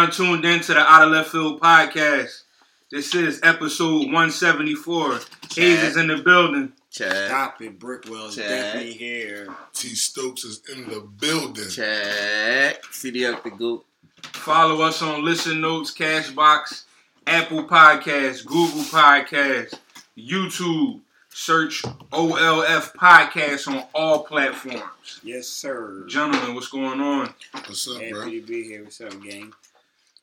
I'm 0.00 0.10
tuned 0.10 0.46
in 0.46 0.60
to 0.60 0.72
the 0.72 0.80
Out 0.80 1.02
of 1.02 1.12
Left 1.12 1.28
Field 1.28 1.60
podcast. 1.60 2.44
This 2.90 3.14
is 3.14 3.38
episode 3.42 4.06
174. 4.06 5.20
Hayes 5.56 5.82
is 5.82 5.98
in 5.98 6.06
the 6.06 6.16
building. 6.16 6.72
Chad. 6.90 7.28
Stop 7.28 7.60
it, 7.60 7.78
Brickwell's 7.78 8.34
Check. 8.34 8.48
definitely 8.48 8.94
here. 8.94 9.48
T 9.74 9.88
Stokes 9.88 10.44
is 10.44 10.62
in 10.74 10.88
the 10.88 11.00
building. 11.00 11.68
Check. 11.68 12.82
CD 12.90 13.26
up 13.26 13.44
the 13.44 13.50
goop. 13.50 13.84
Follow 14.22 14.80
us 14.80 15.02
on 15.02 15.22
Listen 15.22 15.60
Notes, 15.60 15.94
Castbox, 15.94 16.84
Apple 17.26 17.64
Podcasts, 17.64 18.42
Google 18.46 18.80
Podcasts, 18.84 19.78
YouTube. 20.16 21.00
Search 21.28 21.82
OLF 22.10 22.94
Podcast 22.94 23.68
on 23.68 23.84
all 23.94 24.24
platforms. 24.24 25.20
Yes, 25.22 25.46
sir. 25.46 26.04
Gentlemen, 26.08 26.54
what's 26.54 26.68
going 26.68 27.00
on? 27.02 27.34
What's 27.52 27.86
up, 27.86 27.98
bro? 28.10 28.20
Happy 28.22 28.40
to 28.40 28.46
be 28.46 28.64
here. 28.64 28.82
What's 28.82 29.00
up, 29.02 29.22
gang? 29.22 29.52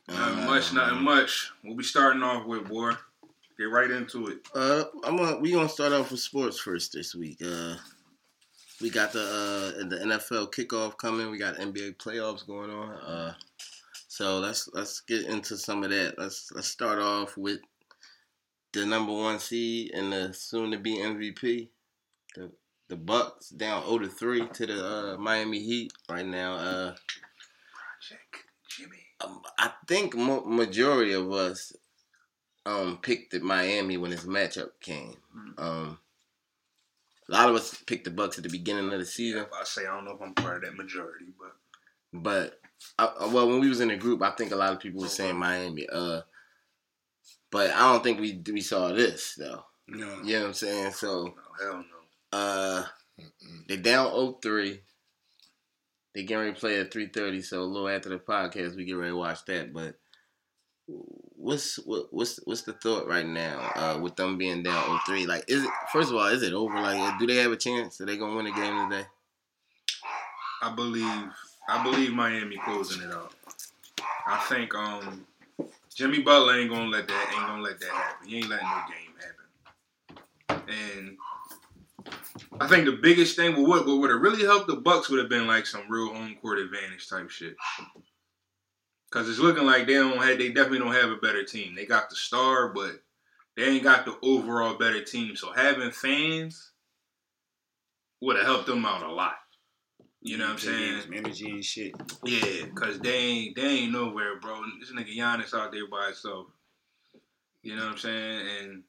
Nothing 0.08 0.46
much, 0.46 0.74
nothing 0.74 1.04
much. 1.04 1.52
We'll 1.64 1.76
be 1.76 1.84
starting 1.84 2.24
off 2.24 2.46
with, 2.46 2.68
boy. 2.68 2.94
Get 3.58 3.66
right 3.66 3.90
into 3.90 4.28
it. 4.28 4.40
Uh, 4.54 4.84
I'm 5.04 5.18
gonna, 5.18 5.38
we 5.40 5.52
gonna 5.52 5.68
start 5.68 5.92
off 5.92 6.12
with 6.12 6.20
sports 6.20 6.60
first 6.60 6.94
this 6.94 7.16
week. 7.16 7.42
Uh, 7.44 7.76
we 8.80 8.90
got 8.90 9.12
the 9.12 9.22
uh, 9.22 9.88
the 9.88 9.98
NFL 9.98 10.54
kickoff 10.54 10.98
coming. 10.98 11.32
We 11.32 11.40
got 11.40 11.58
NBA 11.58 11.98
playoffs 11.98 12.46
going 12.46 12.70
on. 12.70 12.92
Uh, 12.92 13.34
so 14.08 14.40
let's 14.40 14.70
let's 14.74 15.02
get 15.02 15.26
into 15.26 15.58
some 15.58 15.84
of 15.84 15.90
that. 15.90 16.16
Let's 16.18 16.52
let's 16.54 16.68
start 16.68 17.00
off 17.00 17.36
with 17.36 17.60
the 18.74 18.86
number 18.86 19.14
one 19.14 19.40
seed 19.40 19.92
and 19.94 20.14
the 20.14 20.34
soon 20.34 20.72
to 20.72 20.78
be 20.78 20.98
MVP. 20.98 21.70
The 22.36 22.52
the 22.90 22.96
Bucks 22.96 23.50
down 23.50 23.84
0 23.86 24.00
to 24.00 24.08
3 24.08 24.48
to 24.48 24.66
the 24.66 24.86
uh, 24.86 25.18
Miami 25.18 25.60
Heat 25.60 25.92
right 26.10 26.26
now. 26.26 26.54
Uh, 26.54 26.96
I 29.22 29.72
think 29.88 30.16
mo- 30.16 30.46
majority 30.46 31.14
of 31.14 31.32
us 31.32 31.74
um 32.66 32.98
picked 33.02 33.32
the 33.32 33.40
Miami 33.40 33.98
when 33.98 34.12
this 34.12 34.26
matchup 34.26 34.72
came. 34.82 35.18
Mm. 35.36 35.60
Um, 35.64 36.00
a 37.30 37.32
lot 37.32 37.50
of 37.50 37.56
us 37.56 37.74
picked 37.86 38.06
the 38.06 38.12
Bucks 38.12 38.38
at 38.38 38.44
the 38.44 38.50
beginning 38.50 38.86
of 38.86 38.92
the 38.92 38.98
Yeah, 39.00 39.04
season, 39.06 39.46
I 39.54 39.64
say 39.64 39.82
I 39.86 39.96
don't 39.96 40.06
know 40.06 40.12
if 40.12 40.22
I'm 40.22 40.34
part 40.34 40.58
of 40.58 40.62
that 40.64 40.76
majority, 40.76 41.26
but 41.40 41.56
but 42.14 42.60
uh, 43.00 43.12
uh, 43.20 43.30
well, 43.34 43.48
when 43.48 43.60
we 43.60 43.70
was 43.70 43.82
in 43.82 43.88
the 43.90 43.98
group, 43.98 44.22
I 44.22 44.32
think 44.32 44.52
a 44.52 44.56
lot 44.56 44.74
of 44.74 44.80
people 44.80 45.02
were 45.02 45.08
saying 45.08 45.38
Miami. 45.38 45.88
Uh, 45.92 46.22
but 47.50 47.72
I 47.72 47.92
don't 47.92 48.04
think 48.04 48.20
we 48.20 48.42
we 48.52 48.62
saw 48.62 48.90
this 48.90 49.36
though. 49.36 49.64
No. 49.88 50.22
You 50.22 50.34
know 50.34 50.40
what 50.42 50.48
I'm 50.48 50.54
saying? 50.54 50.92
So 50.92 51.24
no, 51.24 51.34
hell 51.62 51.86
no. 52.34 52.38
uh, 52.38 52.86
they 53.68 53.78
down 53.78 54.12
0-3. 54.12 54.80
They 56.18 56.24
getting 56.24 56.40
ready 56.40 56.54
to 56.54 56.60
play 56.60 56.80
at 56.80 56.90
3:30. 56.90 57.44
So 57.44 57.62
a 57.62 57.64
little 57.64 57.88
after 57.88 58.10
the 58.10 58.18
podcast, 58.18 58.76
we 58.76 58.86
get 58.86 58.94
ready 58.94 59.12
to 59.12 59.16
watch 59.16 59.46
that. 59.46 59.72
But 59.72 60.00
what's 60.88 61.76
what, 61.86 62.08
what's 62.10 62.38
what's 62.38 62.64
the 62.64 62.74
thought 62.74 63.08
right 63.08 63.24
now 63.24 63.60
uh, 63.76 64.00
with 64.02 64.16
them 64.16 64.36
being 64.36 64.64
down 64.64 64.98
0-3? 65.06 65.28
Like, 65.28 65.44
is 65.48 65.64
it 65.64 65.70
first 65.94 66.10
of 66.10 66.16
all, 66.16 66.26
is 66.26 66.42
it 66.42 66.54
over? 66.54 66.74
Like, 66.82 67.20
do 67.20 67.28
they 67.28 67.36
have 67.36 67.52
a 67.52 67.56
chance? 67.56 68.02
Are 68.02 68.08
they 68.08 68.18
gonna 68.18 68.36
win 68.36 68.46
the 68.46 68.52
game 68.52 68.90
today? 68.90 69.06
I 70.64 70.74
believe 70.74 71.30
I 71.70 71.84
believe 71.84 72.14
Miami 72.14 72.58
closing 72.66 73.04
it 73.04 73.14
out. 73.14 73.36
I 74.26 74.38
think 74.50 74.74
um 74.74 75.28
Jimmy 75.94 76.24
Butler 76.24 76.58
ain't 76.58 76.72
gonna 76.72 76.90
let 76.90 77.08
that 77.08 77.32
ain't 77.38 77.46
gonna 77.46 77.62
let 77.62 77.80
that 77.80 77.92
happen. 77.92 78.28
He 78.28 78.38
ain't 78.38 78.50
letting 78.50 78.68
no 78.68 78.82
game 78.90 79.14
happen. 80.50 80.64
And 80.68 81.18
I 82.60 82.68
think 82.68 82.86
the 82.86 83.00
biggest 83.02 83.36
thing 83.36 83.56
well, 83.56 83.68
what 83.68 83.86
what 83.86 84.00
would 84.00 84.12
have 84.12 84.22
really 84.22 84.44
helped 84.44 84.68
the 84.68 84.76
Bucks 84.76 85.10
would 85.10 85.20
have 85.20 85.30
been 85.30 85.48
like 85.48 85.66
some 85.66 85.90
real 85.90 86.14
home 86.14 86.36
court 86.42 86.60
advantage 86.60 87.08
type 87.08 87.30
shit. 87.30 87.56
Cause 89.12 89.30
it's 89.30 89.40
looking 89.40 89.66
like 89.66 89.88
they 89.88 89.94
don't 89.94 90.22
have 90.22 90.38
they 90.38 90.50
definitely 90.50 90.80
don't 90.80 90.94
have 90.94 91.10
a 91.10 91.16
better 91.18 91.44
team. 91.44 91.76
They 91.76 91.86
got 91.86 92.10
the 92.10 92.16
star, 92.16 92.70
but 92.74 93.02
they 93.56 93.64
ain't 93.66 93.84
got 93.84 94.06
the 94.06 94.18
overall 94.22 94.78
better 94.78 95.02
team. 95.04 95.36
So 95.36 95.52
having 95.54 95.92
fans 95.92 96.72
would 98.22 98.36
have 98.36 98.46
helped 98.46 98.68
them 98.68 98.86
out 98.86 99.04
a 99.04 99.12
lot. 99.12 99.36
You 100.22 100.38
know 100.38 100.46
what 100.46 100.54
I'm 100.54 100.60
saying? 100.60 101.02
Some 101.02 101.14
energy 101.14 101.50
and 101.50 101.64
shit. 101.64 101.94
Yeah, 102.26 102.68
cause 102.76 103.00
they 103.00 103.18
ain't 103.18 103.56
they 103.56 103.68
ain't 103.68 103.94
nowhere, 103.94 104.40
bro. 104.40 104.62
This 104.80 104.92
nigga 104.92 105.16
Giannis 105.16 105.54
out 105.54 105.72
there 105.72 105.88
by 105.90 106.08
himself. 106.08 106.48
You 107.62 107.76
know 107.76 107.86
what 107.86 107.94
I'm 107.94 107.98
saying? 107.98 108.48
And 108.62 108.84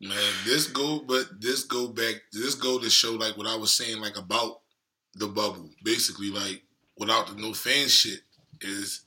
Man, 0.00 0.18
this 0.44 0.66
go, 0.66 1.00
but 1.06 1.40
this 1.40 1.64
go 1.64 1.88
back. 1.88 2.16
This 2.32 2.54
go 2.54 2.78
to 2.78 2.90
show 2.90 3.12
like 3.12 3.36
what 3.36 3.46
I 3.46 3.56
was 3.56 3.72
saying, 3.72 4.00
like 4.00 4.16
about 4.16 4.60
the 5.14 5.26
bubble. 5.26 5.70
Basically, 5.82 6.30
like 6.30 6.62
without 6.98 7.28
the 7.28 7.40
no 7.40 7.52
fan 7.52 7.88
shit, 7.88 8.20
is 8.60 9.02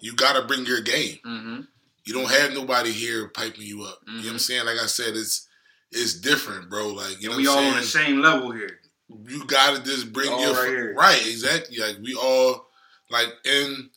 you 0.00 0.14
got 0.14 0.34
to 0.34 0.46
bring 0.46 0.66
your 0.66 0.80
game. 0.80 1.18
mm-hmm. 1.24 1.60
You 2.04 2.14
don't 2.14 2.30
have 2.30 2.54
nobody 2.54 2.90
here 2.90 3.28
piping 3.28 3.66
you 3.66 3.82
up. 3.82 3.98
You 4.06 4.12
know 4.14 4.22
what. 4.22 4.32
I'm 4.32 4.38
saying? 4.38 4.64
Like 4.64 4.82
I 4.82 4.86
said, 4.86 5.14
it's 5.14 5.46
it's 5.92 6.14
different, 6.14 6.70
bro. 6.70 6.88
Like 6.88 7.20
you 7.20 7.28
know 7.28 7.36
we 7.36 7.46
all 7.46 7.58
I'm 7.58 7.74
on 7.74 7.80
the 7.80 7.82
same 7.82 8.20
level 8.20 8.50
here. 8.50 8.80
you 9.08 9.44
gotta 9.44 9.82
just 9.82 10.12
bring 10.12 10.30
your 10.40 10.54
right 10.54 10.94
right, 10.96 11.26
exactly. 11.26 11.78
Like 11.78 11.98
we 12.02 12.14
all 12.14 12.66
like 13.10 13.28
and 13.44 13.90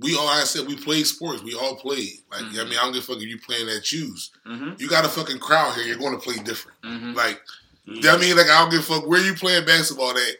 we 0.00 0.16
all 0.16 0.26
like 0.26 0.42
I 0.42 0.44
said 0.44 0.66
we 0.66 0.76
played 0.76 1.06
sports. 1.06 1.42
We 1.42 1.54
all 1.54 1.74
played. 1.76 2.20
Like 2.30 2.42
I 2.42 2.44
Mhm. 2.44 2.68
mean, 2.70 2.78
I 2.78 2.82
don't 2.82 2.92
give 2.92 3.02
a 3.02 3.06
fuck 3.06 3.16
if 3.16 3.22
you 3.28 3.38
playing 3.38 3.68
at 3.68 3.84
shoes. 3.84 4.30
Mm-hmm. 4.46 4.74
You 4.78 4.88
got 4.88 5.04
a 5.04 5.08
fucking 5.08 5.38
crowd 5.38 5.74
here. 5.74 5.84
You're 5.84 5.98
going 5.98 6.12
to 6.18 6.24
play 6.24 6.36
different. 6.42 6.80
Mm-hmm. 6.82 7.14
Like 7.14 7.40
I 7.88 8.16
mean, 8.18 8.36
like 8.36 8.48
I 8.48 8.60
don't 8.60 8.70
give 8.70 8.80
a 8.80 8.82
fuck 8.82 9.06
where 9.06 9.20
you 9.24 9.34
playing 9.34 9.64
basketball 9.66 10.10
at. 10.10 10.36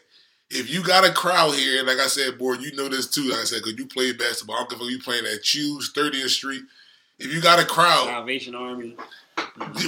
If 0.51 0.69
you 0.73 0.81
got 0.83 1.07
a 1.07 1.11
crowd 1.11 1.53
here, 1.55 1.83
like 1.83 1.99
I 1.99 2.07
said, 2.07 2.39
boy, 2.39 2.53
you 2.53 2.75
know 2.75 2.89
this 2.89 3.05
too. 3.07 3.29
Like 3.29 3.41
I 3.41 3.43
said, 3.43 3.61
because 3.63 3.77
you 3.77 3.85
played 3.85 4.17
basketball. 4.17 4.55
I 4.55 4.59
don't 4.59 4.69
give 4.71 4.79
a 4.79 4.83
fuck 4.83 4.91
you 4.91 4.99
playing 4.99 5.25
at 5.27 5.45
shoes, 5.45 5.91
30th 5.93 6.29
Street. 6.29 6.63
If 7.19 7.31
you 7.33 7.39
got 7.41 7.59
a 7.59 7.65
crowd, 7.65 8.05
Salvation 8.05 8.55
Army. 8.55 8.95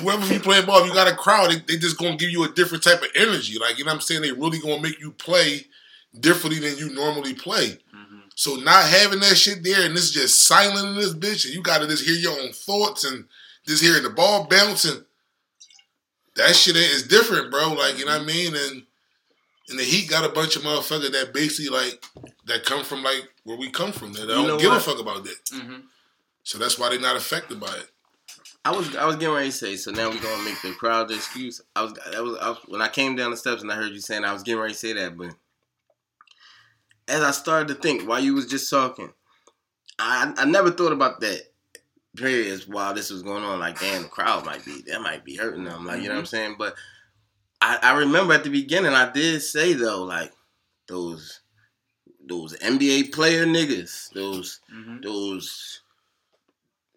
wherever 0.03 0.31
you 0.33 0.39
playing 0.39 0.65
ball, 0.65 0.81
if 0.81 0.87
you 0.87 0.93
got 0.93 1.07
a 1.11 1.15
crowd, 1.15 1.49
they, 1.51 1.59
they 1.67 1.77
just 1.79 1.97
gonna 1.97 2.17
give 2.17 2.29
you 2.29 2.43
a 2.43 2.49
different 2.51 2.83
type 2.83 3.01
of 3.01 3.07
energy. 3.15 3.57
Like 3.59 3.77
you 3.77 3.85
know 3.85 3.89
what 3.91 3.95
I'm 3.95 4.01
saying? 4.01 4.21
They 4.21 4.31
really 4.31 4.59
gonna 4.59 4.81
make 4.81 4.99
you 4.99 5.11
play 5.11 5.65
differently 6.19 6.59
than 6.59 6.77
you 6.77 6.93
normally 6.93 7.33
play. 7.33 7.77
So 8.35 8.55
not 8.55 8.85
having 8.85 9.19
that 9.19 9.37
shit 9.37 9.63
there 9.63 9.85
and 9.85 9.95
this 9.95 10.11
just 10.11 10.47
silent 10.47 10.87
in 10.87 10.95
this 10.95 11.13
bitch, 11.13 11.45
and 11.45 11.53
you 11.53 11.61
gotta 11.61 11.87
just 11.87 12.05
hear 12.05 12.15
your 12.15 12.39
own 12.39 12.51
thoughts 12.51 13.03
and 13.03 13.25
just 13.65 13.83
hearing 13.83 14.03
the 14.03 14.09
ball 14.09 14.47
bouncing. 14.49 15.03
That 16.35 16.55
shit 16.55 16.75
is 16.75 17.07
different, 17.07 17.51
bro. 17.51 17.73
Like 17.73 17.99
you 17.99 18.05
know 18.05 18.13
what 18.13 18.21
I 18.21 18.25
mean? 18.25 18.55
And 18.55 18.83
and 19.69 19.79
the 19.79 19.83
Heat 19.83 20.09
got 20.09 20.29
a 20.29 20.33
bunch 20.33 20.55
of 20.55 20.63
motherfuckers 20.63 21.11
that 21.11 21.33
basically 21.33 21.69
like 21.69 22.03
that 22.45 22.65
come 22.65 22.83
from 22.83 23.03
like 23.03 23.29
where 23.43 23.57
we 23.57 23.69
come 23.69 23.91
from. 23.91 24.13
That 24.13 24.27
don't 24.27 24.59
give 24.59 24.69
what? 24.69 24.77
a 24.77 24.83
fuck 24.83 24.99
about 24.99 25.23
that. 25.23 25.37
Mm-hmm. 25.53 25.81
So 26.43 26.57
that's 26.57 26.79
why 26.79 26.89
they're 26.89 26.99
not 26.99 27.15
affected 27.15 27.59
by 27.59 27.73
it. 27.73 27.89
I 28.63 28.71
was 28.71 28.95
I 28.95 29.05
was 29.05 29.15
getting 29.15 29.33
ready 29.33 29.49
to 29.49 29.55
say. 29.55 29.75
So 29.75 29.91
now 29.91 30.09
we're 30.09 30.21
gonna 30.21 30.43
make 30.43 30.61
the 30.61 30.73
crowd 30.73 31.07
the 31.07 31.15
excuse. 31.15 31.61
I 31.75 31.83
was 31.83 31.93
that 31.93 32.23
was, 32.23 32.37
I 32.37 32.49
was 32.49 32.57
when 32.67 32.81
I 32.81 32.87
came 32.87 33.15
down 33.15 33.31
the 33.31 33.37
steps 33.37 33.61
and 33.61 33.71
I 33.71 33.75
heard 33.75 33.91
you 33.91 33.99
saying 33.99 34.23
I 34.23 34.33
was 34.33 34.43
getting 34.43 34.61
ready 34.61 34.73
to 34.73 34.79
say 34.79 34.93
that, 34.93 35.17
but 35.17 35.33
as 37.07 37.21
I 37.21 37.31
started 37.31 37.67
to 37.69 37.75
think 37.75 38.07
while 38.07 38.19
you 38.19 38.33
was 38.33 38.47
just 38.47 38.69
talking, 38.69 39.11
I 39.99 40.33
I 40.37 40.45
never 40.45 40.71
thought 40.71 40.91
about 40.93 41.19
that 41.21 41.41
periods 42.15 42.67
while 42.67 42.93
this 42.93 43.09
was 43.09 43.23
going 43.23 43.43
on. 43.43 43.59
Like, 43.59 43.79
damn, 43.79 44.03
the 44.03 44.07
crowd 44.09 44.45
might 44.45 44.65
be 44.65 44.81
that 44.87 45.01
might 45.01 45.23
be 45.25 45.35
hurting 45.35 45.63
them. 45.63 45.85
Like, 45.85 46.01
you 46.01 46.07
know 46.09 46.15
what 46.15 46.19
I'm 46.21 46.25
saying? 46.25 46.55
But 46.57 46.75
I, 47.61 47.77
I 47.81 47.97
remember 47.99 48.33
at 48.33 48.43
the 48.43 48.49
beginning 48.49 48.93
I 48.93 49.11
did 49.11 49.41
say 49.41 49.73
though, 49.73 50.03
like 50.03 50.31
those 50.87 51.41
those 52.25 52.57
NBA 52.57 53.13
player 53.13 53.45
niggas, 53.45 54.11
those 54.13 54.59
Mm-hmm. 54.73 55.01
those 55.01 55.81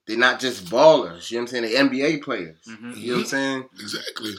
they're 0.06 0.18
not 0.18 0.38
just 0.38 0.66
ballers. 0.66 1.30
You 1.30 1.38
know 1.38 1.44
what 1.44 1.54
I'm 1.54 1.64
saying? 1.64 1.90
They 1.90 1.98
NBA 1.98 2.22
players. 2.22 2.58
Mm-hmm. 2.68 2.92
You 2.96 3.06
know 3.08 3.14
what 3.14 3.20
I'm 3.20 3.26
saying? 3.26 3.64
Exactly. 3.80 4.32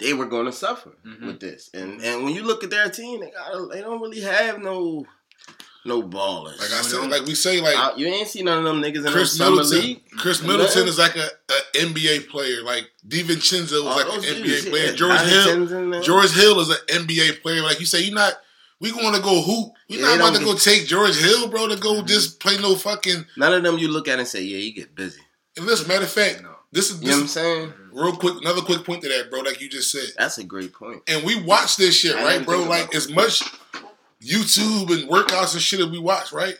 They 0.00 0.12
were 0.14 0.26
going 0.26 0.46
to 0.46 0.52
suffer 0.52 0.92
Mhm. 1.06 1.26
with 1.26 1.40
this, 1.40 1.70
and 1.74 2.00
and 2.02 2.24
when 2.24 2.34
you 2.34 2.42
look 2.42 2.64
at 2.64 2.70
their 2.70 2.88
team, 2.88 3.20
they 3.20 3.30
got 3.30 3.70
they 3.72 3.80
don't 3.80 4.00
really 4.00 4.20
have 4.20 4.58
no 4.60 5.04
no 5.84 6.02
ballers. 6.02 6.58
Like 6.58 6.72
I 6.72 6.82
said, 6.82 7.10
like 7.10 7.24
we 7.24 7.34
say, 7.34 7.60
like 7.60 7.74
I- 7.76 7.96
you 7.96 8.06
ain't 8.06 8.28
see 8.28 8.42
none 8.42 8.58
of 8.58 8.64
them 8.64 8.82
niggas 8.82 9.06
in 9.06 9.12
Chris 9.12 9.30
the 9.32 9.38
summer 9.38 9.56
Middleton. 9.56 9.80
league. 9.80 10.10
Chris 10.18 10.42
Middleton 10.42 10.86
is 10.88 10.98
like 10.98 11.16
a, 11.16 11.24
a 11.48 11.78
NBA 11.86 12.28
player. 12.28 12.62
Like 12.62 12.90
DiVincenzo 13.08 13.62
is 13.62 13.72
All 13.72 13.84
like 13.96 14.06
those 14.06 14.28
an 14.28 14.36
NBA 14.36 14.44
dudes, 14.44 14.68
player. 14.68 14.84
yeah. 14.86 14.92
George 14.92 15.20
Hill. 15.20 16.02
George 16.02 16.30
Hill 16.32 16.60
is 16.60 16.68
an 16.68 16.76
NBA 16.88 17.40
player. 17.42 17.62
Like 17.62 17.80
you 17.80 17.86
say, 17.86 18.02
you're 18.02 18.14
not. 18.14 18.34
We 18.78 18.92
going 18.92 19.14
to 19.14 19.20
go 19.20 19.42
hoop. 19.42 19.72
We're 19.90 19.96
Yeah, 20.00 20.02
not 20.02 20.08
they 20.08 20.14
about 20.16 20.32
to 20.34 20.38
don't 20.44 20.44
go 20.52 20.58
take 20.58 20.86
George 20.86 21.16
Hill, 21.16 21.48
bro, 21.48 21.68
to 21.68 21.76
go 21.76 22.00
just 22.02 22.40
play 22.40 22.56
no 22.58 22.74
fucking. 22.76 23.26
None 23.36 23.52
of 23.52 23.62
them 23.62 23.76
you 23.78 23.88
look 23.88 24.08
at 24.08 24.18
and 24.18 24.26
say, 24.26 24.40
yeah, 24.42 24.56
you 24.56 24.72
get 24.72 24.94
busy. 24.94 25.20
And 25.56 25.66
listen, 25.66 25.86
matter 25.86 26.04
of 26.04 26.10
fact, 26.10 26.42
No. 26.42 26.56
this 26.72 26.90
is 26.90 27.00
You 27.02 27.08
know 27.08 27.16
what 27.16 27.20
I'm 27.22 27.28
saying? 27.28 27.72
Real 27.92 28.12
quick. 28.16 28.34
Another 28.40 28.60
quick 28.62 28.84
point 28.84 29.02
to 29.02 29.08
that, 29.08 29.30
bro. 29.30 29.40
Like 29.40 29.60
you 29.60 29.68
just 29.68 29.90
said, 29.90 30.08
That's 30.18 30.38
a 30.38 30.44
great 30.44 30.72
point. 30.72 31.02
and 31.08 31.24
we 31.24 31.42
watch 31.42 31.76
this 31.76 31.96
shit, 31.96 32.16
I 32.16 32.22
right, 32.24 32.44
bro? 32.46 32.62
Like 32.64 32.94
as 32.94 33.10
much 33.10 33.42
YouTube 34.22 34.90
and 34.92 35.08
workouts 35.08 35.52
and 35.54 35.62
shit 35.62 35.80
that 35.80 35.90
we 35.90 35.98
watch, 35.98 36.32
right? 36.32 36.54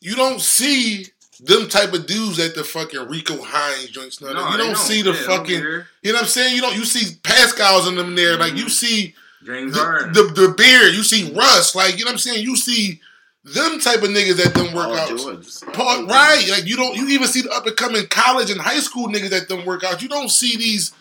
You 0.00 0.16
don't 0.16 0.40
see 0.40 1.06
them 1.40 1.68
type 1.68 1.92
of 1.92 2.06
dudes 2.06 2.38
at 2.38 2.54
the 2.54 2.64
fucking 2.64 3.08
Rico 3.08 3.36
Hines 3.42 3.90
joints. 3.90 4.20
No, 4.20 4.32
No, 4.32 4.50
you 4.50 4.56
they 4.56 4.64
don't, 4.64 4.76
see 4.76 5.02
the 5.02 5.12
Yeah, 5.12 5.22
fucking. 5.26 5.54
You 5.60 5.62
know 6.04 6.12
what 6.12 6.22
I'm 6.22 6.26
saying? 6.28 6.54
You 6.56 6.62
don't. 6.62 6.76
You 6.76 6.84
see 6.84 7.16
Pascal's 7.22 7.88
in 7.88 7.96
them 7.96 8.14
there. 8.14 8.36
Like 8.36 8.54
you 8.56 8.66
Mhm. 8.66 8.70
see 8.70 9.14
James 9.44 9.72
the, 9.74 9.78
Harden. 9.80 10.12
the 10.12 10.22
the 10.24 10.48
beard. 10.56 10.94
You 10.94 11.02
see 11.02 11.32
Russ. 11.34 11.74
Like 11.74 11.98
you 11.98 12.04
know 12.04 12.08
what 12.10 12.12
I'm 12.14 12.18
saying? 12.18 12.44
You 12.44 12.56
see 12.56 13.00
them 13.44 13.78
type 13.78 14.02
of 14.02 14.08
niggas 14.08 14.36
that 14.42 14.54
them 14.54 14.68
workouts. 14.68 15.72
Paul, 15.74 16.06
right? 16.06 16.44
Like 16.50 16.66
you 16.66 16.76
don't. 16.76 16.96
You 16.96 17.08
even 17.08 17.28
see 17.28 17.42
the 17.42 17.50
up 17.50 17.66
and 17.66 17.76
coming 17.76 18.06
college 18.06 18.50
and 18.50 18.60
high 18.60 18.80
school 18.80 19.08
niggas 19.08 19.30
that 19.30 19.48
them 19.48 19.60
workouts. 19.60 20.02
You 20.02 20.08
don't 20.08 20.30
see 20.30 20.56
these 20.56 20.92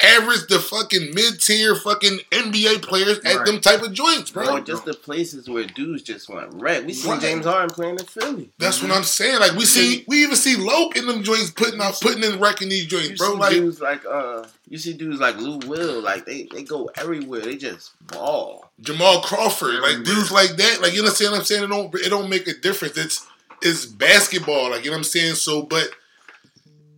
average, 0.00 0.46
the 0.48 0.58
fucking 0.58 1.14
mid 1.14 1.40
tier 1.40 1.74
fucking 1.74 2.20
NBA 2.30 2.82
players 2.82 3.18
at 3.20 3.36
Right. 3.36 3.46
them 3.46 3.60
type 3.60 3.82
of 3.82 3.92
joints, 3.92 4.30
bro. 4.30 4.44
Bro, 4.44 4.60
just 4.60 4.84
the 4.84 4.94
places 4.94 5.48
where 5.48 5.64
dudes 5.64 6.02
just 6.02 6.28
went 6.28 6.48
wreck. 6.54 6.86
We 6.86 6.92
seen 6.92 7.10
Right. 7.12 7.20
James 7.20 7.46
Harden 7.46 7.70
playing 7.70 7.98
in 7.98 8.04
Philly. 8.06 8.50
That's 8.58 8.82
what 8.82 8.90
I'm 8.90 9.04
saying. 9.04 9.40
Like 9.40 9.52
we 9.52 9.64
see, 9.64 10.04
we 10.06 10.22
even 10.22 10.36
see 10.36 10.56
Loke 10.56 10.96
in 10.96 11.06
them 11.06 11.22
joints 11.22 11.50
putting 11.50 11.80
out, 11.80 12.00
putting 12.00 12.22
in 12.24 12.38
wrecking 12.40 12.68
these 12.68 12.84
You 12.84 12.88
joints, 12.88 13.18
bro. 13.18 13.34
Like 13.34 13.52
dudes 13.52 13.80
like 13.80 14.04
uh, 14.06 14.44
you 14.68 14.78
see 14.78 14.92
dudes 14.92 15.20
like 15.20 15.36
Lou 15.38 15.58
Will, 15.66 16.00
like 16.00 16.26
they 16.26 16.48
they 16.52 16.62
go 16.62 16.90
everywhere. 16.96 17.40
They 17.40 17.56
just 17.56 17.90
ball. 18.06 18.70
Jamal 18.80 19.20
Crawford, 19.20 19.80
like 19.80 20.04
dudes 20.04 20.32
like 20.32 20.56
that. 20.56 20.80
Like 20.80 20.92
you 20.94 21.00
understand 21.00 21.32
what 21.32 21.40
I'm 21.40 21.44
saying? 21.44 21.64
It 21.64 21.68
don't 21.68 21.94
it 21.94 22.08
don't 22.08 22.30
make 22.30 22.46
a 22.48 22.54
difference. 22.54 22.96
It's 22.96 23.26
it's 23.62 23.84
basketball. 23.86 24.70
Like 24.70 24.84
you 24.84 24.90
know 24.90 24.94
what 24.96 24.98
I'm 24.98 25.04
saying. 25.04 25.34
So, 25.34 25.62
but 25.62 25.90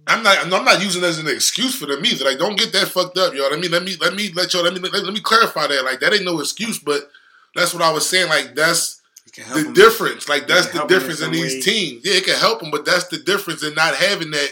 I'm 0.06 0.22
not 0.22 0.38
I'm 0.44 0.64
not 0.64 0.82
using 0.82 1.02
it 1.02 1.06
as 1.06 1.18
an 1.18 1.28
excuse 1.28 1.74
for 1.78 1.86
them 1.86 2.04
either. 2.04 2.24
Like 2.24 2.38
don't 2.38 2.58
get 2.58 2.72
that 2.72 2.88
fucked 2.88 3.18
up, 3.18 3.34
y'all. 3.34 3.50
Let 3.50 3.60
me 3.60 3.68
let 3.68 3.82
me 3.84 3.96
let 4.00 4.14
me 4.14 4.30
let 4.32 4.52
y'all 4.52 4.62
let 4.64 4.72
me 4.74 4.80
let, 4.80 4.92
let 5.04 5.12
me 5.12 5.20
clarify 5.20 5.66
that. 5.68 5.84
Like 5.84 6.00
that 6.00 6.12
ain't 6.12 6.24
no 6.24 6.40
excuse, 6.40 6.78
but 6.78 7.10
that's 7.54 7.72
what 7.72 7.82
I 7.82 7.92
was 7.92 8.08
saying. 8.08 8.28
Like 8.28 8.54
that's 8.54 9.00
the 9.26 9.30
can 9.30 9.44
help 9.44 9.60
the 9.60 9.66
'em. 9.68 9.72
difference. 9.74 10.28
Like 10.28 10.46
that's 10.48 10.66
the 10.68 10.78
help 10.78 10.90
'em 10.90 10.94
in 10.96 11.00
difference 11.00 11.20
in 11.22 11.32
these 11.32 11.54
way. 11.54 11.60
teams. 11.60 12.04
Yeah, 12.04 12.14
it 12.14 12.24
can 12.24 12.36
help 12.36 12.60
them, 12.60 12.70
but 12.70 12.84
that's 12.84 13.06
the 13.08 13.18
difference 13.18 13.62
in 13.62 13.74
not 13.74 13.94
having 13.94 14.30
that. 14.32 14.50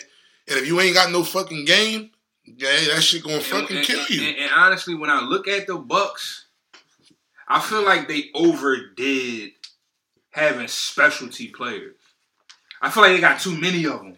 And 0.49 0.59
if 0.59 0.67
you 0.67 0.81
ain't 0.81 0.95
got 0.95 1.11
no 1.13 1.25
fucking 1.25 1.65
game, 1.65 2.11
yeah, 2.45 2.95
that 2.95 3.03
shit 3.03 3.23
gonna 3.25 3.41
fucking 3.41 3.77
and, 3.79 3.87
kill 3.87 4.01
and- 4.01 4.11
you. 4.11 4.23
And, 4.29 4.37
and 4.39 4.51
honestly, 4.55 4.95
when 4.95 5.11
I 5.11 5.21
look 5.21 5.49
at 5.49 5.67
the 5.67 5.77
Bucks, 5.77 6.47
I 7.49 7.61
feel 7.61 7.85
like 7.85 8.07
they 8.09 8.31
overdid 8.35 9.51
having 10.31 10.69
specialty 10.69 11.49
players. 11.49 11.97
I 12.81 12.91
feel 12.91 13.03
like 13.03 13.13
they 13.13 13.21
got 13.21 13.41
too 13.41 13.57
many 13.59 13.85
of 13.87 13.99
them. 14.01 14.17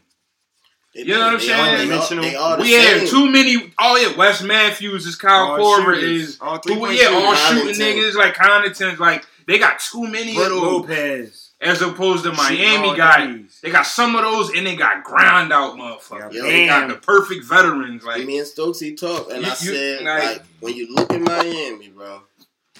They, 0.94 1.02
You 1.02 1.14
know 1.14 1.20
what 1.20 1.34
I'm 1.34 1.40
saying? 1.40 1.60
All, 1.60 1.66
they, 1.86 2.16
all, 2.16 2.22
they 2.22 2.34
all 2.34 2.56
the 2.58 2.62
We 2.62 2.72
had 2.72 3.08
too 3.08 3.30
many. 3.30 3.72
Oh 3.78 3.96
yeah, 3.96 4.16
Wes 4.16 4.42
Matthews 4.42 5.06
is 5.06 5.16
Kyle 5.16 5.52
All 5.52 5.58
Korver 5.58 5.94
shooters. 5.94 6.10
is 6.28 6.38
all 6.40 6.56
who? 6.56 6.60
three-point 6.62 6.98
Yeah, 7.00 7.08
all 7.12 7.34
shooters. 7.34 7.76
shooting 7.76 7.96
niggas 8.02 8.14
like 8.14 8.34
Connaughton's. 8.34 9.00
Like 9.00 9.24
they 9.46 9.58
got 9.58 9.80
too 9.80 10.06
many 10.06 10.34
Brook 10.34 10.46
of 10.46 10.50
those. 10.52 10.62
Lopez. 10.62 11.48
As 11.62 11.80
opposed 11.80 12.24
to 12.24 12.32
Miami 12.32 12.96
guys, 12.96 13.60
they 13.62 13.70
got 13.70 13.86
some 13.86 14.16
of 14.16 14.22
those 14.22 14.52
and 14.52 14.66
they 14.66 14.74
got 14.74 15.04
ground 15.04 15.52
out 15.52 15.76
motherfuckers. 15.76 16.32
Yeah, 16.32 16.42
they 16.42 16.66
got 16.66 16.88
the 16.88 16.96
perfect 16.96 17.44
veterans. 17.44 18.02
Like 18.04 18.26
me 18.26 18.38
and 18.38 18.46
Stokesy 18.46 18.98
talked, 18.98 19.30
and 19.30 19.42
You- 19.42 19.48
I 19.48 19.50
you- 19.50 19.54
said, 19.74 20.02
like- 20.04 20.24
like, 20.24 20.42
when 20.58 20.74
you 20.74 20.92
look 20.92 21.12
at 21.12 21.20
Miami, 21.20 21.88
bro, 21.90 22.20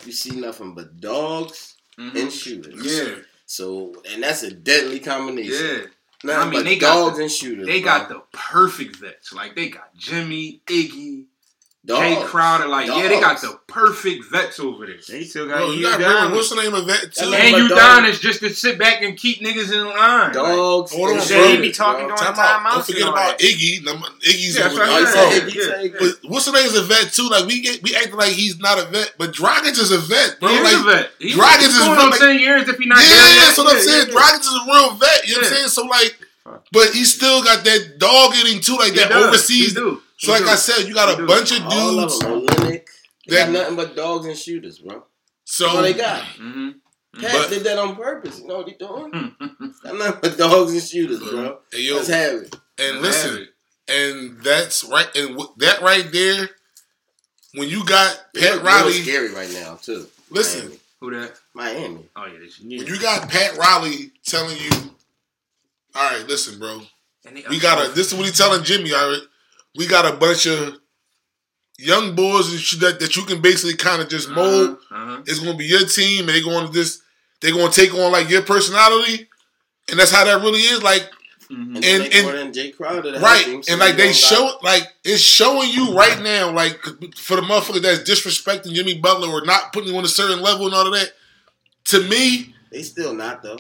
you 0.05 0.11
see 0.11 0.33
nothing 0.33 0.75
but 0.75 1.01
dogs 1.01 1.77
mhm. 1.97 2.13
and 2.23 2.33
shooters. 2.33 2.75
yeah, 2.85 3.15
So, 3.47 3.95
and 4.11 4.21
that's 4.25 4.43
a 4.43 4.53
deadly 4.53 4.99
combination. 4.99 5.53
yeah. 5.65 5.83
Nothing 6.25 6.49
I 6.49 6.51
mean, 6.51 6.65
they 6.65 6.77
got 6.79 6.95
dogs 6.95 7.17
the- 7.17 7.23
and 7.25 7.33
shooters. 7.33 7.67
They 7.67 7.81
bro. 7.81 7.91
got 7.91 8.09
the 8.09 8.23
perfect 8.33 8.97
vets. 8.97 9.33
Like 9.33 9.55
they 9.57 9.69
got 9.69 9.95
Jimmy, 9.97 10.63
Iggy, 10.67 11.27
dogs. 11.85 12.01
Jae 12.17 12.25
Crowder. 12.25 12.69
Like 12.69 12.87
yeah, 12.87 13.09
they 13.09 13.19
got 13.21 13.41
the 13.41 13.59
perfect 13.67 14.25
vets 14.31 14.61
over 14.61 14.87
there. 14.87 14.97
They 15.09 15.25
still 15.25 15.49
got 15.49 15.59
Bro, 15.59 15.71
you 15.73 15.79
you 15.79 15.83
got 15.83 15.99
remember, 15.99 16.37
what's 16.37 16.51
the 16.51 16.57
name 16.63 16.75
of 16.75 16.87
that 16.87 17.13
too? 17.13 17.25
And 17.25 17.53
But 17.53 17.59
you 17.59 17.69
dog- 17.69 17.79
down 17.79 18.05
is 18.07 18.21
just 18.21 18.41
to 18.41 18.51
sit 18.51 18.79
back 18.79 19.03
and 19.03 19.17
keep 19.17 19.41
niggas 19.41 19.73
in 19.73 19.87
line. 19.89 20.33
dogs. 20.33 20.93
Hold 20.93 21.11
and 21.11 21.21
on, 21.21 21.27
They 21.29 21.61
be 21.61 21.73
talking 21.73 22.07
bro. 22.07 22.17
during 22.17 22.35
Time 22.35 22.39
out. 22.39 22.63
timeouts 22.63 22.75
Don't 22.75 22.87
forget 22.87 23.09
about 23.09 23.39
that. 23.39 23.41
Iggy. 23.41 23.81
Iggy's 23.83 24.59
Yeah, 24.59 24.67
over 24.67 24.75
that's 24.77 24.79
what 24.79 24.87
you 24.89 24.95
I'm 24.95 25.07
said 25.07 25.31
saying. 25.33 25.43
Iggy, 25.51 25.55
Yeah, 25.55 25.83
yeah. 25.83 25.99
But 26.23 26.31
what's 26.31 26.45
the 26.47 26.53
name 26.53 26.67
is 26.67 26.77
a 26.79 26.83
vet 26.83 27.13
too? 27.13 27.29
Like 27.29 27.47
we 27.47 27.61
get 27.63 27.83
we 27.83 27.97
acting 27.97 28.15
like 28.17 28.31
he's 28.33 28.59
not 28.61 28.79
a 28.79 28.85
vet, 28.87 29.15
but 29.19 29.33
Dragic 29.33 29.73
is 29.79 29.91
a 29.91 29.99
vet, 29.99 30.39
bro. 30.41 30.51
He 30.51 30.55
is 30.57 30.63
like 30.63 30.81
a 30.81 30.85
vet. 31.03 31.11
He, 31.19 31.33
Dragic 31.33 31.67
is 31.69 31.79
going 31.79 31.91
really- 31.99 32.13
on 32.13 32.19
ten 32.19 32.39
years 32.39 32.69
if 32.69 32.79
he 32.79 32.87
not 32.87 33.03
yeah, 33.03 33.09
there 33.09 33.35
yet. 33.35 33.45
that's 33.47 33.59
what 33.59 33.75
I'm 33.75 33.81
saying. 33.83 34.07
yeah, 34.09 34.15
Dragic 34.15 34.41
is 34.41 34.55
a 34.55 34.65
real 34.71 34.91
vet. 34.95 35.27
You 35.27 35.35
know 35.35 35.39
what 35.41 35.47
I'm 35.51 35.55
saying? 35.57 35.69
So 35.69 35.83
like, 35.87 36.15
but 36.71 36.91
he 36.95 37.05
still 37.05 37.43
got 37.43 37.65
that 37.65 37.99
dog 37.99 38.35
in 38.37 38.47
him 38.55 38.61
too, 38.61 38.77
like 38.77 38.95
that 38.95 39.09
does. 39.11 39.27
overseas. 39.27 39.75
He 40.23 40.27
do. 40.29 40.33
So 40.39 40.45
like. 40.45 40.53
I 40.53 40.57
said, 40.57 40.89
you 40.89 40.95
got 40.95 41.19
a 41.21 41.27
bunch 41.27 41.53
of 41.53 41.63
All 41.67 41.99
of 41.99 42.11
dudes. 42.11 42.19
They 42.21 43.37
That- 43.37 43.47
got 43.47 43.51
nothing 43.53 43.77
but 43.77 43.95
dogs 43.97 44.27
and 44.27 44.37
shooters, 44.39 44.79
bro. 44.79 45.05
So 45.45 45.65
That's 45.65 45.77
all 45.77 45.83
they 45.83 45.93
got. 45.95 46.23
Mhm. 46.39 46.75
Pat 47.21 47.33
But- 47.33 47.51
did 47.51 47.65
that 47.65 47.79
on 47.79 47.95
purpose. 47.97 48.39
You 48.41 48.47
know 48.49 48.57
what 48.59 48.69
he 48.69 48.75
doing? 48.75 49.11
Got 49.85 49.97
nothing 49.97 50.19
but 50.23 50.39
dogs 50.39 50.73
and 50.73 50.83
shooters, 50.83 51.19
bro. 51.21 51.59
Hey, 51.71 51.81
yo, 51.83 51.97
Let's 51.97 52.09
have 52.09 52.35
it. 52.35 52.57
and 52.79 52.95
Have 52.97 53.03
listen, 53.03 53.37
it. 53.43 53.49
and 53.95 54.43
that's 54.43 54.83
right, 54.85 55.15
and 55.15 55.29
w- 55.37 55.53
that 55.59 55.83
right 55.83 56.11
there, 56.11 56.49
when 57.55 57.69
you 57.69 57.85
got 57.85 58.19
They 58.33 58.41
Pat 58.41 58.55
look 58.55 58.63
real 58.65 58.73
Riley, 58.75 58.93
scary 59.03 59.35
right 59.35 59.51
now 59.53 59.75
too. 59.83 60.09
listen, 60.31 60.61
Miami. 60.69 60.79
Who 61.01 61.11
that? 61.21 61.39
Miami. 61.53 62.09
Oh 62.17 62.25
yeah, 62.27 62.39
this 62.39 62.59
when 62.61 62.71
you 62.71 62.99
got 62.99 63.29
Pat 63.29 63.57
Riley 63.59 64.13
telling 64.25 64.57
you, 64.57 64.71
all 65.95 66.11
right, 66.11 66.27
listen, 66.27 66.59
bro, 66.59 66.81
we 67.51 67.59
got 67.61 67.85
a. 67.85 67.91
This 67.91 68.07
is 68.11 68.15
what 68.15 68.25
he's 68.27 68.39
telling 68.39 68.65
Jimmy. 68.65 68.95
All 68.95 69.11
right, 69.11 69.21
we 69.77 69.87
got 69.87 70.07
a 70.13 70.17
bunch 70.17 70.47
of 70.47 70.79
young 71.79 72.15
boys 72.15 72.51
and 72.51 72.61
shit 72.61 72.81
that, 72.81 73.01
that 73.01 73.17
you 73.17 73.23
can 73.25 73.41
basically 73.41 73.77
kind 73.77 74.03
of 74.03 74.09
just 74.09 74.29
mold. 74.31 74.71
Uh-huh, 74.91 74.95
uh-huh. 74.95 75.23
It's 75.27 75.39
gonna 75.39 75.57
be 75.57 75.65
your 75.65 75.87
team, 75.87 76.21
and 76.21 76.29
they're 76.31 76.43
going 76.43 76.67
to 76.67 76.73
just 76.73 77.03
they're 77.41 77.53
gonna 77.53 77.73
take 77.73 77.93
on 77.95 78.13
like 78.13 78.29
your 78.31 78.43
personality, 78.43 79.29
and 79.91 79.99
that's 79.99 80.13
how 80.13 80.25
that 80.25 80.41
really 80.43 80.61
is. 80.61 80.83
Like 80.83 81.11
Mhm. 81.51 81.77
And, 81.77 81.85
And- 81.85 81.85
and, 81.85 82.03
they 82.13 82.19
and- 82.19 82.27
brought 82.27 82.39
in 82.39 82.53
Jae 82.53 82.75
Crowder 82.75 83.19
right, 83.21 83.45
him, 83.47 83.63
so 83.63 83.73
and 83.73 83.81
like 83.81 83.97
they 83.97 84.13
show 84.15 84.37
got- 84.39 84.65
like 84.65 84.89
it's 85.05 85.21
showing 85.21 85.69
you 85.71 85.93
right 85.93 86.19
now, 86.23 86.51
like 86.51 86.81
for 87.17 87.37
the 87.37 87.43
motherfucker 87.43 87.83
that's 87.83 88.09
disrespecting 88.09 88.73
Jimmy 88.73 88.95
Butler 88.99 89.29
or 89.29 89.45
not 89.45 89.71
putting 89.71 89.91
him 89.91 89.97
on 89.97 90.05
a 90.05 90.09
certain 90.09 90.41
level 90.41 90.65
and 90.65 90.75
all 90.75 90.87
of 90.87 90.95
that. 90.95 91.13
To 91.87 92.01
me, 92.09 92.55
They 92.71 92.83
still 92.83 93.13
not 93.13 93.43
though. 93.43 93.59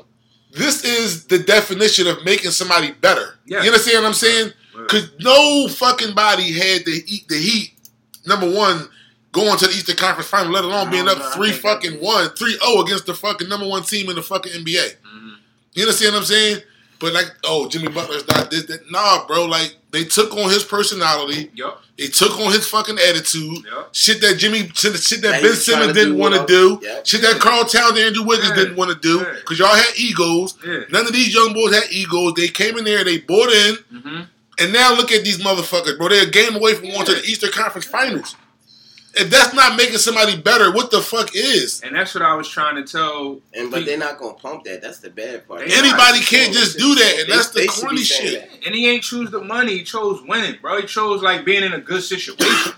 this 0.53 0.85
is 0.85 1.27
the 1.27 1.39
definition 1.41 2.07
of 2.07 2.25
making 2.25 2.53
somebody 2.53 2.93
better. 2.93 3.39
Yeah. 3.45 3.61
You 3.63 3.67
understand 3.71 4.05
what 4.05 4.09
I'm 4.09 4.15
saying? 4.15 4.53
Right. 4.75 4.89
Because 4.89 5.11
no 5.21 5.69
fucking 5.69 6.15
body 6.15 6.53
had 6.53 6.85
to 6.85 6.91
eat 6.91 7.29
The 7.29 7.37
heat. 7.39 7.73
Number 8.27 8.51
one, 8.51 8.89
going 9.33 9.59
to 9.59 9.67
the 9.67 9.73
Eastern 9.73 9.97
Conference 9.97 10.29
Final, 10.29 10.53
let 10.53 10.65
alone 10.65 10.91
being 10.91 11.09
up 11.09 11.19
know, 11.19 11.25
I 11.27 11.31
three 11.33 11.51
think 11.51 11.63
fucking 11.63 11.91
that- 11.93 12.03
one, 12.03 12.31
three 12.31 12.57
zero 12.59 12.83
against 12.83 13.07
the 13.07 13.15
fucking 13.15 13.49
number 13.49 13.67
one 13.67 13.83
team 13.83 14.09
in 14.11 14.17
the 14.17 14.23
fucking 14.23 14.53
NBA. 14.53 14.93
Mhm. 15.07 15.37
You 15.75 15.83
understand 15.85 16.13
what 16.15 16.21
I'm 16.21 16.25
saying? 16.27 16.63
But 17.01 17.15
like, 17.15 17.27
oh, 17.45 17.67
Jimmy 17.69 17.89
Butler's 17.89 18.27
not 18.29 18.51
this. 18.51 18.67
That. 18.67 18.89
Nah, 18.93 19.27
bro. 19.27 19.47
Like 19.47 19.75
they 19.91 20.05
took 20.05 20.33
on 20.37 20.51
his 20.51 20.63
personality. 20.63 21.51
Yup. 21.57 21.83
They 21.99 22.07
took 22.07 22.39
on 22.39 22.53
his 22.53 22.67
fucking 22.69 22.97
attitude. 22.99 23.65
Yup. 23.65 23.89
Shit 23.93 24.21
that 24.21 24.37
Jimmy, 24.37 24.71
shit, 24.75 24.97
shit 24.99 25.21
that 25.23 25.31
Now 25.31 25.37
he 25.39 25.43
Ben 25.43 25.51
was 25.51 25.65
Simmons 25.67 25.93
didn't 25.95 26.13
do 26.13 26.19
want 26.19 26.35
to 26.35 26.41
what 26.41 26.49
do. 26.49 26.71
else- 26.75 26.85
Yep. 26.85 27.07
Shit 27.09 27.23
that 27.23 27.41
Karl 27.41 27.65
Towns 27.65 27.91
and 27.91 27.99
Andrew 27.99 28.23
Wiggins 28.23 28.51
Yeah. 28.51 28.55
didn't 28.55 28.77
want 28.77 28.91
to 28.93 28.97
do. 28.99 29.19
Yeah. 29.19 29.33
Because 29.41 29.59
y'all 29.59 29.75
had 29.75 29.93
egos. 29.97 30.55
Yeah. 30.65 30.81
None 30.91 31.07
of 31.07 31.13
these 31.13 31.35
young 31.35 31.53
boys 31.53 31.75
had 31.75 31.91
egos. 31.91 32.35
They 32.37 32.49
came 32.49 32.79
in 32.79 32.85
there, 32.85 33.03
they 33.03 33.19
bought 33.19 33.51
in, 33.51 33.79
Mm-hmm. 33.93 34.21
And 34.59 34.73
now 34.73 34.95
look 34.95 35.13
at 35.13 35.25
these 35.25 35.39
motherfuckers, 35.43 35.97
bro. 35.99 36.09
They're 36.09 36.27
a 36.27 36.31
game 36.31 36.55
away 36.57 36.75
from 36.75 36.89
going 36.91 37.07
to 37.07 37.15
the 37.15 37.23
Eastern 37.25 37.51
Conference 37.53 37.87
Finals. 37.87 38.37
If 39.15 39.29
that's 39.29 39.53
not 39.53 39.77
making 39.77 39.99
somebody 39.99 40.39
better, 40.41 40.73
what 40.73 40.91
the 40.91 41.03
fuck 41.03 41.33
is? 41.35 41.83
And 41.83 41.95
that's 41.95 42.15
what 42.15 42.23
I 42.23 42.35
was 42.35 42.49
trying 42.49 42.77
to 42.77 42.91
tell. 42.91 43.41
And 43.53 43.71
but 43.71 43.85
they're 43.85 43.99
not 43.99 44.19
gonna 44.19 44.33
pump 44.35 44.65
that. 44.65 44.81
That's 44.81 45.01
the 45.01 45.11
bad 45.11 45.47
part. 45.47 45.61
They 45.69 45.75
Anybody 45.75 46.21
can't 46.21 46.53
just 46.55 46.79
do 46.79 46.95
that, 46.95 47.17
and 47.21 47.29
They- 47.29 47.37
that's 47.37 47.51
the 47.51 47.61
they 47.61 47.67
corny 47.67 48.03
shit. 48.05 48.41
that. 48.51 48.67
And 48.67 48.75
he 48.75 48.89
ain't 48.89 49.03
choose 49.05 49.31
the 49.31 49.43
money. 49.43 49.79
He 49.79 49.85
chose 49.85 50.23
winning, 50.27 50.59
bro. 50.63 50.81
He 50.81 50.87
chose 50.87 51.23
like 51.23 51.45
being 51.45 51.63
in 51.63 51.75
a 51.75 51.79
good 51.81 52.03
situation. 52.03 52.73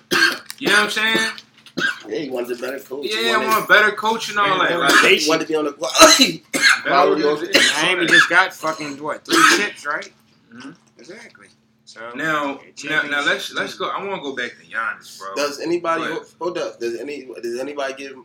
you 0.59 0.67
know 0.69 0.75
what 0.75 0.83
I'm 0.85 0.91
saying? 0.91 1.31
Yeah, 2.09 2.19
he 2.19 2.31
wanted 2.31 2.59
a 2.59 2.61
better 2.61 2.79
coach. 2.81 3.07
He 3.07 3.27
Yeah, 3.27 3.35
I 3.35 3.37
wanted- 3.47 3.65
a 3.65 3.67
better 3.69 3.93
coach 3.93 4.29
and 4.31 4.39
all 4.41 4.59
that. 4.59 4.71
Yeah, 4.71 4.77
Like, 4.79 5.03
they 5.03 5.17
he 5.19 5.29
wanted 5.29 5.43
to 5.43 5.49
be 5.49 5.55
on 5.55 5.65
the 5.67 5.71
better 5.73 6.41
quality 6.85 7.23
of 7.23 7.29
organization. 7.29 7.83
Miami 7.83 8.07
just 8.07 8.29
got 8.29 8.53
fucking 8.53 9.01
what 9.01 9.25
three 9.25 9.37
chips, 9.57 9.87
right? 9.87 10.13
Mhm. 10.53 10.75
Exactly. 10.99 11.47
So 11.95 12.11
Now, 12.17 12.59
now, 12.87 13.03
now 13.03 13.25
let's 13.25 13.53
let's 13.55 13.75
go. 13.77 13.89
I 13.89 14.03
want 14.05 14.17
to 14.17 14.29
go 14.29 14.35
back 14.35 14.51
to 14.59 14.67
Giannis, 14.67 15.17
bro. 15.17 15.33
Does 15.37 15.61
anybody 15.61 16.03
But- 16.03 16.29
hold 16.41 16.59
up? 16.59 16.81
Does 16.81 16.99
any 16.99 17.25
does 17.41 17.61
anybody 17.61 17.95
give 17.95 18.17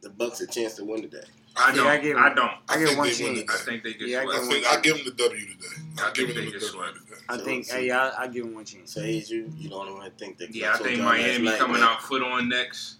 the 0.00 0.10
Bucks 0.10 0.40
a 0.40 0.46
chance 0.48 0.74
to 0.74 0.84
win 0.84 1.02
today? 1.02 1.22
I 1.54 1.72
don't. 1.72 1.86
I 1.86 1.98
give 1.98 2.16
I 2.16 2.34
don't. 2.34 2.50
I 2.68 2.78
get 2.78 2.86
think 2.88 2.98
one 2.98 3.08
chance. 3.12 3.40
I 3.48 3.58
think 3.64 3.84
they 3.84 3.92
get 3.94 4.08
Yeah, 4.08 4.24
I 4.28 4.38
I 4.42 4.44
think 4.48 4.66
I 4.66 4.80
give 4.80 4.96
them 4.96 5.04
the 5.04 5.12
W 5.12 5.40
today. 5.46 5.66
I 6.02 6.08
I 6.08 6.12
give 6.12 6.26
them 6.34 6.36
the 6.46 6.50
W 6.50 6.60
swept. 6.60 6.94
today. 6.94 7.20
I 7.28 7.36
So 7.38 7.44
think, 7.44 7.58
let's 7.58 7.70
hey, 7.72 7.80
see. 7.82 7.90
I, 7.92 8.22
I 8.22 8.26
give 8.26 8.44
him 8.44 8.54
one 8.54 8.64
chance. 8.64 8.92
So 8.94 9.02
Hayes, 9.02 9.30
you 9.30 9.52
you 9.56 9.68
the 9.68 9.74
only 9.76 9.92
one 9.92 10.02
that 10.02 10.18
think 10.18 10.38
that. 10.38 10.52
Yeah, 10.52 10.72
I 10.72 10.76
think 10.78 10.86
told 10.88 10.96
y'all 10.98 11.04
Miami 11.04 11.44
night, 11.44 11.58
coming 11.58 11.80
man. 11.80 11.84
out 11.88 12.02
foot 12.02 12.22
on 12.24 12.48
next, 12.48 12.96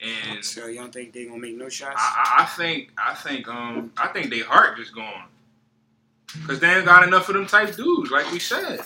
and 0.00 0.42
So 0.42 0.66
you 0.68 0.78
don't 0.78 0.94
think 0.94 1.12
they 1.12 1.26
gonna 1.26 1.36
make 1.38 1.56
no 1.56 1.68
shots? 1.68 1.96
I, 1.98 2.38
I, 2.38 2.42
I 2.44 2.46
think 2.46 2.90
I 2.96 3.14
think 3.14 3.48
um 3.48 3.92
I 3.98 4.06
think 4.08 4.30
they 4.30 4.38
heart 4.40 4.78
just 4.78 4.94
gone 4.94 5.24
because 6.40 6.58
they 6.60 6.68
ain't 6.74 6.86
got 6.86 7.06
enough 7.06 7.28
of 7.28 7.34
them 7.34 7.46
type 7.46 7.76
dudes, 7.76 8.10
like 8.10 8.32
we 8.32 8.38
said. 8.38 8.80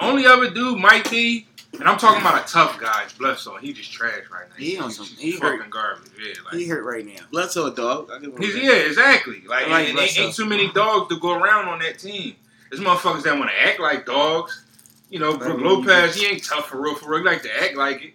Only 0.00 0.26
other 0.26 0.50
dude 0.50 0.78
might 0.78 1.10
be, 1.10 1.46
and 1.72 1.84
I'm 1.88 1.98
talking 1.98 2.20
about 2.20 2.44
a 2.48 2.52
tough 2.52 2.78
guy, 2.80 3.06
Bledsoe. 3.18 3.56
He 3.56 3.72
just 3.72 3.92
trash 3.92 4.22
right 4.32 4.48
now. 4.48 4.54
He 4.56 4.78
on 4.78 4.84
He's 4.88 4.96
some- 4.96 5.06
he 5.06 5.32
fucking 5.32 5.58
hurt. 5.60 5.70
garbage. 5.70 6.10
Yeah, 6.18 6.34
like 6.44 6.54
he 6.54 6.68
hurt 6.68 6.84
right 6.84 7.04
now. 7.04 7.24
Bledsoe 7.32 7.70
dog. 7.74 8.10
I 8.12 8.18
give 8.18 8.32
him 8.32 8.40
He's, 8.42 8.56
yeah, 8.56 8.72
exactly. 8.72 9.42
Like, 9.48 9.68
like 9.68 9.88
and, 9.88 9.98
and 9.98 10.18
ain't, 10.18 10.34
too 10.34 10.46
many 10.46 10.70
dogs 10.72 11.08
to 11.14 11.20
go 11.20 11.34
around 11.34 11.68
on 11.68 11.80
that 11.80 11.98
team. 11.98 12.36
There's 12.70 12.82
motherfuckers 12.82 13.22
that 13.24 13.38
want 13.38 13.50
to 13.50 13.62
act 13.68 13.80
like 13.80 14.06
dogs. 14.06 14.64
You 15.10 15.18
know, 15.18 15.36
Brook 15.36 15.56
Like, 15.56 15.64
Lopez, 15.64 16.14
he 16.16 16.26
ain't 16.26 16.44
tough 16.44 16.68
for 16.68 16.80
real, 16.80 16.94
for 16.94 17.10
real. 17.10 17.20
He 17.20 17.24
like 17.24 17.42
to 17.42 17.62
act 17.64 17.76
like 17.76 18.02
it. 18.02 18.14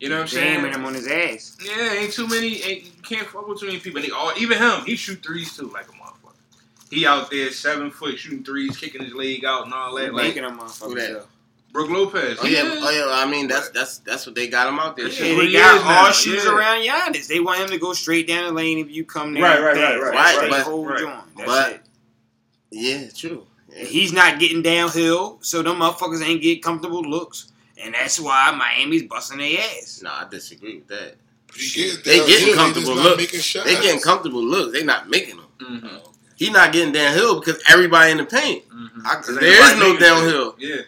You 0.00 0.08
know 0.08 0.16
what 0.16 0.22
I'm 0.22 0.28
saying? 0.28 0.54
Jamming 0.60 0.72
him 0.72 0.84
on 0.84 0.94
his 0.94 1.06
ass. 1.06 1.56
Yeah, 1.62 1.92
ain't 1.92 2.12
too 2.12 2.26
many. 2.26 2.62
Ain't, 2.62 2.84
you 2.84 3.02
can't 3.02 3.26
fuck 3.26 3.46
with 3.46 3.60
too 3.60 3.66
many 3.66 3.78
people. 3.78 4.00
They 4.00 4.10
all, 4.10 4.32
even 4.38 4.58
him, 4.58 4.84
he 4.86 4.96
shoot 4.96 5.22
threes 5.22 5.54
too, 5.56 5.70
like 5.72 5.86
a 5.88 5.92
motherfucker. 5.92 6.05
He 6.90 7.06
out 7.06 7.30
there 7.30 7.50
seven 7.50 7.90
foot 7.90 8.18
shooting 8.18 8.44
threes, 8.44 8.76
kicking 8.76 9.02
his 9.02 9.14
leg 9.14 9.44
out 9.44 9.64
and 9.64 9.74
all 9.74 9.94
that. 9.96 10.14
Like 10.14 10.28
Making 10.28 10.42
them 10.42 10.58
Who 10.58 10.64
motherfuckers 10.64 10.94
that? 10.94 11.26
Brook 11.72 11.90
Lopez. 11.90 12.38
Oh 12.40 12.46
yeah, 12.46 12.62
oh 12.64 12.90
yeah. 12.90 13.06
I 13.10 13.30
mean, 13.30 13.48
that's 13.48 13.68
that's 13.70 13.98
that's 13.98 14.24
what 14.24 14.34
they 14.34 14.48
got 14.48 14.68
him 14.68 14.78
out 14.78 14.96
there. 14.96 15.08
Yeah, 15.08 15.36
they 15.36 15.52
got 15.52 15.82
all 15.82 16.06
now, 16.06 16.10
shoes 16.10 16.44
yeah. 16.44 16.54
around 16.54 16.82
Giannis. 16.86 17.26
They 17.28 17.40
want 17.40 17.60
him 17.60 17.68
to 17.68 17.78
go 17.78 17.92
straight 17.92 18.26
down 18.26 18.46
the 18.46 18.52
lane 18.52 18.78
if 18.78 18.90
you 18.90 19.04
come 19.04 19.34
there. 19.34 19.42
Right, 19.42 19.60
right, 19.60 19.76
fast. 19.76 20.00
right, 20.00 20.02
right, 20.02 20.12
That's 20.14 20.36
right, 20.38 20.50
their 20.50 20.50
but- 20.60 20.62
whole 20.66 20.86
right. 20.86 20.98
joint. 20.98 21.36
That's 21.36 21.46
But- 21.48 21.72
it. 21.72 21.80
Yeah, 22.70 23.08
true. 23.14 23.46
Yeah. 23.68 23.84
He's 23.84 24.12
not 24.12 24.38
getting 24.38 24.62
downhill, 24.62 25.38
so 25.42 25.62
them 25.62 25.76
motherfuckers 25.80 26.26
ain't 26.26 26.40
get 26.40 26.62
comfortable 26.62 27.02
looks. 27.02 27.52
And 27.78 27.94
that's 27.94 28.18
why 28.18 28.50
Miami's 28.56 29.02
busting 29.02 29.38
their 29.38 29.60
ass. 29.60 30.00
No, 30.02 30.10
I 30.10 30.26
disagree 30.30 30.76
with 30.76 30.88
that. 30.88 31.16
He 31.54 31.68
getting 31.74 32.02
They 32.04 32.26
getting 32.26 32.54
comfortable 32.54 32.94
just 32.94 33.04
looks. 33.04 33.52
They 33.64 33.74
getting 33.82 34.00
comfortable 34.00 34.42
looks. 34.42 34.72
They 34.72 34.82
not 34.82 35.10
making 35.10 35.36
them. 35.36 35.46
Mm-hmm. 35.60 35.96
He 36.36 36.50
not 36.50 36.72
getting 36.72 36.92
downhill 36.92 37.40
because 37.40 37.62
everybody 37.68 38.12
in 38.12 38.18
the 38.18 38.24
paint. 38.24 38.68
Mm-hmm. 38.68 39.06
I- 39.06 39.22
there 39.40 39.72
is 39.72 39.80
no 39.80 39.98
downhill. 39.98 40.54
Yeah. 40.58 40.82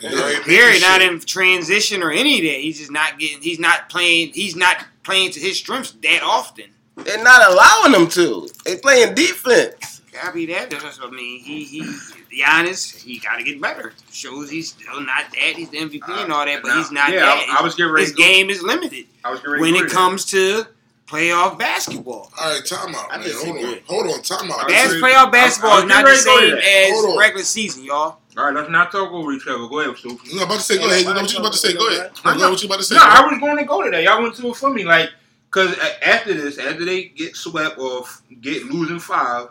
You 0.00 0.10
know, 0.10 0.28
he 0.28 0.40
Period. 0.40 0.80
making 0.82 0.88
Not 0.88 1.02
in 1.02 1.20
transition 1.20 2.02
or 2.02 2.10
any 2.10 2.38
of 2.38 2.44
that. 2.44 2.60
He's 2.60 2.78
just 2.78 2.90
not 2.90 3.18
getting. 3.18 3.40
He's 3.40 3.58
not 3.58 3.88
playing. 3.88 4.32
He's 4.32 4.56
not 4.56 4.84
playing 5.02 5.30
to 5.32 5.40
his 5.40 5.56
strengths 5.56 5.92
that 6.02 6.22
often. 6.22 6.66
They're 6.96 7.22
not 7.22 7.50
allowing 7.50 7.92
them 7.92 8.08
to. 8.10 8.48
They 8.64 8.76
playing 8.76 9.14
defense. 9.14 10.02
Copy 10.12 10.46
that. 10.46 10.70
That's 10.70 11.00
what 11.00 11.12
I 11.12 11.16
mean. 11.16 11.40
He 11.40 11.64
he. 11.64 11.82
Giannis, 12.30 12.94
he 12.94 13.18
got 13.18 13.36
to 13.36 13.42
get 13.42 13.60
better. 13.60 13.92
Shows 14.12 14.50
he's 14.50 14.70
still 14.70 15.00
not 15.00 15.30
that. 15.32 15.54
He's 15.56 15.70
the 15.70 15.78
MVP 15.78 16.08
and 16.08 16.32
all 16.32 16.44
that, 16.44 16.62
but 16.62 16.76
he's 16.76 16.92
not 16.92 17.10
yeah, 17.10 17.20
that. 17.20 17.56
I, 17.56 17.60
I 17.60 17.62
was 17.62 17.74
getting 17.74 17.92
ready. 17.92 18.04
His 18.04 18.14
to 18.14 18.22
game 18.22 18.50
is 18.50 18.62
limited 18.62 19.06
I 19.24 19.30
was 19.30 19.40
getting 19.40 19.52
ready 19.52 19.62
when 19.62 19.72
to 19.74 19.78
it 19.78 19.82
go 19.82 19.88
to 19.88 19.94
comes 19.94 20.24
to 20.26 20.66
playoff 21.08 21.58
basketball. 21.58 22.30
All 22.40 22.54
right, 22.54 22.64
time 22.64 22.94
out, 22.94 23.06
I 23.10 23.18
man. 23.18 23.28
Hold 23.32 23.48
on, 23.48 23.54
disagree. 23.56 23.82
hold 23.86 24.06
on, 24.08 24.22
time 24.22 24.50
out. 24.50 24.68
Bas- 24.68 24.90
see. 24.92 25.00
playoff 25.00 25.32
basketball 25.32 25.70
I- 25.72 25.76
is 25.78 25.82
I'm 25.82 25.88
not 25.88 26.04
the 26.04 26.14
same 26.16 26.40
to 26.40 26.50
go 26.50 26.56
to 26.56 26.62
Hold 26.92 27.14
as 27.14 27.18
regular 27.18 27.44
season, 27.44 27.84
y'all. 27.84 28.18
All 28.36 28.44
right, 28.44 28.54
let's 28.54 28.70
not 28.70 28.92
talk 28.92 29.10
over 29.10 29.32
each 29.32 29.46
other. 29.48 29.66
Go 29.66 29.80
ahead, 29.80 29.96
Stu. 29.96 30.18
You 30.24 30.42
about 30.42 30.56
to 30.56 30.60
say? 30.60 30.78
Go 30.78 30.86
ahead. 30.86 31.00
You 31.04 31.14
know 31.14 31.20
what 31.22 31.32
you 31.32 31.38
about 31.40 31.52
to 31.52 31.58
say? 31.58 31.74
Go 31.74 31.88
ahead. 31.88 32.12
I 32.24 32.32
You 32.32 32.38
know. 32.38 32.44
know 32.44 32.50
what 32.52 32.62
you 32.62 32.68
about 32.68 32.78
to 32.78 32.84
say? 32.84 32.94
No, 32.94 33.02
I 33.02 33.26
was 33.26 33.40
going 33.40 33.56
to 33.56 33.64
go 33.64 33.82
to 33.82 33.90
that. 33.90 34.02
Y'all 34.04 34.22
went 34.22 34.34
to 34.36 34.46
it 34.48 34.56
for 34.56 34.70
me, 34.70 34.84
like, 34.84 35.10
cause 35.50 35.76
after 36.02 36.34
this, 36.34 36.58
after 36.58 36.84
they 36.84 37.04
get 37.06 37.34
swept 37.34 37.78
or 37.78 38.04
get 38.40 38.66
losing 38.66 39.00
five, 39.00 39.48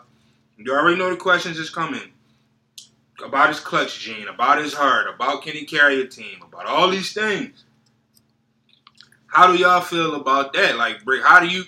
you 0.56 0.72
already 0.72 0.96
know 0.96 1.10
the 1.10 1.16
questions 1.16 1.58
is 1.58 1.68
coming 1.70 2.00
about 3.22 3.48
his 3.48 3.60
clutch 3.60 3.98
gene, 3.98 4.28
about 4.28 4.58
his 4.62 4.72
heart, 4.72 5.12
about 5.12 5.42
can 5.42 5.52
he 5.52 5.64
carry 5.64 6.00
a 6.00 6.06
team, 6.06 6.40
about 6.42 6.66
all 6.66 6.88
these 6.88 7.12
things. 7.12 7.64
How 9.38 9.52
do 9.52 9.56
y'all 9.56 9.80
feel 9.80 10.16
about 10.16 10.52
that? 10.54 10.76
Like, 10.76 11.04
Brick, 11.04 11.22
how 11.22 11.38
do 11.38 11.46
you 11.46 11.62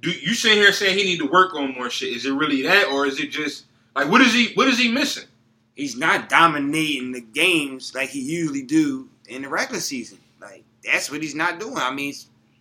do? 0.00 0.10
You 0.10 0.32
sitting 0.32 0.56
here 0.56 0.72
saying 0.72 0.96
he 0.96 1.04
need 1.04 1.18
to 1.18 1.26
work 1.26 1.54
on 1.54 1.74
more 1.74 1.90
shit? 1.90 2.16
Is 2.16 2.24
it 2.24 2.32
really 2.32 2.62
that, 2.62 2.86
or 2.86 3.04
is 3.04 3.20
it 3.20 3.30
just 3.30 3.66
like 3.94 4.10
what 4.10 4.22
is 4.22 4.32
he? 4.32 4.54
What 4.54 4.68
is 4.68 4.78
he 4.78 4.90
missing? 4.90 5.28
He's 5.74 5.98
not 5.98 6.30
dominating 6.30 7.12
the 7.12 7.20
games 7.20 7.94
like 7.94 8.08
he 8.08 8.20
usually 8.20 8.62
do 8.62 9.06
in 9.28 9.42
the 9.42 9.50
regular 9.50 9.82
season. 9.82 10.16
Like 10.40 10.64
that's 10.82 11.10
what 11.10 11.20
he's 11.20 11.34
not 11.34 11.60
doing. 11.60 11.76
I 11.76 11.92
mean, 11.92 12.14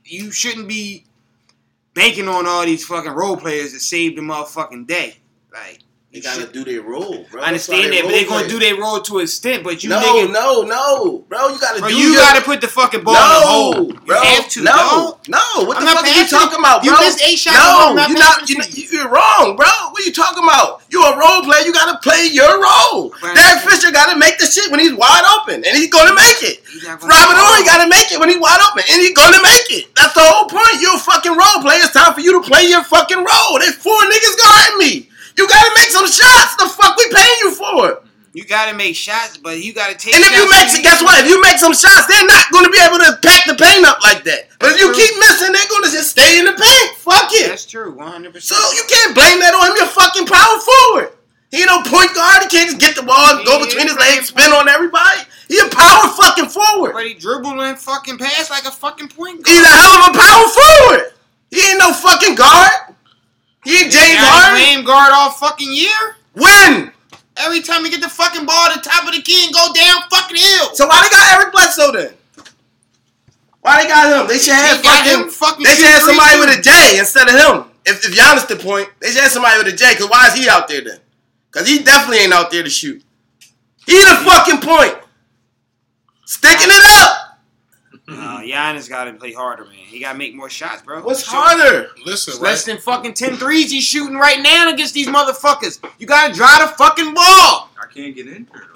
you 0.04 0.30
shouldn't 0.30 0.68
be 0.68 1.06
banking 1.94 2.28
on 2.28 2.46
all 2.46 2.66
these 2.66 2.86
fucking 2.86 3.14
role 3.14 3.38
players 3.38 3.72
to 3.72 3.80
save 3.80 4.18
the 4.18 4.22
motherfucking 4.22 4.88
day. 4.88 5.16
Like 5.54 5.80
They 6.12 6.18
you 6.18 6.24
gotta 6.24 6.42
should- 6.42 6.54
do 6.54 6.66
their 6.66 6.82
role, 6.82 7.22
bro. 7.30 7.38
I 7.44 7.54
understand 7.54 7.94
that, 7.94 8.02
but 8.02 8.10
they're 8.10 8.26
gonna 8.26 8.48
do 8.50 8.58
their 8.58 8.74
role 8.76 8.98
to 9.00 9.20
an 9.20 9.30
extent. 9.30 9.64
But 9.64 9.84
you 9.84 9.90
no, 9.94 10.02
nigga, 10.02 10.34
no, 10.34 10.62
no, 10.66 11.20
bro. 11.30 11.50
You 11.54 11.60
gotta 11.62 11.80
bro, 11.86 11.90
do. 11.90 11.96
you 11.96 12.10
your- 12.18 12.22
gotta 12.26 12.42
put 12.42 12.62
the 12.62 12.68
fucking 12.68 13.04
ball 13.06 13.14
no, 13.14 13.22
in 13.22 13.30
the 13.30 13.46
hole. 13.46 13.86
You 13.94 14.00
bro. 14.10 14.18
have 14.18 14.50
to, 14.50 14.60
no, 14.66 14.74
dog. 14.74 15.20
no. 15.30 15.70
What 15.70 15.78
I'm 15.78 15.86
the 15.86 15.92
fuck 15.94 16.06
are 16.10 16.18
you 16.18 16.26
talking 16.28 16.58
about, 16.58 16.82
bro? 16.82 16.94
You 16.94 17.00
missed 17.00 17.22
eight 17.22 17.38
shots. 17.38 17.54
No, 17.62 17.94
you're 18.10 18.18
not. 18.18 18.50
You're, 18.50 18.66
you're 18.90 19.06
wrong, 19.14 19.54
bro. 19.54 19.70
What 19.94 20.02
are 20.02 20.06
you 20.06 20.12
talking 20.12 20.42
about? 20.42 20.82
You're 20.90 21.06
a 21.06 21.14
role 21.14 21.46
player. 21.46 21.62
You 21.62 21.74
gotta 21.78 22.02
play 22.02 22.26
your 22.34 22.58
role. 22.58 23.14
Right. 23.22 23.36
Derek 23.38 23.62
Fisher 23.70 23.92
gotta 23.94 24.18
make 24.18 24.40
the 24.40 24.48
shit 24.48 24.72
when 24.72 24.80
he's 24.80 24.94
wide 24.98 25.26
open, 25.38 25.62
and 25.62 25.78
he's 25.78 25.94
gonna 25.94 26.16
make 26.18 26.42
it. 26.42 26.66
Gonna 26.82 26.98
Robert 27.06 27.38
Horry 27.38 27.62
gotta 27.70 27.86
make 27.88 28.10
it 28.12 28.20
when 28.20 28.30
he's 28.34 28.42
wide 28.42 28.58
open, 28.66 28.82
and 28.90 28.98
he's 28.98 29.14
gonna 29.14 29.44
make 29.46 29.70
it. 29.78 29.94
That's 29.94 30.16
the 30.18 30.26
whole 30.26 30.50
point. 30.50 30.82
You're 30.82 30.96
a 30.98 31.06
fucking 31.06 31.38
role 31.38 31.62
player. 31.62 31.86
It's 31.86 31.94
time 31.94 32.16
for 32.18 32.22
you 32.26 32.34
to 32.34 32.42
play 32.42 32.66
your 32.66 32.82
fucking 32.84 33.22
role. 33.22 33.60
There's 33.62 33.78
four 33.78 34.02
niggas 34.10 34.38
guarding 34.42 34.78
me. 34.82 35.09
You 35.40 35.48
gotta 35.48 35.72
make 35.80 35.88
some 35.88 36.04
shots. 36.04 36.60
The 36.60 36.68
fuck 36.68 37.00
we 37.00 37.08
paying 37.16 37.40
you 37.48 37.52
for? 37.56 37.96
It. 37.96 37.98
You 38.36 38.44
gotta 38.44 38.76
make 38.76 38.92
shots, 38.92 39.40
but 39.40 39.64
you 39.64 39.72
gotta 39.72 39.96
take. 39.96 40.12
And 40.12 40.20
if 40.20 40.36
you 40.36 40.44
make, 40.52 40.68
when 40.68 40.84
guess 40.84 41.00
what? 41.00 41.16
If 41.24 41.32
you 41.32 41.40
make 41.40 41.56
some 41.56 41.72
shots, 41.72 42.12
they're 42.12 42.28
not 42.28 42.52
to 42.68 42.74
be 42.76 42.78
able 42.84 43.00
to 43.00 43.16
pack 43.24 43.48
the 43.48 43.56
paint 43.56 43.88
up 43.88 44.04
like 44.04 44.28
that. 44.28 44.52
But 44.60 44.76
if 44.76 44.84
you 44.84 44.92
That's 44.92 45.00
keep 45.00 45.16
missing, 45.16 45.56
they're 45.56 45.72
to 45.88 45.92
just 45.96 46.12
stay 46.12 46.44
in 46.44 46.46
the 46.46 46.52
paint. 46.52 46.90
Fuck 47.00 47.32
it. 47.40 47.48
That's 47.48 47.64
true, 47.64 47.96
one 47.96 48.12
hundred 48.12 48.36
percent. 48.36 48.60
So 48.60 48.76
you 48.76 48.84
can't 48.84 49.16
blame 49.16 49.40
that 49.40 49.56
on 49.56 49.72
him. 49.72 49.80
You're 49.80 49.96
fucking 49.96 50.28
power 50.28 50.60
forward. 50.60 51.16
He 51.56 51.64
ain't 51.64 51.72
no 51.72 51.88
point 51.88 52.12
guard. 52.12 52.44
He 52.44 52.52
can't 52.52 52.68
just 52.68 52.84
get 52.84 53.00
the 53.00 53.08
ball 53.08 53.40
and 53.40 53.48
go 53.48 53.64
between 53.64 53.88
his 53.88 53.96
legs, 53.96 54.28
spin 54.28 54.52
on 54.52 54.68
everybody. 54.68 55.24
He 55.48 55.56
a 55.56 55.72
power 55.72 56.12
fucking 56.20 56.52
forward. 56.52 56.94
But 56.94 57.08
he 57.08 57.16
dribbling 57.16 57.80
fucking 57.80 58.20
pass 58.20 58.52
like 58.52 58.68
a 58.68 58.76
fucking 58.76 59.08
point 59.08 59.42
guard. 59.42 59.56
He's 59.56 59.64
a 59.64 59.72
hell 59.72 60.04
of 60.04 60.12
a 60.12 60.20
power 60.20 60.46
forward. 60.52 61.16
He 61.50 61.64
ain't 61.64 61.80
no 61.80 61.96
fucking 61.96 62.36
guard. 62.36 62.94
He 63.70 63.86
James 63.86 64.18
Harden. 64.18 64.58
playing 64.58 64.84
guard 64.84 65.14
all 65.14 65.32
fucking 65.32 65.70
year. 65.72 66.18
When? 66.34 66.92
Every 67.38 67.62
time 67.62 67.86
he 67.86 67.90
get 67.90 68.02
the 68.02 68.10
fucking 68.10 68.46
ball 68.46 68.68
at 68.68 68.82
the 68.82 68.90
top 68.90 69.08
of 69.08 69.14
the 69.14 69.22
key 69.22 69.46
and 69.46 69.54
go 69.54 69.72
down 69.72 70.02
fucking 70.10 70.36
hill. 70.36 70.74
So 70.74 70.88
why 70.88 71.00
they 71.06 71.10
got 71.14 71.40
Eric 71.40 71.54
Bledsoe 71.54 71.92
then? 71.94 72.12
Why 73.62 73.84
they 73.84 73.88
got 73.88 74.10
him? 74.10 74.28
They 74.28 74.40
should 74.40 74.56
have 74.56 74.82
fucking. 74.82 75.24
him 75.24 75.30
fucking 75.30 75.64
They 75.64 75.76
should 75.76 75.86
have 75.86 76.02
somebody 76.02 76.40
with 76.40 76.58
a 76.58 76.62
J 76.62 77.00
instead 77.00 77.30
of 77.30 77.36
him. 77.36 77.72
If 77.86 78.04
if 78.06 78.12
Giannis 78.18 78.48
the 78.48 78.56
point, 78.56 78.90
they 79.00 79.12
should 79.12 79.22
have 79.22 79.32
somebody 79.32 79.58
with 79.64 79.74
a 79.74 79.78
J. 79.78 79.96
Cause 79.96 80.10
why 80.10 80.28
is 80.28 80.34
he 80.34 80.50
out 80.50 80.68
there 80.68 80.82
then? 80.82 81.00
Cause 81.52 81.68
he 81.68 81.84
definitely 81.84 82.24
ain't 82.24 82.34
out 82.34 82.52
there 82.52 82.64
to 82.64 82.70
shoot. 82.70 83.02
He 83.86 83.98
the 84.00 84.22
fucking 84.26 84.60
point. 84.62 84.96
Sticking 86.26 86.70
it 86.70 86.86
up. 87.02 87.29
Uh, 88.12 88.42
Giannis 88.42 88.90
got 88.90 89.04
to 89.06 89.14
play 89.14 89.34
harder, 89.34 89.66
man. 89.66 89.74
He 89.76 90.00
got 90.00 90.14
to 90.14 90.18
make 90.18 90.34
more 90.36 90.50
shots, 90.50 90.82
bro. 90.82 91.02
What's 91.02 91.24
So- 91.26 91.32
harder? 91.32 91.90
Listen, 92.06 92.32
It's 92.34 92.42
right? 92.42 92.50
Less 92.52 92.64
than 92.66 92.78
fucking 92.80 93.14
10 93.14 93.38
threes 93.38 93.70
he's 93.72 93.84
shooting 93.84 94.16
right 94.18 94.42
now 94.42 94.70
against 94.72 94.94
these 94.96 95.08
motherfuckers. 95.08 95.80
You 96.00 96.08
gotta 96.08 96.34
drive 96.34 96.60
the 96.62 96.76
fucking 96.76 97.14
ball. 97.14 97.70
I 97.80 97.86
can't 97.94 98.16
get 98.16 98.28
in 98.28 98.48
there 98.52 98.68
though. 98.68 98.76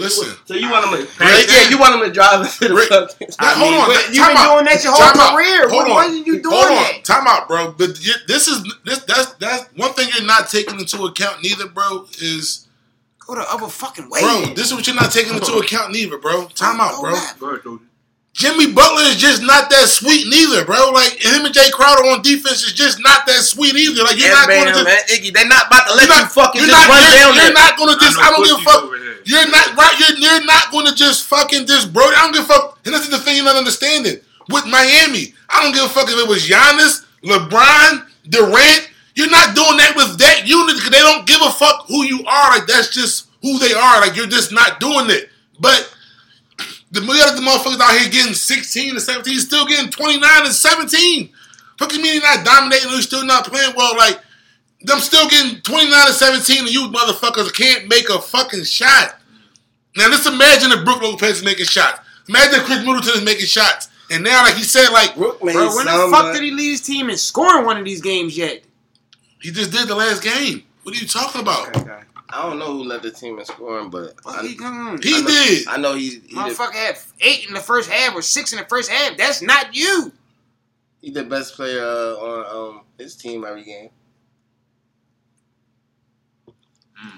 Listen. 0.00 0.34
So 0.46 0.54
you 0.54 0.68
want 0.70 0.84
him 0.86 1.06
to? 1.06 1.12
Pass 1.18 1.46
yeah, 1.48 1.70
you 1.70 1.78
want 1.78 1.94
him 1.94 2.00
to 2.00 2.10
drive 2.12 2.40
into 2.44 2.68
the 2.68 2.74
Rick- 2.74 2.88
fucking. 2.88 3.28
Now, 3.40 3.46
I 3.46 3.54
hold 3.54 3.70
mean, 3.70 3.80
on. 3.80 3.88
that- 3.90 4.08
You've 4.08 4.16
time 4.18 4.28
been 4.28 4.36
out. 4.38 4.54
doing 4.54 4.64
that 4.66 4.84
your 4.84 4.96
Time 4.96 5.12
whole 5.14 5.22
out. 5.22 5.34
career. 5.36 5.68
Hold 5.68 5.82
When 5.84 5.92
on. 5.92 5.94
wasn't 5.94 6.26
you 6.26 6.42
doing 6.42 6.54
Hold 6.54 6.66
on. 6.66 6.74
that? 6.74 7.04
Time 7.04 7.26
out, 7.28 7.46
bro. 7.48 7.70
But 7.78 7.98
this 8.26 8.48
is 8.48 8.64
this 8.84 8.98
that's 9.04 9.32
that's 9.34 9.64
one 9.76 9.92
thing 9.94 10.08
you're 10.16 10.26
not 10.26 10.48
taking 10.48 10.80
into 10.80 11.04
account 11.04 11.42
neither, 11.42 11.68
bro. 11.68 12.06
Is 12.20 12.66
Go 13.20 13.36
the 13.36 13.50
other 13.50 13.68
fucking 13.68 14.10
way. 14.10 14.20
bro, 14.20 14.52
this 14.54 14.66
is 14.66 14.74
what 14.74 14.86
you're 14.86 14.96
not 14.96 15.10
taking 15.12 15.34
into 15.34 15.54
account 15.54 15.92
neither, 15.92 16.18
bro. 16.18 16.46
Time 16.48 16.80
out, 16.80 17.00
bro. 17.00 17.12
Go 17.38 17.50
ahead, 17.50 17.62
Doja. 17.62 17.80
Jimmy 18.34 18.74
Butler 18.74 19.06
is 19.06 19.16
just 19.16 19.46
not 19.46 19.70
that 19.70 19.86
sweet 19.86 20.26
neither, 20.26 20.66
bro. 20.66 20.90
Like 20.90 21.14
him 21.22 21.46
and 21.46 21.54
Jae 21.54 21.70
Crowder 21.70 22.02
on 22.10 22.18
defense 22.20 22.66
is 22.66 22.74
just 22.74 22.98
not 22.98 23.22
that 23.30 23.46
sweet 23.46 23.78
either. 23.78 24.02
Like 24.02 24.18
you're 24.18 24.26
Yeah, 24.26 24.42
not 24.42 24.50
going 24.50 24.74
to 24.74 24.82
man, 24.82 24.98
Iggy, 25.06 25.30
They're 25.30 25.46
not 25.46 25.70
about 25.70 25.86
to 25.86 25.94
let 25.94 26.10
you're 26.10 26.18
you 26.18 26.26
fucking 26.34 26.60
you're 26.60 26.70
just 26.74 26.82
not, 26.82 26.90
run 26.90 26.98
you're, 26.98 27.14
down 27.14 27.30
you're 27.38 27.44
there. 27.46 27.54
not 27.54 27.72
going 27.78 27.94
to 27.94 27.98
just. 28.02 28.18
I, 28.18 28.34
know 28.34 28.42
don't 28.42 28.50
give 28.50 28.58
a 28.58 28.66
fuck. 28.66 28.82
over. 28.90 28.96
You're 29.22 29.48
not 29.54 29.66
right. 29.78 29.94
You're, 30.02 30.18
you're 30.18 30.44
not 30.50 30.64
going 30.74 30.86
to 30.90 30.94
just 30.98 31.24
fucking 31.30 31.66
just 31.70 31.94
bro. 31.94 32.02
I 32.10 32.26
don't 32.26 32.34
give 32.34 32.42
a 32.42 32.50
fuck. 32.50 32.82
And 32.84 32.90
this 32.92 33.06
is 33.06 33.10
the 33.14 33.22
thing 33.22 33.36
you're 33.38 33.46
not 33.46 33.54
understanding 33.56 34.18
with 34.50 34.66
Miami. 34.66 35.30
I 35.48 35.62
don't 35.62 35.70
give 35.72 35.86
a 35.86 35.88
fuck 35.94 36.10
if 36.10 36.18
it 36.18 36.26
was 36.26 36.42
Giannis, 36.42 37.06
LeBron, 37.22 38.02
Durant. 38.28 38.90
You're 39.14 39.30
not 39.30 39.54
doing 39.54 39.78
that 39.78 39.94
with 39.94 40.18
that 40.18 40.42
unit 40.42 40.74
because 40.74 40.90
they 40.90 40.98
don't 40.98 41.22
give 41.24 41.38
a 41.40 41.54
fuck 41.54 41.86
who 41.86 42.02
you 42.02 42.26
are. 42.26 42.50
Like 42.50 42.66
that's 42.66 42.90
just 42.90 43.30
who 43.42 43.58
they 43.62 43.72
are. 43.72 44.00
Like 44.02 44.16
you're 44.18 44.26
just 44.26 44.50
not 44.50 44.80
doing 44.80 45.06
it. 45.06 45.30
But 45.60 45.86
the 46.94 47.24
other 47.26 47.42
motherfuckers 47.42 47.80
out 47.80 47.98
here 47.98 48.08
getting 48.08 48.34
16 48.34 48.90
and 48.90 49.02
17, 49.02 49.38
still 49.38 49.66
getting 49.66 49.90
29 49.90 50.22
and 50.44 50.52
17. 50.52 51.28
Fuck 51.78 51.92
you 51.92 52.00
mean 52.02 52.14
you're 52.14 52.22
not 52.22 52.44
dominating? 52.44 52.90
You're 52.90 53.02
still 53.02 53.24
not 53.26 53.46
playing 53.46 53.74
well. 53.76 53.96
Like 53.96 54.20
them 54.82 55.00
still 55.00 55.28
getting 55.28 55.60
29 55.60 55.92
and 55.92 56.14
17, 56.14 56.58
and 56.60 56.72
you 56.72 56.88
motherfuckers 56.88 57.52
can't 57.52 57.88
make 57.88 58.08
a 58.08 58.20
fucking 58.20 58.64
shot. 58.64 59.18
Now 59.96 60.08
let's 60.08 60.26
imagine 60.26 60.72
if 60.72 60.84
Brook 60.84 61.02
Lopez 61.02 61.38
is 61.38 61.44
making 61.44 61.66
shots. 61.66 62.00
Imagine 62.28 62.60
if 62.60 62.66
Chris 62.66 62.78
Middleton 62.84 63.14
is 63.14 63.24
making 63.24 63.46
shots. 63.46 63.88
And 64.10 64.22
now, 64.22 64.42
like 64.42 64.54
he 64.54 64.62
said, 64.62 64.90
like 64.90 65.16
Brook 65.16 65.42
made 65.42 65.54
Bro, 65.54 65.74
when 65.76 65.86
the 65.86 65.92
fuck 66.10 66.26
but- 66.26 66.32
did 66.34 66.42
he 66.42 66.50
lead 66.50 66.70
his 66.70 66.80
team 66.80 67.08
and 67.08 67.18
score 67.18 67.58
in 67.58 67.64
one 67.64 67.76
of 67.76 67.84
these 67.84 68.00
games 68.00 68.36
yet? 68.36 68.62
he 69.40 69.50
just 69.50 69.72
did 69.72 69.88
the 69.88 69.94
last 69.94 70.22
game. 70.22 70.62
What 70.84 70.94
are 70.94 70.98
you 70.98 71.06
talking 71.06 71.40
about? 71.40 71.74
I 72.34 72.42
don't 72.48 72.58
know 72.58 72.72
who 72.72 72.84
led 72.84 73.02
the 73.02 73.12
team 73.12 73.38
in 73.38 73.44
scoring, 73.44 73.90
but 73.90 74.20
Fuck, 74.22 74.42
I, 74.42 74.46
he, 74.46 74.56
come. 74.56 74.98
He 75.00 75.14
I 75.14 75.20
know, 75.20 75.26
did. 75.28 75.68
I 75.68 75.76
know 75.76 75.94
he's 75.94 76.14
he 76.14 76.20
the, 76.20 76.34
Motherfucker 76.34 76.72
had 76.72 76.98
eight 77.20 77.46
in 77.46 77.54
the 77.54 77.60
first 77.60 77.88
half 77.88 78.14
or 78.14 78.22
six 78.22 78.52
in 78.52 78.58
the 78.58 78.64
first 78.64 78.90
half. 78.90 79.16
That's 79.16 79.40
not 79.40 79.74
you. 79.76 80.12
he 81.00 81.10
the 81.10 81.22
best 81.22 81.54
player 81.54 81.80
uh, 81.80 82.14
on 82.16 82.74
um, 82.76 82.80
his 82.98 83.14
team 83.14 83.44
every 83.44 83.62
game. 83.64 83.90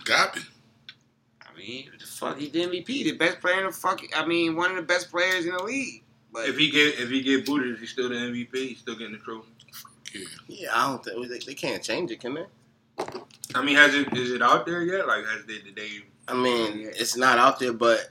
Got 0.04 0.37
me. 0.37 0.42
I 1.40 1.56
mean, 1.58 1.87
what 1.90 2.00
the 2.00 2.06
fuck, 2.06 2.38
he's 2.38 2.50
the 2.52 2.61
MVP, 2.66 2.87
the 2.87 3.12
best 3.12 3.40
player 3.40 3.61
in 3.61 3.66
the 3.66 3.73
fuck. 3.73 4.00
I 4.14 4.26
mean, 4.26 4.56
one 4.56 4.70
of 4.70 4.76
the 4.76 4.82
best 4.82 5.11
players 5.11 5.46
in 5.46 5.52
the 5.52 5.62
league. 5.62 6.02
But 6.32 6.49
If 6.49 6.58
he 6.58 6.70
get 6.70 6.99
if 6.99 7.08
he 7.08 7.23
get 7.23 7.46
booted, 7.46 7.75
is 7.75 7.80
he 7.80 7.87
still 7.87 8.08
the 8.11 8.14
MVP? 8.16 8.54
He's 8.54 8.78
still 8.78 8.96
getting 8.96 9.14
the 9.14 9.18
trophy. 9.18 9.49
Yeah, 10.49 10.68
I 10.75 10.88
don't 10.88 11.04
think 11.04 11.28
they, 11.28 11.38
they 11.38 11.54
can't 11.54 11.82
change 11.82 12.11
it, 12.11 12.20
can 12.20 12.35
they? 12.35 12.46
I 13.55 13.62
mean, 13.65 13.76
has 13.76 13.95
it 13.95 14.17
is 14.17 14.33
it 14.33 14.43
out 14.43 14.67
there 14.67 14.83
yet? 14.83 15.07
Like, 15.07 15.25
has 15.26 15.45
they 15.47 15.59
did 15.59 15.76
they? 15.76 15.88
I 16.29 16.35
mean, 16.35 16.91
it's 16.97 17.17
not 17.17 17.38
out 17.38 17.59
there, 17.59 17.73
but 17.73 18.09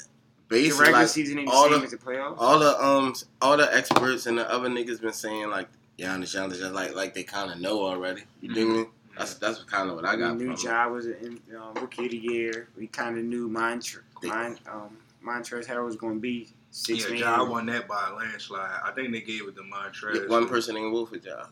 basically, 0.48 0.80
regular 0.80 1.00
like, 1.02 1.10
season 1.10 1.46
all 1.48 1.70
the- 1.70 1.80
the 1.80 2.36
all 2.38 2.60
the 2.60 2.82
um 2.84 3.14
all 3.42 3.58
the 3.58 3.74
experts 3.76 4.26
and 4.26 4.38
the 4.38 4.50
other 4.52 4.70
niggas 4.70 5.02
been 5.02 5.14
saying 5.14 5.50
like 5.50 5.68
Giannis, 6.00 6.36
Giannis, 6.36 6.60
just 6.60 6.74
like 6.74 6.96
like 6.96 7.14
they 7.14 7.24
kind 7.24 7.52
of 7.52 7.60
know 7.60 7.84
already. 7.84 8.24
You 8.42 8.54
dig 8.54 8.68
me? 8.68 8.86
That's 9.18 9.36
that's 9.36 9.64
kind 9.64 9.90
of 9.90 9.96
what 9.96 10.06
I 10.06 10.16
got 10.16 10.38
we 10.38 10.46
knew. 10.46 10.56
Ja 10.58 10.88
was 10.88 11.06
an 11.06 11.40
um, 11.56 11.74
rookie 11.82 12.06
of 12.06 12.12
the 12.12 12.18
year. 12.18 12.68
We 12.78 12.88
kind 12.88 13.18
of 13.18 13.24
knew 13.24 13.48
Montre, 13.48 14.02
They- 14.22 14.28
Mon, 14.28 14.58
um, 14.72 14.98
Montrezl 15.26 15.66
Harrell 15.66 15.86
was 15.86 15.96
going 15.96 16.16
to 16.16 16.20
be 16.20 16.50
six 16.76 17.04
Yeah, 17.06 17.10
man. 17.12 17.20
Ja 17.20 17.44
won 17.44 17.66
that 17.68 17.88
by 17.88 18.10
a 18.10 18.14
landslide. 18.16 18.82
I 18.84 18.92
think 18.92 19.12
they 19.14 19.22
gave 19.22 19.48
it 19.48 19.56
to 19.56 19.62
Montrez. 19.64 20.28
One 20.28 20.48
person 20.48 20.76
in 20.76 20.92
Wolf 20.92 21.10
for 21.10 21.18
job. 21.18 21.48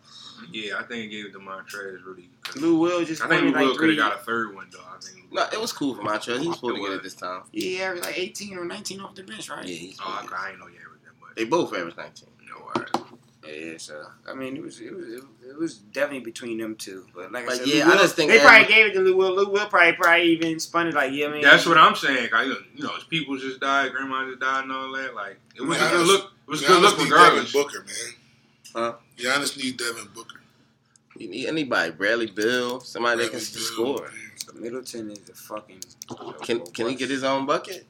Yeah, 0.51 0.75
I 0.75 0.79
think 0.79 0.89
they 0.89 1.07
gave 1.07 1.25
it 1.27 1.31
to 1.33 1.39
Montrez 1.39 2.05
really. 2.05 2.29
'cause 2.43 2.57
Lou 2.57 2.75
Will 2.77 3.05
just 3.05 3.21
I 3.23 3.27
won 3.27 3.37
think 3.39 3.55
it 3.55 3.59
Will 3.59 3.77
could 3.77 3.89
have 3.89 3.97
got 3.97 4.15
a 4.19 4.23
third 4.23 4.53
one 4.53 4.67
though. 4.71 4.79
I 4.79 4.99
think. 4.99 5.31
No, 5.31 5.47
it 5.51 5.59
was 5.59 5.71
cool 5.71 5.95
for 5.95 6.01
Montrez. 6.01 6.39
He 6.41 6.47
was 6.47 6.57
supposed 6.57 6.75
to 6.75 6.81
get 6.81 6.91
it 6.91 7.03
this 7.03 7.15
time. 7.15 7.43
Yeah, 7.53 7.63
he 7.63 7.81
averaged 7.81 8.05
like 8.05 8.19
18 8.19 8.57
or 8.57 8.65
19 8.65 8.99
off 8.99 9.15
the 9.15 9.23
bench, 9.23 9.49
right? 9.49 9.65
Yeah, 9.65 9.75
he's 9.75 9.97
Oh, 10.01 10.03
I, 10.19 10.21
to 10.23 10.27
get 10.27 10.37
I 10.39 10.49
ain't 10.51 10.59
know 10.59 10.67
you 10.67 10.73
was 10.91 10.99
that 11.05 11.21
much. 11.21 11.35
They 11.35 11.45
both 11.45 11.73
averaged 11.73 11.97
19. 11.97 12.29
No, 12.49 12.55
all 12.57 12.71
right. 12.75 12.89
Yeah, 13.45 13.73
so 13.77 14.05
I 14.27 14.33
mean, 14.33 14.55
it 14.55 14.63
was 14.63 14.79
it 14.79 14.93
was 14.95 15.05
it 15.07 15.57
was 15.57 15.75
definitely 15.77 16.21
between 16.21 16.57
them 16.57 16.75
two. 16.75 17.05
But 17.13 17.31
like 17.31 17.49
I 17.49 17.57
said, 17.57 17.67
yeah, 17.67 17.83
Lou 17.85 17.91
I 17.91 17.95
Will- 17.95 18.01
just 18.03 18.15
think 18.15 18.31
they 18.31 18.39
probably 18.39 18.67
gave 18.67 18.85
it 18.87 18.93
to 18.93 18.99
Lou 19.01 19.17
Will. 19.17 19.35
Lou 19.35 19.49
Will 19.49 19.65
probably 19.67 19.93
probably 19.93 20.23
even 20.27 20.59
spun 20.59 20.87
it 20.87 20.93
like, 20.93 21.11
yeah, 21.13 21.27
I 21.27 21.29
man. 21.29 21.41
That's 21.41 21.65
what 21.65 21.77
I'm 21.77 21.95
saying. 21.95 22.29
I, 22.33 22.43
you 22.43 22.55
know, 22.83 22.95
his 22.95 23.03
people 23.03 23.37
just 23.37 23.59
died, 23.59 23.91
grandma 23.91 24.25
just 24.27 24.39
died, 24.39 24.63
and 24.63 24.71
all 24.71 24.91
that. 24.93 25.13
Like 25.13 25.37
it 25.55 25.61
was 25.61 25.77
a 25.77 25.89
good 25.89 26.07
look. 26.07 26.31
It 26.47 26.51
was 26.51 26.63
a 26.63 26.67
good 26.67 26.81
look 26.81 26.97
need 26.97 27.03
regardless. 27.11 27.51
Devin 27.51 27.61
Booker, 27.67 27.85
man. 27.85 28.13
Huh? 28.75 28.93
Giannis 29.17 29.57
need 29.57 29.77
Devin 29.77 30.07
Booker. 30.13 30.39
You 31.17 31.29
need 31.29 31.45
anybody, 31.47 31.91
Bradley 31.91 32.25
Beal, 32.27 32.79
somebody 32.79 33.21
that 33.23 33.31
can 33.31 33.39
Bradley 33.39 33.53
Beal, 33.53 33.63
score. 33.97 34.01
man. 34.07 34.61
Middleton 34.63 35.11
is 35.11 35.29
a 35.29 35.33
fucking. 35.33 35.79
Can 36.41 36.65
can 36.67 36.87
he 36.89 36.95
get 36.95 37.09
his 37.09 37.23
own 37.23 37.45
bucket? 37.45 37.85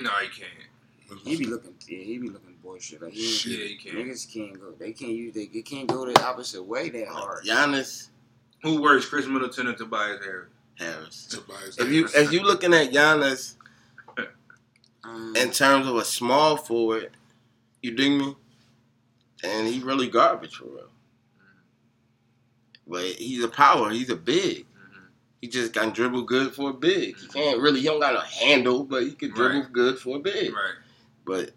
No, 0.00 0.10
he 0.20 0.28
can't. 0.28 1.20
He 1.24 1.36
be 1.36 1.46
looking, 1.46 1.74
yeah, 1.88 1.98
he 1.98 2.18
be 2.18 2.28
looking 2.28 2.53
bullshit. 2.64 3.02
Like 3.02 3.12
he, 3.12 3.22
Shit. 3.22 3.68
He 3.70 3.76
can't. 3.76 3.96
niggas 3.98 4.32
can't 4.32 4.58
go. 4.60 4.72
They 4.78 4.92
can't 4.92 5.12
use. 5.12 5.34
They, 5.34 5.46
they 5.46 5.62
can't 5.62 5.86
go 5.86 6.04
the 6.10 6.20
opposite 6.24 6.62
way 6.64 6.88
that 6.90 7.06
hard. 7.08 7.44
Giannis 7.44 8.08
Who 8.62 8.80
worse, 8.82 9.06
Chris 9.08 9.26
Middleton 9.26 9.68
or 9.68 9.74
Tobias 9.74 10.24
Harris? 10.24 10.48
Harris. 10.76 11.26
Tobias 11.26 11.78
If 11.78 11.88
you 11.90 12.06
Harris. 12.06 12.14
if 12.16 12.32
you 12.32 12.40
looking 12.42 12.74
at 12.74 12.90
Giannis 12.90 13.54
Um, 15.04 15.34
in 15.36 15.50
terms 15.50 15.86
of 15.86 15.96
a 15.96 16.04
small 16.04 16.56
forward, 16.56 17.16
you 17.82 17.92
dig 17.94 18.12
me? 18.12 18.34
And 19.44 19.68
he 19.68 19.80
really 19.80 20.08
garbage 20.08 20.56
for 20.56 20.64
real. 20.64 20.88
But 22.86 23.04
he's 23.04 23.44
a 23.44 23.48
power. 23.48 23.90
He's 23.90 24.08
a 24.10 24.16
big. 24.16 24.66
Mhm. 24.66 25.06
He 25.42 25.48
just 25.48 25.72
can 25.74 25.90
dribble 25.90 26.22
good 26.22 26.54
for 26.54 26.70
a 26.70 26.72
big. 26.74 27.18
He 27.18 27.26
can't 27.28 27.60
really. 27.60 27.80
He 27.80 27.86
don't 27.86 28.00
got 28.00 28.16
a 28.16 28.26
handle, 28.26 28.84
but 28.84 29.02
he 29.04 29.12
can 29.12 29.30
dribble 29.32 29.60
Right. 29.64 29.72
good 29.72 29.98
for 29.98 30.16
a 30.16 30.20
big. 30.20 30.52
Right. 30.54 30.74
But 31.26 31.50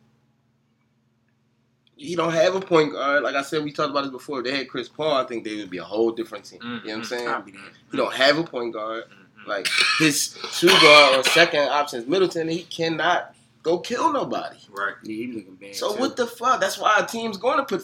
he 1.97 2.15
don't 2.15 2.31
have 2.33 2.55
a 2.55 2.59
point 2.61 2.93
guard. 2.93 3.23
Like 3.23 3.35
I 3.35 3.41
said, 3.41 3.63
we 3.63 3.71
talked 3.71 3.89
about 3.89 4.03
this 4.03 4.11
before. 4.11 4.39
If 4.39 4.45
they 4.45 4.55
had 4.57 4.69
Chris 4.69 4.87
Paul, 4.87 5.13
I 5.15 5.23
think 5.25 5.43
they 5.43 5.55
would 5.57 5.69
be 5.69 5.79
a 5.79 5.83
whole 5.83 6.11
different 6.11 6.45
team. 6.45 6.59
You 6.63 6.69
know 6.69 6.75
what 6.77 6.91
I'm 6.93 7.01
Mhm. 7.01 7.05
saying? 7.05 7.27
I'll. 7.27 7.43
He 7.91 7.97
don't 7.97 8.13
have 8.13 8.37
a 8.37 8.43
point 8.43 8.73
guard. 8.73 9.05
Mhm. 9.09 9.47
Like 9.47 9.67
his 9.99 10.37
two 10.53 10.67
guard 10.67 11.15
or 11.19 11.23
second 11.23 11.69
option 11.69 11.99
is 12.01 12.07
Middleton. 12.07 12.47
He 12.49 12.63
cannot 12.63 13.33
go 13.63 13.79
kill 13.79 14.11
nobody. 14.13 14.57
Right. 14.69 14.93
Yeah, 15.03 15.15
he 15.15 15.27
looking 15.27 15.55
bad. 15.55 15.75
So 15.75 15.93
too. 15.93 15.99
what 15.99 16.15
the 16.17 16.27
fuck? 16.27 16.61
That's 16.61 16.77
why 16.77 16.97
a 16.99 17.05
team's 17.05 17.37
going 17.37 17.57
to 17.57 17.63
put. 17.65 17.83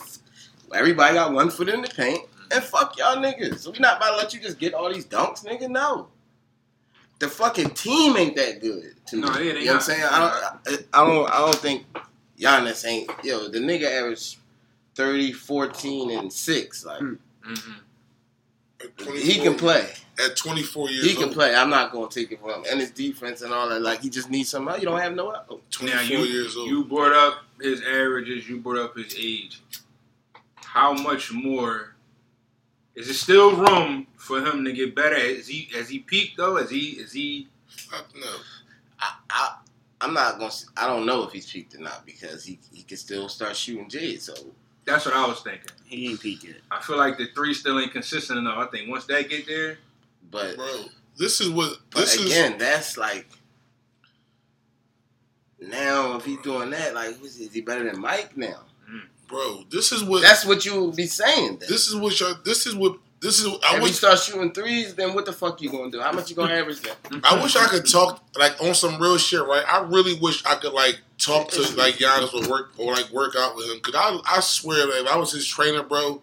Everybody 0.73 1.13
got 1.15 1.31
one 1.33 1.49
foot 1.49 1.69
in 1.69 1.81
the 1.81 1.87
paint, 1.87 2.21
and 2.51 2.63
fuck 2.63 2.97
y'all 2.97 3.15
niggas. 3.17 3.65
We 3.71 3.79
not 3.79 3.97
about 3.97 4.11
to 4.11 4.17
let 4.17 4.33
you 4.33 4.39
just 4.39 4.59
get 4.59 4.73
all 4.73 4.91
these 4.93 5.05
dunks, 5.05 5.45
nigga. 5.45 5.69
No. 5.69 6.07
The 7.19 7.29
fucking 7.29 7.69
team 7.71 8.17
ain't 8.17 8.35
that 8.35 8.59
good. 8.59 8.95
To 9.07 9.15
No, 9.17 9.27
me. 9.31 9.47
yeah, 9.47 9.53
they 9.53 9.59
you 9.59 9.65
know 9.67 9.73
what 9.73 9.75
I'm 9.75 9.81
saying? 9.81 10.03
I 10.03 10.19
don't. 10.65 10.87
I 10.93 11.05
don't. 11.05 11.29
I 11.31 11.37
don't 11.37 11.55
think 11.55 11.85
Giannis 12.43 12.85
ain't. 12.87 13.09
Yo, 13.23 13.47
the 13.47 13.59
nigga 13.59 13.85
averaged 13.89 14.37
30, 14.95 15.31
14, 15.33 16.11
and 16.11 16.31
six. 16.33 16.85
Like 16.85 16.99
Hmm. 16.99 17.13
Mm-hmm. 17.47 19.15
He 19.15 19.35
can 19.39 19.55
play. 19.55 19.89
At 20.23 20.35
24 20.35 20.89
years 20.89 21.01
old. 21.03 21.09
He 21.09 21.15
can 21.15 21.23
old. 21.25 21.33
play. 21.33 21.55
I'm 21.55 21.69
not 21.69 21.91
gonna 21.91 22.09
take 22.09 22.31
it 22.31 22.39
from 22.41 22.49
him. 22.51 22.63
And 22.69 22.79
his 22.81 22.91
defense 22.91 23.41
and 23.41 23.53
all 23.53 23.69
that. 23.69 23.81
Like 23.81 24.01
he 24.01 24.09
just 24.09 24.29
needs 24.29 24.49
some. 24.49 24.67
Help. 24.67 24.79
You 24.79 24.85
don't 24.85 24.99
have 24.99 25.15
no. 25.15 25.33
out. 25.33 25.47
24 25.71 25.95
Now 25.95 26.01
you 26.01 26.19
years 26.19 26.55
old. 26.57 26.69
you 26.69 26.83
brought 26.83 27.13
up 27.13 27.43
his 27.61 27.81
averages. 27.81 28.47
You 28.47 28.59
brought 28.59 28.77
up 28.77 28.95
his 28.97 29.15
age. 29.17 29.61
How 30.55 30.93
much 30.93 31.31
more? 31.31 31.95
Is 32.95 33.07
there 33.07 33.15
still 33.15 33.55
room 33.55 34.05
for 34.17 34.39
him 34.45 34.63
to 34.65 34.71
get 34.73 34.93
better? 34.95 35.15
Is 35.15 35.47
he 35.47 35.69
has 35.73 35.89
he 35.89 35.99
peaked 35.99 36.37
though? 36.37 36.57
Is 36.57 36.69
he 36.69 36.89
is 36.91 37.11
he? 37.13 37.47
Fuck 37.67 38.05
no. 38.15 38.27
I, 38.99 39.13
I 39.29 39.55
I'm 40.03 40.13
not 40.13 40.33
gonna. 40.33 40.45
s- 40.47 40.65
I 40.77 40.85
don't 40.87 41.05
know 41.05 41.23
if 41.23 41.31
he's 41.31 41.49
peaked 41.51 41.75
or 41.75 41.79
not 41.79 42.05
because 42.05 42.43
he 42.43 42.59
he 42.73 42.83
can 42.83 42.97
still 42.97 43.29
start 43.29 43.55
shooting 43.55 43.89
Jade. 43.89 44.21
So 44.21 44.33
That's 44.85 45.05
what 45.05 45.15
I 45.15 45.25
was 45.25 45.39
thinking. 45.41 45.69
he 45.85 46.09
ain't 46.09 46.19
peaked 46.19 46.43
yet. 46.43 46.57
I 46.69 46.81
feel 46.81 46.97
like 46.97 47.17
the 47.17 47.27
three 47.33 47.53
still 47.53 47.79
ain't 47.79 47.91
consistent 47.93 48.39
enough. 48.39 48.57
I 48.57 48.65
think 48.67 48.89
once 48.89 49.05
that 49.05 49.29
get 49.29 49.47
there, 49.47 49.77
but 50.29 50.55
Bro, 50.57 50.85
this 51.17 51.39
is 51.41 51.49
what 51.49 51.77
but 51.91 52.01
this 52.01 52.15
is. 52.15 52.25
again, 52.25 52.57
that's 52.57 52.97
like 52.97 53.27
now 55.59 56.17
if 56.17 56.25
he's 56.25 56.39
doing 56.41 56.69
that, 56.71 56.93
like 56.93 57.21
is 57.23 57.37
he 57.53 57.61
better 57.61 57.83
than 57.89 57.99
Mike 58.01 58.35
now? 58.35 58.63
Mm. 58.91 59.01
Bro, 59.27 59.63
this 59.71 59.91
is 59.91 60.03
what 60.03 60.21
That's 60.21 60.45
what 60.45 60.65
you 60.65 60.85
would 60.85 60.95
be 60.95 61.05
saying. 61.07 61.57
Then. 61.59 61.69
this 61.69 61.87
is 61.87 61.95
what 61.95 62.19
y'all. 62.19 62.35
This 62.43 62.65
is 62.67 62.75
what 62.75 62.97
this 63.23 63.39
is. 63.39 63.47
I 63.63 63.77
if 63.77 63.83
wish 63.83 63.95
start 63.95 64.19
shooting 64.19 64.51
threes, 64.51 64.93
then 64.93 65.13
what 65.15 65.25
the 65.25 65.31
fuck 65.31 65.61
you 65.61 65.69
gonna 65.71 65.89
do? 65.89 66.01
How 66.01 66.11
much 66.11 66.29
you 66.29 66.35
gonna 66.35 66.53
average 66.53 66.81
then? 66.81 67.21
I 67.23 67.41
wish 67.41 67.55
I 67.55 67.65
could 67.67 67.89
talk 67.89 68.21
like 68.37 68.61
on 68.61 68.75
some 68.75 69.01
real 69.01 69.17
shit, 69.17 69.41
right? 69.45 69.63
I 69.67 69.81
really 69.83 70.19
wish 70.19 70.45
I 70.45 70.55
could 70.55 70.73
like 70.73 70.99
talk 71.17 71.49
to 71.51 71.61
like 71.77 71.95
Giannis 71.95 72.33
or 72.33 72.49
work 72.49 72.71
or 72.77 72.93
like 72.93 73.09
work 73.11 73.35
out 73.37 73.55
with 73.55 73.65
him. 73.71 73.79
Cause 73.79 73.95
I 73.95 74.19
I 74.27 74.39
swear, 74.41 74.85
man, 74.87 75.05
if 75.05 75.07
I 75.07 75.17
was 75.17 75.31
his 75.31 75.47
trainer, 75.47 75.83
bro, 75.83 76.21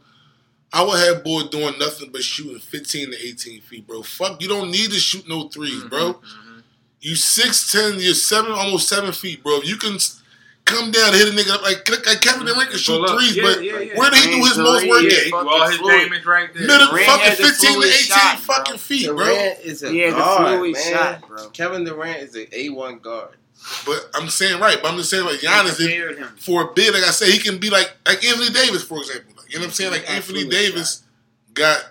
I 0.73 0.83
would 0.85 0.99
have 1.01 1.25
boy 1.25 1.45
doing 1.51 1.79
nothing 1.79 2.11
but 2.13 2.23
shooting 2.23 2.59
15 2.59 3.13
to 3.13 3.27
18 3.29 3.61
feet, 3.63 3.87
bro. 3.87 4.03
Fuck, 4.03 4.43
you 4.43 4.49
don't 4.49 4.71
need 4.71 4.91
to 4.91 4.99
shoot 5.01 5.27
no 5.29 5.49
3s 5.49 5.89
bro. 5.89 6.15
Mhm. 6.15 6.63
You 7.01 7.17
six 7.17 7.73
ten, 7.73 7.99
you're 7.99 8.13
seven, 8.13 8.53
almost 8.53 8.87
seven 8.87 9.13
feet, 9.13 9.43
bro. 9.43 9.57
If 9.57 9.67
you 9.67 9.77
can 9.79 9.97
come 10.71 10.91
down 10.91 11.09
and 11.09 11.17
hit 11.17 11.29
a 11.29 11.37
nigga 11.37 11.51
up 11.55 11.63
like, 11.63 11.89
like 12.07 12.21
Kevin 12.21 12.47
Durant 12.47 12.71
can 12.71 12.79
shoot 12.79 12.93
Pull 12.99 13.11
up. 13.11 13.19
threes, 13.19 13.37
Yeah, 13.37 13.43
but 13.43 13.63
yeah, 13.65 13.79
yeah. 13.79 13.97
where 13.99 14.11
did 14.11 14.21
he 14.25 14.31
do 14.31 14.39
his 14.45 14.57
most 14.59 14.87
work 14.89 15.03
Yeah, 15.03 15.09
at? 15.19 15.25
he 15.25 15.31
do 15.31 15.37
all 15.37 15.69
his 15.69 15.77
Fucking 15.79 15.89
damage 15.89 16.25
right 16.27 16.55
there. 16.55 16.67
Middle 16.67 16.89
Durant 16.89 17.07
fucking 17.07 17.37
15 17.37 17.47
to 17.47 17.57
18 17.67 17.73
fluid 17.75 17.93
shot, 17.93 18.45
bro. 18.47 18.55
fucking 18.55 18.79
feet, 18.79 19.07
bro. 19.09 19.17
Durant 19.19 19.59
is 19.61 19.83
a 19.83 19.91
He 19.91 19.99
has 20.01 20.15
a 20.15 20.17
guard, 20.17 20.47
fluid 20.59 20.73
man. 20.75 20.93
shot, 20.93 21.29
bro. 21.29 21.49
Kevin 21.51 21.85
Durant 21.85 22.19
is 22.23 22.37
a 22.37 22.59
A 22.59 22.69
one 22.71 22.99
guard. 22.99 23.37
But 23.85 24.09
I'm 24.15 24.29
saying 24.31 24.59
right, 24.59 24.79
but 24.81 24.91
I'm 24.91 24.97
just 24.97 25.11
saying 25.11 25.25
like 25.27 25.41
Giannis, 25.41 25.73
if, 25.73 25.77
Compared 25.79 26.19
him. 26.19 26.29
for 26.39 26.63
a 26.71 26.73
bid, 26.73 26.95
like 26.95 27.03
I 27.05 27.11
said, 27.11 27.29
he 27.29 27.39
can 27.39 27.59
be 27.59 27.69
like 27.69 27.93
like 28.07 28.25
Anthony 28.25 28.49
Davis, 28.51 28.83
for 28.83 28.99
example. 28.99 29.35
Like, 29.37 29.53
you 29.53 29.59
know 29.59 29.65
what 29.65 29.67
I'm 29.69 29.73
saying? 29.75 29.91
Like 29.91 30.01
Anthony 30.11 30.41
absolutely. 30.45 30.51
Davis 30.57 31.03
got 31.53 31.85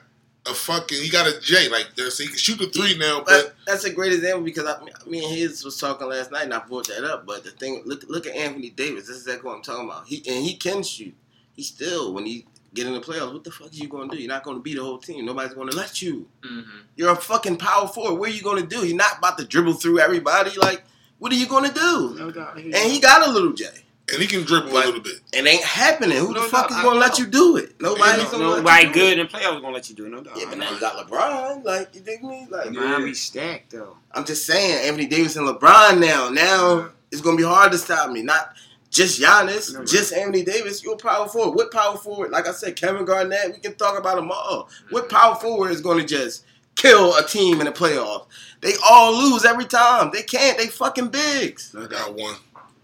a 0.45 0.54
fucking 0.54 1.02
he 1.02 1.10
got 1.10 1.28
a 1.28 1.39
J 1.41 1.69
like 1.69 1.89
there, 1.95 2.10
so 2.10 2.23
he 2.23 2.30
can 2.30 2.38
shoot 2.38 2.58
the 2.60 2.67
three 2.67 2.97
now. 2.97 3.19
But 3.25 3.25
But 3.25 3.56
that's 3.65 3.84
a 3.84 3.93
great 3.93 4.13
example 4.13 4.43
because 4.43 4.65
I, 4.65 4.80
me 5.10 5.23
and 5.25 5.34
his 5.36 5.63
was 5.63 5.78
talking 5.80 6.08
last 6.08 6.32
night, 6.32 6.43
and 6.43 6.54
I 6.54 6.60
brought 6.60 6.88
that 6.88 7.04
up. 7.04 7.25
But 7.25 7.43
the 7.43 7.52
thing, 7.52 7.84
look, 7.86 8.04
look 8.08 8.25
at 8.25 8.36
Anthony 8.36 8.69
Davis. 8.69 9.08
This 9.08 9.17
is 9.17 9.28
exactly 9.28 9.49
what 9.49 9.58
I'm 9.58 9.62
talking 9.63 9.86
about. 9.86 10.08
He 10.08 10.17
and 10.28 10.43
he 10.43 10.56
can 10.56 10.82
shoot. 10.84 11.13
He 11.54 11.63
still, 11.63 12.13
when 12.13 12.25
he 12.25 12.45
get 12.73 12.88
in 12.88 12.93
the 12.93 13.02
playoffs, 13.02 13.34
what 13.34 13.43
the 13.43 13.52
fuck 13.52 13.67
are 13.67 13.75
you 13.75 13.88
gonna 13.89 14.10
do? 14.10 14.17
You're 14.17 14.30
not 14.30 14.43
gonna 14.43 14.60
beat 14.60 14.75
the 14.78 14.84
whole 14.84 14.97
team. 14.97 15.25
Nobody's 15.25 15.54
gonna 15.54 15.75
let 15.75 16.02
you. 16.02 16.28
Mhm. 16.43 16.65
You're 16.95 17.12
a 17.12 17.15
fucking 17.15 17.58
power 17.58 17.88
forward. 17.88 18.19
What 18.19 18.30
are 18.30 18.34
you 18.34 18.41
gonna 18.41 18.65
do? 18.65 18.86
You're 18.88 18.95
not 18.95 19.17
about 19.17 19.38
to 19.39 19.45
dribble 19.45 19.73
through 19.73 19.99
everybody. 19.99 20.52
Like, 20.58 20.84
what 21.17 21.32
are 21.32 21.36
you 21.36 21.47
gonna 21.47 21.73
do? 21.73 22.15
No 22.17 22.32
doubt. 22.32 22.56
And 22.58 22.75
he 22.75 22.99
got 22.99 23.28
a 23.28 23.32
little 23.32 23.52
J. 23.54 23.65
and 24.12 24.22
he 24.22 24.28
can 24.28 24.43
dribble 24.43 24.72
But- 24.72 24.84
a 24.84 24.88
little 24.88 25.02
bit. 25.02 25.19
It 25.34 25.45
ain't 25.45 25.63
happening. 25.63 26.17
Who 26.17 26.34
the 26.34 26.41
fuck 26.41 26.69
doubt, 26.69 26.72
is 26.72 26.78
I 26.78 26.84
gonna 26.84 27.00
let 27.00 27.19
you 27.19 27.28
do 27.28 27.58
it? 27.58 27.80
Nobody's 27.80 28.24
no, 28.24 28.32
gonna 28.32 28.48
let 28.48 28.58
nobody 28.60 28.88
you 28.88 28.93
good 28.93 29.17
it. 29.17 29.19
in 29.19 29.28
the 29.28 29.32
playoffs 29.32 29.62
gonna 29.62 29.74
let 29.74 29.89
you 29.89 29.95
do 29.95 30.06
it. 30.06 30.10
No 30.10 30.22
doubt. 30.22 30.38
Yeah, 30.38 30.45
but 30.50 30.58
now 30.58 30.72
you 30.72 30.80
got 30.80 31.08
LeBron. 31.08 31.63
Like, 31.63 31.95
you 31.95 32.02
dig 32.02 32.24
me? 32.24 32.48
Like, 32.50 32.72
Yeah. 32.72 32.82
LeBron 32.82 33.06
be 33.06 33.13
stacked 33.13 33.72
though. 33.72 33.98
I'm 34.12 34.26
just 34.26 34.45
saying, 34.45 34.88
Anthony 34.88 35.08
Davis 35.08 35.36
and 35.36 35.48
LeBron 35.48 36.00
now. 36.00 36.30
Now 36.30 36.89
it's 37.12 37.22
gonna 37.22 37.38
be 37.38 37.43
hard 37.43 37.72
to 37.72 37.78
stop 37.78 38.12
me. 38.12 38.22
Not 38.22 38.54
just 38.89 39.22
Giannis, 39.22 39.74
No, 39.74 39.80
no. 39.80 39.86
just 39.86 40.13
Anthony 40.13 40.43
Davis. 40.43 40.84
You're 40.84 40.95
a 40.95 40.98
power 40.98 41.28
forward. 41.28 41.56
What 41.56 41.72
power 41.72 41.98
forward? 41.98 42.32
Like 42.32 42.48
I 42.48 42.52
said, 42.52 42.76
Kevin 42.76 43.06
Garnett. 43.06 43.54
We 43.54 43.60
can 43.60 43.76
talk 43.76 43.98
about 43.98 44.15
them 44.15 44.32
all. 44.32 44.69
What 44.89 45.08
mm-hmm. 45.08 45.15
power 45.15 45.36
forward 45.36 45.72
is 45.72 45.82
gonna 45.82 46.06
just 46.06 46.45
kill 46.76 47.15
a 47.15 47.26
team 47.26 47.60
in 47.60 47.65
the 47.65 47.72
playoffs? 47.72 48.26
They 48.62 48.74
all 48.88 49.13
lose 49.15 49.45
every 49.45 49.65
time. 49.65 50.10
They 50.12 50.24
can't. 50.24 50.58
They 50.58 50.67
fucking 50.67 51.10
bigs. 51.10 51.76
I 51.78 51.88
got 51.88 52.15
one. 52.15 52.36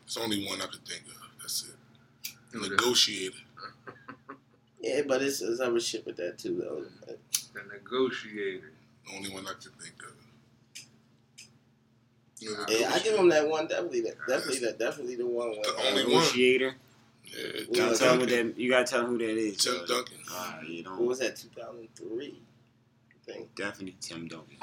It's 0.06 0.18
only 0.18 0.46
one 0.46 0.62
I 0.62 0.66
could 0.68 0.86
think 0.86 1.02
of. 1.08 1.15
That's 2.62 2.68
it. 2.68 2.72
Negotiator. 2.72 3.38
Yeah, 4.82 5.02
but 5.08 5.24
it's, 5.24 5.42
it's 5.42 5.60
other 5.60 5.80
shit 5.80 6.06
with 6.06 6.16
that 6.18 6.38
too, 6.38 6.58
though. 6.62 6.86
The 7.08 7.62
negotiator. 7.74 8.72
The 9.08 9.16
only 9.16 9.32
one 9.32 9.48
I 9.48 9.54
can 9.54 9.72
think 9.82 9.96
of. 10.04 10.14
Yeah, 12.70 12.92
I 12.94 13.00
give 13.00 13.18
him 13.18 13.30
that 13.30 13.48
one. 13.50 13.68
Definitely, 13.68 14.02
that, 14.02 14.16
definitely, 14.28 14.60
that, 14.60 14.78
definitely 14.78 15.16
the 15.16 15.26
one. 15.26 15.50
Where, 15.52 15.62
The 15.64 15.88
only. 15.88 16.04
Negotiator. 16.04 16.76
Yeah. 17.26 17.34
Yeah, 17.36 17.62
You 17.62 17.76
gotta 17.76 17.98
tell 17.98 18.14
him 18.14 18.20
what 18.20 18.30
that. 18.30 18.60
You 18.60 18.70
gotta 18.70 18.86
tell 18.86 19.02
him 19.02 19.08
who 19.08 19.18
that 19.18 19.30
is. 19.38 19.58
Tim 19.58 19.74
Duncan. 19.88 20.18
Uh, 20.32 20.54
you 20.68 20.84
What 20.84 20.98
don't 20.98 21.06
was 21.08 21.20
that? 21.20 21.36
2003. 21.38 22.40
I 23.28 23.32
think. 23.34 23.56
definitely 23.56 23.96
Tim 24.02 24.28
Duncan. 24.28 24.56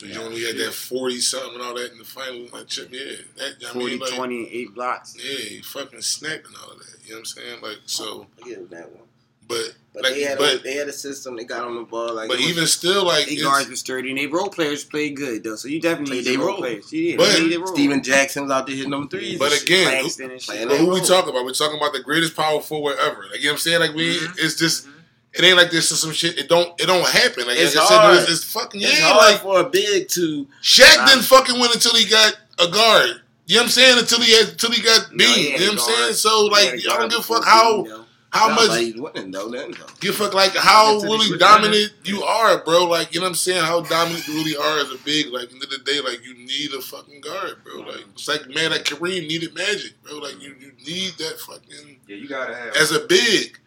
He 0.00 0.16
only 0.16 0.44
had 0.44 0.56
that 0.58 0.72
forty 0.74 1.20
something 1.20 1.54
and 1.54 1.62
all 1.62 1.74
that 1.74 1.92
in 1.92 1.98
the 1.98 2.04
final. 2.04 2.46
That 2.52 2.68
chip, 2.68 2.88
yeah. 2.92 3.16
That 3.36 3.54
I 3.70 3.72
40, 3.72 3.86
mean, 3.86 3.98
like, 4.00 4.14
20, 4.14 4.48
eight 4.50 4.74
blocks. 4.74 5.16
yeah, 5.18 5.36
he 5.38 5.62
fucking 5.62 6.02
snapped 6.02 6.46
and 6.46 6.56
all 6.62 6.72
of 6.72 6.78
that. 6.78 6.96
You 7.04 7.10
know 7.12 7.16
what 7.16 7.18
I'm 7.20 7.24
saying? 7.24 7.62
Like 7.62 7.78
so, 7.86 8.26
I 8.42 8.48
give 8.48 8.58
him 8.58 8.68
that 8.70 8.90
one. 8.92 9.02
but 9.48 9.74
But 9.94 10.02
like, 10.04 10.12
they 10.14 10.22
had 10.22 10.40
a, 10.40 10.58
they 10.58 10.74
had 10.74 10.88
a 10.88 10.92
system. 10.92 11.36
They 11.36 11.44
got 11.44 11.64
on 11.64 11.74
the 11.76 11.82
ball 11.84 12.14
like. 12.14 12.28
but 12.28 12.34
it 12.38 12.42
was- 12.42 12.50
even 12.50 12.66
still, 12.66 13.04
like, 13.06 13.26
They 13.26 13.32
it's, 13.34 13.42
guards 13.42 13.68
were 13.70 13.76
sturdy, 13.76 14.10
and 14.10 14.18
they 14.18 14.26
role 14.26 14.48
players 14.50 14.84
played 14.84 15.16
good 15.16 15.42
though. 15.44 15.56
So 15.56 15.68
you 15.68 15.80
definitely 15.80 16.16
need 16.18 16.24
they 16.26 16.36
role 16.36 16.48
role. 16.48 16.56
players. 16.58 16.92
Yeah, 16.92 17.16
But- 17.16 17.32
they 17.32 17.40
need 17.44 17.52
their 17.52 17.58
role. 17.60 17.74
Stephen 17.74 18.02
Jackson 18.02 18.42
was 18.42 18.52
out 18.52 18.66
there 18.66 18.76
hitting 18.76 18.90
them 18.90 19.08
threes. 19.08 19.38
But 19.38 19.58
again, 19.62 20.00
Claxton 20.00 20.30
and 20.32 20.40
shit. 20.42 20.48
Playing 20.54 20.68
But 20.68 20.78
who 20.78 20.90
we 20.90 21.00
talking 21.00 21.30
about? 21.30 21.44
We're 21.46 21.52
talking 21.52 21.78
about 21.78 21.92
the 21.94 22.02
greatest 22.02 22.36
power 22.36 22.60
forward 22.60 22.96
ever. 23.00 23.24
Like 23.30 23.38
you 23.40 23.46
know 23.46 23.52
what 23.52 23.52
I'm 23.52 23.58
saying? 23.58 23.80
Like 23.80 23.94
we, 23.94 24.18
Mhm. 24.18 24.34
it's 24.38 24.56
just, 24.56 24.86
it 25.34 25.44
ain't 25.44 25.56
like 25.56 25.70
this 25.70 25.90
or 25.92 25.96
some 25.96 26.12
shit. 26.12 26.38
It 26.38 26.48
don't, 26.48 26.68
it 26.80 26.86
don't 26.86 27.06
happen. 27.08 27.46
Like, 27.46 27.56
It's 27.58 27.74
like 27.74 27.84
I 27.84 27.88
said, 27.88 27.98
hard. 27.98 28.18
it's, 28.18 28.30
it's 28.30 28.44
fucking 28.52 28.80
yeah. 28.80 28.88
it's 28.90 29.00
hard 29.00 29.32
Like 29.32 29.40
for 29.42 29.60
a 29.60 29.68
big 29.68 30.08
to. 30.08 30.46
Shaq 30.62 31.06
didn't 31.06 31.24
fucking 31.24 31.58
win 31.58 31.70
until 31.72 31.94
he 31.94 32.08
got 32.08 32.36
a 32.58 32.68
guard. 32.68 33.22
You 33.46 33.56
know 33.56 33.62
what 33.62 33.64
I'm 33.64 33.70
saying? 33.70 33.98
Until 33.98 34.20
he 34.20 34.32
had, 34.36 34.48
until 34.50 34.70
he 34.70 34.82
got 34.82 35.10
No, 35.12 35.18
beat. 35.18 35.26
he 35.26 35.52
you 35.52 35.58
know 35.58 35.64
what 35.64 35.72
I'm 35.72 35.78
saying? 35.96 36.12
So 36.14 36.30
He 36.30 36.44
had 36.44 36.50
like, 36.52 36.68
a 36.68 36.76
I 36.76 36.76
don't 36.76 36.98
guard 36.98 37.10
give 37.10 37.20
a 37.20 37.22
fuck 37.22 37.44
how, 37.44 37.82
Bean, 37.82 37.90
though. 37.90 38.04
how 38.30 38.48
Nah, 38.48 38.54
much. 38.54 38.68
but 38.68 38.80
he's 38.80 38.96
winning 38.96 39.30
though. 39.32 39.48
Then 39.50 39.70
though. 39.72 39.86
Give 40.00 40.14
fuck 40.14 40.32
like 40.34 40.54
how 40.54 40.94
Until 40.94 41.12
really 41.12 41.26
he's 41.26 41.38
dominant 41.38 41.92
you 42.04 42.22
are, 42.22 42.62
bro. 42.64 42.84
Like 42.84 43.12
you 43.12 43.20
know 43.20 43.24
what 43.24 43.30
I'm 43.30 43.34
saying? 43.34 43.62
How 43.64 43.80
dominant 43.80 44.26
you 44.28 44.34
really 44.34 44.56
are 44.56 44.78
as 44.78 44.92
a 44.92 44.98
big. 45.04 45.26
Like 45.32 45.50
end 45.52 45.62
of 45.62 45.70
the 45.70 45.78
day, 45.84 46.00
like 46.00 46.24
you 46.24 46.34
need 46.36 46.72
a 46.72 46.80
fucking 46.80 47.20
guard, 47.20 47.56
bro. 47.64 47.80
Like 47.80 48.04
it's 48.14 48.28
like 48.28 48.48
man, 48.54 48.70
like 48.70 48.84
Kareem 48.84 49.26
needed 49.26 49.54
Magic, 49.54 50.00
bro. 50.02 50.18
Like 50.18 50.40
you, 50.40 50.54
you 50.60 50.72
need 50.86 51.12
that 51.18 51.38
fucking 51.40 51.98
Yeah, 52.06 52.16
you 52.16 52.28
gotta 52.28 52.54
have. 52.54 52.76
as 52.76 52.92
a 52.92 53.00
big. 53.06 53.58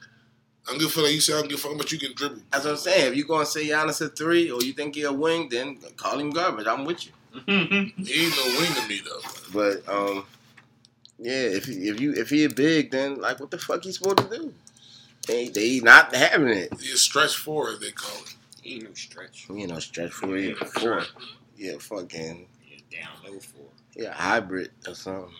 I'm 0.69 0.77
good 0.79 0.91
for 0.91 1.01
like 1.01 1.13
you 1.13 1.21
said. 1.21 1.35
I 1.35 1.39
don't 1.41 1.49
give 1.49 1.59
a 1.59 1.61
fuck 1.61 1.71
how 1.71 1.77
much 1.77 1.91
you 1.91 1.99
can 1.99 2.13
dribble. 2.15 2.41
That's 2.51 2.65
what 2.65 2.71
I'm 2.71 2.77
saying. 2.77 3.11
If 3.11 3.15
you 3.17 3.25
gonna 3.25 3.45
say 3.45 3.67
Giannis 3.67 4.01
a 4.01 4.09
three 4.09 4.49
or 4.49 4.61
you 4.63 4.73
think 4.73 4.95
he 4.95 5.03
a 5.03 5.11
wing, 5.11 5.47
then 5.49 5.77
call 5.95 6.19
him 6.19 6.31
garbage. 6.31 6.67
I'm 6.67 6.85
with 6.85 7.05
you. 7.05 7.11
He 7.47 8.25
ain't 8.25 8.35
no 8.37 8.59
wing 8.59 8.73
to 8.73 8.87
me 8.87 9.01
though. 9.05 9.21
But 9.53 9.87
um, 9.93 10.25
yeah, 11.19 11.33
if 11.33 11.65
he, 11.65 11.73
if 11.89 11.99
you 11.99 12.13
if 12.13 12.29
he 12.29 12.45
a 12.45 12.49
big, 12.49 12.91
then 12.91 13.19
like 13.19 13.39
what 13.39 13.51
the 13.51 13.57
fuck 13.57 13.83
he 13.83 13.91
supposed 13.91 14.17
to 14.17 14.29
do? 14.29 14.53
They 15.27 15.49
they 15.49 15.79
not 15.81 16.15
having 16.15 16.49
it. 16.49 16.73
He 16.81 16.91
a 16.93 16.97
stretch 16.97 17.35
forward, 17.35 17.79
they 17.81 17.91
call 17.91 18.15
it. 18.21 18.35
He 18.61 18.75
ain't 18.75 18.83
no 18.85 18.93
stretch. 18.93 19.47
You 19.49 19.67
know, 19.67 19.79
stretch 19.79 20.11
four, 20.11 20.37
yeah, 20.37 20.53
four, 20.55 21.03
yeah, 21.57 21.77
fucking 21.79 22.47
Yeah, 22.91 23.01
down 23.01 23.11
low 23.33 23.39
for. 23.39 23.65
yeah, 23.95 24.13
hybrid 24.13 24.71
or 24.87 24.95
something. 24.95 25.31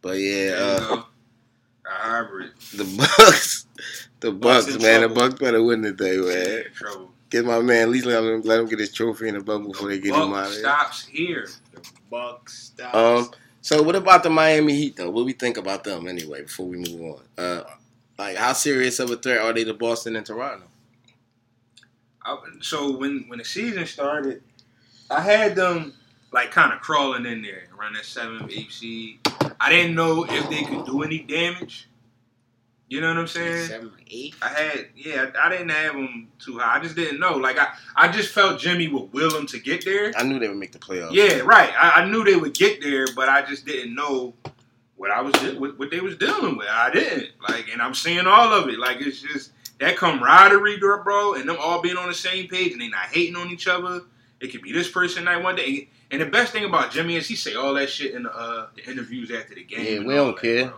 But 0.00 0.18
yeah, 0.18 0.48
There 0.50 0.56
you 0.58 0.62
uh, 0.62 0.96
go. 0.96 1.04
A 1.86 1.90
hybrid. 1.90 2.50
the 2.74 2.84
Bucks, 3.18 3.66
the 4.22 4.32
Bucks 4.32 4.66
Bucks, 4.66 4.76
in 4.76 4.82
man, 4.82 5.02
the. 5.02 5.08
Bucks 5.08 5.34
better 5.34 5.62
win 5.62 5.82
today, 5.82 6.16
man. 6.16 6.64
In 6.66 6.72
trouble. 6.72 7.10
Get 7.28 7.44
my 7.44 7.60
man, 7.60 7.82
at 7.82 7.88
least 7.88 8.06
let 8.06 8.22
him 8.22 8.42
let 8.42 8.60
him 8.60 8.66
get 8.66 8.78
his 8.78 8.92
trophy 8.92 9.28
in 9.28 9.34
the 9.34 9.42
bubble 9.42 9.72
before 9.72 9.88
they 9.88 9.98
get 9.98 10.14
him 10.14 10.30
Buck 10.30 10.38
out 10.38 10.46
of 10.46 10.52
here. 10.52 10.60
stops 10.60 11.06
here. 11.06 11.48
The 11.72 11.80
Bucks. 12.10 12.72
Stops. 12.76 12.94
Um, 12.94 13.30
so 13.60 13.82
what 13.82 13.96
about 13.96 14.22
the 14.22 14.30
Miami 14.30 14.74
Heat 14.74 14.96
though? 14.96 15.10
What 15.10 15.24
we 15.24 15.32
think 15.32 15.56
about 15.56 15.84
them 15.84 16.06
anyway? 16.08 16.42
Before 16.42 16.66
we 16.66 16.76
move 16.78 17.00
on, 17.00 17.22
uh, 17.44 17.64
like 18.18 18.36
how 18.36 18.52
serious 18.52 18.98
of 18.98 19.10
a 19.10 19.16
threat 19.16 19.40
are 19.40 19.52
they 19.52 19.64
to 19.64 19.74
Boston 19.74 20.16
and 20.16 20.26
Toronto? 20.26 20.66
I, 22.24 22.38
so 22.60 22.96
when 22.96 23.24
when 23.28 23.38
the 23.38 23.44
season 23.44 23.86
started, 23.86 24.42
I 25.10 25.20
had 25.20 25.56
them 25.56 25.94
like 26.32 26.50
kind 26.50 26.72
of 26.72 26.80
crawling 26.80 27.26
in 27.26 27.42
there 27.42 27.64
around 27.78 27.94
that 27.94 28.04
seventh, 28.04 28.50
eighth 28.52 28.72
seed. 28.72 29.20
I 29.60 29.70
didn't 29.70 29.94
know 29.94 30.24
if 30.28 30.48
they 30.50 30.62
could 30.64 30.84
do 30.86 31.02
any 31.02 31.20
damage. 31.20 31.88
You 32.92 33.00
know 33.00 33.08
what 33.08 33.16
I'm 33.16 33.26
saying? 33.26 33.68
Seven 33.68 33.88
or 33.88 34.00
eight. 34.10 34.34
I 34.42 34.48
had, 34.48 34.88
yeah, 34.94 35.30
I, 35.34 35.46
I 35.46 35.48
didn't 35.48 35.70
have 35.70 35.94
them 35.94 36.28
too 36.38 36.58
high. 36.58 36.76
I 36.76 36.82
just 36.82 36.94
didn't 36.94 37.20
know. 37.20 37.38
Like 37.38 37.56
I, 37.56 37.68
I 37.96 38.12
just 38.12 38.34
felt 38.34 38.60
Jimmy 38.60 38.88
would 38.88 39.10
will 39.14 39.30
them 39.30 39.46
to 39.46 39.58
get 39.58 39.82
there. 39.82 40.12
I 40.14 40.24
knew 40.24 40.38
they 40.38 40.46
would 40.46 40.58
make 40.58 40.72
the 40.72 40.78
playoffs. 40.78 41.12
Yeah, 41.12 41.38
right. 41.38 41.72
I, 41.74 42.02
I 42.02 42.10
knew 42.10 42.22
they 42.22 42.36
would 42.36 42.52
get 42.52 42.82
there, 42.82 43.06
but 43.16 43.30
I 43.30 43.46
just 43.46 43.64
didn't 43.64 43.94
know 43.94 44.34
what 44.96 45.10
I 45.10 45.22
was 45.22 45.32
what, 45.54 45.78
what 45.78 45.90
they 45.90 46.00
was 46.00 46.18
dealing 46.18 46.58
with. 46.58 46.68
I 46.70 46.90
didn't 46.90 47.30
like, 47.48 47.70
and 47.72 47.80
I'm 47.80 47.94
seeing 47.94 48.26
all 48.26 48.52
of 48.52 48.68
it. 48.68 48.78
Like 48.78 48.98
it's 49.00 49.22
just 49.22 49.52
that 49.80 49.96
camaraderie, 49.96 50.76
bro, 50.76 51.32
and 51.32 51.48
them 51.48 51.56
all 51.58 51.80
being 51.80 51.96
on 51.96 52.08
the 52.08 52.14
same 52.14 52.46
page 52.46 52.72
and 52.72 52.80
they 52.82 52.88
not 52.88 53.06
hating 53.06 53.36
on 53.36 53.48
each 53.48 53.68
other. 53.68 54.02
It 54.40 54.48
could 54.48 54.60
be 54.60 54.70
this 54.70 54.90
person 54.90 55.24
night 55.24 55.42
one 55.42 55.56
day. 55.56 55.88
And 56.10 56.20
the 56.20 56.26
best 56.26 56.52
thing 56.52 56.66
about 56.66 56.90
Jimmy 56.90 57.16
is 57.16 57.26
he 57.26 57.36
say 57.36 57.54
all 57.54 57.72
that 57.72 57.88
shit 57.88 58.12
in 58.12 58.24
the, 58.24 58.36
uh, 58.36 58.66
the 58.74 58.84
interviews 58.90 59.30
after 59.30 59.54
the 59.54 59.64
game. 59.64 60.02
Yeah, 60.02 60.06
we 60.06 60.14
don't 60.14 60.36
that, 60.36 60.42
care. 60.42 60.72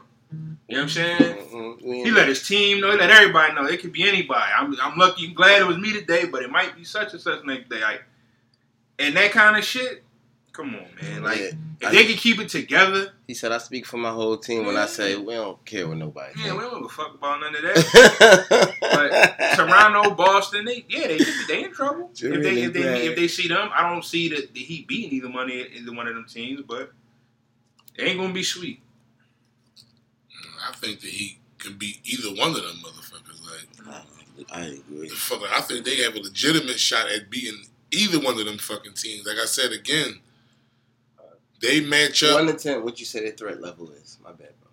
You 0.69 0.77
know 0.77 0.83
what 0.83 0.83
I'm 0.85 0.89
saying? 0.89 1.37
Mhm. 1.53 2.05
He 2.05 2.11
let 2.11 2.27
his 2.29 2.47
team 2.47 2.81
know. 2.81 2.91
He 2.91 2.97
let 2.97 3.11
everybody 3.11 3.53
know. 3.55 3.67
It 3.67 3.81
could 3.81 3.93
be 3.93 4.09
anybody. 4.09 4.51
I'm, 4.57 4.75
I'm 4.81 4.97
lucky. 4.99 5.27
I'm 5.29 5.35
glad 5.35 5.61
it 5.61 5.67
was 5.67 5.77
me 5.79 5.93
today, 5.93 6.25
but 6.27 6.43
it 6.43 6.51
might 6.51 6.75
be 6.75 6.85
such 6.85 7.13
and 7.13 7.21
such 7.21 7.45
next 7.45 7.69
day. 7.69 7.81
Like, 7.81 8.03
and 8.99 9.15
that 9.17 9.31
kind 9.33 9.57
of 9.57 9.65
shit. 9.65 10.03
Come 10.53 10.75
on, 10.77 10.87
man. 11.03 11.23
Like, 11.25 11.39
Yeah. 11.41 11.51
if 11.81 11.91
they 11.91 12.05
can 12.07 12.17
keep 12.17 12.39
it 12.39 12.49
together, 12.49 13.13
He 13.27 13.35
said, 13.35 13.51
"I 13.51 13.59
speak 13.59 13.87
for 13.87 13.97
my 13.97 14.11
whole 14.13 14.37
team 14.37 14.65
when 14.67 14.77
I 14.77 14.87
say 14.87 15.17
we 15.17 15.35
don't 15.35 15.63
care 15.65 15.89
what 15.89 15.97
nobody." 15.97 16.33
yeah, 16.41 16.53
we 16.55 16.61
don't 16.61 16.75
give 16.77 16.85
a 16.85 16.89
fuck 16.89 17.15
about 17.15 17.41
none 17.41 17.57
of 17.57 17.63
that. 17.63 18.75
but 18.81 19.57
Toronto, 19.57 20.15
Boston, 20.15 20.65
they 20.65 20.85
yeah, 20.89 21.09
they 21.09 21.19
they 21.49 21.65
in 21.65 21.73
trouble. 21.73 22.11
If 22.15 22.21
they 22.43 22.63
if 22.63 22.73
they 22.73 23.07
if 23.09 23.17
they 23.17 23.27
see 23.29 23.49
them, 23.49 23.69
I 23.75 23.91
don't 23.91 24.05
see 24.05 24.29
the, 24.29 24.49
the 24.55 24.61
Heat 24.61 24.87
beating 24.87 25.13
either 25.13 25.29
one 25.31 25.51
either 25.51 25.93
one 25.93 26.07
of 26.07 26.15
them 26.15 26.25
teams, 26.27 26.63
but 26.63 26.93
it 27.97 28.05
ain't 28.05 28.19
gonna 28.21 28.33
be 28.33 28.45
sweet. 28.45 28.81
I 30.69 30.73
think 30.73 31.01
that 31.01 31.11
he 31.11 31.39
can 31.59 31.77
beat 31.79 32.01
either 32.05 32.29
one 32.31 32.51
of 32.51 32.57
them 32.63 32.77
motherfuckers. 32.85 33.41
Like, 33.97 34.47
I 34.53 34.61
agree. 34.67 35.09
the 35.09 35.15
fuck, 35.15 35.43
I 35.53 35.61
think 35.61 35.85
they 35.85 35.97
have 36.03 36.15
a 36.15 36.21
legitimate 36.21 36.81
shot 36.81 37.09
at 37.11 37.31
beating 37.31 37.65
either 37.93 38.19
one 38.19 38.39
of 38.39 38.47
them 38.47 38.59
fucking 38.59 38.95
teams. 38.95 39.27
Like 39.27 39.39
I 39.41 39.45
said 39.47 39.73
again, 39.73 40.21
they 41.63 41.81
match 41.81 42.23
up. 42.23 42.35
One 42.35 42.47
to 42.47 42.55
ten, 42.55 42.83
what 42.85 42.99
you 43.01 43.07
say 43.07 43.21
their 43.21 43.33
threat 43.33 43.61
level 43.61 43.91
is? 43.93 44.19
My 44.23 44.31
bad, 44.31 44.51
bro. 44.61 44.71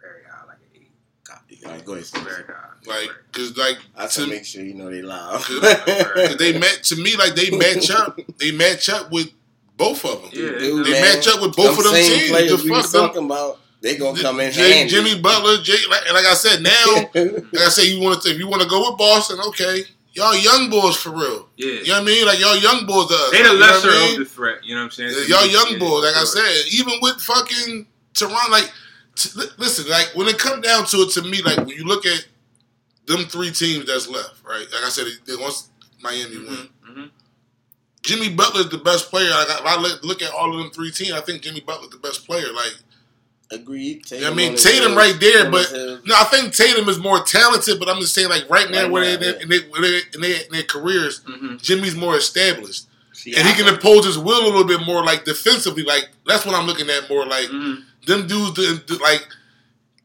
Very 0.00 0.22
high, 0.28 0.46
like 0.46 0.56
an 0.56 0.80
eight. 0.80 0.90
Copy. 1.24 1.60
All 1.64 1.72
right, 1.72 1.84
go 1.84 1.92
ahead. 1.94 2.06
Very 2.06 2.44
high. 2.44 2.60
Like, 2.86 3.10
cause 3.32 3.56
like 3.56 3.78
I 3.96 4.06
to 4.06 4.24
to 4.24 4.26
make 4.26 4.44
sure 4.44 4.62
you 4.62 4.74
know 4.74 4.90
they 4.90 5.02
loud. 5.02 5.40
cause 5.42 6.36
they 6.38 6.58
match 6.58 6.88
to 6.90 6.96
me 6.96 7.16
like 7.16 7.34
they 7.34 7.50
match 7.56 7.90
up. 7.90 8.18
They 8.38 8.50
match 8.50 8.88
up 8.88 9.10
with 9.12 9.30
both 9.76 10.04
of 10.04 10.22
them. 10.22 10.30
Yeah, 10.32 10.58
Dude, 10.58 10.86
They 10.86 10.92
man, 10.92 11.16
match 11.16 11.28
up 11.28 11.40
with 11.42 11.56
both 11.56 11.78
of 11.78 11.84
them 11.84 11.92
same 11.94 12.18
teams. 12.18 12.30
Players 12.30 12.62
The 12.62 12.70
we 12.72 12.80
fuck 12.82 12.90
talking 12.92 13.24
about, 13.24 13.58
they 13.84 13.96
gonna 13.96 14.20
come 14.20 14.40
in 14.40 14.50
Jay- 14.50 14.78
handy. 14.78 14.90
Jimmy 14.90 15.20
Butler, 15.20 15.58
Jay, 15.62 15.76
like, 15.90 16.10
like 16.12 16.24
I 16.24 16.34
said, 16.34 16.62
now, 16.62 16.70
like 17.52 17.62
I 17.62 17.68
said, 17.68 17.84
you 17.84 18.00
want 18.00 18.22
to 18.22 18.30
if 18.30 18.38
you 18.38 18.48
want 18.48 18.62
to 18.62 18.68
go 18.68 18.88
with 18.90 18.98
Boston, 18.98 19.38
okay, 19.48 19.82
y'all 20.14 20.34
young 20.36 20.70
boys 20.70 20.96
for 20.96 21.10
real. 21.10 21.48
Yeah. 21.56 21.66
You 21.66 21.86
know 21.88 21.92
what 21.94 22.02
I 22.02 22.04
mean? 22.06 22.26
Like 22.26 22.40
y'all 22.40 22.56
young 22.56 22.86
boys, 22.86 23.08
to 23.08 23.14
us. 23.14 23.30
They 23.30 23.42
the 23.42 23.50
You 23.50 23.54
know 23.54 23.60
lesser 23.60 23.88
I 23.90 23.92
mean? 24.00 24.12
of 24.12 24.18
the 24.20 24.24
threat, 24.34 24.64
you 24.64 24.74
know 24.74 24.80
what 24.80 24.98
I'm 24.98 25.12
saying? 25.12 25.28
Y'all 25.28 25.46
young 25.46 25.72
Yeah, 25.72 25.78
boys, 25.78 26.04
like 26.04 26.16
I 26.16 26.24
said, 26.24 26.72
even 26.72 26.94
with 27.02 27.20
fucking 27.20 27.86
Toronto, 28.14 28.50
like 28.50 28.72
t- 29.16 29.30
listen, 29.58 29.88
like 29.90 30.10
when 30.14 30.28
it 30.28 30.38
comes 30.38 30.66
down 30.66 30.86
to 30.86 30.96
it, 30.98 31.10
to 31.12 31.22
me, 31.22 31.42
like 31.42 31.58
when 31.58 31.68
you 31.76 31.84
look 31.84 32.06
at 32.06 32.26
them 33.06 33.24
three 33.26 33.50
teams 33.52 33.86
that's 33.86 34.08
left, 34.08 34.42
right? 34.48 34.66
Like 34.72 34.82
I 34.84 34.88
said, 34.88 35.04
they 35.26 35.36
once 35.36 35.68
Miami 36.00 36.38
win. 36.38 36.46
Mhm, 36.46 36.68
mhm. 36.88 37.10
Jimmy 38.02 38.28
Butler's 38.30 38.68
the 38.70 38.78
best 38.78 39.10
player. 39.10 39.30
Like, 39.30 39.48
if 39.48 39.60
I 39.64 39.76
look, 39.80 40.02
look 40.04 40.22
at 40.22 40.30
all 40.32 40.52
of 40.52 40.58
them 40.58 40.70
three 40.70 40.90
teams, 40.90 41.12
I 41.12 41.20
think 41.20 41.42
Jimmy 41.42 41.60
Butler's 41.60 41.90
the 41.90 41.96
best 41.98 42.26
player. 42.26 42.52
Like, 42.52 42.74
Agreed. 43.54 44.04
Tatum 44.04 44.32
I 44.32 44.36
mean, 44.36 44.56
Tatum 44.56 44.94
right 44.96 45.18
there, 45.20 45.50
but- 45.50 45.70
no, 46.04 46.14
I 46.14 46.24
think 46.24 46.52
Tatum 46.54 46.88
is 46.88 46.98
more 46.98 47.22
talented, 47.22 47.78
but 47.78 47.88
I'm 47.88 48.00
just 48.00 48.14
saying, 48.14 48.28
like 48.28 48.48
right 48.50 48.70
now, 48.70 48.82
Right 48.82 48.90
where 48.90 49.04
they 49.04 49.12
in, 49.42 49.48
their, 50.50 50.62
careers, 50.64 51.20
Mhm. 51.20 51.60
Jimmy's 51.62 51.94
more 51.94 52.16
established, 52.16 52.86
See, 53.12 53.34
and 53.34 53.46
he 53.46 53.52
I- 53.52 53.56
can 53.56 53.68
impose 53.68 54.04
his 54.06 54.18
will 54.18 54.42
a 54.42 54.46
little 54.46 54.64
bit 54.64 54.80
more, 54.80 55.04
like 55.04 55.24
defensively. 55.24 55.82
Like 55.84 56.08
that's 56.26 56.44
what 56.44 56.54
I'm 56.54 56.66
looking 56.66 56.90
at 56.90 57.08
more. 57.08 57.24
Like 57.26 57.48
Mhm. 57.48 57.82
them 58.06 58.26
dudes, 58.26 58.54
the, 58.54 58.82
the, 58.86 58.96
like 58.98 59.26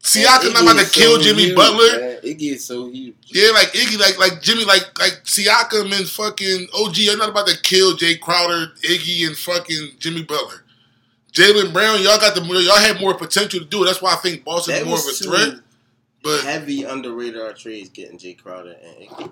Siakam 0.02 0.54
not 0.54 0.64
about 0.64 0.74
to 0.78 0.82
is 0.84 0.92
kill 0.92 1.18
Jimmy 1.20 1.44
huge, 1.48 1.56
Butler. 1.56 2.00
man. 2.00 2.18
Iggy 2.24 2.54
is 2.54 2.64
so 2.66 2.90
huge. 2.90 3.16
Yeah, 3.28 3.52
like 3.52 3.74
Iggy, 3.74 4.00
like 4.00 4.18
like 4.18 4.42
Jimmy, 4.42 4.64
like 4.64 4.98
like 4.98 5.26
Siakam 5.26 5.92
and 5.94 6.08
fucking 6.08 6.68
OG 6.74 7.10
are 7.10 7.18
not 7.18 7.30
about 7.30 7.48
to 7.48 7.58
kill 7.62 7.98
Jae 7.98 8.20
Crowder, 8.20 8.72
Iggy, 8.82 9.28
and 9.28 9.38
fucking 9.38 9.92
Jimmy 10.00 10.24
Butler. 10.24 10.64
Jaylen 11.32 11.72
Brown, 11.74 12.02
y'all 12.02 12.18
got 12.18 12.36
the 12.36 12.42
y'all 12.42 12.78
had 12.78 13.00
more 13.00 13.14
potential 13.14 13.60
to 13.60 13.66
do 13.66 13.84
it. 13.84 13.86
That's 13.88 14.02
why 14.02 14.14
I 14.14 14.18
think 14.18 14.44
Boston's 14.44 14.80
That 14.80 14.86
more 14.86 14.96
of 14.98 15.04
a 15.04 15.08
was 15.08 15.20
two 15.20 15.30
threat. 15.30 15.60
But 16.24 16.42
heavy 16.44 16.86
under 16.86 17.14
radar 17.14 17.54
trades 17.54 17.90
getting 17.90 18.18
Jae 18.18 18.38
Crowder 18.38 18.76
and 18.84 19.08
Iggy. 19.10 19.32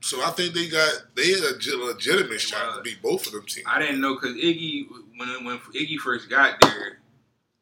so 0.00 0.20
I 0.24 0.30
think 0.30 0.54
they 0.54 0.68
got 0.68 0.92
they 1.14 1.30
had 1.30 1.40
a 1.40 1.76
legitimate 1.84 2.40
shot 2.40 2.74
to 2.76 2.82
beat 2.82 3.00
both 3.02 3.26
of 3.26 3.32
them 3.32 3.44
teams. 3.46 3.66
I 3.68 3.78
didn't 3.78 4.00
know 4.00 4.14
because 4.14 4.34
Iggy, 4.36 4.86
when 5.16 5.44
when 5.44 5.58
Iggy 5.58 5.98
first 5.98 6.28
got 6.28 6.60
there, 6.60 6.98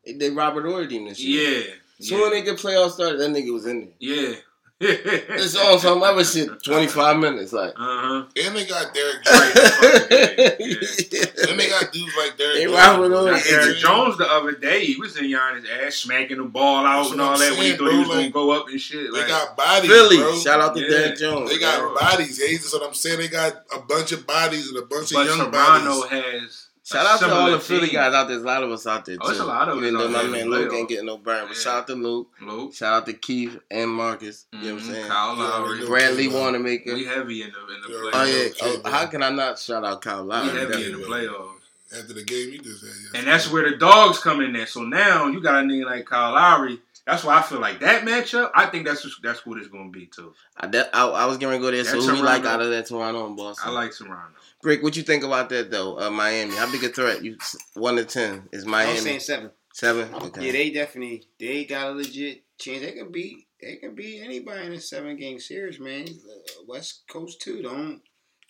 They 0.07 0.31
Robert 0.31 0.65
Horry 0.65 0.87
team 0.89 1.07
this 1.09 1.21
year. 1.21 1.61
yeah, 1.61 1.65
Soon 2.01 2.21
when 2.23 2.31
they 2.31 2.43
get 2.43 2.57
playoffs 2.59 2.93
started, 2.93 3.21
that 3.21 3.31
nigga 3.31 3.53
was 3.53 3.67
in 3.67 3.81
there. 3.81 3.89
yeah, 3.99 4.35
It's 4.83 5.55
on 5.57 5.79
some 5.79 6.03
other 6.03 6.25
shit. 6.25 6.63
Twenty 6.63 6.87
five 6.87 7.19
minutes, 7.19 7.53
like. 7.53 7.75
Uh-huh. 7.77 8.25
And 8.45 8.57
they 8.57 8.65
got 8.65 8.95
Derrick 8.95 9.17
Right. 9.27 10.57
And 11.51 11.59
they 11.59 11.69
got 11.69 11.93
dudes 11.93 12.15
like 12.17 12.37
Derrick 12.39 12.57
They 12.57 12.65
Jones. 12.65 12.77
ride 12.77 12.99
with 12.99 13.11
those- 13.11 13.51
Now, 13.51 13.73
Jones 13.75 14.19
the 14.19 14.27
other 14.31 14.53
day, 14.53 14.85
he 14.85 14.97
was 14.97 15.17
in 15.19 15.25
Giannis' 15.25 15.65
ass, 15.85 15.97
smacking 15.97 16.39
the 16.39 16.45
ball 16.45 16.87
out 16.87 17.03
That's 17.03 17.13
and 17.13 17.21
all 17.21 17.33
I'm 17.35 17.39
that 17.41 17.51
when 17.53 17.59
he 17.61 17.67
saying, 17.69 17.79
thought 17.79 17.91
he 17.91 17.97
bro, 17.97 17.99
was 17.99 18.09
gonna 18.09 18.31
go 18.31 18.51
up 18.53 18.69
and 18.69 18.81
shit. 18.81 19.13
They 19.13 19.19
Like, 19.21 19.29
got 19.29 19.57
bodies, 19.57 19.91
Philly, 19.91 20.17
bro. 20.17 20.39
shout 20.39 20.61
out 20.61 20.75
to 20.77 20.81
Yeah. 20.83 20.89
Derrick 20.89 21.19
Jones. 21.19 21.51
They 21.51 21.59
got 21.59 21.81
Bro. 21.81 21.95
bodies. 21.97 22.39
Hayes 22.41 22.65
is 22.65 22.73
what 22.73 22.83
I'm 22.87 22.95
saying. 22.95 23.19
They 23.19 23.29
got 23.29 23.63
a 23.75 23.81
bunch 23.81 24.13
of 24.13 24.27
bodies 24.27 24.69
and 24.69 24.79
a 24.79 24.83
bunch 24.83 25.13
but 25.13 25.27
of 25.29 25.37
young 25.37 25.51
Toronto 25.51 26.01
bodies. 26.09 26.11
has. 26.25 26.67
Shout 26.93 27.07
out 27.07 27.19
to 27.21 27.25
all 27.27 27.31
similar 27.31 27.51
the 27.53 27.61
Philly 27.61 27.87
team. 27.89 27.95
guys 27.95 28.15
out 28.15 28.27
there. 28.27 28.37
There's 28.37 28.43
a 28.43 28.47
lot 28.47 28.63
of 28.63 28.71
us 28.73 28.87
out 28.87 29.05
there 29.05 29.17
too. 29.17 29.21
Oh, 29.25 29.31
it's 29.31 29.39
a 29.41 29.45
lot 29.45 29.69
of 29.69 29.79
us 29.79 29.83
Even 29.85 29.95
though 29.99 30.09
my 30.09 30.23
man 30.25 30.51
Luke 30.51 30.71
playoff. 30.71 30.77
ain't 30.79 30.89
getting 30.89 31.07
no 31.07 31.19
burn, 31.19 31.47
but 31.47 31.57
Yeah. 31.57 31.63
shout 31.63 31.77
out 31.79 31.87
to 31.89 31.95
Luke. 31.95 32.29
Luke, 32.43 32.75
Shout 32.75 32.93
out 32.95 33.07
to 33.07 33.13
Keith 33.13 33.59
and 33.71 33.91
Marcus. 33.91 34.47
You 34.53 34.59
know 34.61 34.75
what 34.75 34.83
I'm 34.83 34.89
mhm, 34.89 34.93
saying? 34.93 35.07
Kyle 35.09 35.35
Lowry. 35.37 35.75
we 35.75 35.81
know. 35.81 35.87
Bradley 35.87 36.25
Keith, 36.27 36.35
uh, 36.35 36.39
Wanamaker. 36.39 36.95
We 36.95 37.05
heavy 37.05 37.43
in 37.43 37.53
the 37.53 37.75
in 37.75 37.81
the 37.83 37.89
playoffs. 37.89 38.11
Oh 38.15 38.25
yeah. 38.25 38.81
Oh, 38.85 38.91
how 38.91 39.07
can 39.07 39.23
I 39.23 39.31
not 39.31 39.59
shout 39.59 39.85
out 39.85 40.03
Kyle 40.03 40.25
Lowry? 40.25 40.53
We 40.53 40.59
heavy 40.59 40.73
That- 40.73 40.87
in 40.87 41.01
the 41.01 41.07
playoffs. 41.07 41.57
After 41.93 42.13
the 42.13 42.23
game, 42.23 42.51
you 42.51 42.59
just 42.61 42.85
had 42.85 43.19
And 43.19 43.27
that's 43.27 43.51
where 43.51 43.69
the 43.69 43.77
dogs 43.77 44.21
come 44.21 44.41
in 44.41 44.53
there. 44.53 44.67
So 44.67 44.83
now 44.83 45.27
you 45.27 45.41
got 45.41 45.57
a 45.57 45.67
nigga 45.67 45.87
like 45.87 46.07
Kyle 46.07 46.33
Lowry. 46.33 46.79
That's 47.11 47.25
why 47.25 47.39
I 47.39 47.43
feel 47.43 47.61
like 47.61 47.81
that 47.81 48.05
matchup. 48.05 48.51
I 48.55 48.67
think 48.67 48.87
that's 48.87 49.03
just, 49.03 49.23
that's 49.23 49.45
what 49.45 49.59
it's 49.59 49.69
gonna 49.69 49.91
be 49.91 50.07
too. 50.07 50.33
I, 50.57 50.67
that, 50.69 50.91
I, 50.95 51.07
I 51.09 51.27
was 51.27 51.39
going 51.39 51.59
to 51.59 51.65
go 51.65 51.71
there. 51.71 51.85
So 51.85 51.93
That's 51.97 52.07
who 52.07 52.15
we 52.15 52.23
like 52.23 52.45
out 52.45 52.61
of 52.63 52.71
that 52.71 52.87
Toronto 52.87 53.27
and 53.27 53.37
Boston? 53.37 53.69
I 53.69 53.73
like 53.73 53.93
Toronto. 53.97 54.35
Brick, 54.63 54.83
what 54.83 54.97
you 54.97 55.03
think 55.03 55.25
about 55.25 55.49
that 55.51 55.71
though? 55.71 55.99
Uh, 55.99 56.11
Miami, 56.11 56.55
how 56.55 56.71
big 56.71 56.85
a 56.85 56.89
threat? 56.89 57.25
You 57.25 57.37
one 57.75 57.97
to 57.97 58.05
ten 58.05 58.49
is 58.53 58.65
I'm 58.65 58.71
Miami 58.71 58.99
saying 58.99 59.21
seven. 59.21 59.51
seven. 59.73 60.15
Okay. 60.15 60.47
Yeah, 60.47 60.53
they 60.53 60.71
definitely 60.71 61.25
they 61.39 61.65
got 61.65 61.89
a 61.89 61.91
legit 61.93 62.43
chance. 62.59 62.81
They 62.83 62.93
can 62.93 63.11
beat 63.11 63.47
they 63.61 63.77
can 63.77 63.95
beat 63.95 64.23
anybody 64.23 64.67
in 64.67 64.73
a 64.73 64.81
seven 64.81 65.17
game 65.17 65.39
series, 65.41 65.81
man. 65.81 66.07
Uh, 66.09 66.63
West 66.69 67.03
Coast 67.11 67.41
too, 67.41 67.63
don't 67.63 68.01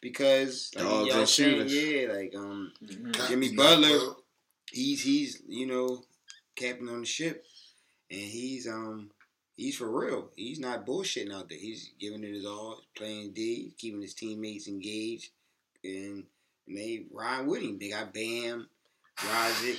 because 0.03 0.71
like 0.77 0.85
Dogs 0.85 1.09
y'all 1.09 1.19
and 1.21 1.29
saying, 1.29 1.69
shooters. 1.69 1.75
yeah, 1.75 2.13
like 2.13 2.33
um 2.37 2.73
Got 3.13 3.29
Jimmy 3.29 3.55
Butler. 3.55 4.15
he's 4.73 5.03
he's 5.03 5.43
you 5.49 5.67
know 5.67 6.03
captain 6.57 6.89
on 6.89 7.01
the 7.01 7.07
ship, 7.07 7.45
and 8.11 8.21
he's 8.21 8.67
um 8.69 9.11
he's 9.57 9.77
for 9.77 9.91
real. 9.91 10.31
He's 10.37 10.59
not 10.61 10.87
bullshitting 10.87 11.33
out 11.33 11.49
there. 11.49 11.59
He's 11.59 11.91
giving 11.99 12.25
it 12.25 12.35
his 12.35 12.47
all, 12.47 12.81
playing 12.97 13.33
D, 13.33 13.73
keeping 13.79 14.03
his 14.03 14.15
teammates 14.15 14.69
engaged, 14.69 15.31
and, 15.85 16.25
and 16.67 16.77
they 16.77 17.05
ride 17.13 17.47
with 17.47 17.63
him. 17.63 17.79
They 17.79 17.91
got 17.91 18.13
Bam, 18.13 18.69
Razic. 19.19 19.79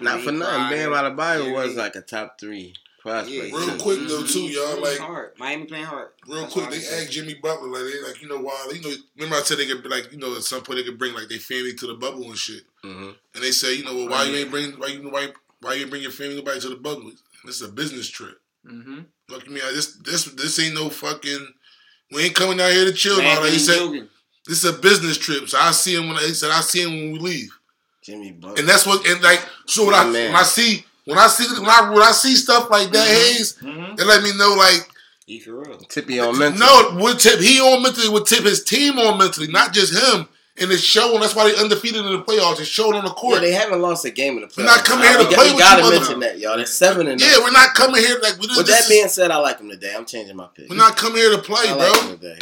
Not 0.00 0.20
for 0.22 0.32
Nate 0.32 0.40
nothing. 0.40 0.76
Bam 0.76 0.88
Crowder, 0.90 1.10
Adebayo 1.16 1.46
yeah, 1.46 1.52
was 1.52 1.76
like 1.76 1.96
a 1.96 2.00
top 2.00 2.40
three 2.40 2.74
prospect. 3.00 3.30
Yeah, 3.34 3.42
Real 3.56 3.78
quick, 3.78 3.98
though, 4.08 4.22
too, 4.24 4.42
y'all, 4.42 4.80
like- 4.80 4.98
hard. 4.98 5.32
Miami 5.38 5.64
playing 5.66 5.84
hard. 5.84 6.10
Real 6.26 6.42
That's 6.42 6.52
quick, 6.54 6.70
they 6.70 6.76
asked 6.76 7.10
Jimmy 7.10 7.34
Butler, 7.34 7.68
like, 7.68 7.92
they, 7.92 8.00
like, 8.08 8.22
you 8.22 8.28
know, 8.28 8.38
why, 8.38 8.70
you 8.72 8.80
know, 8.80 8.94
remember 9.16 9.36
I 9.36 9.40
said 9.42 9.58
they 9.58 9.66
could, 9.66 9.84
like, 9.86 10.12
you 10.12 10.18
know, 10.18 10.34
at 10.36 10.42
some 10.44 10.62
point 10.62 10.78
they 10.78 10.84
could 10.84 10.98
bring, 10.98 11.12
like, 11.12 11.28
their 11.28 11.38
family 11.40 11.74
to 11.74 11.86
the 11.88 11.94
bubble 11.94 12.24
and 12.24 12.38
shit. 12.38 12.62
Mhm. 12.84 13.14
And 13.34 13.42
they 13.44 13.50
say, 13.50 13.74
you 13.74 13.84
know, 13.84 13.94
well, 13.94 14.08
why 14.08 14.24
you 14.24 14.36
ain't 14.36 14.50
bring, 14.50 14.72
why 14.72 14.86
you, 14.86 15.10
why, 15.10 15.28
why 15.60 15.74
you 15.74 15.86
bring 15.88 16.02
your 16.02 16.10
family, 16.12 16.36
nobody 16.36 16.60
to 16.60 16.68
the 16.70 16.76
bubble? 16.76 17.12
This 17.44 17.60
is 17.60 17.68
a 17.68 17.72
business 17.72 18.08
trip. 18.08 18.40
Mm-hmm. 18.66 19.00
Look, 19.28 19.44
I 19.46 19.50
mean, 19.50 19.62
I- 19.64 19.72
this, 19.72 19.96
this, 19.96 20.24
this 20.24 20.58
ain't 20.60 20.74
no 20.74 20.88
fucking, 20.90 21.46
we 22.12 22.24
ain't 22.24 22.34
coming 22.34 22.60
out 22.60 22.70
here 22.72 22.84
to 22.84 22.92
chill 22.92 23.18
Man, 23.18 23.38
all. 23.38 23.44
He 23.44 23.58
said, 23.58 23.78
Jogan. 23.78 24.08
this 24.46 24.62
is 24.64 24.70
a 24.70 24.78
business 24.78 25.18
trip. 25.18 25.48
So 25.48 25.58
I 25.58 25.70
see 25.72 25.94
him 25.96 26.08
when, 26.08 26.16
I, 26.18 26.22
he 26.22 26.34
said, 26.34 26.50
I 26.50 26.60
see 26.60 26.82
him 26.82 26.90
when 26.90 27.12
we 27.12 27.18
leave. 27.18 27.50
Jimmy 28.02 28.32
Butler. 28.32 28.58
And 28.58 28.68
that's 28.68 28.86
what, 28.86 29.06
and 29.06 29.22
like, 29.22 29.40
so 29.66 29.86
when 29.86 29.94
I, 29.94 30.04
man. 30.04 30.32
when 30.32 30.36
I 30.36 30.42
see, 30.42 30.84
when 31.04 31.18
I 31.18 31.26
see, 31.28 31.60
when 31.60 31.70
I, 31.70 31.90
when 31.90 32.02
I 32.02 32.12
see 32.12 32.34
stuff 32.36 32.68
like 32.70 32.90
that, 32.90 33.06
Hayes, 33.08 33.56
Mm-hmm. 33.62 33.94
it 34.00 34.06
let 34.06 34.22
me 34.22 34.30
know, 34.36 34.54
like, 34.56 34.88
He 35.26 35.38
for 35.40 35.52
real. 35.60 35.78
Tippy 35.78 36.18
on 36.20 36.38
mental. 36.38 36.60
No, 36.60 36.96
would 37.02 37.18
tip 37.18 37.38
he 37.40 37.60
on 37.60 37.82
mentally 37.82 38.08
would 38.08 38.26
tip 38.26 38.44
his 38.44 38.62
team 38.64 38.98
on 38.98 39.18
mentally, 39.18 39.46
not 39.48 39.72
just 39.72 39.92
him. 39.94 40.28
And 40.60 40.70
it's 40.70 40.82
showing. 40.82 41.18
That's 41.20 41.34
why 41.34 41.50
they 41.50 41.58
undefeated 41.58 42.04
in 42.04 42.12
the 42.12 42.22
playoffs. 42.22 42.60
It's 42.60 42.68
showing 42.68 42.94
on 42.94 43.04
the 43.04 43.10
court. 43.10 43.36
Yeah, 43.36 43.40
they 43.40 43.52
haven't 43.52 43.80
lost 43.80 44.04
a 44.04 44.10
game 44.10 44.34
in 44.34 44.42
the 44.42 44.46
playoffs. 44.48 44.56
We're 44.58 44.64
not 44.64 44.84
coming 44.84 45.08
here 45.08 45.16
to 45.16 45.24
We 45.24 45.30
got- 45.30 45.34
play 45.34 45.46
We 45.46 45.52
with 45.54 45.58
gotta 45.62 45.82
you, 45.84 45.90
mention 45.90 46.20
that, 46.20 46.38
y'all. 46.38 46.56
They're 46.58 46.66
seven 46.66 47.06
and 47.08 47.18
yeah, 47.20 47.32
nine. 47.32 47.42
we're 47.44 47.50
not 47.52 47.74
coming 47.74 48.02
here 48.02 48.18
like 48.22 48.34
we 48.34 48.46
With 48.48 48.66
this 48.66 48.68
that 48.68 48.80
is- 48.82 48.88
being 48.88 49.08
said, 49.08 49.30
I 49.30 49.36
like 49.38 49.58
him 49.60 49.70
today. 49.70 49.94
I'm 49.96 50.04
changing 50.04 50.36
my 50.36 50.48
pick. 50.54 50.68
We're 50.68 50.76
not 50.76 50.96
coming 50.98 51.18
here 51.18 51.30
to 51.30 51.38
play, 51.38 51.68
I 51.68 51.72
bro. 51.74 51.90
like 51.90 52.20
today. 52.20 52.38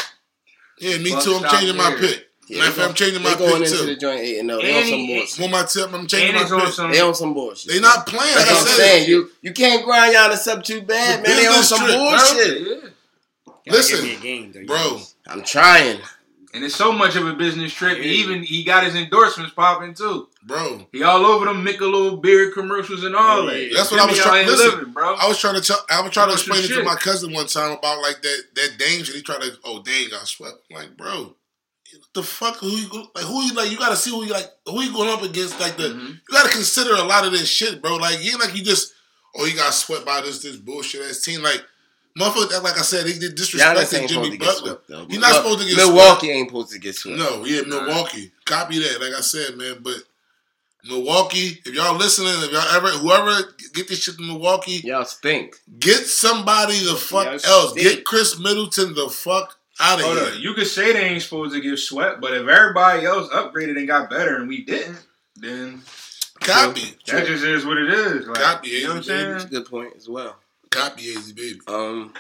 yeah, 0.81 0.99
me 0.99 1.13
Bucks 1.13 1.25
too. 1.25 1.35
I'm 1.37 1.45
out 1.45 1.53
changing 1.53 1.77
my 1.77 1.91
there. 1.91 1.99
pick. 2.01 2.27
Yeah, 2.49 2.59
Matter 2.59 2.71
of 2.71 2.75
they 2.75 2.81
fact, 2.83 2.89
I'm 2.91 2.95
changing 2.97 3.23
my 3.23 3.31
They 3.31 3.37
going 3.39 3.63
pick 3.63 3.71
into 3.73 3.85
the 3.85 3.95
joint 3.97 4.21
eight 4.23 4.39
and 4.41 4.49
no. 4.49 4.61
They 4.61 4.69
And 4.71 4.77
on 4.79 4.91
some 4.91 5.07
bullshit. 5.07 5.45
On 5.45 5.51
my 5.53 5.63
tip, 5.63 5.95
I'm 6.01 6.07
changing 6.09 6.35
And 6.37 6.51
my 6.51 6.65
pick. 6.65 6.75
some. 6.75 6.91
They 6.91 7.01
on 7.01 7.15
some 7.15 7.33
bullshit. 7.35 7.73
They 7.73 7.81
not 7.81 8.07
playing. 8.09 8.35
Like 8.35 8.45
That's 8.45 8.51
I 8.51 8.55
what 8.55 8.61
I'm 8.63 8.67
said, 8.67 8.77
saying. 8.77 9.09
You 9.09 9.31
you 9.41 9.53
can't 9.53 9.85
grind 9.85 10.15
y'all 10.15 10.31
this 10.31 10.49
up 10.49 10.65
too 10.65 10.83
bad, 10.83 11.21
It's 11.21 11.29
man. 11.29 11.37
They 11.37 11.47
on 11.47 11.63
some 11.63 11.79
trip, 11.87 11.97
bullshit. 11.97 12.93
Listen, 13.69 13.97
give 14.05 14.05
me 14.05 14.15
a 14.15 14.19
game, 14.53 14.67
bro. 14.67 15.01
I'm 15.29 15.45
trying. 15.45 16.01
And 16.53 16.65
it's 16.65 16.75
so 16.75 16.91
much 16.93 17.15
of 17.15 17.27
a 17.29 17.33
business 17.35 17.73
trip. 17.73 17.99
Yeah. 17.99 18.05
He 18.05 18.11
even 18.17 18.43
he 18.43 18.65
got 18.65 18.83
his 18.85 18.97
endorsements 18.97 19.55
popping 19.55 19.95
too. 19.95 20.29
bro. 20.43 20.87
He 20.93 21.03
all 21.05 21.25
over 21.25 21.45
them 21.45 21.65
Michelob 21.65 22.23
beer 22.23 22.51
commercials 22.51 23.05
and 23.05 23.15
all 23.15 23.45
Yeah, 23.45 23.51
that. 23.53 23.63
yeah. 23.63 23.69
That's 23.77 23.91
what 23.93 24.01
I 24.01 24.07
was 24.07 24.19
trying- 24.19 24.47
to 24.47 24.51
listen, 24.53 24.93
bro. 24.93 25.15
I 25.15 25.29
was 25.29 25.39
trying 25.39 25.55
to 25.55 25.61
tell. 25.61 25.79
I 25.89 26.01
was 26.01 26.11
trying 26.13 26.29
to 26.29 26.33
explain 26.35 26.65
it 26.65 26.69
to 26.69 26.83
my 26.83 26.97
cousin 26.97 27.33
one 27.33 27.47
time 27.47 27.73
about 27.79 28.03
like 28.03 28.21
that 28.23 28.43
that 28.57 28.79
danger. 28.79 29.13
He 29.13 29.23
tried 29.23 29.43
to. 29.43 29.53
Oh, 29.65 29.83
dang, 29.83 30.09
got 30.11 30.27
swept. 30.27 30.57
Like, 30.73 30.97
bro, 30.97 31.37
what 31.93 32.03
the 32.15 32.23
fuck? 32.25 32.57
Who 32.57 32.69
you 32.69 32.89
like? 33.15 33.25
Who 33.25 33.43
you 33.43 33.55
like? 33.55 33.71
You 33.71 33.79
got 33.79 33.91
to 33.91 33.97
see 33.97 34.11
who 34.11 34.25
you 34.25 34.33
like. 34.33 34.47
Who 34.67 34.83
you 34.83 34.93
going 34.93 35.09
up 35.11 35.23
against? 35.23 35.61
Like 35.61 35.77
the. 35.77 35.85
Mhm. 35.91 36.09
You 36.09 36.33
got 36.33 36.47
to 36.47 36.51
consider 36.53 36.95
a 36.95 37.05
lot 37.05 37.25
of 37.25 37.33
this 37.33 37.49
shit, 37.49 37.81
bro. 37.81 37.95
Like 37.97 38.25
you 38.25 38.33
ain't 38.33 38.41
like 38.41 38.57
you 38.57 38.65
just. 38.65 38.93
Oh, 39.37 39.45
you 39.45 39.55
got 39.55 39.73
swept 39.73 40.05
by 40.05 40.21
this 40.23 40.43
this 40.43 40.57
bullshit 40.57 41.03
ass 41.03 41.21
team. 41.21 41.43
Like 41.43 41.63
motherfucker. 42.19 42.63
Like 42.63 42.79
I 42.79 42.83
said, 42.83 43.07
he 43.07 43.19
did 43.19 43.37
Giannis 43.37 43.55
disrespecting 43.57 44.09
Jimmy 44.09 44.09
supposed 44.09 44.31
to 44.33 44.39
get 44.39 44.41
Butler. 44.47 44.69
swept 44.69 44.89
though. 44.89 45.07
He 45.09 45.19
not 45.19 45.31
Well, 45.33 45.43
supposed 45.43 45.61
to 45.61 45.67
get 45.69 45.77
Milwaukee 45.77 46.31
ain't 46.31 46.49
supposed 46.49 46.71
to 46.73 46.79
get 46.79 46.95
swept. 46.95 47.19
No, 47.19 47.45
yeah, 47.45 47.63
Milwaukee. 47.63 48.33
Copy 48.45 48.79
that. 48.81 49.01
Like 49.01 49.15
I 49.17 49.21
said, 49.21 49.57
man. 49.57 49.79
But 49.83 49.97
Milwaukee, 50.89 51.61
if 51.67 51.75
y'all 51.75 51.97
listening, 51.97 52.33
if 52.43 52.53
y'all 52.53 52.75
ever, 52.75 52.89
whoever 52.89 53.55
get 53.75 53.87
this 53.89 54.03
shit 54.03 54.17
to 54.17 54.23
Milwaukee, 54.23 54.81
Y'all 54.85 55.05
stink. 55.05 55.57
get 55.79 56.07
somebody 56.07 56.79
the 56.79 56.95
fuck 56.97 57.27
Yes, 57.27 57.47
else. 57.47 57.75
they- 57.75 57.83
Get 57.83 58.05
Chris 58.05 58.39
Middleton 58.39 58.95
the 58.95 59.09
fuck 59.11 59.59
out 59.79 59.99
of 60.01 60.07
Hold 60.07 60.19
here. 60.19 60.27
on. 60.33 60.41
You 60.41 60.55
could 60.55 60.67
say 60.67 60.93
they 60.93 61.05
ain't 61.05 61.23
supposed 61.23 61.55
to 61.55 61.61
get 61.61 61.79
swept, 61.79 62.21
but 62.23 62.33
if 62.33 62.49
everybody 62.49 63.05
else 63.05 63.29
upgraded 63.31 63.77
and 63.77 63.87
got 63.87 64.09
better 64.11 64.37
and 64.37 64.49
we 64.49 64.63
didn't, 64.65 64.99
then 65.37 65.83
Copy. 66.41 66.97
that 67.07 67.27
just 67.27 67.45
is 67.45 67.67
what 67.67 67.77
it 67.77 67.91
is. 67.91 68.27
Like, 68.27 68.41
Copy, 68.41 68.69
you 68.71 68.85
know 68.89 68.95
what 68.95 68.97
I'm 68.97 69.03
baby. 69.07 69.23
That's 69.33 69.45
a 69.45 69.49
saying? 69.49 69.63
good 69.63 69.71
point 69.71 69.93
as 69.97 70.09
well. 70.09 70.37
Copy 70.71 71.03
Easy 71.03 71.33
Baby. 71.33 71.61
Um, 71.67 72.13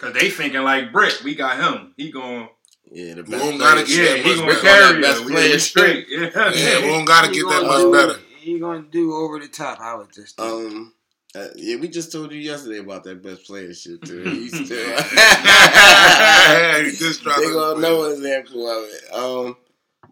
Cause 0.00 0.12
they 0.14 0.30
thinking 0.30 0.62
like 0.62 0.92
Brick, 0.92 1.20
we 1.22 1.34
got 1.34 1.58
him. 1.58 1.94
He 1.96 2.10
going, 2.10 2.48
yeah, 2.90 3.14
the 3.14 3.22
We 3.22 3.30
don't 3.38 3.58
gotta 3.58 3.82
get 3.84 3.90
yeah, 3.90 4.04
that 4.04 4.18
he 4.18 4.28
much 4.30 4.38
gonna 4.38 4.52
better. 4.62 4.88
carry 4.88 5.02
Best 5.02 5.20
us. 5.20 5.24
We 5.26 5.32
player 5.32 5.58
straight. 5.58 6.06
Yeah. 6.08 6.30
Yeah, 6.54 6.80
we 6.82 6.88
don't 6.88 7.04
gotta 7.04 7.28
He 7.28 7.34
get 7.34 7.48
that 7.48 7.62
much 7.66 7.80
do- 7.82 7.92
better. 7.92 8.18
He 8.40 8.58
gonna 8.58 8.82
do 8.90 9.14
over 9.14 9.38
the 9.38 9.46
top. 9.48 9.78
I 9.80 9.94
would 9.94 10.12
just. 10.12 10.36
think. 10.36 10.48
Um, 10.50 10.94
uh, 11.34 11.46
yeah, 11.56 11.76
we 11.76 11.88
just 11.88 12.10
told 12.12 12.30
you 12.32 12.38
yesterday 12.40 12.78
about 12.80 13.04
that 13.04 13.22
best 13.22 13.46
player 13.46 13.72
shit 13.72 14.02
too. 14.02 14.22
He's 14.24 14.52
still. 14.52 14.66
He 16.84 16.96
just 16.96 17.22
tried 17.22 17.38
they 17.38 17.46
to- 17.46 17.52
gonna 17.54 17.80
know 17.80 18.04
an 18.06 18.12
example 18.12 18.68
of 18.68 18.84
it. 18.88 19.14
Um, 19.14 19.56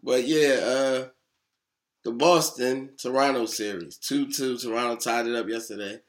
but 0.05 0.25
yeah, 0.25 0.55
uh, 0.63 1.09
the 2.05 2.13
Boston 2.13 2.91
Toronto 2.97 3.47
series 3.47 3.97
two 3.97 4.31
two. 4.31 4.57
Toronto 4.57 4.95
tied 4.97 5.27
it 5.27 5.35
up 5.35 5.49
yesterday. 5.49 6.01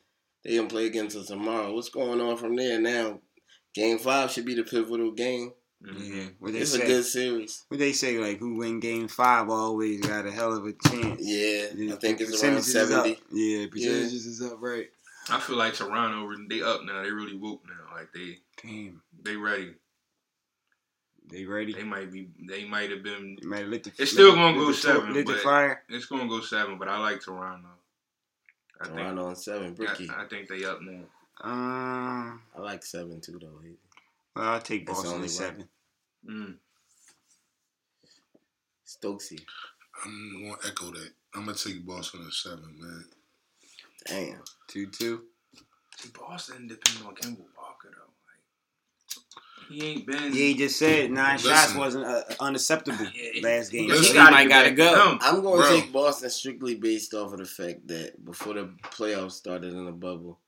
They 0.43 0.55
gonna 0.55 0.67
play 0.67 0.87
against 0.87 1.15
us 1.15 1.27
tomorrow. 1.27 1.73
What's 1.73 1.89
going 1.89 2.19
on 2.21 2.37
from 2.37 2.55
there 2.55 2.79
now? 2.79 3.19
Game 3.73 3.97
five 3.99 4.31
should 4.31 4.45
be 4.45 4.55
the 4.55 4.63
pivotal 4.63 5.11
game. 5.11 5.53
yeah, 5.83 6.25
what 6.39 6.53
they 6.53 6.59
It's 6.59 6.71
say? 6.73 6.81
a 6.83 6.85
good 6.85 7.03
series. 7.05 7.63
What 7.69 7.79
they 7.79 7.91
say? 7.93 8.17
Like 8.19 8.37
who 8.39 8.55
win 8.57 8.79
Game 8.79 9.07
Five 9.07 9.49
always 9.49 10.01
got 10.01 10.25
a 10.25 10.31
hell 10.31 10.55
of 10.55 10.65
a 10.65 10.73
chance. 10.89 11.19
Yeah, 11.23 11.67
Yeah, 11.75 11.93
I 11.93 11.97
think 11.97 12.21
it's 12.21 12.31
around 12.43 12.55
percentages 12.57 12.75
up. 12.75 13.05
seventy. 13.05 13.19
Yeah, 13.31 13.65
percentages 13.71 14.25
is 14.25 14.41
up, 14.41 14.57
right? 14.61 14.87
I 15.29 15.39
feel 15.39 15.55
like 15.55 15.73
Toronto, 15.75 16.27
they 16.49 16.61
up 16.61 16.81
now. 16.83 17.01
They 17.03 17.11
really 17.11 17.35
whoop 17.37 17.61
now. 17.67 17.95
Like 17.95 18.09
they, 18.13 18.37
Damn, 18.61 19.01
they 19.23 19.35
ready. 19.35 19.73
they 21.29 21.45
ready. 21.45 21.73
They 21.73 21.83
might 21.83 22.11
be. 22.11 22.29
They 22.47 22.65
might 22.65 22.89
have 22.91 23.03
been. 23.03 23.37
They 23.41 23.47
might 23.47 23.59
have 23.59 23.69
lit 23.69 23.83
the. 23.83 23.89
It's 23.91 23.99
lit 23.99 24.07
still 24.09 24.31
the- 24.31 24.35
gonna 24.37 24.57
lit 24.57 24.65
go 24.65 24.71
the 24.71 24.77
seven, 24.77 25.13
Lit 25.13 25.27
the 25.27 25.35
fire. 25.37 25.83
It's 25.89 26.05
gonna 26.05 26.27
go 26.27 26.41
seven, 26.41 26.77
but 26.77 26.87
I 26.89 26.97
like 26.99 27.21
Toronto. 27.21 27.69
I 28.81 28.85
think. 28.85 28.97
Toronto 28.97 29.25
on 29.25 29.35
seven. 29.35 29.73
Bricky. 29.73 30.09
I, 30.09 30.23
I 30.23 30.27
think 30.27 30.47
they 30.47 30.65
up 30.65 30.81
now. 30.81 31.03
Um, 31.43 32.41
I 32.55 32.61
like 32.61 32.83
seven 32.83 33.21
too 33.21 33.39
though. 33.41 33.59
well, 34.35 34.45
I'll 34.45 34.61
take 34.61 34.85
That's 34.85 34.99
Boston 34.99 35.15
only 35.15 35.27
seven. 35.27 35.67
Mm. 36.29 36.55
Stokesy. 38.85 39.39
I'm 40.03 40.43
gonna 40.43 40.57
echo 40.67 40.91
that. 40.91 41.09
I'm 41.33 41.45
gonna 41.45 41.57
take 41.57 41.85
Boston 41.85 42.21
at 42.27 42.33
seven, 42.33 42.75
man. 42.79 43.05
Damn. 44.05 44.43
Two 44.67 44.87
two. 44.87 45.23
See, 45.97 46.09
Boston 46.17 46.67
depends 46.67 47.01
on 47.01 47.15
Kemba 47.15 47.45
Walker 47.57 47.89
though. 47.95 48.13
Like 49.61 49.69
he 49.69 49.85
ain't 49.91 50.05
been. 50.07 50.33
He 50.33 50.53
just 50.55 50.77
said 50.79 51.11
nine 51.11 51.35
Listen. 51.37 51.51
shots 51.51 51.75
wasn't 51.75 52.05
uh, 52.05 52.23
unacceptable 52.39 53.05
Yeah, 53.13 53.41
last 53.43 53.71
game. 53.71 53.87
Listen. 53.87 54.03
he 54.03 54.09
He 54.09 54.13
gotta 54.15 54.31
might 54.31 54.49
gotta 54.49 54.71
go. 54.71 55.11
him. 55.11 55.19
I'm 55.21 55.41
going 55.41 55.61
to 55.61 55.81
take 55.81 55.93
Boston 55.93 56.29
strictly 56.29 56.75
based 56.75 57.13
off 57.13 57.31
of 57.33 57.39
the 57.39 57.45
fact 57.45 57.87
that 57.87 58.23
before 58.23 58.53
the 58.55 58.73
playoffs 58.91 59.33
started 59.33 59.73
in 59.73 59.85
the 59.85 59.91
bubble, 59.91 60.39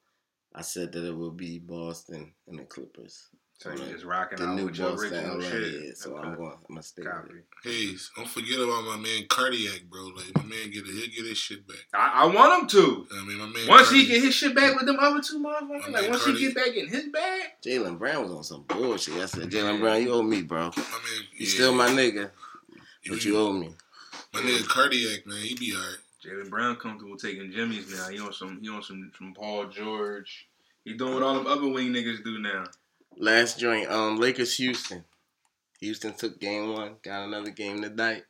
I 0.53 0.61
said 0.61 0.91
that 0.93 1.05
it 1.05 1.15
would 1.15 1.37
be 1.37 1.59
Boston 1.59 2.33
and 2.47 2.59
the 2.59 2.63
Clippers. 2.63 3.27
So 3.59 3.71
you 3.71 3.77
just 3.93 4.03
rocking 4.03 4.39
the 4.39 4.45
out 4.47 4.55
new 4.57 4.65
with 4.65 4.77
your 4.77 4.93
original 4.93 5.39
shit. 5.39 5.53
is. 5.53 6.01
So 6.01 6.17
Okay. 6.17 6.27
I'm 6.27 6.35
going. 6.35 6.51
I'm 6.51 6.57
gonna 6.67 6.83
stay 6.83 7.03
with 7.03 7.11
Copy. 7.11 7.29
it. 7.33 7.45
Hey, 7.63 7.95
don't 8.17 8.27
forget 8.27 8.59
about 8.59 8.83
my 8.83 8.97
man 8.97 9.25
Cardiac, 9.29 9.83
bro. 9.89 10.07
Like 10.07 10.35
my 10.35 10.43
man 10.43 10.69
get 10.71 10.83
it, 10.85 10.93
he'll 10.93 11.07
get 11.15 11.25
his 11.29 11.37
shit 11.37 11.65
back. 11.65 11.77
I, 11.93 12.23
I 12.23 12.25
want 12.25 12.63
him 12.63 12.67
to. 12.69 13.07
I 13.15 13.25
mean, 13.25 13.37
my 13.37 13.45
man. 13.45 13.67
Once 13.69 13.89
he 13.89 14.05
get 14.05 14.21
his 14.21 14.33
shit 14.35 14.53
back 14.53 14.75
with 14.75 14.85
them 14.85 14.97
other 14.99 15.21
two 15.21 15.39
My 15.39 15.53
motherfuckers, 15.61 15.83
man 15.83 15.91
like 15.93 16.09
once 16.09 16.23
Cardi- 16.25 16.39
he 16.39 16.45
get 16.47 16.55
back 16.55 16.75
in 16.75 16.87
his 16.89 17.05
bag, 17.07 17.41
Jaylen 17.65 17.97
Brown 17.97 18.23
was 18.23 18.31
on 18.33 18.43
some 18.43 18.63
bullshit. 18.63 19.13
I 19.15 19.27
said, 19.27 19.49
Jaylen 19.49 19.79
Brown, 19.79 20.01
you 20.01 20.11
owe 20.11 20.23
me, 20.23 20.41
bro. 20.41 20.63
my 20.63 20.67
man, 20.75 20.75
You 21.37 21.45
yeah, 21.45 21.47
still 21.47 21.73
my 21.73 21.87
nigga, 21.87 22.31
you- 23.03 23.11
but 23.13 23.23
you 23.23 23.37
owe 23.37 23.53
me. 23.53 23.73
My 24.33 24.41
nigga 24.41 24.67
Cardiac, 24.67 25.25
man, 25.25 25.37
he 25.37 25.55
be 25.55 25.73
alright. 25.73 25.97
Jaylen 26.25 26.49
Brown 26.49 26.75
comfortable 26.77 27.15
taking 27.17 27.51
Jimmy's 27.51 27.89
now. 27.95 28.09
He 28.09 28.19
on 28.19 28.33
some 28.33 28.59
he 28.61 28.67
on 28.67 28.83
some 28.83 29.09
some 29.17 29.33
Paul 29.33 29.67
George. 29.67 30.47
He 30.83 30.93
doing 30.95 31.13
what 31.13 31.23
all 31.23 31.35
them 31.35 31.47
other 31.47 31.67
wing 31.69 31.93
niggas 31.93 32.23
do 32.25 32.39
now. 32.39 32.65
Last 33.17 33.59
joint, 33.59 33.89
um, 33.89 34.17
Lakers 34.17 34.55
Houston. 34.57 35.03
Houston 35.79 36.13
took 36.13 36.39
game 36.39 36.73
one, 36.73 36.95
got 37.03 37.25
another 37.25 37.51
game 37.51 37.81
tonight. 37.81 38.23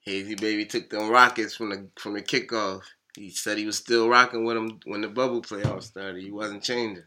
Hazy 0.00 0.34
baby 0.34 0.64
took 0.66 0.90
them 0.90 1.08
Rockets 1.10 1.54
from 1.56 1.70
the 1.70 1.88
from 1.98 2.14
the 2.14 2.22
kickoff. 2.22 2.82
He 3.16 3.30
said 3.30 3.58
he 3.58 3.66
was 3.66 3.76
still 3.76 4.08
rocking 4.08 4.44
with 4.44 4.56
them 4.56 4.80
when 4.84 5.00
the 5.00 5.08
bubble 5.08 5.42
playoffs 5.42 5.84
started. 5.84 6.22
He 6.22 6.30
wasn't 6.30 6.62
changing. 6.62 7.04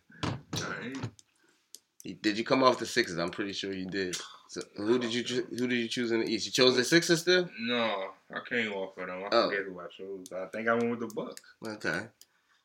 He, 2.04 2.14
did 2.16 2.38
you 2.38 2.44
come 2.44 2.64
off 2.64 2.80
the 2.80 2.86
Sixers? 2.86 3.18
I'm 3.18 3.30
pretty 3.30 3.54
sure 3.54 3.72
you 3.74 3.86
did. 3.86 4.18
So 4.50 4.62
who 4.76 5.00
did 5.00 5.14
you 5.14 5.24
who 5.58 5.68
did 5.68 5.78
you 5.78 5.88
choose 5.88 6.12
in 6.12 6.20
the 6.20 6.28
East? 6.28 6.46
You 6.46 6.52
chose 6.52 6.76
the 6.76 6.84
Sixers 6.84 7.22
still? 7.22 7.50
No, 7.62 8.10
I 8.32 8.40
came 8.48 8.74
off 8.74 8.98
of 8.98 9.08
them. 9.08 9.24
I 9.24 9.30
Oh. 9.32 9.50
forget 9.50 9.66
who 9.66 9.80
I 9.80 9.86
chose. 9.98 10.28
I 10.36 10.46
think 10.48 10.68
I 10.68 10.74
went 10.74 10.92
with 10.92 11.00
the 11.00 11.08
Bucks. 11.16 11.42
Okay. 11.66 12.08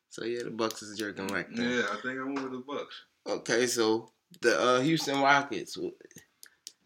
So 0.09 0.25
yeah, 0.25 0.43
the 0.43 0.51
Bucks 0.51 0.81
is 0.83 0.97
jerking 0.99 1.27
right 1.27 1.47
there. 1.55 1.69
Yeah, 1.69 1.85
I 1.91 1.95
think 2.01 2.19
I 2.19 2.23
went 2.23 2.43
with 2.43 2.51
the 2.51 2.63
Bucks. 2.67 3.03
Okay, 3.27 3.67
so 3.67 4.11
the 4.41 4.59
uh, 4.59 4.79
Houston 4.81 5.21
Rockets, 5.21 5.77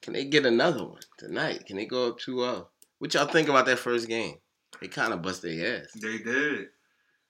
can 0.02 0.14
they 0.14 0.26
get 0.26 0.46
another 0.46 0.84
one 0.86 1.02
tonight? 1.18 1.66
Can 1.66 1.78
they 1.78 1.86
go 1.86 2.10
up 2.10 2.20
2-0? 2.20 2.66
What 3.00 3.14
y'all 3.14 3.26
think 3.28 3.50
about 3.50 3.66
that 3.68 3.80
first 3.80 4.08
game? 4.08 4.36
They 4.82 4.88
kind 4.88 5.14
of 5.14 5.22
bust 5.22 5.42
their 5.42 5.78
ass. 5.82 5.92
They 5.94 6.18
did. 6.18 6.68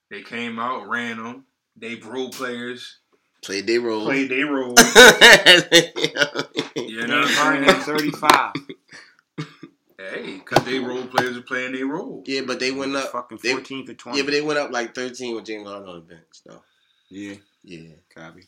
They 0.10 0.22
came 0.22 0.60
out, 0.60 0.88
ran 0.88 1.18
them. 1.24 1.46
They 1.76 1.96
role 1.96 2.30
players 2.30 3.00
Played 3.44 3.68
their 3.68 3.82
role. 3.82 4.06
played 4.06 4.30
their 4.30 4.46
role. 4.48 4.76
You 6.76 7.06
know 7.08 7.24
James 7.24 7.38
what 7.38 7.48
I'm 7.48 7.64
at 7.66 7.84
saying? 7.84 8.12
35. 8.12 8.54
Hey, 9.98 10.40
cause 10.40 10.64
they 10.66 10.80
role 10.80 11.06
players 11.06 11.38
are 11.38 11.42
playing 11.44 11.74
their 11.74 11.86
role. 11.86 12.24
yeah, 12.26 12.42
but 12.46 12.60
they 12.60 12.72
went 12.72 12.96
up. 12.96 13.12
Fucking 13.12 13.40
they- 13.44 13.52
14 13.54 13.86
for 13.88 13.94
20. 13.94 14.18
Yeah, 14.18 14.24
but 14.24 14.32
they 14.32 14.42
went 14.42 14.60
up 14.60 14.72
like 14.72 14.94
13 14.96 15.36
with 15.36 15.46
James 15.46 15.68
Harden 15.68 15.88
on 15.88 15.96
the 15.96 16.02
bench, 16.02 16.24
though. 16.46 16.62
yeah, 17.10 17.36
Yeah. 17.64 17.94
copy. 18.14 18.48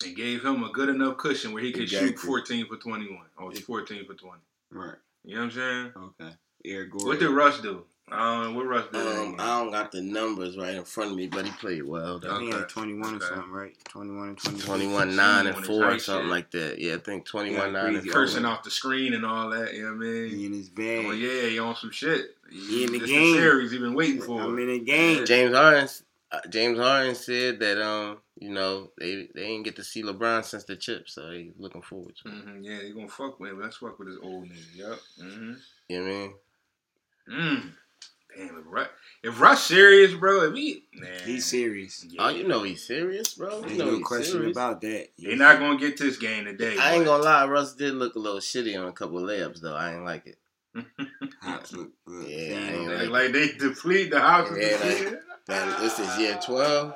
They 0.00 0.12
gave 0.12 0.44
him 0.44 0.64
a 0.64 0.70
good 0.70 0.88
enough 0.88 1.16
cushion 1.16 1.52
where 1.52 1.62
he 1.62 1.72
could 1.72 1.88
shoot 1.88 2.18
14 2.18 2.66
for 2.66 2.76
21 2.76 3.18
or 3.38 3.52
14 3.54 4.04
for 4.06 4.14
20. 4.14 4.38
Right. 4.70 4.94
You 5.24 5.34
know 5.36 5.40
what 5.42 5.44
I'm 5.46 5.50
saying? 5.52 5.92
Okay. 5.96 6.34
Eric 6.66 6.90
Gordon. 6.90 7.08
What 7.08 7.18
did 7.20 7.30
Russ 7.30 7.60
do? 7.60 7.84
I 8.10 8.18
don't 8.18 8.52
know 8.52 8.58
what 8.58 8.66
Russ 8.66 8.84
did. 8.92 9.00
Um, 9.16 9.36
I 9.38 9.60
don't 9.60 9.70
got 9.72 9.90
the 9.90 10.02
numbers 10.02 10.58
right 10.58 10.74
in 10.74 10.84
front 10.84 11.12
of 11.12 11.16
me, 11.16 11.26
but 11.26 11.46
he 11.46 11.50
played 11.52 11.84
well. 11.84 12.18
Though. 12.18 12.34
I 12.34 12.38
think 12.38 12.52
he 12.52 12.58
had 12.58 12.68
21 12.68 13.14
Okay. 13.14 13.24
or 13.24 13.28
something, 13.28 13.50
right? 13.50 13.74
21 13.88 14.28
and 14.28 14.38
20. 14.38 14.60
21 14.60 15.16
9 15.16 15.46
and 15.46 15.64
4 15.64 15.84
or 15.84 15.98
something 15.98 16.24
shit. 16.24 16.30
like 16.30 16.50
that. 16.50 16.78
Yeah, 16.78 16.94
I 16.94 16.98
think 16.98 17.24
21 17.24 17.72
Yeah, 17.72 17.82
9 17.82 17.94
and 17.96 18.04
4. 18.04 18.12
Cursing 18.12 18.44
off 18.44 18.62
the 18.62 18.70
screen 18.70 19.14
and 19.14 19.24
all 19.24 19.48
that. 19.50 19.72
You 19.72 19.84
know 19.84 19.88
what 19.96 20.06
I 20.06 20.10
mean? 20.10 20.30
He 20.30 20.46
in 20.46 20.52
his 20.52 20.68
bag. 20.68 21.06
Oh 21.06 21.12
yeah, 21.12 21.48
he 21.48 21.58
on 21.58 21.76
some 21.76 21.90
shit. 21.92 22.36
He 22.50 22.84
in 22.84 22.92
the 22.92 22.98
This 22.98 23.08
game. 23.10 23.34
series 23.36 23.70
he 23.72 23.78
been 23.78 23.94
waiting 23.94 24.20
for. 24.20 24.38
I'm 24.42 24.58
in 24.58 24.68
the 24.68 24.80
game. 24.80 25.24
James 25.24 25.54
Harden, 25.56 25.88
uh, 26.30 26.40
James 26.50 26.78
Harden 26.78 27.14
said 27.14 27.58
that 27.60 27.80
um, 27.82 28.18
you 28.36 28.50
know, 28.50 28.90
they 28.98 29.28
they 29.34 29.42
ain't 29.42 29.64
get 29.64 29.76
to 29.76 29.84
see 29.84 30.02
LeBron 30.02 30.44
since 30.44 30.64
the 30.64 30.76
chip, 30.76 31.08
so 31.08 31.30
they 31.30 31.50
looking 31.58 31.82
forward 31.82 32.14
to 32.22 32.28
it. 32.28 32.32
hmm 32.34 32.62
yeah, 32.62 32.80
he 32.82 32.90
gonna 32.92 33.08
fuck 33.08 33.38
with 33.40 33.50
him. 33.50 33.60
Let's 33.60 33.76
fuck 33.76 33.98
with 33.98 34.08
his 34.08 34.18
old 34.22 34.44
nigga. 34.46 34.76
Yep. 34.76 34.98
hmm 35.20 35.52
You 35.88 36.00
know 36.00 36.04
what 36.04 36.10
I 36.10 36.18
mean? 36.18 36.34
Mm. 37.30 37.70
Damn, 38.36 38.58
if 38.58 38.64
Russ, 38.66 38.88
if 39.22 39.40
Russ 39.40 39.62
serious, 39.64 40.12
bro, 40.14 40.42
if 40.50 40.54
he, 40.56 40.82
man, 40.94 41.10
He's 41.24 41.46
serious. 41.46 42.04
yeah. 42.08 42.20
Oh, 42.24 42.28
you 42.30 42.48
know 42.48 42.64
he's 42.64 42.84
serious, 42.84 43.34
bro. 43.34 43.60
You 43.60 43.66
There's 43.66 43.78
know 43.78 43.90
no 43.92 44.00
question 44.00 44.32
serious. 44.32 44.56
about 44.56 44.80
that. 44.80 45.08
They 45.16 45.36
not 45.36 45.60
gonna 45.60 45.78
get 45.78 45.96
this 45.96 46.16
game 46.16 46.44
today. 46.44 46.76
I 46.76 46.94
ain't 46.94 47.04
gonna 47.04 47.22
lie, 47.22 47.46
Russ 47.46 47.74
did 47.76 47.94
look 47.94 48.16
a 48.16 48.18
little 48.18 48.40
shitty 48.40 48.76
on 48.78 48.88
a 48.88 48.92
couple 48.92 49.18
of 49.18 49.24
layups 49.24 49.60
though. 49.60 49.76
I 49.76 49.94
ain't 49.94 50.04
like 50.04 50.26
it. 50.26 50.38
Hops 51.42 51.72
look 51.74 51.92
good. 52.04 52.26
Yeah, 52.28 52.36
I 52.36 52.58
ain't 52.58 52.74
ain't 52.74 52.86
no- 52.88 52.94
Like, 52.96 53.08
like 53.10 53.32
they 53.32 53.52
deplete 53.52 54.10
the 54.10 54.18
house. 54.20 54.48
Yeah, 54.58 54.78
like- 54.82 55.20
Man, 55.46 55.80
this 55.80 55.98
is 56.00 56.18
year 56.18 56.36
twelve. 56.44 56.94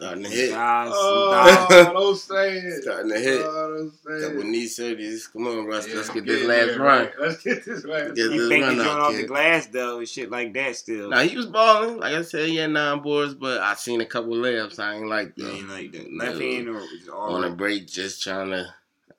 Starting 0.00 0.24
to 0.24 0.30
hit. 0.30 0.50
Guys, 0.50 0.88
guys. 0.88 0.94
Oh, 0.96 1.90
don't 1.92 2.16
say 2.16 2.52
it. 2.58 2.82
Starting 2.82 3.10
to 3.12 3.18
hit. 3.18 3.42
Oh, 3.44 3.76
don't 3.76 3.92
say 4.20 4.26
Couple 4.26 4.40
it. 4.40 4.46
knee 4.46 4.64
surgeries. 4.66 5.32
Come 5.32 5.46
on, 5.46 5.66
Russ. 5.66 5.86
Yeah, 5.88 5.96
Let's 5.96 6.08
get 6.10 6.24
get 6.24 6.26
this 6.26 6.46
last 6.46 6.66
there, 6.68 6.78
run. 6.78 6.86
right. 7.04 7.12
Let's 7.20 7.42
get 7.42 7.64
this 7.64 7.84
last. 7.84 8.14
Get 8.14 8.30
He 8.32 8.38
this 8.38 8.48
think 8.48 8.64
run 8.64 8.74
he's 8.74 8.80
out, 8.82 8.86
going 8.86 9.00
off 9.02 9.16
the 9.20 9.26
glass 9.26 9.66
though 9.66 9.98
and 9.98 10.08
shit 10.08 10.30
like 10.30 10.54
that 10.54 10.76
still. 10.76 11.10
Now 11.10 11.20
he 11.20 11.36
was 11.36 11.46
balling. 11.46 11.98
Like 11.98 12.14
I 12.14 12.22
said, 12.22 12.48
he 12.48 12.56
had 12.56 12.70
nine 12.70 13.00
boards, 13.00 13.34
but 13.34 13.60
I 13.60 13.74
seen 13.74 14.00
a 14.00 14.06
couple 14.06 14.32
layups. 14.32 14.78
I 14.78 14.94
ain't 14.96 15.06
like 15.08 15.34
He 15.36 15.42
them. 15.42 15.50
ain't 15.56 15.68
like 15.68 15.92
that. 15.92 16.10
No. 16.10 16.24
Left 16.24 16.40
hand 16.40 16.68
or 16.68 16.82
all 17.14 17.34
on 17.36 17.44
a 17.44 17.50
break, 17.50 17.86
just 17.86 18.22
trying 18.22 18.50
to. 18.50 18.66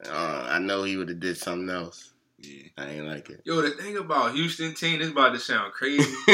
Uh, 0.09 0.47
I 0.49 0.57
know 0.57 0.83
he 0.83 0.97
would 0.97 1.09
have 1.09 1.19
did 1.19 1.37
something 1.37 1.69
else. 1.69 2.07
Yeah. 2.39 2.63
I 2.75 2.87
ain't 2.89 3.05
like 3.05 3.29
it. 3.29 3.41
Yo, 3.45 3.61
the 3.61 3.69
thing 3.69 3.97
about 3.97 4.33
Houston 4.33 4.73
team, 4.73 4.97
this 4.97 5.11
about 5.11 5.33
to 5.33 5.39
sound 5.39 5.73
crazy. 5.73 6.11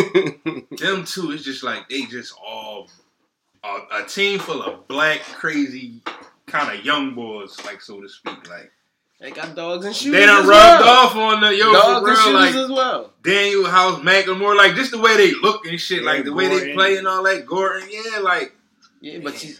Them 0.77 1.03
two, 1.03 1.31
it's 1.31 1.43
just 1.43 1.63
like 1.63 1.89
they 1.89 2.03
just 2.05 2.33
all 2.41 2.89
a, 3.91 4.03
a 4.03 4.06
team 4.06 4.39
full 4.39 4.62
of 4.63 4.88
black, 4.88 5.21
crazy 5.21 6.01
kind 6.45 6.77
of 6.77 6.84
young 6.86 7.13
boys, 7.13 7.58
like 7.65 7.82
so 7.82 8.01
to 8.01 8.10
speak. 8.10 8.49
Like 8.49 8.71
they 9.19 9.32
got 9.32 9.56
dogs 9.56 9.86
and 9.86 9.95
shooters. 9.95 10.19
they 10.19 10.25
done 10.25 10.41
as 10.43 10.47
rubbed 10.47 10.86
well. 10.86 11.06
off 11.06 11.15
on 11.15 11.41
the 11.41 11.56
yo 11.56 11.73
dogs 11.73 12.06
for 12.06 12.10
and 12.10 12.17
real, 12.25 12.34
like 12.34 12.56
as 12.56 12.69
well. 12.69 13.13
Danuel 13.23 13.69
House, 13.69 13.99
McLemore, 13.99 14.56
like 14.56 14.75
just 14.75 14.91
the 14.91 14.99
way 14.99 15.17
they 15.17 15.34
look 15.34 15.65
and 15.65 15.80
shit, 15.80 16.03
Yeah, 16.03 16.12
like 16.12 16.23
the 16.23 16.34
way 16.34 16.47
they 16.47 16.73
play 16.73 16.97
and 16.97 17.08
all 17.08 17.23
that. 17.23 17.45
Gordon, 17.45 17.89
yeah, 17.91 18.19
like 18.19 18.56
Yeah, 19.01 19.19
but 19.23 19.43
you 19.43 19.56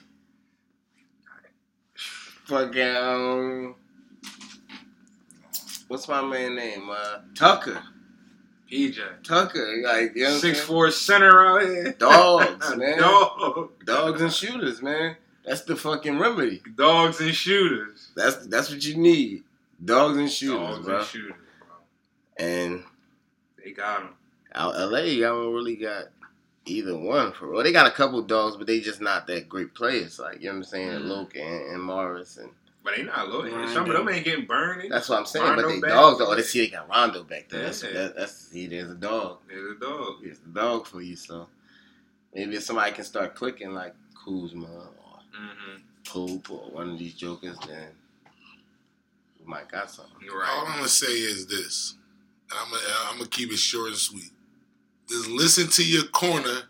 fucking 2.46 2.96
um, 2.96 3.76
what's 5.88 6.08
my 6.08 6.22
man 6.22 6.56
name? 6.56 6.89
Uh, 6.89 7.20
Tucker. 7.36 7.82
PJ, 8.71 8.99
Tucker, 9.23 9.82
like 9.84 10.15
you 10.15 10.23
know 10.23 10.38
six 10.38 10.60
four 10.60 10.91
center 10.91 11.45
out 11.45 11.62
here, 11.62 11.93
Dogs, 11.93 12.75
man. 12.77 12.97
Dog. 12.99 13.71
dogs 13.86 14.21
and 14.21 14.32
shooters, 14.34 14.82
man. 14.82 15.15
That's 15.45 15.62
the 15.62 15.75
fucking 15.75 16.19
remedy. 16.19 16.62
dogs 16.75 17.21
and 17.21 17.34
shooters, 17.34 18.10
That's 18.15 18.47
that's 18.47 18.69
what 18.69 18.84
you 18.86 18.95
need. 18.97 19.43
Dogs 19.84 20.17
and 20.17 20.30
shooters, 20.32 20.75
dogs 20.77 20.86
bro. 20.86 20.97
and 20.97 21.06
shooters, 21.08 21.36
bro. 21.60 22.45
And 22.45 22.84
They 23.63 23.71
got 23.71 23.99
them. 24.01 24.10
out 24.53 24.75
LA, 24.75 24.99
y'all 25.01 25.43
don't 25.43 25.53
really 25.53 25.75
got 25.75 26.06
either 26.65 26.97
one 26.97 27.32
for 27.32 27.49
real. 27.49 27.63
They 27.63 27.71
got 27.71 27.88
a 27.88 27.91
couple 27.91 28.21
dogs, 28.23 28.58
but 28.58 28.67
they 28.67 28.82
just 28.82 28.99
not 28.99 29.27
that 29.27 29.47
great 29.47 29.73
players. 29.73 30.19
Like 30.19 30.41
you 30.41 30.47
know 30.47 30.53
what 30.53 30.58
I'm 30.58 30.63
saying, 30.65 30.89
Mhm. 30.89 31.08
Luke 31.08 31.36
and, 31.36 31.71
and 31.73 31.82
Morris, 31.82 32.38
and 32.38 32.49
But 32.88 32.95
they 32.95 33.04
not 33.04 33.28
low. 33.28 33.43
Rondo. 33.43 33.67
Some 33.73 33.89
of 33.89 33.97
them 33.97 34.08
ain't 34.08 34.23
getting 34.23 34.45
burned. 34.45 34.82
They 34.84 34.88
that's 34.88 35.10
what 35.10 35.19
I'm 35.19 35.26
saying. 35.26 35.45
Rondo 35.45 35.62
but 35.63 35.67
they 35.67 35.80
back. 35.82 35.89
dogs 35.89 36.19
though. 36.19 36.32
Oh, 36.32 36.36
they 36.36 36.41
see 36.41 36.62
they 36.62 36.69
got 36.69 36.88
Rondo 36.88 37.23
back 37.23 37.50
there. 37.50 37.63
That's 37.63 37.84
Yeah. 37.84 37.91
that, 37.91 38.15
that's 38.15 38.47
see, 38.47 38.67
there's 38.67 38.89
a 38.89 38.95
dog. 38.95 39.39
There's 39.50 39.76
a 39.76 39.80
dog. 39.80 40.15
There's 40.23 40.38
a 40.39 40.50
dog 40.54 40.88
for 40.88 41.02
you. 41.02 41.17
So 41.17 41.50
maybe 42.34 42.56
if 42.56 42.63
somebody 42.63 42.93
can 42.93 43.04
start 43.04 43.36
clicking 43.36 43.73
like 43.73 43.93
Kuzma 44.23 44.67
or 44.67 45.19
Mm-hmm. 45.38 45.78
Pope 46.06 46.50
or 46.50 46.71
one 46.71 46.89
of 46.91 46.97
these 46.97 47.13
jokers, 47.13 47.58
then 47.67 47.89
we 49.39 49.45
might 49.45 49.67
got 49.69 49.91
something. 49.91 50.13
You're 50.23 50.45
All 50.45 50.65
I'm 50.65 50.78
gonna 50.78 50.88
say 50.88 51.08
is 51.12 51.45
this. 51.45 51.95
and 52.50 52.58
I'm 52.58 52.69
gonna, 52.71 52.84
I'm 53.12 53.17
gonna 53.17 53.30
keep 53.30 53.52
it 53.52 53.60
short 53.60 53.89
and 53.89 53.97
sweet. 53.97 54.32
Just 55.10 55.28
listen 55.28 55.67
to 55.67 55.84
your 55.86 56.06
corner 56.06 56.62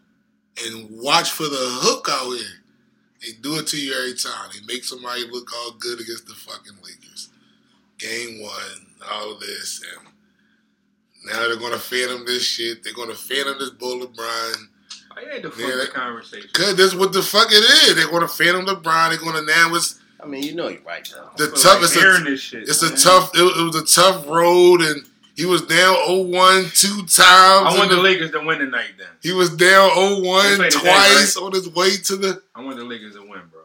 and 0.66 0.90
watch 0.90 1.30
for 1.30 1.44
the 1.44 1.58
hook 1.60 2.08
out 2.10 2.32
here. 2.36 2.46
They 3.22 3.32
do 3.42 3.58
it 3.60 3.68
to 3.68 3.78
you 3.82 3.94
every 3.94 4.14
time. 4.14 4.50
They 4.54 4.66
make 4.74 4.84
somebody 4.84 5.26
look 5.30 5.50
all 5.56 5.72
good 5.72 6.00
against 6.00 6.28
the 6.28 6.34
fucking 6.34 6.78
Lakers. 6.84 7.30
Game 7.98 8.42
one, 8.42 8.86
all 9.12 9.34
of 9.34 9.40
this, 9.40 9.84
and 9.98 10.08
now 11.26 11.48
they're 11.48 11.58
gonna 11.58 11.80
phantom 11.80 12.26
this 12.26 12.44
shit. 12.44 12.84
They're 12.84 12.94
gonna 12.94 13.16
phantom 13.16 13.56
this 13.60 13.72
Bull 13.72 14.02
LeBron. 14.06 14.56
I 15.18 15.34
had 15.34 15.42
to 15.42 15.50
fuck 15.50 15.60
Yeah, 15.68 15.76
the 15.78 15.88
conversation. 15.92 16.50
Cause 16.54 16.76
that's 16.76 16.94
what 16.94 17.12
the 17.12 17.24
fuck 17.24 17.48
it 17.50 17.56
is. 17.90 17.96
They're 17.96 18.08
gonna 18.12 18.28
phantom 18.28 18.66
LeBron. 18.68 19.10
They're 19.10 19.18
gonna 19.20 19.42
now 19.42 19.74
it's 19.74 20.00
I 20.22 20.26
mean, 20.28 20.44
you 20.44 20.54
know 20.56 20.68
you're 20.68 20.82
right 20.82 21.08
though. 21.12 21.30
the 21.38 21.46
I 21.46 21.48
feel 21.48 21.56
toughest. 21.72 21.96
Like 21.96 22.04
hearing 22.04 22.24
this 22.26 22.40
shit. 22.42 22.64
It's 22.70 22.84
a 22.84 22.96
tough. 22.96 23.32
It, 23.36 23.42
it 23.42 23.64
was 23.64 23.76
a 23.76 23.86
tough 24.02 24.28
road, 24.28 24.82
and 24.82 25.06
he 25.38 25.46
was 25.46 25.62
down 25.62 25.96
0-1 26.10 26.74
two 26.82 26.98
times. 27.04 27.16
I 27.22 27.72
in 27.72 27.78
want 27.78 27.90
the- 27.92 27.96
the 27.96 28.02
Lakers 28.02 28.32
to 28.32 28.40
win 28.42 28.60
tonight. 28.60 28.90
Then 28.98 29.08
he 29.24 29.32
was 29.32 29.50
down 29.52 29.92
0-1 29.92 30.56
play 30.58 30.70
today, 30.70 30.80
twice 30.82 31.38
on 31.38 31.54
his 31.54 31.70
way 31.70 31.96
to 31.96 32.16
the 32.18 32.42
I 32.54 32.62
want 32.62 32.76
the 32.78 32.84
Lakers 32.84 33.14
to 33.16 33.22
win, 33.22 33.42
bro. 33.52 33.62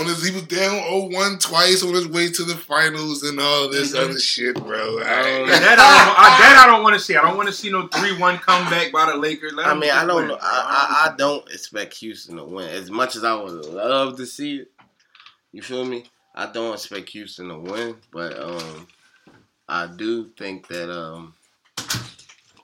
on 0.00 0.06
his. 0.06 0.24
He 0.26 0.32
was 0.32 0.42
down 0.44 0.80
0-1 0.82 1.40
twice 1.40 1.82
on 1.82 1.94
his 1.94 2.06
way 2.08 2.30
to 2.30 2.42
the 2.44 2.56
finals 2.56 3.22
and 3.22 3.38
all 3.40 3.68
this 3.68 3.92
Mhm. 3.92 4.04
other 4.10 4.18
shit, 4.20 4.54
bro. 4.56 4.98
And 4.98 5.48
that 5.50 5.62
I 5.62 5.76
don't, 5.76 6.18
I, 6.18 6.38
that 6.40 6.64
I 6.64 6.66
don't 6.70 6.82
want 6.82 6.94
to 6.94 7.00
see. 7.00 7.16
I 7.16 7.22
don't 7.22 7.36
want 7.36 7.48
to 7.48 7.54
see 7.54 7.70
no 7.70 7.86
three 7.88 8.16
one 8.16 8.38
comeback 8.38 8.90
by 8.92 9.06
the 9.10 9.16
Lakers. 9.16 9.52
Let 9.52 9.66
I 9.66 9.74
mean, 9.74 9.90
I 9.90 10.04
don't 10.06 10.16
win, 10.16 10.28
know. 10.28 10.38
I, 10.40 11.06
I 11.06 11.12
I 11.12 11.16
don't 11.16 11.46
expect 11.52 11.94
Houston 11.98 12.36
to 12.36 12.44
win 12.44 12.68
as 12.68 12.90
much 12.90 13.14
as 13.16 13.24
I 13.24 13.34
would 13.34 13.64
love 13.66 14.16
to 14.18 14.26
see 14.26 14.56
it. 14.58 14.70
You 15.52 15.62
feel 15.62 15.84
me? 15.84 16.04
I 16.34 16.46
don't 16.46 16.72
expect 16.74 17.08
Houston 17.10 17.48
to 17.48 17.58
win, 17.58 17.96
but 18.12 18.38
um, 18.40 18.86
I 19.70 19.86
do 19.86 20.30
think 20.36 20.66
that 20.66 20.90
um, 20.92 21.32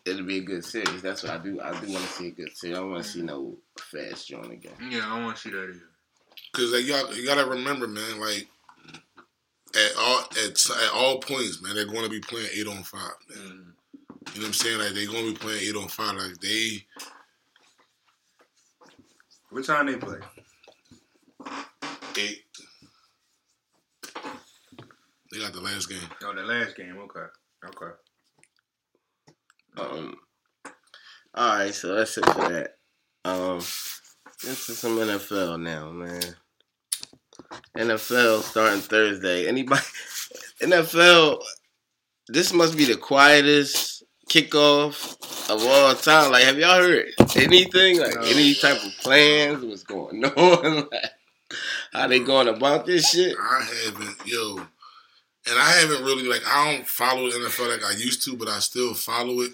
it'll 0.05 0.27
be 0.27 0.39
a 0.39 0.43
good 0.43 0.65
series. 0.65 1.03
That's 1.03 1.23
what 1.23 1.33
I 1.33 1.39
do. 1.39 1.61
I 1.61 1.71
do 1.81 1.93
want 1.93 2.05
to 2.05 2.11
see 2.11 2.29
a 2.29 2.33
good 2.33 2.57
series. 2.57 2.77
I 2.77 2.81
don't 2.81 2.91
want 2.91 3.05
to 3.05 3.09
see 3.09 3.23
no 3.23 3.57
fast 3.79 4.27
joint 4.27 4.51
again. 4.51 4.73
Yeah, 4.91 5.07
I 5.07 5.15
don't 5.15 5.25
want 5.25 5.37
to 5.37 5.43
see 5.43 5.51
that 5.51 5.63
either. 5.63 5.81
Cause 6.53 6.73
like 6.73 6.85
y'all, 6.85 7.15
you 7.15 7.25
gotta 7.25 7.47
remember, 7.49 7.87
man. 7.87 8.19
Like 8.19 8.49
at 9.77 9.93
all 9.99 10.21
at, 10.45 10.71
at 10.71 10.91
all 10.93 11.19
points, 11.19 11.63
man, 11.63 11.75
they're 11.77 11.85
going 11.85 12.03
to 12.03 12.11
be 12.11 12.21
playing 12.21 12.49
eight 12.55 12.67
on 12.67 12.83
five, 12.83 13.13
man. 13.29 13.39
Mm. 13.39 13.45
You 14.35 14.41
know 14.41 14.41
what 14.41 14.47
I'm 14.47 14.53
saying? 14.53 14.79
Like 14.79 14.93
they're 14.95 15.07
going 15.07 15.27
to 15.27 15.33
be 15.33 15.39
playing 15.39 15.63
eight 15.63 15.77
on 15.77 15.89
five. 15.89 16.17
Like 16.17 16.41
they 16.41 16.85
What 19.51 19.65
time 19.65 19.87
they 19.87 19.97
play? 19.97 20.19
eight. 22.19 22.43
They 25.33 25.39
got 25.41 25.53
the 25.53 25.61
last 25.61 25.89
game. 25.89 25.99
Oh, 26.23 26.35
the 26.35 26.43
last 26.43 26.77
game. 26.77 26.97
Okay. 26.99 27.27
Okay. 27.67 27.95
Um, 29.79 30.17
all 31.35 31.59
right, 31.59 31.75
so 31.75 31.95
that's 31.95 32.17
it 32.17 32.25
for 32.27 32.49
that. 32.49 32.77
Um, 33.25 33.57
into 33.57 34.73
some 34.75 34.97
NFL 34.99 35.61
now, 35.61 35.91
man. 35.91 36.23
NFL 37.77 38.43
starting 38.43 38.81
Thursday. 38.81 39.47
Anybody? 39.49 39.83
NFL. 40.63 41.43
This 42.29 42.53
must 42.53 42.77
be 42.77 42.85
the 42.87 42.97
quietest 42.97 44.05
kickoff 44.31 45.15
of 45.51 45.63
all 45.65 45.95
time. 45.95 46.33
Like, 46.33 46.45
have 46.45 46.59
y'all 46.59 46.81
heard 46.83 47.07
anything? 47.37 48.01
Like, 48.01 48.15
No. 48.15 48.23
any 48.23 48.55
type 48.55 48.83
of 48.83 48.93
plans? 49.01 49.65
What's 49.65 49.83
going 49.85 50.25
on? 50.25 50.89
like, 50.91 51.11
how 51.93 52.07
they 52.09 52.21
going 52.21 52.49
about 52.49 52.87
this 52.87 53.11
shit? 53.11 53.37
I 53.39 53.63
haven't, 53.85 54.17
yo, 54.27 54.67
and 55.49 55.59
I 55.59 55.71
haven't 55.73 56.05
really 56.05 56.25
like 56.25 56.43
I 56.47 56.73
don't 56.73 56.87
follow 56.87 57.31
the 57.31 57.37
NFL 57.37 57.71
like 57.71 57.85
I 57.85 57.97
used 57.97 58.25
to, 58.25 58.37
but 58.37 58.49
I 58.49 58.59
still 58.59 58.95
follow 58.95 59.41
it. 59.41 59.53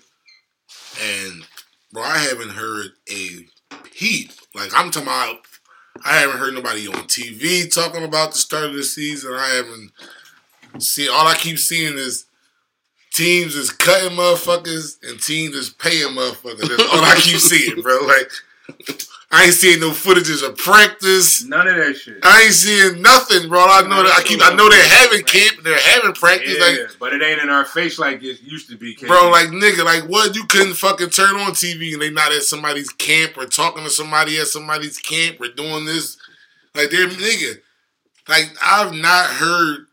And 1.03 1.45
bro, 1.93 2.03
I 2.03 2.18
haven't 2.18 2.51
heard 2.51 2.93
a 3.11 3.47
peep. 3.93 4.32
Like 4.55 4.70
I'm 4.74 4.90
talking 4.90 5.09
about, 5.09 5.38
I 6.05 6.18
haven't 6.18 6.38
heard 6.38 6.55
nobody 6.55 6.88
on 6.88 7.05
TV 7.05 7.72
talking 7.72 8.05
about 8.05 8.32
the 8.32 8.38
start 8.38 8.64
of 8.64 8.74
the 8.74 8.82
season. 8.82 9.34
I 9.34 9.49
haven't 9.49 10.82
seen. 10.82 11.09
All 11.11 11.26
I 11.26 11.34
keep 11.34 11.59
seeing 11.59 11.99
is 11.99 12.26
teams 13.12 13.55
is 13.55 13.70
cutting 13.70 14.16
motherfuckers 14.16 14.97
and 15.03 15.20
teams 15.20 15.55
is 15.55 15.70
paying 15.70 16.14
motherfuckers. 16.14 16.68
That's 16.68 16.82
all 16.82 17.05
I 17.05 17.16
keep 17.20 17.38
seeing, 17.38 17.82
bro. 17.82 17.99
Like 18.07 18.30
I 19.35 19.45
ain't 19.45 19.55
seeing 19.55 19.80
no 19.80 19.93
footages 19.93 20.47
of 20.47 20.59
practice. 20.59 21.43
None 21.43 21.66
of 21.66 21.76
that 21.76 21.97
shit. 21.97 22.18
I 22.22 22.43
ain't 22.43 22.53
seeing 22.53 23.01
nothing, 23.01 23.49
bro. 23.49 23.61
I 23.61 23.80
know 23.89 24.03
that 24.03 24.14
I 24.14 24.22
keep. 24.22 24.41
I 24.43 24.55
know 24.55 24.68
they're 24.68 24.87
having 24.87 25.24
camp. 25.24 25.64
They're 25.64 25.80
having 25.80 26.12
practice. 26.12 26.59
Yeah, 26.59 26.66
Like, 26.66 26.99
but 27.01 27.14
it 27.14 27.22
ain't 27.22 27.41
in 27.41 27.49
our 27.49 27.64
face 27.64 27.99
like 27.99 28.22
it 28.22 28.43
used 28.43 28.68
to 28.68 28.76
be. 28.76 28.95
Bro, 28.95 29.30
like 29.30 29.49
nigga, 29.49 29.87
like 29.87 30.03
what? 30.03 30.37
You 30.37 30.45
couldn't 30.45 30.74
fucking 30.74 31.09
turn 31.09 31.37
on 31.37 31.53
TV 31.53 31.95
and 31.95 32.03
they 32.03 32.11
not 32.11 32.30
at 32.30 32.43
somebody's 32.43 32.91
camp 32.91 33.39
or 33.39 33.47
talking 33.47 33.85
to 33.85 33.91
somebody 33.91 34.39
at 34.39 34.49
somebody's 34.49 34.99
camp 34.99 35.41
or 35.41 35.49
doing 35.49 35.87
this. 35.87 36.18
Like 36.74 36.91
they're 36.91 37.09
nigga. 37.09 37.55
Like 38.28 38.55
I've 38.62 38.93
not 38.93 39.30
heard 39.30 39.87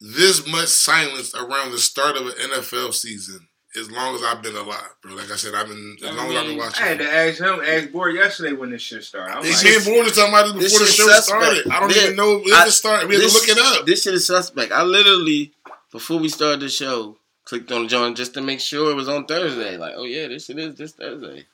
this 0.00 0.46
much 0.46 0.68
silence 0.68 1.34
around 1.34 1.72
the 1.72 1.78
start 1.78 2.16
of 2.16 2.26
an 2.26 2.34
NFL 2.34 2.94
season 2.94 3.48
as 3.78 3.90
long 3.90 4.14
as 4.14 4.22
I've 4.22 4.42
been 4.42 4.56
alive, 4.56 4.94
bro. 5.02 5.14
Like 5.14 5.30
I 5.30 5.36
said, 5.36 5.54
I've 5.54 5.66
been 5.68 5.96
as 6.02 6.10
I 6.10 6.12
long 6.14 6.30
as 6.30 6.36
I've 6.36 6.46
been 6.46 6.56
watching. 6.58 6.84
I 6.84 6.88
had 6.88 6.98
to 6.98 7.12
ask 7.12 7.38
him, 7.40 7.60
ask 7.64 7.90
Board 7.92 8.14
yesterday 8.14 8.52
when 8.52 8.70
this 8.70 8.82
shit 8.82 9.04
started. 9.04 9.34
I'm 9.36 9.42
They 9.42 9.50
like, 9.50 9.58
said 9.58 9.84
Board 9.84 10.04
was 10.04 10.14
talking 10.16 10.32
about 10.32 10.48
it 10.48 10.58
This 10.58 10.72
before 10.72 10.86
the 10.86 10.92
show 10.92 11.06
suspect. 11.08 11.24
started. 11.26 11.68
I 11.70 11.80
don't 11.80 11.94
Yeah. 11.94 12.02
even 12.04 12.16
know 12.16 12.42
if 12.44 12.52
I- 12.54 12.66
it 12.66 12.70
started. 12.72 13.08
We 13.08 13.14
had 13.16 13.20
to 13.20 13.26
This- 13.26 13.34
look 13.34 13.48
it 13.48 13.58
up. 13.62 13.86
This 13.86 14.02
shit 14.02 14.14
is 14.14 14.26
suspect. 14.26 14.72
I 14.72 14.82
literally, 14.82 15.52
before 15.92 16.18
we 16.18 16.28
started 16.28 16.60
the 16.60 16.68
show, 16.68 17.18
clicked 17.44 17.70
on 17.70 17.82
the 17.84 17.88
joint 17.88 18.16
just 18.16 18.34
to 18.34 18.40
make 18.40 18.60
sure 18.60 18.90
it 18.90 18.94
was 18.94 19.08
on 19.08 19.26
Thursday. 19.26 19.76
Like, 19.76 19.92
oh 19.96 20.04
yeah, 20.04 20.28
this 20.28 20.46
shit 20.46 20.58
is 20.58 20.74
this 20.76 20.92
Thursday. 20.92 21.46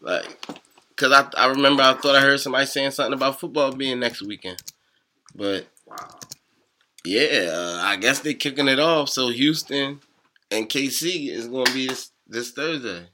Like, 0.00 0.26
cause 0.96 1.12
I 1.12 1.28
I 1.36 1.46
remember 1.46 1.82
I 1.82 1.92
thought 1.94 2.16
I 2.16 2.20
heard 2.20 2.40
somebody 2.40 2.66
saying 2.66 2.92
something 2.92 3.12
about 3.14 3.38
football 3.38 3.70
being 3.72 4.00
next 4.00 4.22
weekend, 4.22 4.62
but 5.34 5.66
wow. 5.86 6.18
yeah, 7.04 7.50
uh, 7.52 7.80
I 7.82 7.96
guess 7.96 8.18
they're 8.20 8.34
kicking 8.34 8.66
it 8.68 8.80
off. 8.80 9.08
So 9.10 9.28
Houston 9.28 10.00
and 10.50 10.68
KC 10.68 11.30
is 11.30 11.48
gonna 11.48 11.72
be 11.72 11.86
this 11.86 12.10
this 12.26 12.50
Thursday. 12.52 13.06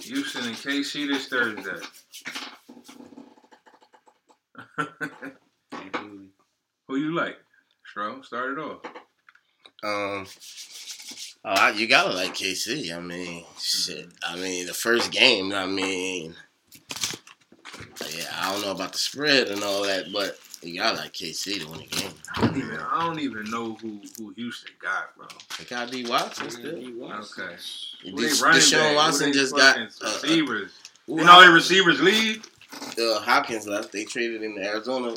Houston 0.00 0.46
and 0.46 0.56
KC 0.56 1.08
this 1.08 1.28
Thursday. 1.28 1.86
Who 6.88 6.96
you 6.96 7.14
like? 7.14 7.36
Stro, 7.94 8.24
start 8.24 8.58
it 8.58 8.58
off. 8.58 8.84
Um, 9.82 10.26
oh, 11.44 11.50
I, 11.50 11.70
you 11.70 11.86
gotta 11.86 12.14
like 12.14 12.34
KC. 12.34 12.94
I 12.94 13.00
mean, 13.00 13.44
shit. 13.58 14.08
I 14.22 14.36
mean, 14.36 14.66
the 14.66 14.74
first 14.74 15.10
game. 15.10 15.52
I 15.52 15.66
mean, 15.66 16.34
yeah, 18.10 18.30
I 18.32 18.52
don't 18.52 18.62
know 18.62 18.72
about 18.72 18.92
the 18.92 18.98
spread 18.98 19.48
and 19.48 19.62
all 19.62 19.82
that, 19.82 20.12
but 20.12 20.38
you 20.64 20.78
gotta 20.78 20.96
like 20.98 21.12
KC 21.12 21.60
to 21.60 21.70
win 21.70 21.80
the 21.80 21.86
game. 21.86 22.10
I 22.36 22.40
don't 22.46 22.56
even, 22.56 22.78
I 22.78 23.04
don't 23.04 23.20
even 23.20 23.50
know 23.50 23.74
who, 23.74 24.00
who 24.18 24.30
Houston 24.34 24.72
got, 24.80 25.16
bro. 25.16 25.26
They 25.58 25.64
got 25.64 25.90
D 25.90 26.04
Watson 26.06 26.50
still. 26.50 26.76
Okay. 26.76 27.56
Who 28.04 28.16
This- 28.16 28.40
they 28.40 28.44
running 28.46 28.60
Deshaun 28.60 28.72
back? 28.78 28.90
Who 28.90 28.96
Watson 28.96 29.26
they 29.26 29.38
just 29.38 29.54
got 29.56 29.74
fucking 29.76 29.88
uh, 30.02 30.08
uh, 30.08 30.12
receivers. 30.22 30.72
who- 31.06 31.16
Didn't 31.16 31.28
all 31.28 31.40
their 31.40 31.50
receivers 31.52 32.00
leave? 32.00 32.44
uh, 32.98 33.20
Hopkins 33.20 33.66
left. 33.66 33.92
They 33.92 34.04
traded 34.04 34.42
him 34.42 34.56
to 34.56 34.64
Arizona. 34.64 35.16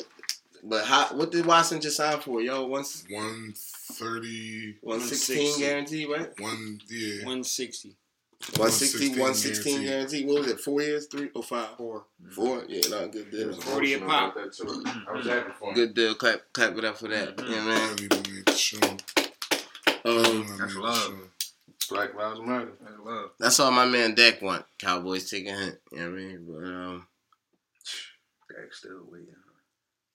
But 0.64 0.84
how, 0.84 1.06
what 1.16 1.30
did 1.30 1.46
Watson 1.46 1.80
just 1.80 1.96
sign 1.96 2.18
for? 2.20 2.40
Yo, 2.40 2.66
one 2.66 2.84
One 3.10 3.52
thirty, 3.54 4.76
one 4.80 5.00
sixteen 5.00 5.38
160. 5.38 5.60
guaranteed, 5.62 6.08
right? 6.08 6.40
one 6.40 6.80
yeah. 6.88 7.16
160. 7.24 7.94
160, 8.56 9.08
116 9.10 9.18
116 9.18 9.82
guaranteed. 9.84 10.26
What 10.26 10.38
was 10.40 10.46
it? 10.52 10.60
Four 10.60 10.80
years, 10.82 11.06
three 11.06 11.28
or 11.34 11.42
five? 11.42 11.76
Four. 11.76 12.04
Four. 12.30 12.64
Yeah, 12.68 12.80
no, 12.90 13.08
good 13.08 13.30
deal. 13.30 13.52
40 13.52 13.94
a 13.94 13.98
pop. 14.00 14.34
That 14.36 14.52
too. 14.52 14.82
I 15.08 15.12
was 15.12 15.26
happy 15.26 15.50
for 15.58 15.68
him. 15.70 15.74
Good 15.74 15.94
deal. 15.94 16.14
Clap, 16.14 16.40
clap 16.52 16.76
it 16.78 16.84
up 16.84 16.96
for 16.96 17.08
that. 17.08 17.36
Mhm. 17.36 17.50
Yeah, 17.50 17.64
man. 17.64 17.90
Really 17.96 18.08
don't 18.08 18.32
make 18.32 18.44
the 18.46 18.52
show. 18.52 18.78
Um, 20.04 20.56
That's 20.58 20.76
love. 20.76 21.14
Black 21.90 22.14
Lives 22.14 22.40
Matter. 22.40 22.72
That's 22.80 22.98
love. 23.04 23.30
that's 23.40 23.60
all 23.60 23.70
my 23.70 23.86
man 23.86 24.14
Dak 24.14 24.40
want. 24.42 24.64
Cowboys 24.78 25.28
taking 25.28 25.52
a 25.52 25.56
hint. 25.58 25.78
You 25.90 25.98
know 25.98 26.04
what 26.04 26.12
I 26.12 26.16
mean? 26.22 26.46
But 26.46 26.64
um, 26.64 27.06
Dak 28.48 28.72
still 28.72 29.00
waiting. 29.10 29.28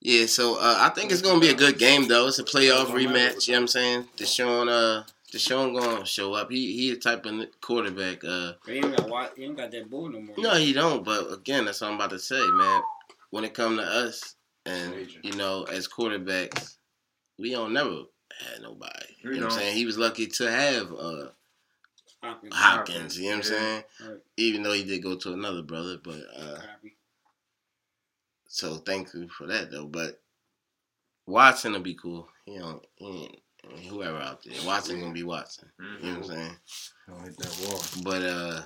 yeah. 0.00 0.26
So 0.26 0.54
uh, 0.56 0.78
I 0.80 0.88
think 0.90 1.12
it's 1.12 1.20
gonna 1.22 1.40
be 1.40 1.50
a 1.50 1.54
good 1.54 1.78
game 1.78 2.08
though. 2.08 2.28
It's 2.28 2.38
a 2.38 2.44
playoff 2.44 2.86
rematch. 2.86 3.46
You 3.48 3.52
know 3.54 3.58
what 3.58 3.62
I'm 3.62 3.68
saying? 3.68 4.08
Deshaun, 4.16 4.68
uh, 4.68 5.02
Deshaun 5.34 5.78
gonna 5.78 6.06
show 6.06 6.32
up. 6.34 6.50
He 6.50 6.72
he 6.74 6.90
the 6.90 6.96
type 6.96 7.26
of 7.26 7.46
quarterback. 7.60 8.22
Uh, 8.22 8.52
he 8.66 8.74
ain't 8.74 8.96
got 8.96 9.36
he 9.36 9.44
ain't 9.44 9.56
got 9.56 9.70
that 9.72 9.90
bull 9.90 10.08
no 10.08 10.20
more. 10.20 10.36
no, 10.38 10.54
he 10.54 10.72
don't. 10.72 11.04
But 11.04 11.32
again, 11.32 11.64
that's 11.64 11.80
what 11.80 11.88
I'm 11.88 11.96
about 11.96 12.10
to 12.10 12.20
say, 12.20 12.40
man. 12.52 12.82
When 13.30 13.42
it 13.42 13.52
come 13.52 13.76
to 13.76 13.82
us, 13.82 14.36
and 14.64 14.94
you 15.24 15.32
know, 15.32 15.64
as 15.64 15.88
quarterbacks, 15.88 16.76
we 17.36 17.50
don't 17.50 17.72
never 17.72 18.02
had 18.38 18.62
nobody. 18.62 19.06
You 19.22 19.30
We 19.30 19.36
know 19.36 19.46
what 19.46 19.54
I'm 19.54 19.58
saying? 19.58 19.76
He 19.76 19.86
was 19.86 19.98
lucky 19.98 20.28
to 20.28 20.50
have 20.50 20.92
uh 20.92 21.28
Hopkins. 22.22 22.54
Hopkins. 22.54 23.18
You 23.18 23.30
know 23.30 23.36
what 23.38 23.46
I'm 23.46 23.52
Yeah. 23.52 23.58
saying? 23.58 23.84
Right. 24.02 24.20
Even 24.36 24.62
though 24.62 24.72
he 24.72 24.84
did 24.84 25.02
go 25.02 25.16
to 25.16 25.32
another 25.32 25.62
brother, 25.62 25.98
but 26.02 26.20
uh. 26.36 26.60
So 28.46 28.76
thank 28.76 29.12
you 29.14 29.28
for 29.28 29.48
that 29.48 29.72
though. 29.72 29.86
But 29.86 30.20
Watson 31.26 31.72
will 31.72 31.80
be 31.80 31.94
cool. 31.94 32.28
You 32.46 32.60
know, 32.60 32.82
he 32.94 33.06
ain't, 33.06 33.16
I 33.20 33.30
mean, 33.32 33.36
whoever 33.88 34.18
out 34.18 34.42
there, 34.44 34.54
Watson 34.66 35.00
gonna 35.00 35.12
be 35.12 35.22
Watson. 35.22 35.70
You 35.78 36.12
know 36.12 36.18
what 36.20 36.30
I'm 36.30 36.36
saying? 36.36 36.56
Don't 37.08 37.22
hit 37.22 37.36
that 37.38 37.68
wall. 37.68 37.82
But 38.02 38.22
uh, 38.22 38.62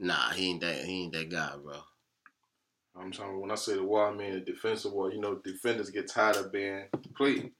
nah, 0.00 0.30
he 0.30 0.50
ain't 0.50 0.60
that. 0.60 0.84
He 0.84 1.02
ain't 1.04 1.12
that 1.12 1.30
guy, 1.30 1.52
bro. 1.62 1.76
I'm 2.98 3.12
talking 3.12 3.40
when 3.40 3.50
I 3.50 3.54
say 3.54 3.74
the 3.74 3.84
wall, 3.84 4.12
I 4.12 4.14
mean 4.14 4.32
the 4.32 4.40
defensive 4.40 4.92
wall. 4.92 5.12
You 5.12 5.20
know, 5.20 5.36
defenders 5.36 5.90
get 5.90 6.08
tired 6.10 6.36
of 6.36 6.52
being 6.52 6.84
played. 7.16 7.52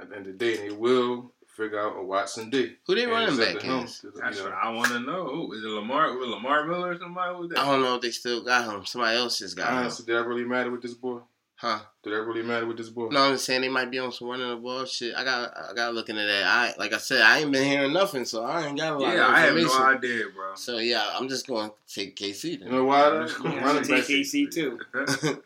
At 0.00 0.10
the 0.10 0.16
end 0.16 0.26
of 0.26 0.38
the 0.38 0.38
day, 0.38 0.56
they 0.56 0.70
will 0.70 1.32
figure 1.46 1.78
out 1.78 1.98
a 1.98 2.02
Watson 2.02 2.48
D. 2.48 2.76
Who 2.86 2.94
they 2.94 3.06
running 3.06 3.36
back 3.36 3.58
to 3.58 3.80
is? 3.82 4.00
to, 4.00 4.06
you 4.06 4.12
That's 4.20 4.38
know, 4.38 4.44
what 4.44 4.54
I 4.54 4.70
want 4.70 4.88
to 4.88 5.00
know. 5.00 5.26
Who 5.26 5.52
is 5.52 5.62
it? 5.62 5.68
Lamar? 5.68 6.16
Was 6.16 6.28
Lamar 6.28 6.66
Miller 6.66 6.90
or 6.90 6.98
somebody? 6.98 7.34
Who 7.34 7.42
was 7.42 7.52
I 7.56 7.66
don't 7.66 7.82
know 7.82 7.96
if 7.96 8.00
they 8.00 8.10
still 8.10 8.42
got 8.42 8.72
him. 8.72 8.84
Somebody 8.86 9.16
else 9.18 9.38
just 9.38 9.56
got 9.56 9.70
him, 9.70 9.78
Honestly, 9.78 10.06
did 10.06 10.16
that 10.16 10.26
really 10.26 10.44
matter 10.44 10.70
with 10.70 10.82
this 10.82 10.94
boy? 10.94 11.20
Huh? 11.60 11.80
Did 12.02 12.14
that 12.14 12.22
really 12.22 12.42
matter 12.42 12.66
with 12.66 12.78
this 12.78 12.88
boy? 12.88 13.08
No, 13.10 13.20
I'm 13.20 13.36
saying 13.36 13.60
they 13.60 13.68
might 13.68 13.90
be 13.90 13.98
on 13.98 14.10
some 14.12 14.28
running 14.28 14.48
the 14.48 14.56
ball 14.56 14.84
shit. 14.86 15.14
I 15.14 15.24
got, 15.24 15.52
I 15.56 15.74
got 15.74 15.94
looking 15.94 16.18
at 16.18 16.26
that. 16.26 16.44
I 16.44 16.74
like 16.78 16.92
I 16.92 16.98
said, 16.98 17.20
I 17.22 17.40
ain't 17.40 17.52
been 17.52 17.66
hearing 17.66 17.92
nothing, 17.92 18.24
so 18.24 18.44
I 18.44 18.66
ain't 18.66 18.78
got 18.78 18.94
a 18.94 18.98
lot 18.98 19.14
Yeah, 19.14 19.28
of 19.28 19.34
I 19.34 19.40
have 19.40 19.54
no 19.56 19.84
idea, 19.84 20.24
bro. 20.34 20.54
So 20.54 20.78
yeah, 20.78 21.10
I'm 21.14 21.28
just 21.28 21.46
going 21.46 21.70
to 21.70 21.94
take 21.94 22.16
KC 22.16 22.60
You 22.60 22.70
know 22.70 22.84
why? 22.84 23.10
though? 23.10 23.26
Just 23.26 23.42
gonna 23.42 23.60
running 23.60 23.84
take 23.84 24.04
KC 24.04 24.50
too. 24.50 24.78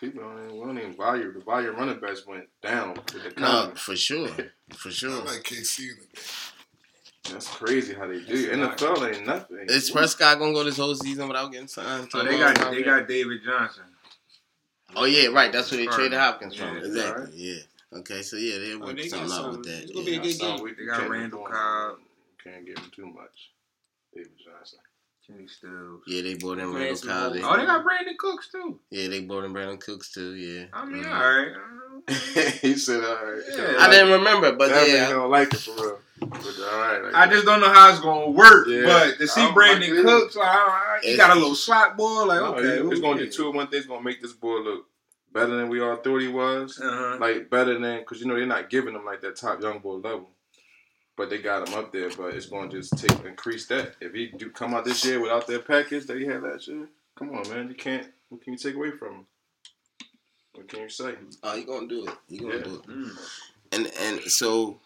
people 0.00 0.22
don't 0.22 0.44
even, 0.46 0.60
don't 0.60 0.78
even 0.78 0.96
value. 0.96 1.32
The 1.32 1.40
value 1.40 1.70
of 1.70 1.76
running 1.76 2.00
backs 2.00 2.26
went 2.26 2.48
down 2.60 2.94
with 2.94 3.06
the 3.06 3.40
no, 3.40 3.72
for 3.76 3.94
sure, 3.94 4.28
for 4.74 4.90
sure. 4.90 5.10
I 5.12 5.14
sure. 5.16 5.24
like 5.24 5.42
KC. 5.44 5.78
in 5.80 5.86
the 5.88 5.94
game. 5.94 6.24
That's 7.30 7.46
crazy 7.46 7.94
how 7.94 8.08
they 8.08 8.20
do. 8.20 8.50
NFL 8.50 9.14
ain't 9.14 9.26
nothing. 9.26 9.58
Is 9.68 9.90
Prescott 9.90 10.40
gonna 10.40 10.52
go 10.52 10.64
this 10.64 10.76
whole 10.76 10.94
season 10.96 11.28
without 11.28 11.52
getting 11.52 11.68
signed? 11.68 12.10
to 12.10 12.18
Oh, 12.18 12.24
they 12.24 12.36
got 12.36 12.70
they 12.72 12.82
got 12.82 13.06
David 13.06 13.42
Johnson. 13.44 13.84
Oh 14.96 15.04
yeah, 15.04 15.28
right. 15.28 15.52
That's 15.52 15.70
where 15.70 15.78
they 15.80 15.86
traded 15.86 16.18
Hopkins 16.18 16.54
from. 16.56 16.76
Yeah, 16.76 16.82
exactly. 16.84 17.24
right. 17.24 17.32
Yeah. 17.34 17.98
Okay, 17.98 18.22
so 18.22 18.36
yeah, 18.36 18.58
they 18.58 18.72
Oh, 18.74 18.78
worked 18.78 18.96
they 18.96 19.08
got 19.08 19.30
out 19.30 19.50
with 19.52 19.64
that. 19.64 19.82
it's 19.82 19.92
gonna 19.92 20.04
be 20.06 20.16
a 20.16 20.20
good 20.20 20.34
Some 20.34 20.56
game. 20.56 20.64
we 20.64 20.72
They 20.74 20.84
got 20.86 20.98
can't 21.00 21.10
Randall 21.10 21.40
afford- 21.40 21.52
Cobb. 21.52 21.98
Can't 22.42 22.66
give 22.66 22.78
him 22.78 22.90
too 22.94 23.06
much. 23.06 23.50
David 24.14 24.32
Johnson. 24.44 24.78
Kenny 25.26 25.46
Stills. 25.46 26.02
Yeah, 26.06 26.22
they 26.22 26.34
brought 26.34 26.58
in 26.58 26.70
Playing 26.70 26.74
Randall 26.74 26.96
some 26.96 27.08
Cobb. 27.08 27.32
Oh, 27.42 27.56
they 27.56 27.66
got 27.66 27.84
Brandin 27.84 28.16
Cooks 28.18 28.48
too. 28.50 28.78
yeah, 28.90 29.08
they 29.08 29.20
brought 29.20 29.44
in 29.44 29.52
Brandin 29.52 29.80
Cooks 29.80 30.10
too. 30.12 30.34
Yeah. 30.34 30.64
I 30.72 30.84
mean, 30.84 31.04
Mhm. 31.04 31.14
all 31.14 31.20
right. 31.36 31.52
he 32.62 32.74
said, 32.74 33.04
"All 33.04 33.14
right." 33.24 33.42
Yeah. 33.48 33.76
I 33.78 33.88
didn't 33.90 34.10
remember, 34.12 34.52
but 34.52 34.70
that 34.70 34.88
yeah, 34.88 34.94
man 35.02 35.10
don't 35.10 35.30
like 35.30 35.52
it 35.54 35.58
for 35.60 35.74
real. 35.74 35.98
But 36.18 36.30
all 36.72 36.78
right. 36.80 37.02
Like, 37.04 37.14
I 37.14 37.28
just 37.28 37.44
don't 37.46 37.60
know 37.60 37.72
how 37.72 37.90
it's 37.90 38.00
gonna 38.00 38.30
work. 38.30 38.66
Yeah. 38.68 38.82
But 38.84 39.18
to 39.18 39.26
see 39.28 39.40
Brandin 39.42 39.94
like. 39.96 40.04
Cooks, 40.04 40.36
like, 40.36 40.48
all 40.48 40.66
right, 40.66 41.00
he 41.02 41.16
got 41.16 41.30
a 41.30 41.34
little 41.38 41.54
slot 41.54 41.96
boy. 41.96 42.24
Like, 42.24 42.40
No, 42.40 42.54
okay, 42.56 42.88
it's 42.88 43.00
gonna 43.00 43.18
do 43.20 43.28
two 43.30 43.46
or 43.46 43.52
one 43.52 43.68
thing. 43.68 43.78
It's 43.78 43.86
gonna 43.86 44.02
make 44.02 44.20
this 44.20 44.32
boy 44.32 44.56
look 44.58 44.86
better 45.32 45.54
than 45.56 45.68
we 45.68 45.80
all 45.80 45.96
thought 45.96 46.18
he 46.18 46.28
was. 46.28 46.78
Uh-huh. 46.80 47.18
Like 47.20 47.48
better 47.48 47.78
than 47.78 47.98
because 48.00 48.20
you 48.20 48.26
know 48.26 48.34
they're 48.34 48.46
not 48.46 48.68
giving 48.70 48.94
him 48.94 49.04
like 49.04 49.20
that 49.22 49.36
top 49.36 49.62
young 49.62 49.78
boy 49.78 49.94
level, 49.94 50.30
but 51.16 51.30
they 51.30 51.38
got 51.38 51.68
him 51.68 51.74
up 51.74 51.92
there. 51.92 52.10
But 52.10 52.34
it's 52.34 52.46
gonna 52.46 52.70
just 52.70 52.96
take 52.98 53.24
increase 53.24 53.66
that. 53.66 53.94
If 54.00 54.12
he 54.14 54.28
do 54.28 54.50
come 54.50 54.74
out 54.74 54.84
this 54.84 55.04
year 55.04 55.20
without 55.20 55.46
that 55.46 55.66
package 55.66 56.06
that 56.06 56.18
he 56.18 56.24
had 56.24 56.42
last 56.42 56.68
year, 56.68 56.88
come 57.16 57.30
on, 57.36 57.48
man, 57.50 57.68
you 57.68 57.74
can't. 57.74 58.06
What 58.28 58.42
can 58.42 58.54
you 58.54 58.58
take 58.58 58.74
away 58.74 58.90
from 58.92 59.14
him? 59.14 59.26
What 60.54 60.68
can 60.68 60.80
you 60.80 60.88
say? 60.88 61.14
oh, 61.42 61.54
you 61.54 61.66
gonna 61.66 61.88
do 61.88 62.06
it. 62.06 62.14
You 62.28 62.40
gonna 62.40 62.56
Yeah. 62.56 62.62
do 62.64 62.74
it. 62.74 62.86
Mm. 62.86 63.10
And 63.72 63.86
and 64.00 64.20
so 64.26 64.80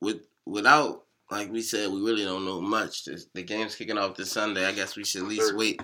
with 0.00 0.26
without 0.46 1.04
like 1.30 1.50
we 1.50 1.62
said, 1.62 1.90
we 1.90 2.00
really 2.02 2.24
don't 2.24 2.44
know 2.44 2.60
much. 2.60 3.04
The, 3.04 3.24
the 3.32 3.42
game's 3.42 3.74
kicking 3.74 3.96
off 3.96 4.16
this 4.16 4.32
Sunday. 4.32 4.66
I 4.66 4.72
guess 4.72 4.96
we 4.96 5.04
should 5.04 5.22
at 5.22 5.28
least 5.28 5.56
wait 5.56 5.80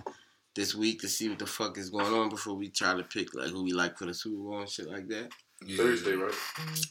this 0.55 0.75
week 0.75 1.01
to 1.01 1.09
see 1.09 1.29
what 1.29 1.39
the 1.39 1.47
fuck 1.47 1.79
is 1.79 1.89
going 1.89 2.13
on 2.13 2.29
before 2.29 2.55
we 2.55 2.69
try 2.69 2.95
to 2.95 3.03
pick 3.03 3.35
like 3.35 3.51
who 3.51 3.63
we 3.65 3.73
like 3.73 3.97
for 3.97 4.05
the 4.05 4.13
Super 4.13 4.37
Bowl 4.37 4.59
and 4.61 4.69
shit 4.69 4.91
like 4.91 5.09
that. 5.09 5.31
Yeah. 5.65 5.77
Thursday, 5.77 6.13
right? 6.15 6.35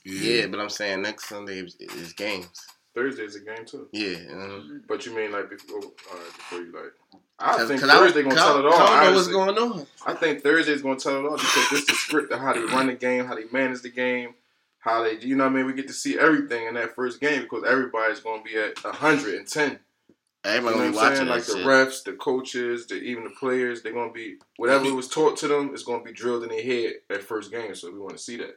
Yeah, 0.05 0.47
but 0.47 0.59
I'm 0.59 0.69
saying 0.69 1.01
next 1.01 1.29
Sunday 1.29 1.59
is, 1.59 1.75
is 1.79 2.13
games. 2.13 2.47
Thursday's 2.93 3.35
a 3.35 3.39
game 3.41 3.65
too. 3.65 3.87
Yeah, 3.91 4.17
um, 4.33 4.83
But 4.87 5.05
you 5.05 5.15
mean 5.15 5.31
like 5.31 5.49
before? 5.49 5.77
All 5.77 5.83
right, 6.13 6.25
before 6.35 6.59
you 6.59 6.71
like. 6.71 7.21
I 7.39 7.65
think 7.67 7.81
Cause 7.81 7.89
I 7.89 7.97
Thursday 7.97 8.23
gonna 8.23 8.35
cause 8.35 8.43
tell 8.43 8.59
it 8.59 8.61
don't- 8.63 8.73
all. 8.73 8.79
I 8.87 9.03
don't 9.03 9.11
know 9.11 9.17
what's 9.17 9.27
going 9.27 9.57
on. 9.57 9.87
I 10.05 10.13
think 10.15 10.41
Thursday's 10.41 10.81
gonna 10.81 10.99
tell 10.99 11.17
it 11.19 11.25
all 11.29 11.37
because 11.37 11.69
this 11.69 11.79
is 11.81 11.85
the 11.85 11.93
script 11.93 12.31
of 12.31 12.39
how 12.39 12.53
they 12.53 12.61
run 12.61 12.87
the 12.87 12.93
game, 12.93 13.25
how 13.25 13.35
they 13.35 13.45
manage 13.51 13.81
the 13.83 13.89
game, 13.89 14.33
how 14.79 15.03
they, 15.03 15.17
you 15.19 15.35
know 15.35 15.43
what 15.43 15.51
I 15.53 15.55
mean? 15.57 15.65
We 15.67 15.73
get 15.73 15.87
to 15.89 15.93
see 15.93 16.17
everything 16.17 16.65
in 16.65 16.73
that 16.73 16.95
first 16.95 17.19
game 17.21 17.43
because 17.43 17.63
everybody's 17.67 18.19
gonna 18.19 18.41
be 18.41 18.57
at 18.57 18.83
110. 18.83 19.79
Everybody 20.47 20.75
You 20.75 20.79
gonna 20.79 20.85
know 20.85 20.91
be 20.91 20.95
what 20.95 21.03
I'm 21.03 21.11
watching 21.11 21.17
saying? 21.17 21.29
Like 21.29 21.45
the 21.45 21.53
shit. 21.57 21.65
refs, 21.65 22.03
the 22.03 22.13
coaches, 22.13 22.87
the 22.87 22.95
even 22.95 23.23
the 23.25 23.29
players, 23.31 23.81
they're 23.81 23.93
gonna 23.93 24.11
be 24.11 24.37
whatever 24.57 24.93
was 24.93 25.07
taught 25.09 25.37
to 25.37 25.47
them 25.47 25.73
is 25.73 25.83
gonna 25.83 26.03
be 26.03 26.13
drilled 26.13 26.43
in 26.43 26.49
their 26.49 26.63
head 26.63 26.93
at 27.09 27.23
first 27.23 27.51
game. 27.51 27.75
So 27.75 27.91
we 27.91 27.99
want 27.99 28.13
to 28.17 28.23
see 28.23 28.37
that. 28.37 28.55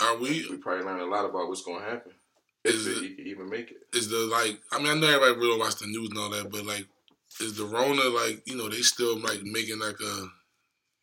Are 0.00 0.16
We 0.16 0.46
we? 0.50 0.56
probably 0.58 0.84
learn 0.84 1.00
a 1.00 1.06
lot 1.06 1.24
about 1.24 1.48
what's 1.48 1.62
gonna 1.62 1.84
happen 1.84 2.12
if 2.64 2.74
Is 2.74 2.86
it- 2.86 3.02
he 3.02 3.14
can 3.14 3.26
even 3.26 3.48
make 3.48 3.70
it. 3.70 3.78
Is 3.96 4.08
the 4.08 4.18
like? 4.18 4.60
I 4.72 4.78
mean, 4.78 4.88
I 4.88 4.94
know 4.94 5.06
everybody 5.06 5.40
really 5.40 5.58
watch 5.58 5.76
the 5.76 5.86
news 5.86 6.10
and 6.10 6.18
all 6.18 6.30
that, 6.30 6.50
but 6.50 6.66
like, 6.66 6.86
is 7.40 7.56
the 7.56 7.64
Rona 7.64 8.02
like? 8.04 8.42
You 8.46 8.56
know, 8.56 8.68
they 8.68 8.82
still 8.82 9.18
like 9.18 9.42
making 9.42 9.78
like 9.78 10.00
a, 10.00 10.26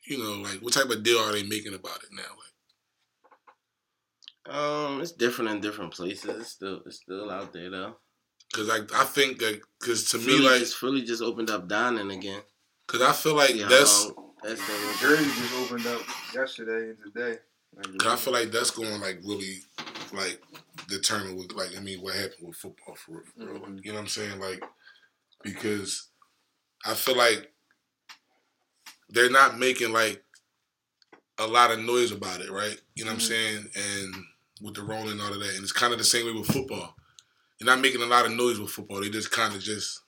you 0.05 0.17
know, 0.17 0.41
like 0.41 0.59
what 0.59 0.73
type 0.73 0.89
of 0.89 1.01
deal 1.03 1.17
are 1.19 1.31
they 1.31 1.43
making 1.43 1.73
about 1.73 2.03
it 2.03 2.09
now? 2.11 2.23
Like, 4.45 4.55
Um, 4.55 5.01
it's 5.01 5.11
different 5.13 5.51
in 5.51 5.61
different 5.61 5.93
places. 5.93 6.29
It's 6.41 6.49
still 6.51 6.81
it's 6.85 6.97
still 6.97 7.31
out 7.31 7.53
there 7.53 7.69
though. 7.69 7.95
Cause 8.53 8.67
like 8.67 8.93
I 8.93 9.03
think 9.03 9.39
that 9.39 9.59
because 9.79 10.09
to 10.11 10.17
me 10.17 10.39
like, 10.39 10.59
just 10.59 10.77
Philly 10.77 11.01
just 11.01 11.21
opened 11.21 11.49
up 11.49 11.67
dining 11.67 12.11
again. 12.11 12.41
cause 12.87 13.01
I 13.01 13.11
feel 13.11 13.35
like 13.35 13.49
See 13.49 13.61
how 13.61 13.69
that's. 13.69 14.05
the 14.07 14.15
that's 14.43 14.99
Jersey 15.01 15.23
just 15.25 15.53
opened 15.55 15.87
up 15.87 16.01
yesterday 16.33 16.89
and 16.89 16.97
today. 17.03 17.39
Like, 17.75 17.97
Cause 17.97 18.13
I 18.13 18.15
feel 18.17 18.33
like 18.33 18.51
that's 18.51 18.71
going 18.71 18.99
like 19.01 19.19
really 19.23 19.59
like 20.13 20.41
determine 20.89 21.35
what 21.37 21.55
like 21.55 21.69
I 21.77 21.79
mean 21.81 22.01
what 22.01 22.13
happened 22.15 22.47
with 22.47 22.57
football 22.57 22.95
for 22.95 23.11
real. 23.13 23.23
For 23.37 23.53
real. 23.53 23.61
Mhm. 23.61 23.83
You 23.85 23.91
know 23.91 23.95
what 23.97 24.01
I'm 24.03 24.07
saying? 24.07 24.39
Like 24.39 24.63
because 25.43 26.07
I 26.85 26.93
feel 26.93 27.17
like 27.17 27.51
they're 29.09 29.29
not 29.31 29.57
making 29.59 29.91
like 29.93 30.23
a 31.37 31.47
lot 31.47 31.71
of 31.71 31.79
noise 31.79 32.11
about 32.11 32.41
it, 32.41 32.51
right? 32.51 32.79
You 32.95 33.05
know 33.05 33.11
what 33.11 33.15
I'm 33.15 33.21
saying? 33.21 33.69
And 33.75 34.13
with 34.61 34.75
the 34.75 34.83
Rona 34.83 35.11
and 35.11 35.21
all 35.21 35.33
of 35.33 35.39
that, 35.39 35.55
and 35.55 35.63
it's 35.63 35.71
kind 35.71 35.93
of 35.93 35.99
the 35.99 36.05
same 36.05 36.25
way 36.25 36.31
with 36.33 36.47
football. 36.51 36.95
You're 37.63 37.73
not 37.75 37.81
making 37.81 38.01
a 38.01 38.05
lot 38.05 38.25
of 38.25 38.31
noise 38.33 38.59
with 38.59 38.69
football. 38.71 38.99
They 38.99 39.09
just 39.09 39.31
kind 39.31 39.55
of 39.55 39.61
just 39.61 40.01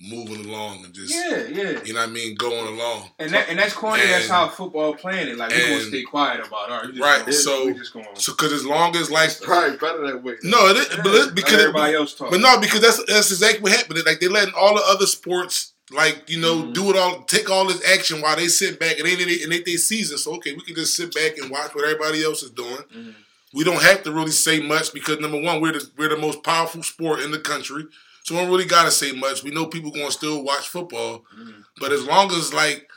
moving 0.00 0.44
along 0.46 0.84
and 0.84 0.92
just 0.94 1.14
yeah, 1.14 1.46
yeah. 1.48 1.80
you 1.84 1.94
know 1.94 2.00
what 2.00 2.08
I 2.08 2.12
mean, 2.12 2.34
going 2.36 2.66
along. 2.74 3.10
And 3.18 3.30
that 3.32 3.48
and 3.48 3.58
that's 3.58 3.72
corny. 3.74 4.02
that's 4.06 4.28
how 4.28 4.48
football 4.48 4.94
playing 4.94 5.28
it. 5.28 5.36
Like 5.36 5.50
we 5.50 5.58
gonna 5.58 5.80
stay 5.80 6.02
quiet 6.02 6.46
about. 6.46 6.68
it. 6.68 6.72
All 6.72 7.00
right, 7.06 7.20
Gonna, 7.20 7.32
so- 7.32 7.70
just 7.72 7.92
gonna 7.92 8.06
So 8.14 8.32
because 8.32 8.52
as 8.52 8.64
long 8.64 8.96
as 8.96 9.10
like 9.10 9.26
It's 9.28 9.44
probably 9.44 9.76
better 9.76 10.06
that 10.06 10.22
way. 10.22 10.34
no, 10.42 10.68
it 10.68 10.76
is, 10.78 10.88
but 11.02 11.14
it, 11.14 11.34
because 11.34 11.60
everybody 11.60 11.94
else 11.94 12.14
talk. 12.14 12.30
But 12.30 12.40
no, 12.40 12.58
because 12.60 12.80
that's 12.80 13.02
that's 13.04 13.30
exactly 13.30 13.60
what 13.60 13.72
happened. 13.72 14.00
Like 14.06 14.20
they 14.20 14.28
letting 14.28 14.54
all 14.54 14.74
the 14.74 14.84
other 14.86 15.06
sports, 15.06 15.72
like 15.90 16.28
you 16.30 16.40
know, 16.40 16.56
Mhm. 16.62 16.74
do 16.74 16.90
it 16.90 16.96
all, 16.96 17.22
take 17.24 17.48
all 17.50 17.66
this 17.66 17.82
action 17.86 18.20
while 18.22 18.36
they 18.36 18.48
sit 18.48 18.78
back 18.80 18.98
and 18.98 19.06
they 19.06 19.14
they 19.16 19.42
and 19.42 19.52
they, 19.52 19.60
they 19.60 19.76
season. 19.76 20.16
So 20.18 20.34
okay, 20.36 20.54
we 20.54 20.60
can 20.62 20.74
just 20.74 20.94
sit 20.96 21.14
back 21.14 21.36
and 21.38 21.50
watch 21.50 21.74
what 21.74 21.84
everybody 21.84 22.22
else 22.24 22.42
is 22.42 22.50
doing. 22.50 22.84
Mhm. 22.94 23.14
We 23.56 23.64
don't 23.64 23.82
have 23.82 24.02
to 24.02 24.12
really 24.12 24.32
say 24.32 24.60
much 24.60 24.92
because 24.92 25.18
number 25.18 25.40
one, 25.40 25.62
we're 25.62 25.72
the 25.72 25.90
we're 25.96 26.10
the 26.10 26.18
most 26.18 26.42
powerful 26.42 26.82
sport 26.82 27.20
in 27.20 27.30
the 27.30 27.38
country, 27.38 27.84
so 28.22 28.34
we 28.34 28.40
don't 28.42 28.50
really 28.50 28.66
gotta 28.66 28.90
say 28.90 29.12
much. 29.12 29.42
We 29.42 29.50
know 29.50 29.64
people 29.64 29.90
gonna 29.90 30.10
still 30.10 30.42
watch 30.44 30.68
football, 30.68 31.24
Mhm. 31.34 31.64
but 31.80 31.90
as 31.90 32.04
long 32.04 32.30
as 32.32 32.52
like 32.52 32.90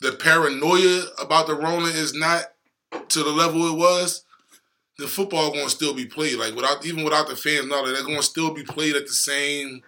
the 0.00 0.12
paranoia 0.12 1.06
about 1.18 1.48
the 1.48 1.54
Rona 1.56 1.88
is 1.88 2.14
not 2.14 2.44
to 3.08 3.22
the 3.24 3.30
level 3.30 3.66
it 3.66 3.76
was, 3.76 4.22
the 4.98 5.08
football 5.08 5.50
gonna 5.50 5.68
still 5.68 5.92
be 5.92 6.06
played. 6.06 6.36
Like 6.36 6.54
without 6.54 6.86
even 6.86 7.02
without 7.02 7.26
the 7.28 7.34
fans 7.36 7.64
and 7.64 7.72
all 7.72 7.84
that, 7.84 7.92
they're 7.92 8.04
gonna 8.04 8.22
still 8.22 8.54
be 8.54 8.62
played 8.62 8.94
at 8.94 9.08
the 9.08 9.12
same 9.12 9.82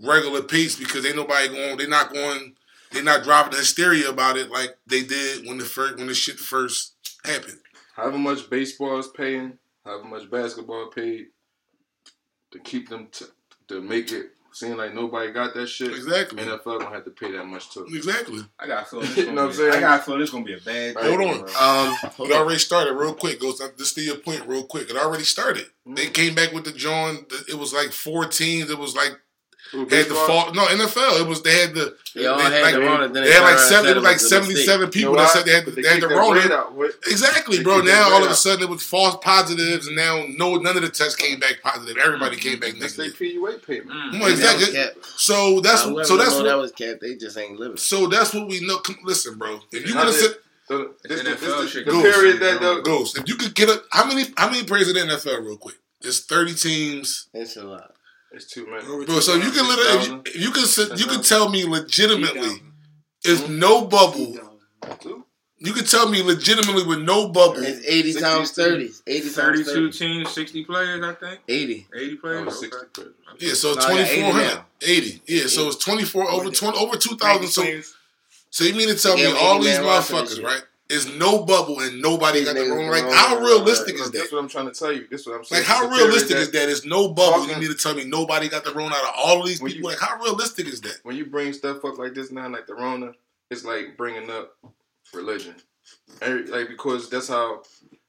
regular 0.00 0.42
pace 0.42 0.74
because 0.74 1.06
ain't 1.06 1.14
nobody 1.16 1.48
going. 1.48 1.76
They're 1.76 1.88
not 1.88 2.12
going. 2.12 2.56
They're 2.90 3.04
not 3.04 3.22
driving 3.22 3.52
the 3.52 3.58
hysteria 3.58 4.08
about 4.08 4.36
it 4.36 4.50
like 4.50 4.76
they 4.88 5.04
did 5.04 5.46
when 5.46 5.58
the 5.58 5.64
first 5.64 5.98
when 5.98 6.08
the 6.08 6.14
shit 6.14 6.38
first 6.40 6.94
happened. 7.24 7.60
However 7.94 8.18
much 8.18 8.48
baseball 8.50 8.98
is 8.98 9.08
paying, 9.08 9.58
however 9.84 10.04
much 10.04 10.30
basketball 10.30 10.88
paid 10.88 11.26
to 12.52 12.58
keep 12.60 12.88
them 12.88 13.08
t- 13.10 13.26
to 13.68 13.80
make 13.80 14.12
it 14.12 14.26
seem 14.52 14.76
like 14.76 14.94
nobody 14.94 15.32
got 15.32 15.52
that 15.54 15.66
shit. 15.66 15.90
Exactly. 15.92 16.40
NFL 16.42 16.78
gonna 16.78 16.90
have 16.90 17.04
to 17.04 17.10
pay 17.10 17.32
that 17.32 17.44
much 17.44 17.70
too. 17.72 17.86
Exactly. 17.92 18.40
I 18.58 18.66
got 18.68 18.88
feel 18.88 19.00
this. 19.02 19.16
You 19.16 19.32
know 19.32 19.42
what 19.46 19.48
I'm 19.50 19.52
saying? 19.52 19.72
I 19.74 19.80
got 19.80 20.04
feel 20.04 20.18
this 20.18 20.30
gonna 20.30 20.44
be 20.44 20.54
a 20.54 20.58
bad. 20.60 20.94
Right. 20.96 21.06
Hold 21.06 21.20
on. 21.20 21.40
bro. 21.40 21.48
Um, 21.60 21.96
It 22.30 22.32
on. 22.32 22.40
already 22.40 22.58
started 22.60 22.92
real 22.94 23.14
quick. 23.14 23.40
Goes 23.40 23.60
just 23.76 23.94
to 23.96 24.00
your 24.02 24.16
point 24.18 24.46
real 24.46 24.64
quick. 24.64 24.88
It 24.90 24.96
already 24.96 25.24
started. 25.24 25.64
Mm-hmm. 25.64 25.94
They 25.94 26.06
came 26.06 26.34
back 26.34 26.52
with 26.52 26.64
the 26.64 26.72
John. 26.72 27.26
It 27.48 27.58
was 27.58 27.72
like 27.72 27.90
four 27.90 28.26
teams. 28.26 28.70
It 28.70 28.78
was 28.78 28.94
like 28.94 29.18
Ooh, 29.72 29.78
had 29.80 29.88
the 29.88 29.96
baseball? 29.96 30.26
fall. 30.26 30.52
No 30.54 30.66
NFL. 30.66 31.20
It 31.20 31.26
was 31.26 31.42
they 31.42 31.60
had 31.60 31.74
the 31.74 31.96
They 32.14 32.26
all 32.26 32.36
they, 32.36 32.44
had 32.44 32.62
like, 32.62 32.74
the 32.74 32.80
Rona. 32.80 33.08
Then 33.08 33.24
they 33.24 33.32
had 33.32 33.40
like 33.42 33.56
turned 33.56 33.68
seven. 33.68 33.90
It 33.90 33.94
was 33.96 34.04
like 34.04 34.12
and 34.12 34.20
said 34.20 34.36
it 34.36 34.40
was 34.46 34.48
a 34.48 34.52
seventy 34.52 34.54
mistake. 34.54 34.66
seven 34.68 34.80
You 34.80 34.86
know 34.86 34.90
people 34.90 35.16
that 35.16 35.30
said 35.30 35.44
they 35.46 35.52
had 35.52 35.66
they 35.66 35.88
had 35.88 36.02
the 36.02 36.08
that 36.08 36.14
Rona. 36.14 36.40
rate 36.40 36.50
out. 36.50 36.74
What- 36.74 36.90
Exactly, 37.08 37.56
They 37.58 37.62
bro. 37.62 37.80
Now 37.80 38.10
all 38.12 38.22
of 38.22 38.28
a 38.28 38.30
out. 38.30 38.36
sudden 38.36 38.62
it 38.64 38.68
was 38.70 38.82
false 38.82 39.16
positives, 39.22 39.86
and 39.88 39.96
now 39.96 40.24
no 40.36 40.56
none 40.56 40.76
of 40.76 40.82
the 40.82 40.90
tests 40.90 41.16
came 41.16 41.40
back 41.40 41.60
positive. 41.62 41.96
Everybody 41.96 42.36
came 42.36 42.60
back 42.60 42.74
That's 42.78 42.96
their 42.96 43.06
negative. 43.06 43.40
PUA 43.42 43.66
payment. 43.66 43.90
Mm. 43.90 44.20
Well, 44.20 44.36
That 44.36 44.54
exactly. 44.54 44.72
cap. 44.74 44.92
So 45.16 45.60
that's 45.60 45.82
However, 45.82 46.04
so 46.04 46.16
that's 46.16 46.30
know 46.38 46.42
that 46.44 46.58
was 46.58 46.72
cap. 46.72 46.96
They 47.00 47.14
just 47.16 47.36
ain't 47.38 47.58
living. 47.58 47.76
so 47.76 48.06
that's 48.06 48.32
what 48.34 48.46
we 48.48 48.60
know. 48.60 48.78
Come, 48.78 48.98
listen, 49.04 49.38
bro. 49.38 49.60
If 49.72 49.88
you 49.88 49.94
Not 49.94 50.04
gonna 50.06 50.12
sit 50.12 50.40
So 50.68 50.90
this, 51.02 51.20
NFL 51.22 51.40
this, 51.40 51.40
this, 51.40 51.70
shit 51.72 51.84
the 51.86 51.90
goes. 51.92 52.02
period 52.02 52.40
that 52.40 52.60
the, 52.60 52.80
Ghost, 52.82 53.18
if 53.18 53.28
you 53.28 53.34
could 53.36 53.54
get 53.54 53.68
a 53.68 53.82
how 53.90 54.06
many 54.06 54.24
how 54.36 54.48
many 54.50 54.64
players 54.64 54.88
in 54.88 54.94
the 54.94 55.14
NFL 55.14 55.44
real 55.44 55.56
quick? 55.56 55.76
It's 56.00 56.20
thirty 56.20 56.54
teams. 56.54 57.28
It's 57.34 57.56
a 57.56 57.64
lot. 57.64 57.93
It's 58.34 58.46
too 58.46 58.66
many. 58.66 58.84
Bro, 59.06 59.20
so 59.20 59.34
you 59.34 59.50
can 59.50 59.66
literally, 59.66 59.98
if 60.02 60.08
you, 60.08 60.22
if 60.26 60.36
you 60.36 60.50
can, 60.50 60.64
sit, 60.66 60.98
you 60.98 61.06
can 61.06 61.22
tell 61.22 61.48
me 61.48 61.64
legitimately, 61.64 62.62
it's 63.24 63.48
no 63.48 63.84
bubble. 63.86 64.36
You 65.58 65.72
can 65.72 65.84
tell 65.84 66.10
me 66.10 66.22
legitimately 66.22 66.84
with 66.84 67.00
no 67.00 67.28
bubble. 67.28 67.62
It's 67.62 67.86
80 67.86 68.12
60 68.12 68.20
times 68.20 68.50
30. 68.52 68.90
80 69.06 69.20
times 69.20 69.34
32 69.34 69.64
30. 69.64 69.98
teams, 69.98 70.30
60 70.30 70.64
players, 70.64 71.02
I 71.02 71.14
think. 71.14 71.40
80. 71.48 71.86
80 71.96 72.12
Oh, 72.16 72.20
players. 72.20 72.46
it's 72.48 72.60
60 72.60 72.76
okay. 72.76 72.86
players. 72.92 73.14
Yeah, 73.40 73.54
so 73.54 73.72
it's 73.72 73.86
No, 73.88 73.94
I 73.94 73.96
got 73.96 74.08
80 74.10 74.14
2400. 74.20 74.54
now. 74.54 74.66
80. 74.82 75.22
Yeah, 75.26 75.46
so 75.46 75.66
it's 75.68 75.76
24 75.84 76.30
over 76.30 76.50
20 76.50 76.78
over 76.78 76.96
2000. 76.96 77.46
So 77.48 77.94
so 78.50 78.64
you 78.64 78.74
mean 78.74 78.88
to 78.88 78.94
tell 78.94 79.16
me 79.16 79.26
all 79.26 79.58
these 79.58 79.78
man 79.78 79.84
roster 79.86 80.20
this 80.20 80.38
motherfuckers, 80.38 80.44
right? 80.44 80.62
Is 80.90 81.06
no 81.16 81.44
bubble 81.46 81.80
and 81.80 82.02
nobody 82.02 82.40
These 82.40 82.48
got 82.48 82.54
the 82.56 82.60
niggas 82.60 82.76
wrong. 82.76 82.88
Like 83.06 83.14
how 83.14 83.38
realistic 83.38 83.94
right, 83.94 84.04
is 84.04 84.10
that? 84.10 84.18
That's 84.18 84.32
what 84.32 84.38
I'm 84.40 84.48
trying 84.48 84.66
to 84.70 84.78
tell 84.78 84.92
you. 84.92 85.06
This 85.10 85.22
is 85.22 85.26
what 85.26 85.36
I'm 85.36 85.44
saying. 85.44 85.62
Like 85.62 85.66
how 85.68 85.84
It's 85.84 85.86
a 85.86 85.96
theory 85.96 86.06
realistic 86.08 86.36
is 86.36 86.50
that? 86.52 86.68
It's 86.68 86.84
no 86.84 87.08
bubble. 87.08 87.46
You 87.48 87.56
need 87.58 87.68
to 87.68 87.74
tell 87.74 87.94
me 87.94 88.04
nobody 88.04 88.50
got 88.50 88.64
the 88.64 88.74
wrong 88.74 88.88
out 88.92 89.02
of 89.02 89.14
all 89.16 89.40
of 89.40 89.46
these 89.46 89.60
people? 89.60 89.76
you- 89.78 89.82
Like 89.82 89.98
how 89.98 90.18
realistic 90.22 90.66
is 90.66 90.82
that? 90.82 90.98
when 91.02 91.16
you 91.16 91.24
bring 91.24 91.54
stuff 91.54 91.82
up 91.86 91.96
like 91.98 92.12
this 92.14 92.30
now, 92.30 92.48
like 92.50 92.66
the 92.66 92.74
Rona, 92.74 93.12
it's 93.50 93.64
like 93.64 93.96
bringing 93.96 94.30
up 94.30 94.56
religion, 95.14 95.54
Every- 96.20 96.46
like 96.46 96.68
because 96.68 97.08
that's 97.10 97.28
how. 97.28 97.62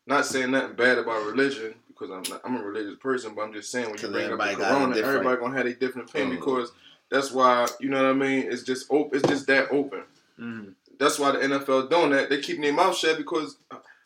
Not 0.08 0.26
saying 0.28 0.52
nothing 0.52 0.76
bad 0.76 1.00
about 1.00 1.26
religion 1.26 1.74
because 1.88 2.12
I'm 2.12 2.22
not, 2.32 2.42
I'm 2.46 2.58
a 2.58 2.64
religious 2.64 3.00
person, 3.00 3.34
but 3.34 3.42
I'm 3.42 3.54
just 3.54 3.72
saying 3.72 3.90
when 3.90 4.00
you 4.00 4.08
bring 4.10 4.26
up 4.26 4.34
everybody 4.34 4.54
the 4.54 4.60
got 4.62 4.68
Corona, 4.78 4.94
different- 4.94 5.16
everybody 5.16 5.42
gonna 5.42 5.58
have 5.58 5.66
a 5.66 5.74
different 5.74 6.10
opinion 6.12 6.38
Mhm. 6.38 6.40
because 6.42 6.72
that's 7.10 7.32
why 7.32 7.68
you 7.80 7.90
know 7.90 8.04
what 8.04 8.10
I 8.12 8.14
mean. 8.14 8.52
It's 8.52 8.62
just 8.62 8.86
open. 8.92 9.18
It's 9.18 9.28
just 9.28 9.48
that 9.48 9.72
open. 9.72 10.04
Mm. 10.40 10.74
That's 11.00 11.20
why 11.20 11.32
the 11.32 11.40
NFL 11.40 11.90
doing 11.90 12.12
that. 12.12 12.30
They 12.30 12.42
keeping 12.42 12.62
their 12.62 12.74
mouth 12.74 12.96
shut 12.96 13.18
because 13.18 13.58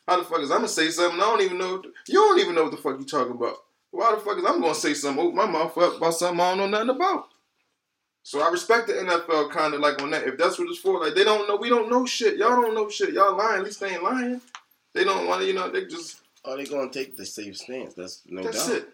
how 0.06 0.18
the 0.18 0.24
fuck 0.24 0.40
is 0.40 0.50
I'm 0.50 0.58
gonna 0.58 0.68
say 0.68 0.90
something 0.90 1.20
I 1.20 1.24
don't 1.24 1.42
even 1.42 1.58
know. 1.58 1.82
You 2.08 2.14
don't 2.14 2.40
even 2.40 2.54
know 2.54 2.64
what 2.64 2.72
the 2.72 2.78
fuck 2.78 2.98
you 2.98 3.04
talking 3.06 3.32
about. 3.32 3.56
Why 3.90 4.14
the 4.14 4.20
fuck 4.20 4.38
is 4.38 4.44
I'm 4.46 4.60
gonna 4.60 4.74
say 4.74 4.94
something? 4.94 5.24
Open 5.24 5.36
my 5.36 5.46
mouth 5.46 5.76
up 5.78 5.96
about 5.96 6.14
something 6.14 6.40
I 6.40 6.54
don't 6.54 6.70
know 6.70 6.78
nothing 6.84 6.96
about. 6.96 7.28
So 8.22 8.40
I 8.40 8.50
respect 8.50 8.86
the 8.86 8.92
NFL 8.94 9.50
kind 9.50 9.74
of 9.74 9.80
like 9.80 10.00
on 10.02 10.10
that. 10.10 10.26
If 10.26 10.36
that's 10.36 10.58
what 10.58 10.68
it's 10.68 10.78
for, 10.78 11.00
like 11.00 11.14
they 11.14 11.24
don't 11.24 11.48
know, 11.48 11.56
we 11.56 11.68
don't 11.68 11.90
know 11.90 12.04
shit. 12.06 12.36
Y'all 12.36 12.60
don't 12.60 12.74
know 12.74 12.88
shit. 12.88 13.14
Y'all 13.14 13.36
lying. 13.36 13.60
At 13.60 13.64
least 13.64 13.80
they 13.80 13.92
ain't 13.94 14.04
lying. 14.04 14.40
They 14.92 15.04
don't 15.04 15.26
want 15.26 15.40
to, 15.40 15.46
you 15.46 15.54
know. 15.54 15.70
They 15.70 15.86
just 15.86 16.20
Are 16.44 16.56
they 16.56 16.64
gonna 16.64 16.90
take 16.90 17.16
the 17.16 17.24
safe 17.24 17.56
stance? 17.56 17.94
That's 17.94 18.22
no 18.26 18.42
doubt. 18.42 18.52
that's 18.52 18.66
doubt. 18.68 18.76
it. 18.76 18.88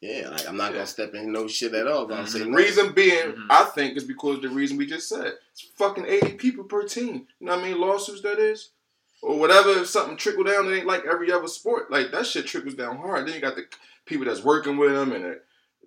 Yeah, 0.00 0.30
like 0.30 0.48
I'm 0.48 0.56
not 0.56 0.70
Yeah. 0.72 0.78
gonna 0.78 0.86
step 0.86 1.14
in 1.14 1.30
no 1.30 1.46
shit 1.46 1.74
at 1.74 1.86
all. 1.86 2.06
But 2.06 2.18
I'm 2.18 2.26
saying 2.26 2.50
The 2.50 2.56
reason 2.56 2.92
being, 2.92 3.32
Mhm. 3.32 3.46
I 3.50 3.64
think, 3.66 3.96
is 3.96 4.04
because 4.04 4.40
the 4.40 4.48
reason 4.48 4.76
we 4.78 4.86
just 4.86 5.08
said. 5.08 5.34
It's 5.52 5.60
fucking 5.76 6.06
80 6.06 6.32
people 6.34 6.64
per 6.64 6.84
team. 6.84 7.26
You 7.38 7.46
know 7.46 7.56
what 7.56 7.64
I 7.64 7.68
mean? 7.68 7.78
Lawsuits, 7.80 8.22
that 8.22 8.38
is. 8.38 8.70
Or 9.22 9.38
whatever, 9.38 9.70
if 9.72 9.88
something 9.88 10.16
trickle 10.16 10.44
down, 10.44 10.72
it 10.72 10.76
ain't 10.76 10.86
like 10.86 11.04
every 11.04 11.30
other 11.30 11.48
sport. 11.48 11.90
Like, 11.90 12.10
that 12.12 12.26
shit 12.26 12.46
trickles 12.46 12.72
down 12.74 12.96
hard. 12.96 13.26
Then 13.26 13.34
you 13.34 13.40
got 13.40 13.56
the 13.56 13.66
people 14.06 14.24
that's 14.24 14.42
working 14.42 14.78
with 14.78 14.92
them 14.94 15.12
and 15.12 15.24
the, 15.24 15.40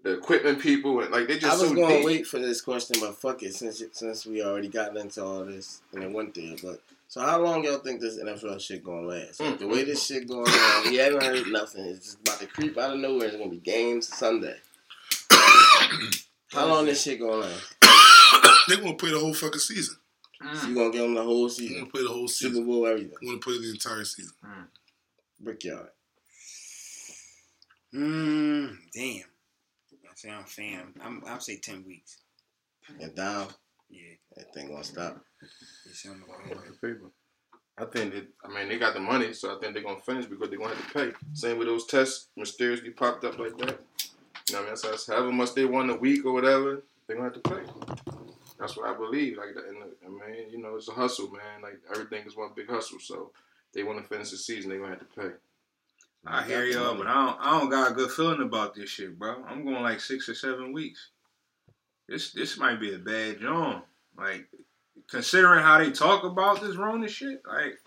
the 0.04 0.12
equipment 0.12 0.60
people. 0.60 1.00
and 1.00 1.12
Like, 1.12 1.28
they 1.28 1.40
just. 1.40 1.46
I 1.46 1.50
just 1.50 1.62
was 1.62 1.70
so 1.72 1.76
gonna 1.76 1.96
deep. 1.96 2.06
wait 2.06 2.28
for 2.28 2.38
this 2.38 2.62
question, 2.62 2.98
but 3.02 3.18
fuck 3.18 3.42
it, 3.42 3.56
since 3.56 3.82
since 3.94 4.26
we 4.28 4.44
already 4.44 4.68
got 4.68 4.96
into 4.96 5.24
all 5.26 5.44
this 5.46 5.82
and 5.92 6.04
it 6.04 6.12
went 6.12 6.36
there. 6.36 6.56
But 6.62 6.82
so 7.14 7.22
how 7.22 7.40
long 7.40 7.64
y'all 7.64 7.78
think 7.78 8.02
this 8.02 8.18
NFL 8.20 8.60
shit 8.60 8.84
gonna 8.84 9.06
last? 9.06 9.40
Like, 9.40 9.60
the 9.60 9.68
way 9.68 9.84
this 9.84 10.04
shit 10.04 10.28
going 10.28 10.50
on, 10.50 10.90
we 10.90 10.96
haven't 10.96 11.22
heard 11.24 11.46
nothing. 11.46 11.86
It's 11.86 12.06
just 12.06 12.20
about 12.22 12.40
to 12.40 12.48
creep 12.48 12.76
out 12.76 12.94
of 12.94 13.00
nowhere. 13.02 13.28
It's 13.28 13.38
gonna 13.38 13.52
be 13.52 13.58
games 13.58 14.08
Sunday. 14.08 14.56
How 16.52 16.66
long 16.66 16.86
this 16.88 17.04
shit 17.04 17.20
gonna 17.20 17.34
last? 17.36 17.76
they 18.68 18.78
gonna 18.78 18.96
play 18.96 19.12
the 19.12 19.20
whole 19.20 19.36
fucking 19.36 19.60
season. 19.60 19.96
So 20.56 20.68
you 20.68 20.74
gonna 20.74 20.90
give 20.90 21.02
them 21.04 21.14
the 21.14 21.22
whole 21.22 21.48
They 21.50 21.54
season, 21.54 21.78
gonna 21.82 21.92
play 21.92 22.02
the 22.02 22.10
whole 22.10 22.28
Super 22.28 22.50
season. 22.56 22.66
Bowl, 22.66 22.88
everything, 22.88 23.14
They 23.22 23.28
gonna 23.28 23.38
play 23.38 23.60
the 23.60 23.70
entire 23.70 24.06
season. 24.06 24.34
brickyard. 25.40 25.90
Mm, 27.94 28.76
damn. 28.92 29.14
I 29.14 30.16
say 30.16 30.30
I'm 30.32 30.46
fan. 30.46 30.94
I'm 31.00 31.24
I'll 31.28 31.40
say 31.40 31.58
ten 31.58 31.86
weeks. 31.86 32.18
And 33.00 33.14
down, 33.14 33.50
Yeah. 33.94 34.16
that 34.36 34.54
thing 34.54 34.70
gonna 34.70 34.84
stop. 34.84 35.24
It's 35.86 36.06
on 36.06 36.22
the 36.22 36.56
way. 36.56 36.60
the 36.68 36.88
paper. 36.88 37.12
I 37.78 37.86
think 37.86 38.14
that 38.14 38.28
I 38.44 38.48
mean 38.48 38.70
they 38.70 38.78
got 38.78 38.94
the 38.94 39.00
money, 39.00 39.34
so 39.34 39.56
I 39.56 39.60
think 39.60 39.74
they're 39.74 39.84
gonna 39.84 40.02
finish 40.02 40.26
because 40.26 40.50
they're 40.50 40.60
gonna 40.60 40.76
have 40.76 40.88
to 40.88 40.94
pay. 40.94 41.12
Same 41.34 41.58
with 41.58 41.68
those 41.68 41.86
tests 41.86 42.28
mysteriously 42.36 42.92
popped 42.92 43.24
up 43.24 43.38
like 43.40 43.58
that. 43.58 43.80
You 44.50 44.56
know 44.56 44.60
what 44.60 44.64
I 44.64 44.66
mean? 44.68 44.78
So 44.78 44.90
that's 44.90 45.08
however 45.08 45.32
much 45.32 45.54
they 45.54 45.66
won 45.66 45.90
a 45.90 45.96
week 45.96 46.26
or 46.26 46.34
whatever, 46.34 46.84
they're 47.08 47.18
gonna 47.18 47.32
have 47.32 47.42
to 47.42 47.50
pay. 47.50 47.62
That's 48.60 48.78
what 48.78 48.90
I 48.90 48.96
believe. 48.96 49.38
Like 49.38 49.56
and 49.56 49.78
I 50.06 50.28
mean, 50.28 50.50
you 50.52 50.60
know, 50.60 50.76
it's 50.76 50.88
a 50.90 50.94
hustle, 50.94 51.30
man. 51.32 51.62
Like 51.62 51.80
everything 51.92 52.26
is 52.26 52.36
one 52.36 52.52
big 52.56 52.70
hustle. 52.70 53.00
So 53.00 53.32
they 53.74 53.84
want 53.84 54.02
to 54.02 54.08
finish 54.08 54.32
the 54.32 54.38
season, 54.38 54.70
they're 54.70 54.80
gonna 54.80 54.92
have 54.92 55.00
to 55.00 55.22
pay. 55.22 55.36
I 56.26 56.44
hear 56.44 56.64
y'all, 56.64 56.96
but 56.96 57.08
I 57.08 57.14
don't, 57.14 57.38
I 57.42 57.60
don't 57.60 57.70
got 57.70 57.92
a 57.92 57.96
good 57.96 58.10
feeling 58.10 58.42
about 58.42 58.76
this 58.76 58.90
shit, 58.90 59.20
bro. 59.20 59.44
I'm 59.46 59.66
going 59.66 59.84
like 59.84 60.00
six 60.00 60.30
or 60.30 60.36
seven 60.36 60.72
weeks. 60.72 61.10
This 62.14 62.30
this 62.32 62.60
might 62.60 62.80
be 62.80 62.94
a 62.94 63.00
bad 63.00 63.40
joint. 63.40 63.84
Like 64.16 64.48
considering 65.10 65.64
how 65.64 65.80
they 65.80 65.90
talk 65.90 66.24
about 66.24 66.62
this 66.62 66.76
Rona 66.76 67.08
shit, 67.08 67.42
like 67.48 67.80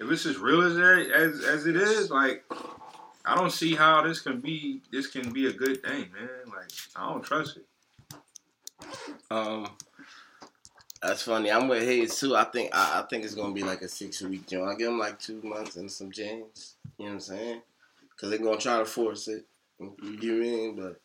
if 0.00 0.10
it's 0.10 0.26
as 0.26 0.36
real 0.36 0.62
as 0.62 0.74
there- 0.74 1.14
as 1.14 1.44
as 1.44 1.64
it 1.68 1.76
is, 1.76 2.10
like 2.10 2.42
I 3.24 3.36
don't 3.36 3.52
see 3.52 3.76
how 3.76 4.02
this 4.02 4.20
can 4.20 4.40
be 4.40 4.82
this 4.90 5.06
can 5.06 5.32
be 5.32 5.46
a 5.46 5.52
good 5.52 5.80
thing, 5.84 6.10
man. 6.12 6.28
Like 6.48 6.70
I 6.96 7.08
don't 7.12 7.22
trust 7.22 7.58
it. 7.58 7.66
Um, 9.30 9.68
that's 11.00 11.22
funny. 11.22 11.52
I'm 11.52 11.68
with 11.68 11.84
Hayes 11.84 12.18
too. 12.18 12.34
I 12.34 12.44
think 12.44 12.70
I, 12.74 12.98
I 12.98 13.02
think 13.08 13.24
it's 13.24 13.36
gonna 13.36 13.54
be 13.54 13.62
like 13.62 13.82
a 13.82 13.88
six 13.88 14.20
week 14.22 14.48
joint. 14.48 14.68
I 14.68 14.74
give 14.74 14.88
them 14.88 14.98
like 14.98 15.20
two 15.20 15.40
months 15.42 15.76
and 15.76 15.88
some 15.88 16.10
change. 16.10 16.46
You 16.98 17.04
know 17.04 17.10
what 17.10 17.12
I'm 17.12 17.20
saying? 17.20 17.62
Because 18.10 18.30
they're 18.30 18.40
gonna 18.40 18.58
try 18.58 18.78
to 18.78 18.84
force 18.84 19.28
it. 19.28 19.46
You 19.78 20.16
get 20.18 20.32
me? 20.32 20.72
But 20.76 21.00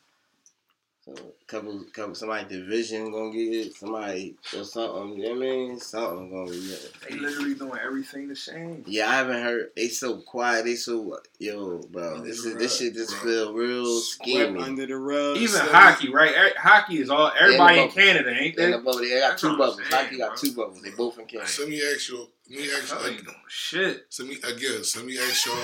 so 1.06 1.14
couple 1.48 1.84
couple 1.92 2.16
somebody 2.16 2.48
division 2.48 3.12
gonna 3.12 3.32
get 3.34 3.54
it. 3.54 3.76
Somebody 3.76 4.36
or 4.56 4.64
something. 4.64 5.18
You 5.20 5.24
know 5.24 5.30
what 5.32 5.38
I 5.38 5.52
mean? 5.52 5.80
Something 5.80 6.30
gonna 6.32 6.50
be 6.52 6.58
it. 6.58 6.94
They 7.10 7.16
literally 7.18 7.56
doing 7.56 7.78
everything 7.84 8.30
the 8.30 8.36
same. 8.38 8.84
Yeah, 8.88 9.10
I 9.10 9.16
haven't 9.16 9.44
heard. 9.44 9.72
They 9.76 9.90
so 9.90 10.18
quiet. 10.22 10.64
They 10.64 10.76
so 10.76 11.20
yo, 11.40 11.80
bro. 11.92 12.16
Under 12.16 12.28
This 12.30 12.44
the 12.44 12.50
is 12.52 12.56
this 12.56 12.72
rug, 12.72 12.80
shit 12.80 12.94
just 12.94 13.12
bro. 13.22 13.32
feel 13.32 13.54
real 13.54 14.00
Swept 14.00 14.30
schemy. 14.30 14.62
under 14.64 14.86
the 14.88 14.96
rug. 14.98 15.36
Even 15.38 15.50
so- 15.50 15.66
hockey, 15.66 16.10
right? 16.10 16.34
Er- 16.38 16.58
Hockey 16.58 17.00
is 17.02 17.10
all 17.10 17.32
everybody 17.38 17.80
in 17.80 17.88
bubble. 17.88 17.94
Canada, 18.02 18.30
ain't 18.32 18.58
And 18.58 18.74
they? 18.74 18.78
the 18.78 18.84
bubble, 18.84 19.00
they 19.00 19.10
got 19.20 19.30
That's 19.32 19.42
two 19.42 19.58
bubbles. 19.58 19.78
saying, 19.78 19.90
Hockey 19.92 20.18
got 20.18 20.28
bro. 20.30 20.36
two 20.38 20.54
bubbles. 20.56 20.82
They 20.82 20.90
both 20.92 21.20
in 21.20 21.26
Canada. 21.26 21.50
So 21.50 21.64
let 21.64 21.72
me 21.72 21.82
ask 21.94 22.10
you. 22.10 22.28
Let 22.50 22.60
me 22.60 22.72
ask 22.72 22.94
you. 22.94 23.12
ain't 23.12 23.24
doing 23.26 23.36
shit. 23.50 24.06
So 24.10 24.24
let 24.24 24.30
me 24.32 24.38
again. 24.50 24.84
So 24.86 25.00
let 25.00 25.08
me 25.08 25.20
ask 25.20 25.46
y'all 25.46 25.56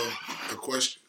a 0.51 0.55
question. 0.55 1.01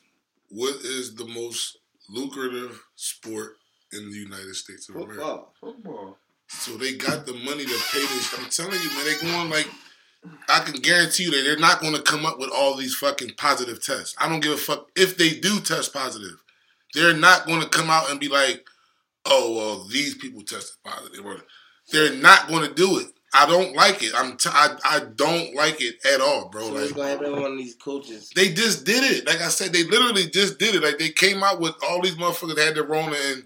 What 0.50 0.76
is 0.84 1.14
the 1.16 1.26
most 1.26 1.78
lucrative 2.08 2.80
sport 2.96 3.56
in 3.92 4.10
the 4.10 4.16
United 4.16 4.54
States 4.54 4.88
of 4.88 4.96
America? 4.96 5.14
Football. 5.14 5.54
Football. 5.60 6.18
So 6.48 6.76
they 6.76 6.94
got 6.94 7.26
the 7.26 7.32
money 7.32 7.64
to 7.64 7.78
pay 7.92 8.00
this. 8.00 8.34
I'm 8.38 8.50
telling 8.50 8.80
you, 8.82 8.88
man, 8.90 9.04
they 9.04 9.26
going 9.26 9.50
like 9.50 9.68
I 10.48 10.60
can 10.60 10.80
guarantee 10.80 11.24
you 11.24 11.30
that 11.30 11.42
they're 11.44 11.58
not 11.58 11.80
going 11.80 11.94
to 11.94 12.02
come 12.02 12.26
up 12.26 12.38
with 12.38 12.50
all 12.50 12.74
these 12.76 12.94
fucking 12.96 13.34
positive 13.36 13.82
tests. 13.82 14.14
I 14.18 14.28
don't 14.28 14.40
give 14.40 14.52
a 14.52 14.56
fuck 14.56 14.88
if 14.96 15.16
they 15.16 15.30
do 15.30 15.60
test 15.60 15.92
positive. 15.92 16.42
They're 16.92 17.14
not 17.14 17.46
going 17.46 17.62
to 17.62 17.68
come 17.68 17.88
out 17.88 18.10
and 18.10 18.18
be 18.18 18.28
like, 18.28 18.66
"Oh, 19.24 19.54
well, 19.56 19.84
these 19.88 20.14
people 20.16 20.42
tested 20.42 20.76
positive." 20.84 21.24
They're 21.92 22.14
not 22.14 22.48
going 22.48 22.68
to 22.68 22.74
do 22.74 22.98
it. 22.98 23.06
I 23.32 23.46
don't 23.46 23.74
like 23.76 24.02
it. 24.02 24.12
I'm 24.14 24.36
t- 24.36 24.50
I, 24.52 24.76
I 24.84 25.00
don't 25.14 25.54
like 25.54 25.80
it 25.80 26.04
at 26.04 26.20
all, 26.20 26.48
bro. 26.48 26.62
So 26.62 26.68
Like 26.72 26.80
what's 26.80 26.92
gonna 26.92 27.08
happen 27.10 27.32
when 27.32 27.42
one 27.42 27.52
of 27.52 27.58
these 27.58 27.76
coaches? 27.76 28.30
they 28.34 28.52
just 28.52 28.84
did 28.84 29.04
it. 29.04 29.24
Like 29.26 29.40
I 29.40 29.48
said, 29.48 29.72
they 29.72 29.84
literally 29.84 30.26
just 30.26 30.58
did 30.58 30.74
it. 30.74 30.82
Like 30.82 30.98
they 30.98 31.10
came 31.10 31.42
out 31.44 31.60
with 31.60 31.74
all 31.88 32.02
these 32.02 32.16
motherfuckers 32.16 32.56
that 32.56 32.64
had 32.66 32.74
their 32.74 32.84
Rona 32.84 33.16
and 33.26 33.44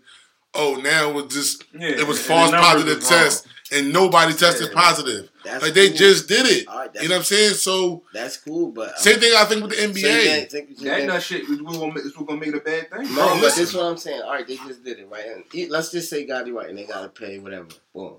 oh 0.55 0.74
now 0.82 1.11
it 1.11 1.14
was 1.14 1.32
just 1.32 1.64
Yeah, 1.72 1.88
it 1.88 2.07
was 2.07 2.20
false 2.24 2.50
positive 2.50 2.98
was 2.98 3.11
wrong. 3.11 3.52
and 3.72 3.92
nobody 3.92 4.32
tested 4.34 4.68
Yeah. 4.72 4.80
positive. 4.80 5.30
That's 5.44 5.62
Like 5.62 5.74
they 5.74 5.88
cool. 5.88 5.96
just 5.98 6.28
did 6.28 6.46
it. 6.46 6.68
All 6.68 6.78
right, 6.78 6.92
that's, 6.92 7.02
You 7.02 7.09
know 7.09 7.16
what 7.16 7.18
I'm 7.20 7.24
saying? 7.24 7.55
So 7.55 8.02
that's 8.12 8.36
cool, 8.38 8.70
but 8.70 8.88
um, 8.90 8.94
same 8.96 9.20
thing 9.20 9.32
I 9.36 9.44
think 9.44 9.62
with 9.62 9.70
the 9.72 9.76
same 9.76 9.90
NBA. 9.92 10.00
thing- 10.00 10.48
same 10.50 10.66
thing- 10.74 10.84
That 10.86 11.05
nut 11.07 11.22
shit 11.22 11.42
is 11.48 11.61
what 11.62 11.74
gonna, 11.78 12.00
is 12.00 12.16
what 12.16 12.26
gonna 12.26 12.40
make 12.40 12.48
it 12.50 12.57
a 12.57 12.61
bad 12.61 12.90
thing. 12.90 13.02
No, 13.14 13.14
Bro, 13.14 13.34
but 13.34 13.40
this 13.42 13.59
is 13.59 13.74
what 13.74 13.84
I'm 13.84 13.96
saying. 13.96 14.22
All 14.22 14.30
right, 14.32 14.46
they 14.46 14.57
just 14.57 14.82
did 14.84 14.98
it, 15.00 15.09
right? 15.09 15.26
And 15.26 15.44
e- 15.55 15.68
let's 15.68 15.90
just 15.90 16.09
say 16.09 16.24
got 16.24 16.48
it 16.48 16.52
right, 16.52 16.68
and 16.68 16.78
they 16.78 16.84
gotta 16.84 17.09
pay 17.09 17.38
whatever. 17.38 17.68
Boom. 17.94 18.16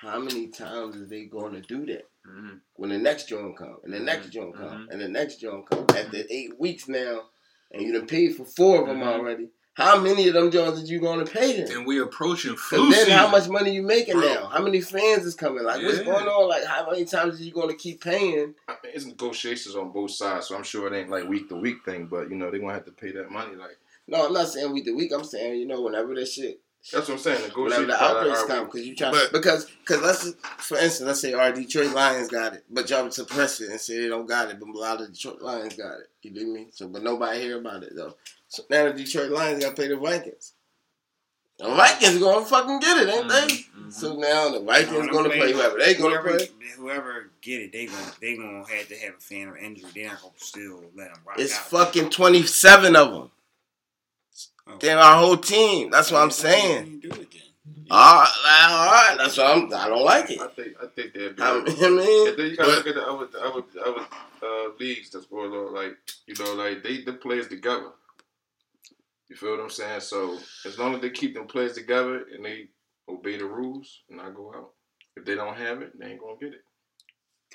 How 0.00 0.18
many 0.20 0.46
times 0.48 0.94
is 0.96 1.08
they 1.08 1.24
gonna 1.24 1.60
do 1.60 1.84
that? 1.86 2.06
Mhm. 2.26 2.60
When 2.74 2.90
the 2.90 2.98
next 2.98 3.28
joint 3.28 3.56
come, 3.56 3.78
and 3.82 3.92
the 3.92 3.98
next 3.98 4.28
Mhm, 4.28 4.30
joint 4.30 4.56
come, 4.56 4.86
mhm. 4.86 4.92
and 4.92 5.00
the 5.00 5.08
next 5.08 5.36
joint 5.40 5.68
come. 5.68 5.86
After 5.88 6.22
eight 6.30 6.58
weeks 6.58 6.86
now, 6.88 7.30
and 7.72 7.82
you 7.82 7.92
done 7.92 8.06
paid 8.06 8.36
for 8.36 8.44
four 8.44 8.82
of 8.82 8.86
them 8.86 9.00
Mhm. 9.00 9.06
already. 9.06 9.48
How 9.78 10.00
many 10.00 10.26
of 10.26 10.34
them 10.34 10.50
joints 10.50 10.80
is 10.80 10.90
you 10.90 11.00
gonna 11.00 11.24
pay 11.24 11.62
them? 11.62 11.76
And 11.78 11.86
we 11.86 12.00
approaching 12.00 12.56
flu 12.56 12.78
Cause 12.78 12.90
then 12.90 13.04
season. 13.04 13.12
how 13.18 13.28
much 13.30 13.48
money 13.48 13.70
you 13.70 13.82
making 13.82 14.14
Bro. 14.14 14.22
now? 14.34 14.46
How 14.48 14.60
many 14.60 14.80
fans 14.80 15.24
is 15.24 15.36
coming? 15.36 15.62
Like 15.62 15.80
what's 15.84 16.00
going 16.00 16.26
on? 16.26 16.48
Like 16.48 16.64
how 16.64 16.90
many 16.90 17.04
times 17.04 17.40
are 17.40 17.44
you 17.44 17.52
gonna 17.52 17.74
keep 17.76 18.02
paying? 18.02 18.54
I 18.66 18.72
mean, 18.82 18.92
it's 18.92 19.04
negotiations 19.06 19.76
on 19.76 19.92
both 19.92 20.10
sides, 20.10 20.48
so 20.48 20.56
I'm 20.56 20.64
sure 20.64 20.92
it 20.92 20.98
ain't 20.98 21.10
like 21.10 21.28
week 21.28 21.48
to 21.50 21.54
week 21.54 21.84
thing, 21.84 22.06
but 22.06 22.28
you 22.28 22.34
know 22.34 22.50
they're 22.50 22.58
gonna 22.58 22.72
have 22.74 22.86
to 22.86 22.90
pay 22.92 23.12
that 23.12 23.30
money. 23.30 23.54
Like 23.54 23.78
No, 24.08 24.26
I'm 24.26 24.32
not 24.32 24.48
saying 24.48 24.72
week 24.72 24.84
to 24.86 24.96
week. 24.96 25.12
I'm 25.14 25.22
saying 25.22 25.60
you 25.60 25.66
know 25.66 25.80
whenever 25.82 26.12
that 26.16 26.26
shit, 26.26 26.60
that's 26.92 27.06
what 27.08 27.14
I'm 27.14 27.20
saying. 27.20 27.50
whenever 27.54 27.86
the 27.86 28.02
outbreaks 28.02 28.44
come, 28.46 28.64
because 28.64 28.84
you 28.84 28.96
try 28.96 29.12
But- 29.12 29.30
because 29.30 29.66
because 29.86 30.02
let's 30.02 30.32
for 30.58 30.76
instance, 30.78 31.06
let's 31.06 31.20
say 31.20 31.34
our 31.34 31.52
Detroit 31.52 31.94
Lions 31.94 32.28
got 32.30 32.54
it, 32.54 32.64
but 32.68 32.90
y'all 32.90 33.08
suppress 33.12 33.60
it 33.60 33.70
and 33.70 33.80
say 33.80 34.00
they 34.00 34.08
don't 34.08 34.26
got 34.26 34.50
it, 34.50 34.58
but 34.58 34.68
a 34.70 34.72
lot 34.76 35.00
of 35.00 35.12
Detroit 35.12 35.40
Lions 35.40 35.76
got 35.76 36.00
it. 36.00 36.10
You 36.22 36.32
dig 36.32 36.48
me? 36.48 36.66
So, 36.72 36.88
but 36.88 37.04
nobody 37.04 37.40
hear 37.42 37.58
about 37.60 37.84
it 37.84 37.92
though. 37.94 38.16
So 38.48 38.62
now 38.70 38.84
the 38.84 38.92
Detroit 38.94 39.30
Lions 39.30 39.62
got 39.62 39.76
to 39.76 39.82
pay 39.82 39.88
the 39.88 39.96
Vikings. 39.96 40.52
The 41.58 41.66
Vikings 41.68 42.18
gonna 42.18 42.44
fucking 42.46 42.78
get 42.78 42.98
it, 42.98 43.12
ain't 43.12 43.28
they? 43.28 43.46
Mhm. 43.80 43.92
So 43.92 44.14
now 44.14 44.50
the 44.50 44.60
Vikings 44.60 44.92
No, 44.92 44.98
them 45.00 45.08
gonna 45.12 45.28
play 45.28 45.38
players- 45.38 45.56
whoever 45.56 45.78
they 45.78 45.94
gonna 45.94 46.16
whoever, 46.20 46.38
play. 46.38 46.48
Whoever 46.76 47.30
get 47.42 47.60
it, 47.62 47.72
they 47.72 47.86
gonna 47.86 48.12
they 48.20 48.36
gonna 48.36 48.64
have 48.68 48.88
to 48.88 48.96
have 48.96 49.14
a 49.14 49.20
fan 49.20 49.48
or 49.48 49.56
injury. 49.58 49.90
They're 49.92 50.06
not 50.08 50.22
gonna 50.22 50.34
still 50.36 50.84
let 50.94 51.12
them 51.12 51.22
rock 51.26 51.38
It's 51.40 51.56
out. 51.56 51.64
fucking 51.68 52.10
twenty 52.10 52.44
seven 52.44 52.94
of 52.94 53.10
them. 53.10 53.30
Oh. 54.68 54.76
Then 54.78 54.98
our 54.98 55.16
whole 55.18 55.36
team. 55.36 55.90
That's 55.90 56.12
what 56.12 56.22
I'm 56.22 56.30
saying. 56.30 57.00
Do 57.00 57.08
it 57.08 57.28
then. 57.32 57.42
All 57.90 58.20
right, 58.20 58.66
all 58.70 58.86
right. 58.92 59.14
That's 59.18 59.36
what 59.36 59.46
I'm. 59.46 59.72
I 59.74 59.88
don't 59.88 60.04
like 60.04 60.30
it. 60.30 60.40
I 60.40 60.46
think 60.48 60.76
I 60.80 60.86
think 60.94 61.12
they'd. 61.14 61.40
I 61.40 61.54
mean, 61.54 61.66
And 61.66 62.38
then 62.38 62.50
you 62.50 62.56
gotta 62.56 62.70
look 62.70 62.86
at 62.86 62.94
the 62.94 63.04
other, 63.04 63.26
the 63.26 63.40
other, 63.42 63.62
the 63.74 63.82
other 63.82 64.06
uh, 64.42 64.70
leagues 64.78 65.10
that's 65.10 65.26
going 65.26 65.50
on. 65.52 65.74
Like 65.74 65.96
you 66.26 66.34
know, 66.38 66.54
like 66.54 66.84
they 66.84 67.02
the 67.02 67.14
players 67.14 67.48
together. 67.48 67.88
You 69.28 69.36
feel 69.36 69.50
what 69.52 69.60
I'm 69.60 69.70
saying? 69.70 70.00
So 70.00 70.38
as 70.64 70.78
long 70.78 70.94
as 70.94 71.00
they 71.00 71.10
keep 71.10 71.34
them 71.34 71.46
players 71.46 71.74
together 71.74 72.24
and 72.34 72.44
they 72.44 72.68
obey 73.08 73.36
the 73.36 73.44
rules 73.44 74.00
and 74.08 74.18
not 74.18 74.34
go 74.34 74.52
out, 74.54 74.70
if 75.16 75.24
they 75.24 75.34
don't 75.34 75.56
have 75.56 75.82
it, 75.82 75.98
they 75.98 76.06
ain't 76.06 76.20
gonna 76.20 76.36
get 76.40 76.54
it. 76.54 76.62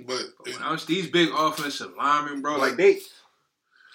But 0.06 0.22
When 0.46 0.62
I 0.64 0.72
was 0.72 0.86
these 0.86 1.10
big 1.10 1.30
offensive 1.36 1.92
linemen, 1.98 2.42
bro, 2.42 2.54
like 2.54 2.62
Like- 2.72 2.78
they, 2.78 3.00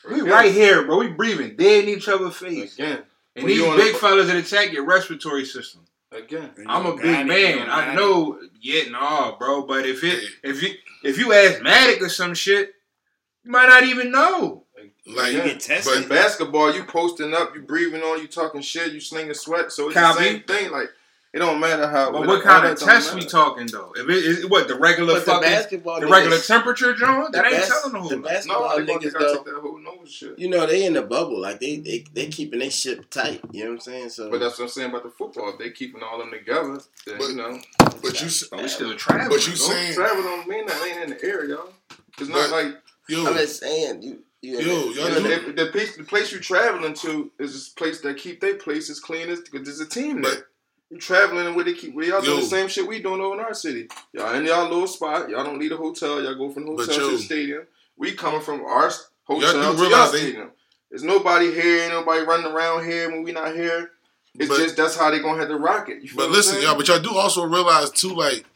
we 0.09 0.21
Again, 0.21 0.27
right 0.33 0.53
here, 0.53 0.85
bro. 0.85 0.99
We 0.99 1.09
breathing 1.09 1.57
dead 1.57 1.85
in 1.85 1.91
each 1.91 2.09
other's 2.09 2.37
face. 2.37 2.75
again. 2.75 3.05
And 3.35 3.45
When 3.45 3.47
these 3.47 3.63
big 3.77 3.93
the- 3.95 3.99
fellas 3.99 4.29
that 4.29 4.37
attack 4.37 4.73
your 4.73 4.85
respiratory 4.85 5.45
system. 5.45 5.85
Again, 6.11 6.51
I'm 6.67 6.87
a 6.87 6.97
big 6.97 7.05
it, 7.05 7.27
man. 7.27 7.69
I 7.69 7.95
know. 7.95 8.41
Yeah, 8.61 8.89
no, 8.89 9.37
bro. 9.39 9.63
But 9.67 9.85
if 9.87 10.03
it 10.03 10.25
if 10.43 10.63
you 10.63 10.71
if 11.05 11.19
you 11.19 11.33
ask 11.35 11.59
Matic 11.61 12.01
or 12.01 12.09
some 12.09 12.35
shit, 12.35 12.73
you 13.45 13.51
might 13.51 13.67
not 13.69 13.83
even 13.85 14.11
know. 14.11 14.65
Like, 15.09 15.33
You 15.33 15.43
get 15.43 15.61
tested. 15.61 15.93
But 15.95 16.03
in 16.03 16.09
basketball, 16.09 16.75
you 16.75 16.85
posting 16.85 17.33
up, 17.35 17.55
you 17.55 17.63
breathing 17.63 18.03
on, 18.03 18.21
you 18.21 18.29
talking 18.29 18.61
shit, 18.61 18.93
you 18.93 19.01
slinging 19.01 19.35
sweat. 19.35 19.73
So 19.73 19.87
it's 19.87 19.95
Copy. 19.95 20.19
the 20.23 20.25
same 20.31 20.43
thing. 20.43 20.71
Like 20.71 20.91
it 21.33 21.41
don't 21.41 21.61
matter 21.61 21.87
how. 21.87 22.11
But 22.11 22.27
what 22.27 22.43
kind 22.43 22.67
of 22.67 22.79
test 22.79 23.15
we 23.15 23.21
talking 23.23 23.67
though? 23.67 23.93
If 23.97 24.09
it 24.09 24.17
is 24.25 24.47
what 24.47 24.67
the 24.69 24.77
regular 24.79 25.15
But 25.15 25.21
the 25.21 25.31
fucking 25.33 25.43
basketball 25.49 26.01
the 26.01 26.07
niggas- 26.07 26.11
regular 26.11 26.39
temperature, 26.39 26.95
John, 26.95 27.31
that 27.33 27.43
the 27.43 27.49
ain't 27.49 27.57
bas- 27.59 27.69
telling 27.69 27.93
the 27.93 28.01
whole 28.01 28.09
the 28.09 28.17
basketball 28.19 28.79
No, 28.79 28.85
they 28.85 28.93
niggas 28.95 29.13
gotta 29.13 29.25
though. 29.25 29.43
that 29.45 29.61
whole 29.61 29.79
nose 29.79 30.11
shit. 30.11 30.39
You 30.39 30.49
know 30.49 30.65
they 30.67 30.85
in 30.87 30.95
the 30.95 31.03
bubble, 31.03 31.39
like 31.41 31.61
they 31.61 31.77
they 31.77 32.05
they 32.15 32.27
keeping 32.29 32.61
their 32.61 32.71
shit 32.71 33.11
tight. 33.11 33.41
You 33.53 33.65
know 33.65 33.71
what 33.71 33.75
I'm 33.77 33.81
saying? 33.81 34.09
So 34.11 34.31
But 34.31 34.41
that's 34.41 34.59
what 34.59 34.65
I'm 34.65 34.71
saying 34.71 34.89
about 34.91 35.05
the 35.05 35.11
football. 35.11 35.51
If 35.51 35.59
they 35.59 35.71
keeping 35.71 36.03
all 36.03 36.19
them 36.19 36.31
together, 36.31 36.81
then 37.07 37.19
But- 37.19 37.29
you 37.29 37.37
know. 37.37 37.61
but 38.03 38.21
you, 38.21 38.27
s- 38.27 38.45
But 38.51 38.61
oh, 38.61 38.63
we 38.63 38.69
still 38.69 38.95
traveling. 38.97 39.29
but 39.31 39.47
you 39.47 39.53
Don't 39.55 39.69
saying, 39.71 39.95
travel 39.95 40.23
don't 40.23 40.49
mean 40.49 40.67
that 40.67 40.83
ain't 40.87 41.03
in 41.05 41.11
the 41.11 41.25
air, 41.25 41.45
y'all. 41.45 41.71
It's 42.19 42.29
not 42.31 42.49
But- 42.49 42.51
like 42.51 42.77
yo, 43.09 43.27
I'm 43.27 43.35
just 43.35 43.61
saying, 43.61 44.03
you, 44.03 44.19
you, 44.43 44.59
Yo, 44.59 44.65
y'all 44.91 45.21
know, 45.23 45.31
if 45.31 45.57
the 45.57 45.67
place, 45.67 45.97
the 45.97 46.05
place 46.05 46.33
you 46.33 46.39
traveling 46.39 46.95
to 46.95 47.31
is 47.39 47.53
this 47.53 47.69
place 47.71 48.01
that 48.03 48.17
keep 48.19 48.41
their 48.41 48.55
place 48.57 48.89
as 48.91 49.01
clean 49.01 49.29
as 49.29 49.41
because 49.41 49.65
there's 49.65 49.81
a 49.81 49.87
team 49.89 50.23
there. 50.23 50.35
But- 50.35 50.45
You 50.91 50.97
traveling 50.99 51.47
and 51.47 51.55
where 51.55 51.67
they 51.67 51.75
keep 51.75 51.95
where 51.95 52.07
y'all 52.07 52.23
doing 52.23 52.41
the 52.41 52.47
same 52.47 52.67
shit 52.69 52.87
we 52.87 53.03
doing 53.03 53.21
over 53.21 53.35
in 53.35 53.41
our 53.41 53.53
city. 53.53 53.89
Y'all 54.15 54.35
in 54.35 54.47
y'all 54.47 54.69
little 54.71 54.87
spot. 54.87 55.29
Y'all 55.29 55.45
don't 55.45 55.59
need 55.59 55.73
a 55.73 55.77
hotel. 55.77 56.23
Y'all 56.23 56.35
go 56.35 56.49
from 56.51 56.65
the 56.65 56.71
hotel 56.71 57.11
to 57.11 57.17
the 57.17 57.19
stadium. 57.19 57.67
We 57.99 58.13
coming 58.13 58.41
from 58.41 58.65
our 58.65 58.91
hotel 59.25 59.53
do 59.53 59.59
to 59.59 59.59
y'all 59.65 59.75
realize 59.75 60.13
they- 60.13 60.19
stadium. 60.19 60.51
There's 60.91 61.03
nobody 61.03 61.53
here. 61.53 61.83
Ain't 61.83 61.93
nobody 61.93 62.25
running 62.25 62.47
around 62.47 62.87
here 62.87 63.11
when 63.11 63.23
we 63.23 63.33
not 63.33 63.55
here. 63.55 63.91
It's 64.39 64.49
But- 64.49 64.59
just 64.59 64.77
that's 64.77 64.97
how 64.97 65.11
they 65.11 65.19
gonna 65.19 65.39
have 65.41 65.49
to 65.49 65.57
rock 65.57 65.91
it. 65.91 65.99
But 66.17 66.31
listen, 66.31 66.63
y'all, 66.63 66.75
but 66.77 66.89
y'all 66.89 67.01
do 67.01 67.15
also 67.15 67.45
realize 67.45 67.91
too, 67.91 68.15
like, 68.15 68.47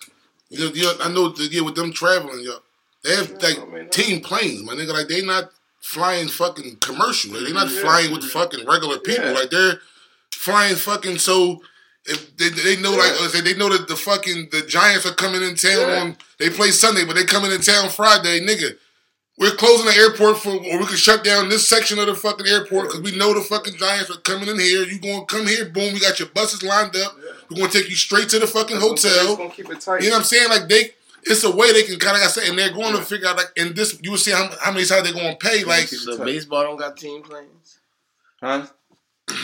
you 0.49 0.71
know, 0.83 0.93
I 1.03 1.09
know 1.11 1.29
that 1.29 1.53
yeah, 1.53 1.61
with 1.61 1.75
them 1.75 1.93
traveling, 1.93 2.41
y'all, 2.41 2.63
they 3.03 3.15
have 3.17 3.31
Yeah, 3.43 3.49
like 3.49 3.91
team 3.91 4.21
planes, 4.23 4.63
my 4.63 4.73
nigga. 4.75 4.95
Like 4.95 5.09
they 5.09 5.21
not 5.23 5.51
flying 5.83 6.29
fucking 6.29 6.77
commercial. 6.81 7.33
Like, 7.33 7.43
they're 7.45 7.55
not 7.55 7.71
Yeah. 7.71 7.81
flying 7.83 8.13
with 8.13 8.25
fucking 8.25 8.65
regular 8.67 8.99
people. 8.99 9.27
Yeah. 9.27 9.33
Like 9.33 9.51
they're 9.51 9.81
flying 10.33 10.77
fucking 10.77 11.19
so. 11.19 11.63
If 12.05 12.37
they, 12.37 12.49
they 12.49 12.77
know 12.77 12.91
like 12.93 13.13
Yeah. 13.21 13.29
Said, 13.29 13.45
they 13.45 13.55
know 13.55 13.69
that 13.69 13.87
the 13.87 13.95
fucking 13.97 14.49
the 14.51 14.63
Giants 14.63 15.07
are 15.07 15.15
coming 15.15 15.43
in 15.43 15.55
town 15.55 15.91
on 15.91 16.17
they 16.39 16.51
play 16.51 16.71
Sunday, 16.73 17.05
but 17.05 17.15
they 17.17 17.25
coming 17.25 17.53
in 17.53 17.61
town 17.61 17.91
Friday, 17.91 18.41
nigga. 18.41 18.77
We're 19.39 19.53
closing 19.57 19.87
the 19.87 19.95
airport 19.97 20.39
for, 20.39 20.51
or 20.51 20.79
we 20.79 20.87
can 20.87 20.97
shut 20.97 21.25
down 21.25 21.49
this 21.49 21.67
section 21.69 21.99
of 21.99 22.07
the 22.07 22.15
fucking 22.15 22.47
airport 22.47 22.89
because 22.89 23.01
we 23.01 23.17
know 23.17 23.33
the 23.33 23.41
fucking 23.41 23.77
Giants 23.77 24.11
are 24.11 24.19
coming 24.21 24.49
in 24.49 24.59
here. 24.59 24.83
You 24.85 24.99
gonna 25.01 25.25
come 25.27 25.47
here, 25.47 25.65
boom. 25.67 25.95
We 25.95 26.01
got 26.01 26.19
your 26.19 26.29
buses 26.29 26.63
lined 26.63 26.95
up. 26.97 27.17
Yeah. 27.19 27.31
We're 27.51 27.57
gonna 27.59 27.73
take 27.73 27.89
you 27.89 27.97
straight 27.97 28.29
to 28.31 28.39
the 28.41 28.47
fucking 28.47 28.77
That's 28.79 28.85
what 28.85 28.91
I'm 28.93 28.97
saying. 28.99 29.15
It's 29.15 29.25
hotel. 29.29 29.37
gonna 29.37 29.51
keep 29.55 29.71
it 29.71 29.81
tight. 29.81 30.03
You 30.03 30.09
know 30.11 30.17
what 30.17 30.21
I'm 30.21 30.25
saying? 30.27 30.49
Like 30.51 30.69
they, 30.69 30.91
it's 31.25 31.45
a 31.45 31.51
way 31.55 31.73
they 31.73 31.83
can 31.85 31.99
kind 31.99 32.17
of, 32.17 32.21
like 32.23 32.29
I 32.29 32.33
said, 32.33 32.49
and 32.49 32.59
they're 32.59 32.71
going 32.73 32.95
Yeah. 32.95 33.01
to 33.01 33.05
figure 33.07 33.29
out 33.29 33.37
like, 33.37 33.53
in 33.57 33.75
this, 33.75 33.99
you 34.03 34.11
will 34.11 34.19
see 34.19 34.33
how, 34.33 34.51
how 34.61 34.73
many 34.73 34.85
times 34.87 35.05
they're 35.05 35.13
gonna 35.13 35.37
pay. 35.37 35.65
Like, 35.65 35.89
so 35.89 36.23
baseball 36.25 36.63
don't 36.65 36.77
got 36.79 36.97
team 36.97 37.23
planes. 37.23 37.79
Huh? 38.41 38.67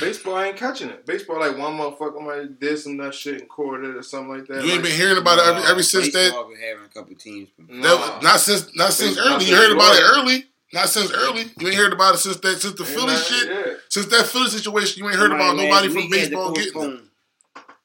Baseball 0.01 0.41
ain't 0.41 0.57
catching 0.57 0.91
it. 0.91 1.07
Baseball 1.07 1.39
like 1.41 1.57
one 1.57 1.75
motherfucker 1.79 2.21
might 2.21 2.59
did 2.61 2.79
some 2.79 2.97
that 2.99 3.15
shit 3.15 3.35
and 3.35 3.43
recorded 3.43 3.95
or 3.97 4.03
something 4.03 4.37
like 4.39 4.47
that. 4.49 4.65
you 4.65 4.73
ain't 4.73 4.83
Like, 4.83 4.91
been 4.91 5.01
hearing 5.01 5.19
about 5.19 5.39
it 5.39 5.45
ever, 5.47 5.67
ever 5.67 5.83
since 5.83 6.13
that. 6.13 6.19
Baseball 6.19 6.49
been 6.49 6.59
having 6.61 6.85
a 6.85 6.89
couple 6.89 7.15
teams. 7.15 7.49
nah. 7.69 7.83
that 7.97 8.23
not 8.23 8.41
since, 8.41 8.75
not 8.77 8.93
since 8.93 9.15
Baseball 9.15 9.35
early. 9.35 9.45
You 9.47 9.55
heard 9.57 9.73
about 9.73 9.95
it 9.97 10.03
early. 10.17 10.45
Not 10.73 10.89
since 10.91 11.11
early. 11.13 11.45
You 11.59 11.69
ain't 11.69 11.77
heard 11.77 11.93
about 11.95 12.17
it 12.17 12.19
since 12.19 12.37
that, 12.39 12.61
since 12.61 12.75
the 12.75 12.85
Ain't 12.85 12.93
Philly 12.93 13.07
not- 13.15 13.25
shit. 13.25 13.49
Yeah. 13.49 13.73
Since 13.89 14.07
that 14.07 14.27
Philly 14.27 14.49
situation, 14.51 15.03
you 15.03 15.09
ain't 15.09 15.19
heard 15.19 15.33
about 15.33 15.57
nobody 15.57 15.89
from 15.89 15.97
week 15.97 16.15
had 16.15 16.25
to 16.25 16.37
baseball 16.37 16.53
getting 16.53 16.69
it. 16.69 16.75
postpone. 16.75 17.09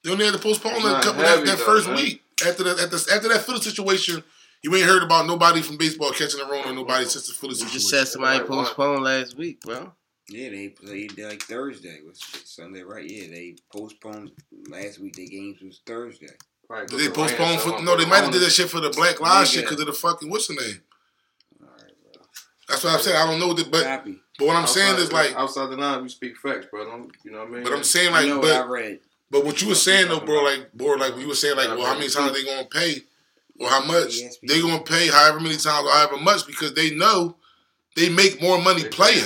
You 0.02 0.12
only 0.12 0.24
had 0.26 0.34
to 0.34 0.40
postpone 0.40 0.72
It's 0.74 0.84
it 0.84 0.90
a 0.90 1.00
couple 1.00 1.22
that, 1.22 1.46
that 1.46 1.58
first 1.60 1.86
man. 1.86 1.96
week 1.96 2.22
after 2.46 2.62
that. 2.64 2.80
After, 2.80 2.96
after 3.14 3.28
that 3.28 3.42
Philly 3.44 3.60
situation, 3.60 4.22
you 4.62 4.74
ain't 4.74 4.86
heard 4.86 5.02
about 5.02 5.26
nobody 5.26 5.60
from 5.62 5.76
baseball 5.76 6.10
catching 6.10 6.40
a 6.40 6.44
the 6.44 6.50
Rona. 6.50 6.72
Nobody 6.72 7.04
since 7.04 7.26
the 7.28 7.34
Philly 7.34 7.50
You 7.50 7.56
situation. 7.56 7.78
just 7.78 7.90
said 7.90 8.08
somebody 8.08 8.38
Like 8.40 8.48
what? 8.48 8.66
postponed 8.66 9.04
last 9.04 9.36
week, 9.36 9.60
bro. 9.60 9.92
Yeah, 10.28 10.48
they 10.50 10.70
played 10.70 11.18
like 11.18 11.42
Thursday. 11.42 12.00
Was 12.06 12.18
Sunday, 12.44 12.82
right? 12.82 13.04
Yeah, 13.08 13.28
they 13.28 13.56
postponed 13.70 14.32
last 14.68 14.98
week. 14.98 15.16
Their 15.16 15.26
games 15.26 15.60
was 15.60 15.80
Thursday. 15.84 16.28
Right, 16.66 16.88
Did 16.88 16.98
they 16.98 17.08
because 17.08 17.30
the 17.32 17.36
postpone 17.36 17.58
for? 17.78 17.82
No, 17.84 17.94
they 17.96 18.06
might 18.06 18.22
have 18.24 18.32
did 18.32 18.40
that 18.40 18.50
shit 18.50 18.70
for 18.70 18.80
the 18.80 18.88
Black 18.88 19.20
Lives 19.20 19.50
shit 19.50 19.64
because 19.64 19.80
of 19.80 19.86
the 19.86 19.92
fucking 19.92 20.30
what's 20.30 20.46
the 20.48 20.54
name? 20.54 20.80
All 21.60 21.68
right, 21.68 21.92
bro. 22.02 22.22
That's 22.68 22.82
what 22.82 22.94
I'm 22.94 23.00
saying. 23.00 23.16
I 23.18 23.26
don't 23.26 23.38
know 23.38 23.52
that, 23.52 23.70
but 23.70 23.84
Copy. 23.84 24.18
but 24.38 24.46
what 24.46 24.56
I'm 24.56 24.66
saying 24.66 24.96
is 24.96 25.12
like, 25.12 25.34
outside 25.36 25.68
the 25.68 25.76
line, 25.76 26.02
we 26.02 26.08
speak 26.08 26.38
facts, 26.38 26.66
bro. 26.70 26.86
Don't, 26.86 27.12
you 27.22 27.32
know 27.32 27.40
what 27.40 27.48
I 27.48 27.50
mean? 27.50 27.64
but 27.64 27.72
I'm 27.74 27.84
saying 27.84 28.08
I 28.14 28.20
like, 28.20 28.28
know 28.28 28.38
what 28.38 28.50
I 28.50 28.60
but 28.62 28.68
read. 28.70 29.00
But 29.34 29.44
what 29.44 29.60
you 29.60 29.66
were 29.68 29.74
saying 29.74 30.06
though, 30.06 30.20
bro, 30.20 30.44
like, 30.44 30.72
bro, 30.74 30.92
like 30.92 31.16
you 31.18 31.26
were 31.26 31.34
saying 31.34 31.56
like, 31.56 31.66
well, 31.70 31.86
how 31.86 31.94
many 31.94 32.08
times 32.08 32.32
they 32.32 32.44
gonna 32.44 32.66
pay, 32.66 33.02
or 33.58 33.68
how 33.68 33.84
much? 33.84 34.20
They 34.46 34.62
gonna 34.62 34.80
pay, 34.80 35.08
however 35.08 35.40
many 35.40 35.56
times, 35.56 35.88
or 35.88 35.90
however 35.90 36.18
much, 36.18 36.46
because 36.46 36.72
they 36.74 36.94
know 36.94 37.34
they 37.96 38.10
make 38.10 38.40
more 38.40 38.62
money 38.62 38.84
playing. 38.84 39.24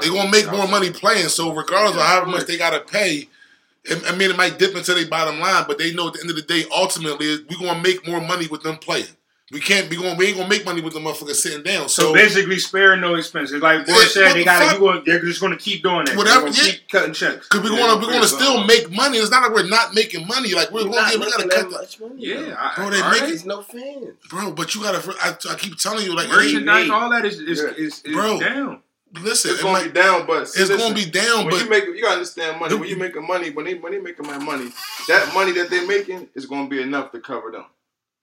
They 0.00 0.08
gonna 0.08 0.30
make 0.30 0.50
more 0.50 0.66
money 0.66 0.90
playing. 0.90 1.28
So 1.28 1.52
regardless 1.54 1.94
of 1.94 2.00
however 2.00 2.28
much 2.28 2.46
they 2.46 2.56
gotta 2.56 2.80
pay, 2.80 3.28
I 4.06 4.16
mean, 4.16 4.30
it 4.30 4.36
might 4.38 4.58
dip 4.58 4.74
into 4.74 4.94
their 4.94 5.06
bottom 5.06 5.38
line, 5.40 5.64
but 5.68 5.76
they 5.76 5.92
know 5.92 6.08
at 6.08 6.14
the 6.14 6.20
end 6.20 6.30
of 6.30 6.36
the 6.36 6.42
day, 6.42 6.64
ultimately, 6.74 7.44
we 7.50 7.56
gonna 7.58 7.82
make 7.82 8.08
more 8.08 8.22
money 8.22 8.46
with 8.46 8.62
them 8.62 8.78
playing. 8.78 9.14
We 9.52 9.58
can't 9.60 9.90
be 9.90 9.96
going. 9.96 10.16
We 10.16 10.26
ain't 10.28 10.36
gonna 10.36 10.48
make 10.48 10.64
money 10.64 10.80
with 10.80 10.92
the 10.94 11.00
motherfuckers 11.00 11.34
sitting 11.34 11.64
down. 11.64 11.88
So, 11.88 12.02
So, 12.02 12.14
basically, 12.14 12.58
sparing 12.60 13.00
no 13.00 13.16
expenses. 13.16 13.60
Like 13.60 13.84
Yeah, 13.88 13.94
Boy 13.94 14.00
said, 14.04 14.32
they 14.34 14.44
got 14.44 14.62
fuck? 14.62 14.74
to. 14.74 14.78
Going, 14.78 15.02
they're 15.04 15.20
just 15.20 15.40
going 15.40 15.52
to 15.52 15.58
keep 15.58 15.82
doing 15.82 16.04
that. 16.04 16.16
Whatever, 16.16 16.42
gonna 16.46 16.52
yeah. 16.52 16.62
keep 16.72 16.88
cutting 16.88 17.12
checks. 17.14 17.48
cause 17.48 17.60
we're 17.60 17.72
Yeah, 17.72 17.78
gonna 17.78 17.96
we're 18.00 18.06
we're 18.06 18.12
gonna 18.12 18.26
still 18.28 18.54
gonna- 18.54 18.66
make 18.68 18.90
money. 18.92 19.18
It's 19.18 19.30
not 19.32 19.42
like 19.42 19.52
we're 19.52 19.68
not 19.68 19.92
making 19.92 20.26
money. 20.28 20.54
Like 20.54 20.70
we're 20.70 20.82
You're 20.82 20.90
gonna. 20.92 21.18
We 21.18 21.24
gotta 21.30 21.48
cut 21.48 21.70
that 21.70 21.90
the, 21.98 22.08
money. 22.08 22.26
Yeah, 22.26 22.36
bro. 22.42 22.54
I, 22.58 22.72
Bro, 22.76 22.90
they 22.90 23.00
are 23.00 23.10
make 23.10 23.20
they? 23.22 23.26
There's 23.26 23.44
no 23.44 23.62
fans. 23.62 24.06
bro. 24.28 24.52
But 24.52 24.74
you 24.76 24.82
gotta. 24.82 25.14
I, 25.20 25.36
I 25.50 25.54
keep 25.56 25.76
telling 25.78 26.04
you, 26.04 26.14
like, 26.14 26.28
merchandise, 26.28 26.84
Hey, 26.86 26.90
all 26.92 27.10
that 27.10 27.24
is 27.24 27.40
is, 27.40 27.58
Yeah. 27.58 27.84
is, 27.84 28.02
is 28.04 28.14
Bro. 28.14 28.38
down. 28.38 28.82
listen, 29.20 29.50
It's 29.50 29.62
gonna 29.62 29.72
might- 29.80 29.92
be 29.92 30.00
down, 30.00 30.26
but 30.28 30.48
see, 30.48 30.60
it's 30.62 30.70
listen, 30.70 30.78
gonna 30.92 30.94
be 31.04 31.10
down. 31.10 31.38
When 31.46 31.50
But 31.54 31.64
you 31.64 31.68
make, 31.70 31.84
you 31.86 32.00
gotta 32.02 32.12
understand 32.14 32.60
money. 32.60 32.74
When 32.76 32.88
you 32.88 32.96
making 32.96 33.26
money, 33.26 33.50
when 33.50 33.64
they 33.64 33.74
when 33.74 33.90
they 33.92 33.98
making 33.98 34.28
my 34.28 34.38
money, 34.38 34.70
that 35.08 35.34
money 35.34 35.50
that 35.54 35.70
they're 35.70 35.88
making 35.88 36.28
is 36.36 36.46
gonna 36.46 36.68
be 36.68 36.80
enough 36.80 37.10
to 37.10 37.18
cover 37.18 37.50
them, 37.50 37.64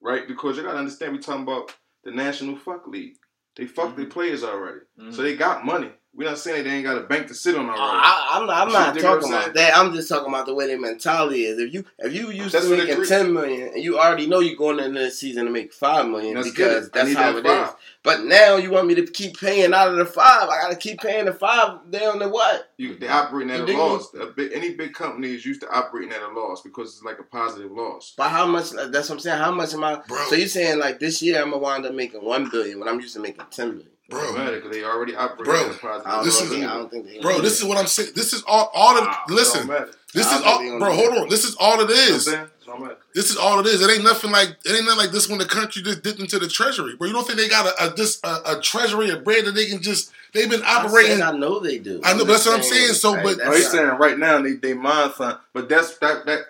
right? 0.07 0.27
Because 0.27 0.57
you 0.57 0.63
gotta 0.63 0.77
understand, 0.79 1.11
we 1.13 1.19
talking 1.19 1.43
about 1.43 1.75
the 2.03 2.11
National 2.11 2.55
Fuck 2.55 2.87
League. 2.87 3.15
They 3.55 3.65
fuck 3.65 3.87
Mm-hmm. 3.89 3.97
their 3.97 4.09
players 4.09 4.43
already, 4.43 4.81
so 5.11 5.21
they 5.21 5.35
got 5.35 5.65
money. 5.65 5.91
We're 6.18 6.28
not 6.28 6.39
saying 6.39 6.63
they 6.63 6.72
ain't 6.72 6.84
got 6.84 6.97
a 6.97 7.01
bank 7.01 7.28
to 7.28 7.36
sit 7.36 7.55
on 7.55 7.70
already. 7.70 7.80
I, 7.80 8.30
I'm 8.32 8.47
not, 8.47 8.68
I'm 8.68 8.74
not 8.74 8.95
dig 8.95 9.03
what 9.03 9.13
I'm 9.13 9.20
talking 9.22 9.36
about 9.36 9.53
that. 9.53 9.78
I'm 9.78 9.93
just 9.93 10.09
talking 10.09 10.30
about 10.30 10.47
the 10.47 10.55
way 10.55 10.65
their 10.65 10.80
mentality 10.80 11.45
is. 11.45 11.59
If 11.59 11.72
you 11.72 11.86
if 11.99 12.11
you 12.11 12.32
used 12.32 12.55
That's 12.55 12.68
to 12.68 12.76
making 12.76 13.05
ten 13.05 13.32
million 13.32 13.68
and 13.76 13.84
you 13.84 13.99
already 13.99 14.26
know 14.26 14.39
you're 14.39 14.55
going 14.55 14.80
into 14.80 14.99
the 14.99 15.11
season 15.11 15.45
to 15.45 15.51
make 15.51 15.72
five 15.72 16.07
million 16.07 16.34
Let's 16.34 16.49
because 16.49 16.89
that's 16.89 17.13
how 17.13 17.34
that 17.34 17.38
it 17.38 17.45
is. 17.45 17.68
five. 17.68 17.76
But 18.01 18.24
now 18.24 18.55
you 18.55 18.72
want 18.72 18.88
me 18.88 18.95
to 18.95 19.05
keep 19.05 19.39
paying 19.39 19.76
out 19.76 19.89
of 19.89 19.97
the 19.97 20.05
five. 20.05 20.49
I 20.49 20.59
gotta 20.59 20.76
keep 20.76 21.01
paying 21.01 21.26
the 21.26 21.34
five 21.34 21.91
down 21.91 22.18
to 22.18 22.30
what? 22.30 22.72
You, 22.78 22.97
they 22.97 23.09
operating 23.09 23.51
at 23.51 23.68
You 23.68 23.76
a 23.76 23.78
loss. 23.78 24.11
Big, 24.36 24.53
any 24.53 24.74
big 24.74 24.93
company 24.95 25.36
is 25.36 25.45
used 25.45 25.61
to 25.61 25.70
operating 25.72 26.13
at 26.13 26.24
a 26.24 26.30
loss 26.30 26.63
because 26.63 26.95
it's 26.95 27.03
like 27.03 27.20
a 27.20 27.24
positive 27.24 27.72
loss. 27.72 28.15
By 28.18 28.30
how 28.30 28.47
much? 28.47 28.72
That's 28.72 29.09
what 29.09 29.18
I'm 29.18 29.20
saying. 29.20 29.38
How 29.38 29.51
much 29.51 29.76
am 29.76 29.84
I? 29.84 30.01
Bro. 30.07 30.18
So 30.30 30.36
you're 30.36 30.47
saying 30.47 30.80
like 30.80 30.99
this 30.99 31.22
year 31.22 31.43
I'm 31.43 31.51
gonna 31.51 31.61
wind 31.61 31.86
up 31.86 31.93
making 31.93 32.26
one 32.26 32.49
billion 32.49 32.80
when 32.80 32.89
I'm 32.89 32.99
used 32.99 33.13
to 33.13 33.20
making 33.20 33.45
ten 33.51 33.70
million? 33.70 33.91
Bro, 34.09 34.21
Automatically, 34.29 34.79
they 34.79 34.83
already 34.85 35.15
operate 35.15 35.45
Bro, 35.45 35.69
at 35.69 35.75
a 35.75 35.77
positive 35.77 36.07
I 36.07 36.15
don't, 36.15 36.25
This 36.25 36.41
is- 36.41 36.51
I 36.51 36.61
don't 36.61 36.91
think 36.91 37.21
bro, 37.21 37.41
this 37.41 37.59
is 37.59 37.65
what 37.65 37.77
I'm 37.77 37.87
saying. 37.87 38.09
This 38.15 38.33
is 38.33 38.43
all. 38.47 38.71
All 38.73 38.97
of 38.97 39.03
It 39.27 39.31
listen. 39.33 39.67
This 40.13 40.25
is 40.31 40.41
all, 40.41 40.57
think 40.59 40.71
they 40.73 40.79
bro. 40.79 40.93
Hold 40.93 41.17
on. 41.17 41.29
This 41.29 41.43
is 41.43 41.55
all 41.59 41.79
it 41.81 41.89
You 41.89 41.95
know 41.95 42.01
what 42.01 42.09
I'm 42.09 42.15
is. 42.15 42.25
saying? 42.25 42.41
It 42.43 42.65
don't 42.65 42.81
matter. 42.81 42.97
This 43.13 43.29
is 43.29 43.37
all 43.37 43.59
it 43.59 43.65
is. 43.67 43.81
It 43.81 43.89
ain't 43.91 44.03
nothing 44.03 44.31
like 44.31 44.49
it 44.65 44.71
ain't 44.75 44.85
nothing 44.85 44.97
like 44.99 45.11
this 45.11 45.27
when 45.29 45.37
the 45.39 45.45
country 45.45 45.81
just 45.81 46.03
dipped 46.03 46.19
into 46.19 46.39
the 46.39 46.47
treasury. 46.47 46.95
Bro, 46.95 47.07
you 47.07 47.13
don't 47.13 47.25
think 47.27 47.37
they 47.39 47.47
got 47.49 47.65
a, 47.65 47.85
a 47.87 47.93
this 47.95 48.19
a, 48.23 48.57
a 48.57 48.61
treasury 48.61 49.09
of 49.09 49.23
bread 49.23 49.45
that 49.45 49.51
they 49.53 49.65
can 49.65 49.81
just 49.81 50.11
they've 50.33 50.49
been 50.49 50.63
I, 50.63 50.85
operating. 50.85 51.17
said 51.17 51.21
I 51.21 51.37
know 51.37 51.59
they 51.59 51.77
do. 51.77 52.01
I 52.03 52.13
know, 52.13 52.19
but 52.19 52.27
that's 52.33 52.45
what 52.45 52.55
I'm 52.55 52.63
saying, 52.63 52.93
so, 52.93 53.13
Hey, 53.15 53.23
but- 53.23 53.37
that's 53.37 53.49
No, 53.49 53.51
oh, 53.53 53.55
he's 53.57 53.71
saying 53.71 53.87
right 53.87 54.17
now 54.17 54.41
they 54.41 54.53
they 54.53 54.73
mind 54.73 55.13
fun, 55.13 55.37
but 55.53 55.67
that's 55.69 55.97
that 55.99 56.25
that 56.25 56.41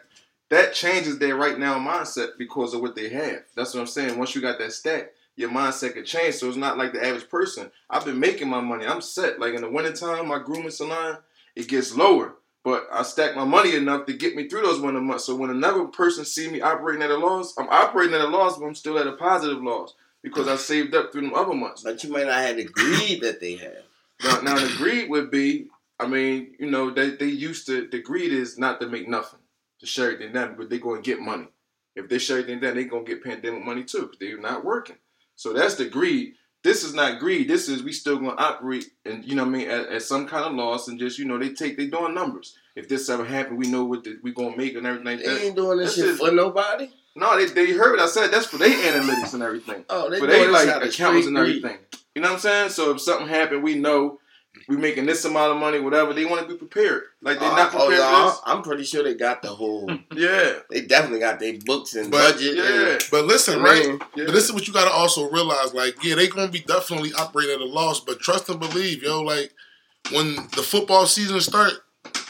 that 0.50 0.74
changes 0.74 1.18
their 1.20 1.36
right 1.36 1.58
now 1.60 1.78
mindset 1.78 2.38
because 2.38 2.74
of 2.74 2.82
what 2.82 2.96
they 2.96 3.10
have. 3.10 3.42
That's 3.56 3.74
what 3.74 3.82
I'm 3.82 3.88
saying. 3.88 4.18
Once 4.18 4.34
you 4.36 4.42
got 4.42 4.58
that 4.60 4.72
stack, 4.74 5.12
your 5.38 5.50
mindset 5.50 5.94
could 5.94 6.06
change. 6.06 6.36
So 6.36 6.50
it's 6.50 6.58
not 6.58 6.78
like 6.78 6.92
the 6.92 7.06
average 7.06 7.30
person. 7.30 7.72
I've 7.90 8.04
been 8.04 8.20
making 8.20 8.50
my 8.50 8.60
money. 8.60 8.86
I'm 8.86 9.02
set. 9.02 9.40
Like 9.40 9.54
in 9.54 9.62
the 9.62 9.70
wintertime, 9.70 10.28
my 10.28 10.40
grooming 10.40 10.72
salon 10.72 11.20
it 11.58 11.68
gets 11.68 11.96
lower, 11.96 12.36
but 12.64 12.88
I 12.92 13.02
stack 13.02 13.36
my 13.36 13.44
money 13.44 13.76
enough 13.76 14.06
to 14.06 14.14
get 14.14 14.36
me 14.36 14.48
through 14.48 14.62
those 14.62 14.80
winter 14.80 15.02
months. 15.02 15.26
So 15.26 15.36
when 15.36 15.50
another 15.50 15.86
person 15.86 16.24
see 16.24 16.52
me 16.52 16.62
operating 16.62 17.02
at 17.02 17.10
a 17.10 17.18
loss, 17.18 17.58
I'm 17.58 17.68
operating 17.70 18.14
at 18.14 18.22
a 18.22 18.28
loss, 18.28 18.60
but 18.60 18.66
I'm 18.66 18.76
still 18.76 19.00
at 19.00 19.08
a 19.08 19.14
positive 19.14 19.64
loss 19.64 19.96
because 20.22 20.48
I 20.48 20.56
saved 20.56 20.94
up 20.94 21.12
through 21.12 21.22
them 21.22 21.34
other 21.34 21.56
months. 21.56 21.82
But 21.82 22.04
you 22.04 22.12
might 22.12 22.28
not 22.28 22.42
have 22.42 22.58
the 22.58 22.66
greed 22.66 23.22
that 23.22 23.40
they 23.40 23.56
have. 23.56 23.84
Now, 24.24 24.42
now 24.42 24.56
the 24.56 24.72
greed 24.78 25.10
would 25.10 25.32
be, 25.32 25.68
I 26.00 26.06
mean, 26.06 26.56
you 26.60 26.70
know, 26.70 26.92
they 26.92 27.12
they 27.12 27.26
used 27.26 27.66
to 27.68 27.88
the 27.88 28.04
greed 28.04 28.32
is 28.32 28.60
not 28.60 28.80
to 28.82 28.88
make 28.88 29.08
nothing, 29.08 29.40
to 29.80 29.88
share 29.88 30.12
everything 30.12 30.34
down, 30.34 30.56
but 30.58 30.70
they 30.70 30.78
go 30.78 30.94
and 30.94 31.04
get 31.04 31.20
money. 31.20 31.48
If 31.96 32.08
they 32.08 32.20
share 32.20 32.38
everything 32.38 32.60
down, 32.60 32.76
they're 32.76 32.84
gonna 32.84 33.04
get 33.04 33.24
pandemic 33.24 33.66
money 33.66 33.84
too, 33.84 34.02
because 34.02 34.20
they're 34.20 34.40
not 34.40 34.64
working. 34.64 34.98
So 35.38 35.54
that's 35.54 35.76
the 35.76 35.86
greed. 35.86 36.34
this 36.64 36.84
is 36.84 36.94
not 36.94 37.20
greed. 37.20 37.48
This 37.48 37.70
is 37.70 37.82
we 37.84 37.94
still 37.94 38.18
gonna 38.18 38.36
operate 38.38 38.86
and 39.06 39.24
you 39.24 39.36
know 39.36 39.44
what 39.46 39.56
I 39.56 39.58
mean 39.58 39.70
at, 39.70 39.88
at 39.88 40.02
some 40.02 40.28
kind 40.28 40.44
of 40.44 40.54
loss 40.54 40.90
and 40.90 41.00
just 41.00 41.18
you 41.18 41.24
know 41.26 41.38
they 41.40 41.54
take 41.54 41.78
they 41.78 41.88
doing 41.88 42.14
numbers. 42.14 42.56
If 42.76 42.90
this 42.90 43.10
ever 43.10 43.24
happened, 43.26 43.58
we 43.58 43.68
know 43.68 43.86
what 43.86 44.04
the, 44.04 44.18
we 44.22 44.34
gonna 44.34 44.58
make 44.58 44.76
and 44.76 44.86
everything 44.86 45.18
They 45.20 45.24
that. 45.26 45.42
ain't 45.46 45.56
doing 45.56 45.78
this 45.78 45.96
This 45.96 46.04
shit 46.04 46.14
is- 46.16 46.20
for 46.20 46.32
nobody. 46.32 46.90
No, 47.16 47.36
they 47.36 47.46
they 47.46 47.72
heard 47.72 47.92
what 47.94 48.00
I 48.02 48.08
said. 48.08 48.28
That's 48.32 48.46
for 48.46 48.58
their 48.58 48.70
analytics 48.70 49.34
and 49.34 49.42
everything. 49.42 49.84
Oh, 49.90 50.08
they 50.10 50.20
doing 50.20 50.30
they 50.30 50.48
like 50.50 50.68
out 50.70 50.84
of 50.84 50.90
accountants 50.90 51.26
straight 51.26 51.28
and 51.28 51.36
greed. 51.38 51.66
everything. 51.66 51.78
You 52.14 52.22
know 52.22 52.28
what 52.30 52.34
I'm 52.36 52.40
saying? 52.42 52.70
So 52.70 52.92
if 52.92 53.02
something 53.02 53.28
happened, 53.28 53.64
we 53.64 53.74
know 53.76 54.20
we 54.68 54.78
making 54.78 55.06
this 55.06 55.24
amount 55.26 55.52
of 55.54 55.58
money, 55.58 55.80
whatever. 55.80 56.14
They 56.14 56.26
want 56.26 56.42
to 56.42 56.48
be 56.48 56.58
prepared. 56.58 57.04
Like 57.22 57.40
they're 57.40 57.50
uh, 57.52 57.56
not 57.56 57.74
Oh, 57.74 57.78
prepared 57.88 58.00
yeah, 58.00 58.32
for 58.32 58.42
I'm 58.50 58.62
pretty 58.64 58.84
sure 58.84 59.04
they 59.04 59.14
got 59.14 59.42
the 59.42 59.50
whole. 59.50 59.90
Yeah, 60.16 60.54
They 60.70 60.82
definitely 60.82 61.20
got 61.20 61.40
their 61.40 61.54
books 61.66 61.94
and 61.96 62.10
But- 62.12 62.34
budget. 62.34 62.58
yeah, 62.58 62.88
and, 62.94 63.04
But 63.12 63.26
listen, 63.26 63.60
I 63.60 63.64
right? 63.64 63.86
yeah. 64.16 64.26
But 64.26 64.34
this 64.34 64.46
is 64.46 64.54
what 64.54 64.68
you 64.68 64.74
gotta 64.74 64.92
also 64.92 65.30
realize. 65.30 65.74
Like, 65.74 66.04
yeah, 66.04 66.16
they're 66.16 66.28
gonna 66.28 66.52
be 66.52 66.60
definitely 66.62 67.14
operating 67.14 67.56
at 67.56 67.62
a 67.62 67.66
loss, 67.66 68.00
but 68.00 68.20
trust 68.20 68.50
and 68.50 68.60
believe, 68.60 69.04
yo. 69.04 69.22
Like, 69.22 69.52
when 70.12 70.36
the 70.56 70.64
football 70.64 71.06
season 71.06 71.40
start, 71.42 71.74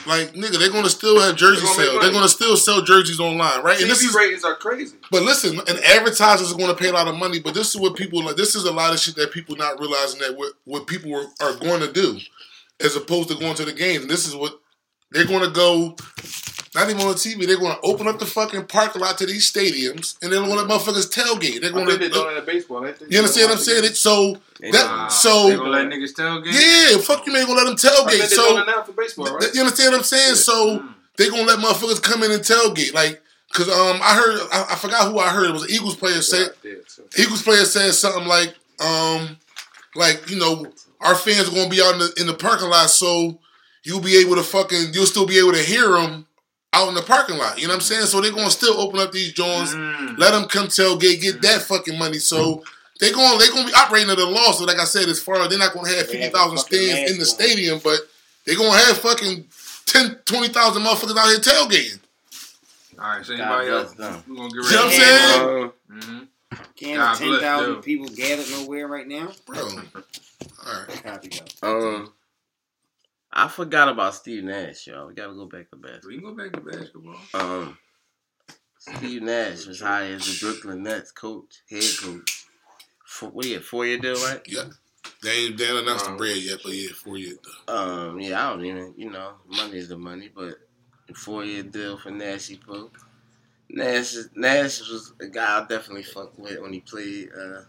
like, 0.07 0.33
nigga, 0.33 0.57
they're 0.59 0.71
gonna 0.71 0.89
still 0.89 1.19
have 1.19 1.35
jersey 1.35 1.65
They're. 1.75 1.99
They're 2.01 2.11
gonna 2.11 2.27
still 2.29 2.57
sell 2.57 2.81
jerseys 2.81 3.19
online, 3.19 3.63
right? 3.63 3.79
And 3.79 3.89
this 3.89 4.01
is, 4.01 4.13
ratings 4.15 4.43
are 4.43 4.55
crazy. 4.55 4.95
but 5.11 5.23
listen, 5.23 5.59
and 5.67 5.79
advertisers 5.79 6.51
are 6.51 6.57
gonna 6.57 6.75
pay 6.75 6.89
a 6.89 6.93
lot 6.93 7.07
of 7.07 7.15
money. 7.15 7.39
But 7.39 7.53
this 7.53 7.73
is 7.73 7.79
what 7.81 7.95
people 7.95 8.23
like. 8.23 8.35
This 8.35 8.55
is 8.55 8.65
a 8.65 8.71
lot 8.71 8.93
of 8.93 8.99
shit 8.99 9.15
that 9.15 9.31
people 9.31 9.55
not 9.55 9.79
realizing 9.79 10.19
that 10.21 10.35
what 10.37 10.53
what 10.65 10.87
people 10.87 11.13
are, 11.15 11.27
are 11.41 11.55
going 11.57 11.81
to 11.81 11.91
do, 11.91 12.17
as 12.79 12.95
opposed 12.95 13.29
to 13.29 13.35
going 13.35 13.55
to 13.55 13.65
the 13.65 13.73
games. 13.73 14.01
And 14.01 14.09
this 14.09 14.27
is 14.27 14.35
what 14.35 14.59
they're 15.11 15.25
gonna 15.25 15.51
go. 15.51 15.95
Not 16.77 16.89
even 16.91 17.01
on 17.01 17.07
the 17.07 17.13
TV. 17.15 17.47
They're 17.47 17.57
gonna 17.57 17.79
open 17.81 18.07
up 18.07 18.19
the 18.19 18.25
fucking 18.27 18.65
parking 18.67 19.01
lot 19.01 19.17
to 19.17 19.25
these 19.25 19.51
stadiums, 19.51 20.15
and 20.21 20.31
they're 20.31 20.39
gonna 20.39 20.53
let 20.53 20.67
motherfuckers 20.67 21.11
tailgate. 21.11 21.59
They're 21.61 21.71
gonna. 21.71 21.87
think 21.87 22.01
they're 22.01 22.09
doing 22.09 22.35
it 22.35 22.39
in 22.39 22.45
baseball. 22.45 22.85
Ain't 22.85 22.99
they? 22.99 23.07
You 23.09 23.17
understand 23.17 23.49
what 23.49 23.57
I'm 23.57 23.63
saying? 23.63 23.85
It, 23.85 23.97
so 23.97 24.37
they 24.59 24.69
that 24.69 24.85
not- 24.85 25.11
so 25.11 25.49
they 25.49 25.55
gonna 25.55 25.69
let 25.71 25.87
niggas 25.87 26.13
tailgate. 26.13 26.53
yeah, 26.53 26.97
fuck 26.99 27.25
you, 27.25 27.35
ain't 27.35 27.47
gonna 27.47 27.63
let 27.63 27.65
them 27.65 27.73
I 27.73 27.77
think 27.77 27.95
tailgate. 27.95 28.17
they're 28.19 28.27
So 28.29 28.47
doing 28.49 28.61
it 28.61 28.65
now 28.67 28.83
for 28.83 28.91
baseball, 28.91 29.25
right? 29.31 29.41
th- 29.41 29.55
you 29.55 29.61
understand 29.61 29.91
what 29.93 29.97
I'm 29.97 30.03
saying? 30.03 30.35
So 30.35 30.77
Mm. 30.79 30.93
they 31.17 31.29
gonna 31.29 31.43
let 31.45 31.57
motherfuckers 31.57 31.99
come 32.03 32.21
in 32.21 32.31
and 32.31 32.43
tailgate, 32.43 32.93
like, 32.93 33.23
cause 33.53 33.67
um, 33.69 33.99
I 34.03 34.13
heard, 34.13 34.39
I, 34.51 34.73
I 34.73 34.75
forgot 34.75 35.11
who 35.11 35.17
I 35.17 35.29
heard. 35.29 35.49
It 35.49 35.53
was 35.53 35.63
an 35.63 35.71
Eagles 35.71 35.95
player 35.95 36.21
said 36.21 36.51
Yeah, 36.63 36.73
yeah, 36.73 37.23
Eagles 37.23 37.41
player 37.41 37.65
said 37.65 37.91
something 37.95 38.27
like, 38.27 38.53
um, 38.81 39.37
like 39.95 40.29
you 40.29 40.37
know, 40.37 40.67
our 41.01 41.15
fans 41.15 41.47
are 41.49 41.55
gonna 41.55 41.69
be 41.69 41.81
out 41.81 41.93
in 41.93 41.99
the 42.01 42.13
in 42.19 42.27
the 42.27 42.35
parking 42.35 42.69
lot, 42.69 42.91
so 42.91 43.39
you'll 43.83 43.99
be 43.99 44.17
able 44.17 44.35
to 44.35 44.43
fucking, 44.43 44.93
you'll 44.93 45.07
still 45.07 45.25
be 45.25 45.39
able 45.39 45.53
to 45.53 45.63
hear 45.63 45.89
them 45.93 46.25
out 46.73 46.89
in 46.89 46.95
the 46.95 47.01
parking 47.01 47.37
lot. 47.37 47.59
You 47.59 47.67
know 47.67 47.73
what 47.73 47.75
I'm 47.75 47.81
saying? 47.81 48.05
So 48.07 48.21
they're 48.21 48.31
gonna 48.31 48.49
still 48.49 48.79
open 48.79 48.99
up 48.99 49.11
these 49.11 49.33
joints. 49.33 49.73
Mm. 49.73 50.17
Let 50.17 50.31
them 50.31 50.45
come 50.47 50.67
tailgate, 50.67 51.21
get 51.21 51.41
that 51.41 51.61
fucking 51.63 51.97
money. 51.97 52.19
So 52.19 52.63
they're 52.99 53.13
going 53.13 53.37
they're 53.39 53.51
gonna 53.51 53.67
be 53.67 53.73
operating 53.73 54.09
at 54.09 54.17
a 54.19 54.25
loss. 54.25 54.59
So 54.59 54.65
like 54.65 54.79
I 54.79 54.85
said, 54.85 55.07
as 55.09 55.19
far 55.21 55.35
as 55.41 55.49
they're 55.49 55.57
not 55.59 55.73
gonna 55.73 55.89
have 55.89 56.07
They 56.07 56.13
fifty 56.13 56.19
have 56.21 56.33
a 56.33 56.37
thousand 56.37 56.57
fucking 56.57 56.79
stands 56.79 57.11
in 57.11 57.17
the 57.17 57.23
mask 57.23 57.35
stadium, 57.35 57.79
but 57.83 57.99
they're 58.45 58.55
gonna 58.57 58.77
have 58.77 58.97
fucking 58.97 59.45
10, 59.87 60.19
20,000 60.25 60.81
motherfuckers 60.83 61.17
out 61.17 61.27
here 61.29 61.39
tailgating. 61.39 61.99
All 62.99 63.05
right, 63.09 63.25
so 63.25 63.33
anybody 63.33 63.67
bless 63.69 63.83
else? 63.85 63.93
them. 63.93 64.23
We 64.27 64.35
gonna 64.35 64.49
get 64.49 64.55
You 64.55 64.61
know 64.61 64.77
what 64.77 64.85
I'm 64.85 64.91
saying? 64.91 65.63
Um, 65.63 65.73
Mm-hmm. 65.89 66.19
Can't 66.75 66.97
God 66.97 67.17
have 67.17 67.19
bless, 67.19 67.41
10,000 67.41 67.81
people 67.81 68.07
gathered 68.07 68.49
nowhere 68.51 68.87
right 68.87 69.07
now. 69.07 69.31
Bro. 69.45 69.59
All 69.59 69.71
right. 70.87 71.03
Copy 71.03 71.27
that. 71.29 71.53
um, 71.63 72.11
I 73.31 73.47
forgot 73.47 73.89
about 73.89 74.15
Steve 74.15 74.43
Nash, 74.43 74.87
y'all. 74.87 75.07
We 75.07 75.13
gotta 75.13 75.33
go 75.33 75.45
back 75.45 75.69
to 75.71 75.77
basketball. 75.77 76.09
We 76.09 76.19
can 76.19 76.23
go 76.23 76.35
back 76.35 76.53
to 76.53 76.61
basketball. 76.61 77.17
Um, 77.33 77.77
Steve 78.79 79.21
Nash 79.21 79.65
was 79.65 79.81
hired 79.81 80.21
as 80.21 80.39
the 80.39 80.45
Brooklyn 80.45 80.83
Nets 80.83 81.11
coach, 81.11 81.61
head 81.69 81.83
coach. 82.01 82.45
For, 83.05 83.29
what 83.29 83.45
you 83.45 83.59
four 83.61 83.85
year 83.85 83.97
deal, 83.97 84.15
right? 84.15 84.41
Yeah. 84.47 84.65
They 85.23 85.31
ain't, 85.31 85.57
they 85.57 85.69
announced 85.69 86.05
the 86.05 86.11
Um, 86.11 86.17
bread 86.17 86.37
yet, 86.37 86.59
but 86.63 86.73
yeah, 86.73 86.91
for 86.91 87.17
you. 87.17 87.39
Um, 87.67 88.19
yeah, 88.19 88.45
I 88.45 88.49
don't 88.51 88.65
even, 88.65 88.93
you 88.97 89.09
know, 89.09 89.33
money 89.47 89.77
is 89.77 89.89
the 89.89 89.97
money, 89.97 90.29
but 90.33 90.55
four 91.15 91.43
year 91.43 91.63
deal 91.63 91.97
for 91.97 92.11
Nashy 92.11 92.61
Pope. 92.61 92.97
Nash, 93.69 94.15
Nash 94.35 94.79
was 94.79 95.13
a 95.21 95.27
guy 95.27 95.59
I 95.61 95.65
definitely 95.65 96.03
fucked 96.03 96.37
with 96.37 96.59
when 96.61 96.73
he 96.73 96.81
played. 96.81 97.29
Uh, 97.33 97.61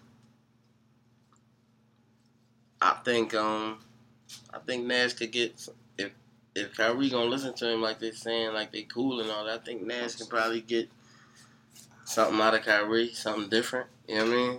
I 2.81 2.99
think, 3.05 3.35
um, 3.35 3.79
I 4.53 4.59
think 4.59 4.87
Nash 4.87 5.15
could 5.15 5.33
get 5.33 5.69
if 5.97 6.13
if 6.55 6.77
Kyrie 6.77 7.11
gonna 7.11 7.31
listen 7.31 7.55
to 7.55 7.71
him 7.71 7.83
like 7.83 7.99
they 7.99 8.11
saying 8.11 8.53
like 8.53 8.73
they 8.73 8.83
cool 8.83 9.21
and 9.21 9.31
all 9.31 9.45
that. 9.45 9.61
I 9.61 9.65
think 9.65 9.83
Nash 9.83 10.17
can 10.17 10.27
probably 10.27 10.61
get 10.61 10.89
something 12.05 12.41
out 12.41 12.55
of 12.55 12.63
Kyrie, 12.63 13.13
something 13.13 13.49
different. 13.49 13.89
You 14.07 14.17
know 14.17 14.25
what 14.25 14.33
I 14.33 14.37
mean? 14.37 14.59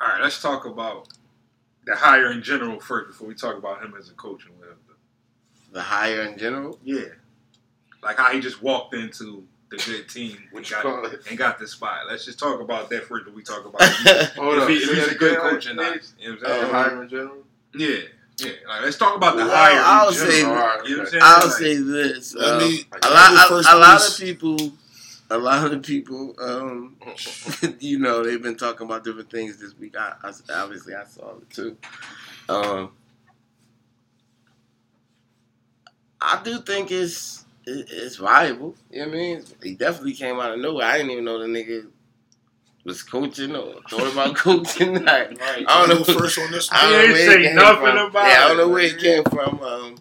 All 0.00 0.08
right, 0.08 0.22
let's 0.22 0.40
talk 0.40 0.64
about 0.64 1.08
the 1.84 1.94
hire 1.94 2.32
in 2.32 2.42
general 2.42 2.80
first 2.80 3.08
before 3.08 3.28
we 3.28 3.34
talk 3.34 3.56
about 3.56 3.82
him 3.82 3.94
as 3.98 4.08
a 4.10 4.14
coach 4.14 4.46
and 4.46 4.58
whatever. 4.58 4.76
The 5.72 5.82
hire 5.82 6.22
in 6.22 6.38
general. 6.38 6.78
Yeah, 6.82 7.08
like 8.02 8.18
how 8.18 8.32
he 8.32 8.40
just 8.40 8.62
walked 8.62 8.94
into 8.94 9.46
the 9.70 9.76
good 9.76 10.08
team 10.08 10.36
and 10.52 10.68
got, 10.68 10.82
call 10.82 11.04
it? 11.06 11.20
and 11.28 11.38
got 11.38 11.58
this 11.58 11.72
spot. 11.72 12.00
Let's 12.08 12.24
just 12.24 12.38
talk 12.38 12.60
about 12.60 12.90
that 12.90 13.04
first 13.04 13.24
before 13.24 13.36
we 13.36 13.42
talk 13.42 13.64
about 13.64 13.80
Hold 14.36 14.56
if, 14.58 14.62
up. 14.64 14.68
he, 14.68 14.74
if 14.76 14.90
he's 14.90 15.08
a 15.08 15.14
good 15.14 15.32
again, 15.38 15.40
coach 15.50 15.66
or 15.68 15.74
not. 15.74 15.96
You 16.18 16.28
know 16.32 16.38
what 16.40 16.50
I'm 16.50 16.60
saying? 16.60 16.70
Hiring 16.72 17.02
in 17.02 17.08
general. 17.08 17.36
yeah, 17.74 17.96
yeah. 18.38 18.50
Like, 18.68 18.82
let's 18.82 18.98
talk 18.98 19.16
about 19.16 19.36
the 19.36 19.44
Well, 19.44 19.54
hire. 19.56 19.80
I'll 19.82 20.10
general. 20.12 20.30
say- 20.30 20.38
You 20.40 20.46
know 20.96 21.02
what 21.04 21.14
I'm 21.14 21.22
I'll 21.22 21.46
Like, 21.48 21.56
say 21.56 21.74
this. 21.76 22.36
Um, 22.36 22.58
me- 22.58 22.84
a 23.02 23.10
lot, 23.10 23.50
a, 23.50 23.54
a 23.54 23.78
lot 23.78 24.08
of 24.08 24.16
people, 24.18 24.72
a 25.30 25.38
lot 25.38 25.72
of 25.72 25.82
people, 25.84 26.34
um, 26.40 26.96
you 27.78 27.98
know, 28.00 28.24
they've 28.24 28.42
been 28.42 28.56
talking 28.56 28.86
about 28.86 29.04
different 29.04 29.30
things 29.30 29.58
this 29.60 29.76
week. 29.78 29.96
I, 29.96 30.14
I 30.24 30.32
obviously 30.54 30.94
I 30.94 31.04
saw 31.04 31.36
it 31.36 31.48
too. 31.50 31.76
Um, 32.48 32.90
I 36.20 36.40
do 36.44 36.60
think 36.60 36.90
it's 36.90 37.39
it, 37.39 37.39
it's 37.90 38.16
viable. 38.16 38.74
You 38.90 39.00
know 39.02 39.06
what 39.08 39.14
I 39.14 39.18
mean? 39.18 39.44
He 39.62 39.74
definitely 39.74 40.14
came 40.14 40.38
out 40.40 40.52
of 40.52 40.58
nowhere. 40.60 40.86
I 40.86 40.96
didn't 40.98 41.12
even 41.12 41.24
know 41.24 41.38
the 41.38 41.46
nigga 41.46 41.86
was 42.84 43.02
coaching 43.02 43.54
or 43.54 43.74
thought 43.90 44.12
about 44.12 44.34
coaching. 44.36 44.94
Like, 45.04 45.38
Right. 45.40 45.64
I 45.68 45.86
don't 45.86 46.06
know. 46.08 46.18
first 46.18 46.38
on 46.38 46.50
this 46.50 46.68
I 46.72 46.82
don't 46.82 46.92
know 46.92 47.12
where 47.14 47.26
say 47.30 47.40
it 47.40 47.46
came 47.48 47.56
nothing 47.56 47.80
from. 47.82 47.98
about 48.10 48.26
yeah, 48.28 48.44
I 48.44 48.48
don't 48.48 48.56
know 48.56 48.68
where 48.68 48.82
it 48.82 48.98
came 48.98 49.24
from. 49.24 49.60
Um, 49.62 49.94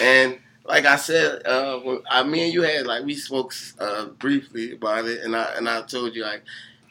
and 0.00 0.38
like 0.64 0.84
I 0.84 0.96
said, 0.96 1.46
uh, 1.46 1.78
when 1.80 1.98
I, 2.10 2.22
me 2.24 2.44
and 2.44 2.52
you 2.52 2.62
had 2.62 2.86
like 2.86 3.04
we 3.04 3.14
spoke 3.14 3.54
uh, 3.78 4.06
briefly 4.06 4.72
about 4.72 5.06
it, 5.06 5.22
and 5.24 5.36
I 5.36 5.54
and 5.56 5.68
I 5.68 5.82
told 5.82 6.14
you 6.14 6.22
like, 6.24 6.42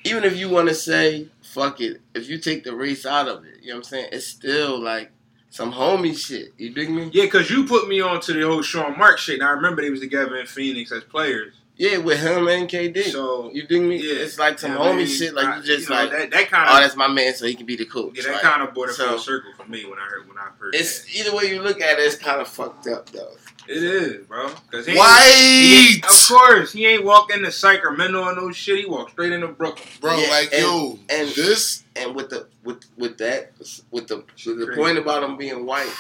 even 0.04 0.24
if 0.24 0.38
you 0.38 0.50
want 0.50 0.70
to 0.70 0.76
say 0.76 1.28
fuck 1.42 1.80
it, 1.82 2.02
if 2.14 2.28
you 2.30 2.38
take 2.38 2.64
the 2.66 2.76
race 2.76 3.06
out 3.06 3.28
of 3.30 3.46
it, 3.46 3.62
you 3.62 3.70
know 3.70 3.76
what 3.76 3.78
I'm 3.80 3.84
saying, 3.84 4.10
it's 4.12 4.28
still 4.28 4.80
like 4.82 5.12
some 5.56 5.72
homie 5.72 6.18
shit. 6.18 6.54
You 6.58 6.72
dig 6.72 6.90
me? 6.90 7.10
Yeah, 7.14 7.24
because 7.24 7.50
you 7.50 7.66
put 7.66 7.88
me 7.88 8.02
on 8.02 8.20
to 8.20 8.34
the 8.34 8.42
whole 8.42 8.62
Sean 8.62 8.98
Mark 8.98 9.18
shit. 9.18 9.36
And 9.36 9.48
I 9.48 9.52
remember 9.52 9.82
they 9.82 9.90
was 9.90 10.02
together 10.02 10.36
in 10.36 10.46
Phoenix 10.48 10.92
as 10.92 11.06
players. 11.06 11.56
Yeah, 11.78 11.98
with 11.98 12.22
him 12.22 12.48
and 12.48 12.70
KD. 12.70 13.04
So 13.12 13.52
you 13.52 13.68
dig 13.68 13.82
me? 13.82 13.98
yeah, 13.98 14.24
it's 14.24 14.40
like 14.40 14.58
some 14.60 14.72
you 14.72 14.78
know 14.78 14.84
I 14.84 14.88
homie 14.94 14.98
mean? 15.00 15.08
shit. 15.08 15.34
Like 15.34 15.46
I- 15.46 15.58
you 15.58 15.64
just 15.64 15.90
know, 15.90 15.96
like, 15.96 16.12
that, 16.12 16.32
that 16.32 16.50
kind 16.50 16.70
oh, 16.70 16.76
of 16.78 16.82
that's 16.84 16.96
my 16.96 17.08
man, 17.10 17.34
so 17.34 17.46
he 17.46 17.54
can 17.54 17.66
be 17.66 17.76
the 17.76 17.86
coach. 17.86 18.14
yeah, 18.16 18.24
that 18.24 18.34
Like, 18.34 18.42
kind 18.42 18.62
of 18.68 18.74
brought 18.74 18.90
it 18.90 18.94
so- 18.96 19.10
full 19.10 19.20
circle 19.20 19.52
for 19.58 19.66
me 19.70 19.84
when 19.86 20.00
I 20.00 20.04
heard 20.06 20.28
when 20.28 20.38
I 20.38 20.50
heard 20.58 20.74
It's 20.74 21.02
that. 21.04 21.16
either 21.20 21.36
way 21.36 21.54
you 21.54 21.62
look 21.62 21.82
at 21.82 22.00
it, 22.00 22.04
it's 22.04 22.16
kind 22.16 22.40
of 22.40 22.48
fucked 22.48 22.88
up 22.88 23.10
though. 23.10 23.34
It 23.68 23.82
is, 23.82 24.26
bro. 24.28 24.48
Cause 24.72 24.86
he 24.86 24.92
ain't- 24.94 25.02
he 25.02 26.00
White! 26.02 26.02
of 26.08 26.28
course, 26.30 26.72
he 26.72 26.86
ain't 26.86 27.04
walk 27.04 27.34
into 27.34 27.52
Sacramento 27.52 28.22
or 28.24 28.36
no 28.36 28.52
shit. 28.52 28.78
He 28.80 28.86
walked 28.86 29.12
straight 29.12 29.32
into 29.34 29.48
Brooklyn. 29.48 29.88
Bro, 30.00 30.18
Yeah, 30.20 30.30
like, 30.30 30.54
and- 30.54 30.62
yo, 30.62 31.00
and- 31.10 31.30
this, 31.30 31.84
And 31.98 32.14
with 32.16 32.30
the 32.30 32.48
with 32.64 32.84
with 32.98 33.18
that 33.18 33.52
with 33.92 34.08
the 34.08 34.18
with 34.46 34.60
the 34.60 34.74
point 34.76 34.98
about 34.98 35.24
him 35.24 35.36
being 35.38 35.66
white, 35.66 35.92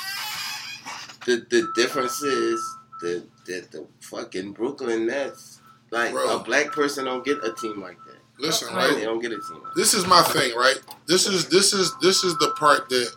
the 1.25 1.45
the 1.49 1.67
difference 1.75 2.21
is 2.21 2.61
the 3.01 3.25
that 3.47 3.71
the 3.71 3.85
fucking 3.99 4.51
Brooklyn 4.53 5.07
Nets, 5.07 5.54
like 5.95 6.11
Bro. 6.11 6.39
a 6.39 6.43
black 6.43 6.71
person 6.71 7.05
don't 7.05 7.25
get 7.25 7.43
a 7.43 7.53
team 7.53 7.81
like 7.81 7.97
that. 8.05 8.17
listen, 8.39 8.69
They 8.69 8.75
right? 8.75 9.03
don't 9.03 9.19
get 9.21 9.31
a 9.31 9.37
team. 9.37 9.63
Like 9.63 9.73
This 9.75 9.93
is 9.93 10.05
my 10.05 10.21
thing, 10.21 10.55
right? 10.55 10.77
This 11.07 11.27
is 11.27 11.47
this 11.49 11.73
is 11.73 11.93
this 12.01 12.23
is 12.23 12.37
the 12.37 12.51
part 12.51 12.89
that 12.89 13.11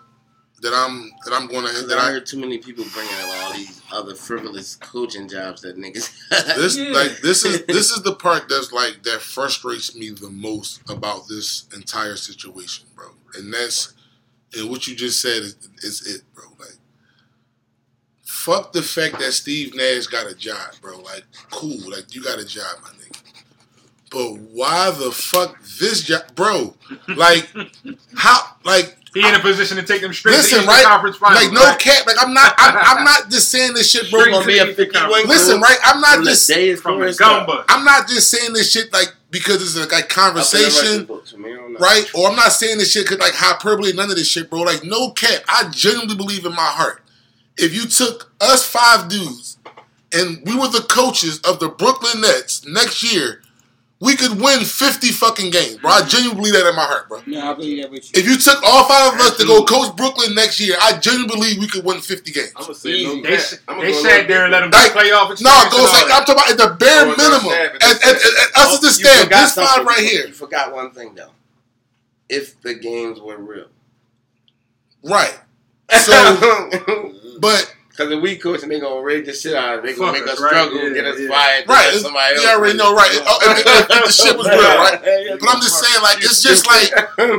that 0.63 0.73
I'm 0.75 1.11
that 1.25 1.33
I'm 1.35 1.47
gonna 1.47 1.69
that. 1.69 1.89
that 1.89 1.99
I 1.99 2.09
I 2.09 2.13
heard 2.13 2.27
too 2.27 2.39
many 2.39 2.59
people 2.59 2.85
bringing 2.93 3.13
up 3.15 3.29
all 3.45 3.53
these 3.53 3.81
other 3.93 4.15
frivolous 4.15 4.75
coaching 4.77 5.29
jobs 5.29 5.63
that 5.63 5.77
niggas. 5.77 6.11
this 6.57 6.77
Yeah. 6.77 6.91
like 6.91 7.19
this 7.21 7.45
is 7.45 7.65
this 7.67 7.91
is 7.91 8.03
the 8.03 8.15
part 8.15 8.49
that's 8.49 8.73
like 8.73 9.03
that 9.05 9.21
frustrates 9.21 9.95
me 9.95 10.11
the 10.11 10.31
most 10.31 10.81
about 10.91 11.29
this 11.29 11.67
entire 11.75 12.17
situation, 12.17 12.87
bro. 12.97 13.11
And 13.35 13.53
that's 13.53 13.93
and 14.57 14.71
what 14.71 14.87
you 14.87 14.97
just 14.97 15.21
said 15.21 15.43
is, 15.43 15.57
is 15.83 16.07
it, 16.07 16.23
bro. 16.35 16.45
Like, 16.59 16.78
fuck 18.49 18.73
the 18.73 18.83
fact 18.83 19.19
that 19.19 19.33
Steve 19.33 19.75
Nash 19.75 20.07
got 20.07 20.27
a 20.27 20.35
job, 20.35 20.73
bro. 20.81 20.99
Like, 21.01 21.25
cool, 21.51 21.79
like 21.91 22.15
you 22.15 22.23
got 22.23 22.39
a 22.39 22.47
job, 22.47 22.77
my 22.83 22.89
nigga. 22.91 23.21
But 24.11 24.41
why 24.53 24.91
the 24.91 25.11
fuck 25.13 25.61
this 25.79 26.03
job, 26.03 26.23
bro? 26.35 26.75
Like, 27.09 27.47
how? 28.17 28.57
Like, 28.65 28.97
He 29.13 29.21
in 29.27 29.35
a 29.35 29.39
position 29.39 29.77
to 29.77 29.83
take 29.83 30.01
them 30.01 30.15
straight 30.15 30.33
Listen, 30.33 30.61
to 30.61 30.65
the 30.65 30.69
right? 30.69 30.85
Conference 30.85 31.17
Finals. 31.19 31.45
like 31.45 31.53
no 31.53 31.61
right? 31.61 31.79
cap. 31.79 32.07
Like, 32.07 32.17
I'm 32.19 32.33
not. 32.33 32.55
I'm, 32.57 32.99
I'm 32.99 33.05
not 33.05 33.31
just 33.31 33.51
saying 33.51 33.75
this 33.75 33.91
shit, 33.91 34.11
bro. 34.11 34.21
It's 34.21 34.31
gonna 34.31 34.47
be. 34.47 35.27
Listen, 35.29 35.61
right? 35.61 35.79
I'm 35.85 36.01
not 36.01 36.25
just. 36.25 36.51
from 36.81 37.01
the. 37.01 37.65
I'm 37.69 37.85
not 37.85 38.09
just 38.09 38.31
saying 38.31 38.55
this 38.55 38.73
shit 38.73 38.91
like 38.95 39.15
because 39.31 39.57
it's 39.57 39.77
a, 39.77 39.95
like 39.95 40.09
conversation. 40.09 41.07
right? 41.79 42.07
Or 42.15 42.31
I'm 42.31 42.37
not 42.37 42.53
saying 42.53 42.79
this 42.79 42.93
shit 42.93 43.07
cause 43.07 43.19
like 43.19 43.35
hyperbole, 43.35 43.93
none 43.93 44.09
of 44.09 44.17
this 44.17 44.27
shit, 44.31 44.49
bro. 44.49 44.61
Like 44.63 44.85
no 44.85 45.11
cap. 45.11 45.43
I 45.49 45.69
genuinely 45.69 46.17
believe 46.17 46.47
in 46.47 46.53
my 46.53 46.63
heart. 46.63 47.03
If 47.59 47.75
you 47.75 47.87
took 47.87 48.33
us 48.41 48.65
five 48.65 49.09
dudes 49.09 49.59
and 50.13 50.39
we 50.45 50.57
were 50.57 50.69
the 50.69 50.87
coaches 50.89 51.41
of 51.41 51.61
the 51.61 51.69
Brooklyn 51.69 52.21
Nets 52.23 52.67
next 52.67 53.03
year, 53.13 53.43
we 54.01 54.15
could 54.15 54.41
win 54.41 54.61
50 54.65 55.09
fucking 55.09 55.51
games, 55.51 55.77
bro. 55.79 55.91
I 55.91 55.99
mm-hmm. 56.01 56.09
genuinely 56.09 56.39
believe 56.39 56.55
that 56.55 56.69
in 56.71 56.77
my 56.77 56.85
heart, 56.87 57.09
bro. 57.09 57.21
No, 57.27 57.51
I 57.51 57.55
believe 57.55 57.83
that 57.83 57.91
with 57.91 58.05
you. 58.15 58.21
If 58.23 58.29
you 58.31 58.39
took 58.39 58.63
all 58.63 58.85
five 58.87 59.15
of 59.15 59.21
us 59.21 59.37
to 59.39 59.45
go 59.45 59.65
coach 59.65 59.95
Brooklyn 59.97 60.37
next 60.37 60.61
year, 60.61 60.77
I 60.81 60.97
genuinely 60.99 61.35
believe 61.35 61.59
we 61.59 61.67
could 61.67 61.85
win 61.85 62.01
50 62.01 62.31
games. 62.31 62.53
I'm 62.55 62.63
gonna 62.63 62.75
say 62.75 62.91
no 62.91 62.95
Easy. 62.95 63.23
They, 63.23 63.29
cap. 63.29 63.39
s- 63.39 63.59
I'ma 63.67 63.81
they 63.83 63.93
sat 63.93 64.29
there 64.29 64.45
and 64.45 64.53
let 64.53 64.61
them 64.61 64.71
Like, 64.71 64.95
get 64.95 65.03
playoff 65.03 65.27
No, 65.43 65.51
experience 65.51 65.73
go 65.75 65.87
say, 65.91 66.03
I'm 66.15 66.25
talking 66.25 66.35
about 66.39 66.51
at 66.51 66.59
the 66.59 66.77
bare 66.79 67.03
Oh, 67.11 67.17
minimum. 67.19 67.51
staff, 67.51 67.75
it's 67.75 67.85
As, 67.85 67.97
as, 67.99 68.15
as, 68.23 68.35
as 68.55 68.67
us 68.67 68.75
as 68.75 68.81
the 68.81 68.91
stand, 68.91 69.27
staff, 69.27 69.29
this 69.31 69.55
five 69.55 69.67
something. 69.67 69.87
right 69.87 70.03
You 70.03 70.09
here. 70.09 70.29
forgot 70.33 70.73
one 70.73 70.93
thing 70.93 71.15
though. 71.17 71.33
If 72.29 72.61
the 72.63 72.75
games 72.75 73.19
were 73.21 73.37
real. 73.39 73.67
Right. 75.03 75.35
So, 75.91 76.13
but 77.41 77.75
Because 77.91 78.13
if 78.13 78.23
we 78.23 78.37
coach 78.37 78.63
and 78.63 78.71
they 78.71 78.79
gonna 78.79 79.01
raid 79.03 79.27
the 79.27 79.33
shit 79.33 79.55
out 79.57 79.79
of 79.81 79.85
it, 79.85 79.89
they 79.89 79.95
gonna 79.99 80.13
make 80.13 80.23
us 80.23 80.35
us, 80.35 80.41
right? 80.41 80.49
struggle, 80.51 80.79
Yeah, 80.89 80.95
get 80.95 81.05
us 81.07 81.19
yeah. 81.19 81.29
fired, 81.29 81.69
Right, 81.69 81.77
let 81.79 81.89
it's- 81.89 82.03
somebody 82.03 82.35
else. 82.37 82.45
you 82.45 82.51
already 82.51 82.79
know, 82.79 82.95
right. 82.95 83.11
Oh, 83.27 83.39
if, 83.43 83.59
if- 83.59 83.91
if 83.91 84.05
the 84.07 84.13
shit 84.13 84.39
was 84.39 84.47
real, 84.47 84.59
right? 84.59 85.01
But 85.41 85.49
I'm 85.51 85.61
just 85.61 85.83
saying, 85.83 86.03
like, 86.03 86.19
it's 86.19 86.41
just 86.43 86.67
like, 86.69 86.91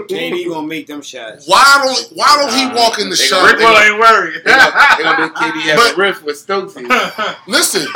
KD 0.10 0.47
gonna 0.50 0.68
make 0.68 0.88
them 0.88 1.02
shots. 1.02 1.47
why 1.47 1.64
don't 1.84 2.18
why 2.18 2.28
don't 2.36 2.52
he 2.54 2.76
walk 2.78 3.00
in 3.00 3.10
the 3.10 3.16
They 3.16 3.24
shot? 3.24 3.39
gonna- 3.39 3.54
Rick 3.54 3.60
Will 3.60 3.78
ain't 3.78 4.00
worried. 4.00 4.41
They 4.43 4.52
gonna, 4.52 4.74
they 4.97 5.04
gonna 5.04 5.20
make 5.28 5.34
KD 5.36 5.60
have 5.72 5.78
But- 5.78 5.93
a 5.93 5.97
riff 5.97 6.24
with 6.24 6.36
Stokesy. 6.36 6.84
Listen, 7.47 7.88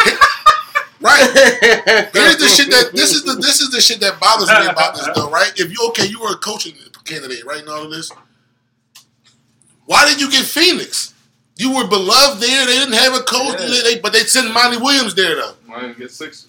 right. 1.02 1.20
Here's 2.14 2.38
the 2.38 2.48
shit 2.48 2.70
that 2.72 2.92
this 2.94 3.12
is 3.14 3.24
the 3.26 3.34
this 3.36 3.60
is 3.60 3.72
the 3.72 3.82
shit 3.82 4.00
that 4.00 4.20
bothers 4.22 4.48
me 4.48 4.68
about 4.72 4.96
this 4.96 5.08
though, 5.16 5.30
right? 5.30 5.52
If 5.58 5.70
you 5.72 5.80
okay, 5.90 6.06
you 6.08 6.20
were 6.22 6.32
a 6.32 6.38
coaching 6.38 6.76
candidate, 7.04 7.44
right? 7.46 7.60
And 7.60 7.68
all 7.70 7.84
of 7.84 7.92
this. 7.92 8.10
Why 9.86 10.06
did 10.08 10.22
you 10.22 10.32
get 10.32 10.46
Phoenix? 10.46 11.13
You 11.56 11.76
were 11.76 11.88
beloved 11.88 12.42
there. 12.42 12.66
They 12.66 12.74
didn't 12.74 12.94
have 12.96 13.14
a 13.14 13.20
coach, 13.24 13.60
Yeah. 13.60 13.68
they, 13.68 13.82
they- 13.96 14.00
but 14.02 14.12
they 14.14 14.20
sent 14.20 14.52
Monty 14.54 14.78
Williams 14.78 15.14
there 15.16 15.36
though. 15.36 15.54
Why 15.68 15.82
didn't 15.82 15.98
get 16.00 16.12
Sixers? 16.12 16.48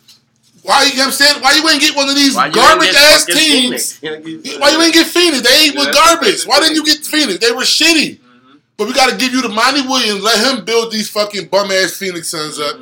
Why 0.63 0.85
you 0.85 0.93
know 0.97 1.01
what 1.01 1.07
I'm 1.09 1.13
saying? 1.13 1.43
Why 1.43 1.53
you 1.53 1.69
ain't 1.69 1.81
get 1.81 1.95
one 1.95 2.09
of 2.09 2.15
these 2.15 2.35
Why 2.35 2.49
garbage 2.49 2.93
get, 2.93 2.97
ass 2.97 3.27
fucking 3.27 3.37
teams? 3.37 3.93
Phoenix? 3.99 4.59
Why 4.59 4.71
you 4.71 4.81
ain't 4.81 4.95
get 4.95 5.07
Phoenix? 5.07 5.43
They 5.43 5.67
ain't 5.67 5.75
Yeah, 5.75 5.85
was 5.87 5.95
garbage. 5.95 6.45
Why 6.47 6.61
didn't 6.61 6.77
you 6.77 6.85
get 6.87 7.05
Phoenix? 7.05 7.39
They 7.39 7.53
were 7.53 7.63
shitty. 7.69 8.17
Mm-hmm. 8.19 8.57
But 8.79 8.87
we 8.87 8.95
got 8.95 9.11
to 9.11 9.17
give 9.19 9.35
you 9.35 9.43
the 9.43 9.51
Monty 9.51 9.83
Williams. 9.83 10.23
Let 10.23 10.41
him 10.59 10.65
build 10.65 10.91
these 10.91 11.11
fucking 11.11 11.49
bum 11.49 11.71
ass 11.71 11.93
Phoenix 11.93 12.29
Suns 12.31 12.59
up. 12.59 12.77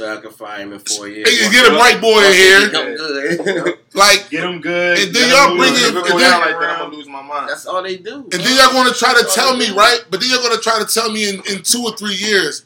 So 0.00 0.10
I 0.10 0.18
can 0.18 0.30
fire 0.30 0.60
him 0.62 0.72
in 0.72 0.78
four 0.78 1.08
years. 1.08 1.28
Hey, 1.28 1.50
get 1.52 1.66
a 1.70 1.72
bright 1.76 2.00
boy 2.00 2.24
in 2.24 2.32
here. 2.32 3.76
Like, 3.92 4.30
Get 4.30 4.44
him 4.44 4.62
good. 4.62 4.98
And 4.98 5.14
then 5.14 5.28
let 5.28 5.42
'em 5.42 5.48
y'all 5.50 5.56
bring 5.58 5.74
If 5.74 5.90
in- 5.90 5.96
it 5.98 6.10
and 6.10 6.20
then- 6.20 6.40
like 6.40 6.58
that, 6.60 6.70
I'm 6.70 6.78
gonna 6.84 6.96
lose 6.96 7.06
my 7.08 7.20
mind. 7.20 7.50
That's 7.50 7.66
all 7.66 7.82
they 7.82 7.96
do. 7.98 8.14
and 8.32 8.40
then 8.40 8.56
y'all 8.56 8.72
going 8.72 8.90
to 8.90 8.98
try 8.98 9.12
to 9.12 9.28
tell 9.34 9.54
me, 9.58 9.68
right? 9.72 10.00
But 10.08 10.20
then 10.20 10.30
you're 10.30 10.38
going 10.38 10.56
to 10.56 10.62
try 10.62 10.78
to 10.78 10.86
tell 10.86 11.10
me 11.12 11.28
in, 11.28 11.42
in 11.52 11.62
two 11.62 11.82
or 11.84 11.94
three 11.96 12.14
years, 12.14 12.64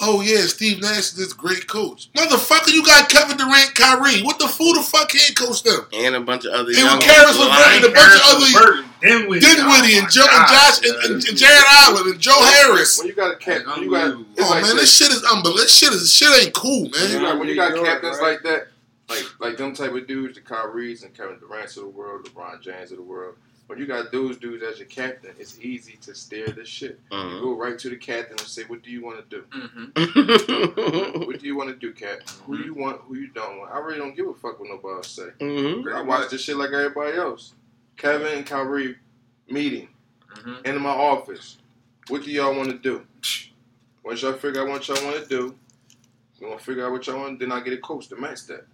oh 0.00 0.20
yeah, 0.20 0.40
Steve 0.42 0.80
Nash 0.80 0.98
is 1.12 1.16
this 1.16 1.32
great 1.32 1.66
coach. 1.66 2.10
Motherfucker, 2.12 2.72
you 2.72 2.84
got 2.84 3.08
Kevin 3.08 3.36
Durant, 3.36 3.74
Kyrie. 3.74 4.22
What 4.22 4.38
the 4.38 4.48
fool 4.48 4.74
the 4.74 4.82
fuck 4.82 5.12
head 5.12 5.36
coach 5.36 5.62
them? 5.62 5.86
and 5.94 6.14
a 6.14 6.20
bunch 6.20 6.44
of 6.44 6.52
other 6.52 6.68
And 6.70 6.78
young 6.78 7.00
Caris 7.00 7.38
ones. 7.38 7.50
LeVert 7.50 7.74
and 7.76 7.84
a 7.84 7.90
bunch 7.90 8.14
of 8.14 8.20
other 8.24 8.46
Burton, 8.52 8.90
Dinwiddie, 9.00 9.40
Dinwiddie 9.46 9.96
and 9.98 10.06
Oh, 10.06 10.10
Joe 10.10 10.26
my 10.26 10.38
and 10.38 10.48
Josh 10.48 10.78
and, 10.84 10.96
and, 11.04 11.24
and 11.28 11.36
Jarrett 11.36 11.64
Allen 11.68 12.10
and 12.12 12.20
Joe 12.20 12.38
Harris. 12.40 12.98
When 12.98 13.08
you 13.08 13.14
got 13.14 13.32
a 13.32 13.36
cap, 13.36 13.66
when 13.66 13.82
you 13.84 13.90
got 13.90 14.14
Oh 14.14 14.50
like 14.50 14.62
man, 14.62 14.76
this. 14.76 14.80
this 14.88 14.96
shit 14.96 15.10
is 15.10 15.22
unbelievable. 15.24 15.56
This 15.62 15.74
shit 15.76 15.92
is 15.92 16.12
shit 16.12 16.42
ain't 16.42 16.54
cool, 16.54 16.90
When 16.90 17.10
you 17.10 17.16
man. 17.18 17.22
got, 17.22 17.38
when 17.38 17.48
you 17.48 17.54
got 17.56 17.72
New 17.72 17.84
captains 17.84 18.18
right? 18.20 18.32
like 18.32 18.42
that, 18.42 18.68
like 19.08 19.24
like 19.40 19.56
them 19.56 19.74
type 19.74 19.92
of 19.94 20.06
dudes, 20.06 20.34
the 20.36 20.40
Kyries 20.42 21.04
and 21.04 21.14
Kevin 21.16 21.38
Durant's 21.38 21.76
of 21.76 21.84
the 21.84 21.88
world, 21.90 22.24
LeBron 22.26 22.60
James 22.62 22.90
of 22.92 22.98
the 22.98 23.02
world. 23.02 23.36
When 23.72 23.80
you 23.80 23.86
got 23.86 24.12
those 24.12 24.36
dudes 24.36 24.62
as 24.62 24.78
your 24.78 24.86
captain, 24.88 25.30
it's 25.38 25.58
easy 25.58 25.96
to 26.02 26.14
steer 26.14 26.46
this 26.48 26.68
shit. 26.68 27.00
You 27.10 27.16
Mhm. 27.16 27.40
go 27.40 27.54
right 27.56 27.78
to 27.78 27.88
the 27.88 27.96
captain 27.96 28.36
and 28.38 28.46
say, 28.46 28.64
"What 28.64 28.82
do 28.82 28.90
you 28.90 29.00
want 29.00 29.30
to 29.30 29.36
do? 29.40 29.46
Mhm. 29.50 31.26
What 31.26 31.38
do 31.40 31.46
you 31.46 31.56
want 31.56 31.70
to 31.70 31.76
do, 31.76 31.90
Cap? 31.94 32.20
Who 32.44 32.58
you 32.58 32.74
want? 32.74 33.00
Who 33.08 33.14
you 33.16 33.28
don't 33.28 33.60
want? 33.60 33.72
I 33.72 33.78
really 33.78 33.96
don't 33.96 34.14
give 34.14 34.28
a 34.28 34.34
fuck 34.34 34.60
what 34.60 34.68
nobody 34.68 34.96
else 34.96 35.10
say. 35.10 35.30
Mhm. 35.40 35.90
I 35.90 36.02
watch 36.02 36.28
this 36.28 36.42
shit 36.42 36.58
like 36.58 36.70
everybody 36.72 37.16
else. 37.16 37.54
Kevin 37.96 38.36
and 38.36 38.44
Kyrie 38.46 38.98
meeting 39.48 39.88
in 40.66 40.78
my 40.78 40.90
office. 40.90 41.56
What 42.08 42.24
do 42.24 42.30
y'all 42.30 42.54
want 42.54 42.68
to 42.68 42.76
do? 42.78 43.06
Once 44.04 44.20
y'all 44.20 44.34
figure 44.34 44.60
out 44.60 44.68
what 44.68 44.86
y'all 44.86 45.02
want 45.02 45.16
to 45.22 45.26
do, 45.26 45.56
we 46.38 46.46
gonna 46.46 46.58
figure 46.58 46.84
out 46.84 46.92
what 46.92 47.06
y'all 47.06 47.20
want. 47.20 47.38
Then 47.38 47.50
I 47.52 47.60
get 47.60 47.72
a 47.72 47.78
coach 47.78 48.08
to 48.08 48.16
match 48.16 48.46
that. 48.48 48.66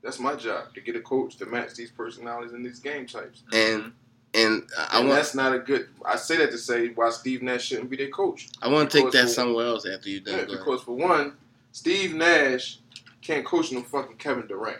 That's 0.00 0.18
my 0.18 0.36
job 0.36 0.72
to 0.74 0.80
get 0.80 0.96
a 0.96 1.00
coach 1.02 1.36
to 1.36 1.44
match 1.44 1.74
these 1.74 1.90
personalities 1.90 2.54
and 2.54 2.64
these 2.64 2.78
game 2.80 3.06
types. 3.06 3.42
and 3.52 3.92
and 4.34 4.62
I 4.78 4.98
And 5.00 5.08
want 5.08 5.20
that's 5.20 5.34
not 5.34 5.54
a 5.54 5.58
good. 5.58 5.88
I 6.04 6.16
say 6.16 6.36
that 6.38 6.50
to 6.52 6.58
say 6.58 6.88
why 6.88 7.10
Steve 7.10 7.42
Nash 7.42 7.66
shouldn't 7.66 7.90
be 7.90 7.96
their 7.96 8.08
coach. 8.08 8.48
I 8.62 8.68
want 8.68 8.90
to 8.90 9.02
take 9.02 9.12
that 9.12 9.24
for- 9.24 9.28
somewhere 9.28 9.66
else 9.66 9.86
after 9.86 10.08
you 10.08 10.20
Yeah, 10.24 10.36
done. 10.36 10.46
go 10.46 10.52
ahead. 10.54 10.58
because 10.58 10.82
for 10.82 10.96
one, 10.96 11.34
Steve 11.72 12.14
Nash 12.14 12.78
can't 13.20 13.44
coach 13.44 13.72
no 13.72 13.82
fucking 13.82 14.16
Kevin 14.16 14.46
Durant. 14.46 14.78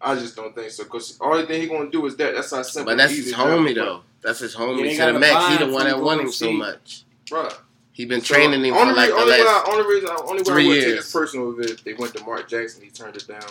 I 0.00 0.14
just 0.14 0.36
don't 0.36 0.54
think 0.54 0.70
so. 0.70 0.84
Because 0.84 1.16
only 1.20 1.44
thing 1.46 1.60
he 1.60 1.66
gonna 1.66 1.90
do 1.90 2.06
is 2.06 2.16
that. 2.16 2.34
That's 2.34 2.50
how 2.50 2.62
simple. 2.62 2.92
But 2.92 2.98
that's 2.98 3.12
his 3.14 3.26
easy 3.28 3.34
homie 3.34 3.70
is. 3.70 3.74
though. 3.76 4.02
That's 4.22 4.38
his 4.40 4.54
Yeah, 4.54 4.60
homie 4.60 4.82
they 4.82 4.96
to 5.06 5.12
the 5.12 5.18
max. 5.18 5.32
He 5.48 5.56
buy-in 5.56 5.68
the 5.70 5.74
one 5.74 5.84
that 5.86 6.00
won 6.00 6.18
him 6.20 6.24
Golden 6.26 6.32
so 6.32 6.52
much. 6.52 7.02
Bruh. 7.26 7.54
He 7.92 8.04
been 8.04 8.20
So, 8.20 8.34
training 8.34 8.64
him 8.64 8.74
for 8.74 8.80
only 8.80 8.94
like 8.94 9.08
re- 9.10 9.14
the 9.16 9.20
only, 9.22 9.30
last. 9.32 9.40
way 9.40 9.46
I, 9.46 9.64
only 9.76 9.94
reason, 9.94 10.08
only 10.20 10.38
way 10.38 10.44
three 10.44 10.64
I 10.64 10.68
would 10.68 10.74
take 10.74 10.84
years. 10.86 10.98
this 11.04 11.12
personal 11.12 11.58
is 11.60 11.70
if 11.72 11.82
they 11.84 11.94
went 11.94 12.14
to 12.14 12.22
Mark 12.24 12.48
Jackson, 12.48 12.82
he 12.84 12.90
turned 12.90 13.16
it 13.16 13.26
down. 13.26 13.42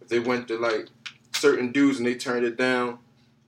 If 0.00 0.06
they 0.08 0.20
went 0.20 0.46
to 0.48 0.58
like 0.58 0.86
certain 1.34 1.72
dudes 1.72 1.98
and 1.98 2.06
they 2.06 2.14
turned 2.14 2.44
it 2.46 2.56
down, 2.56 2.98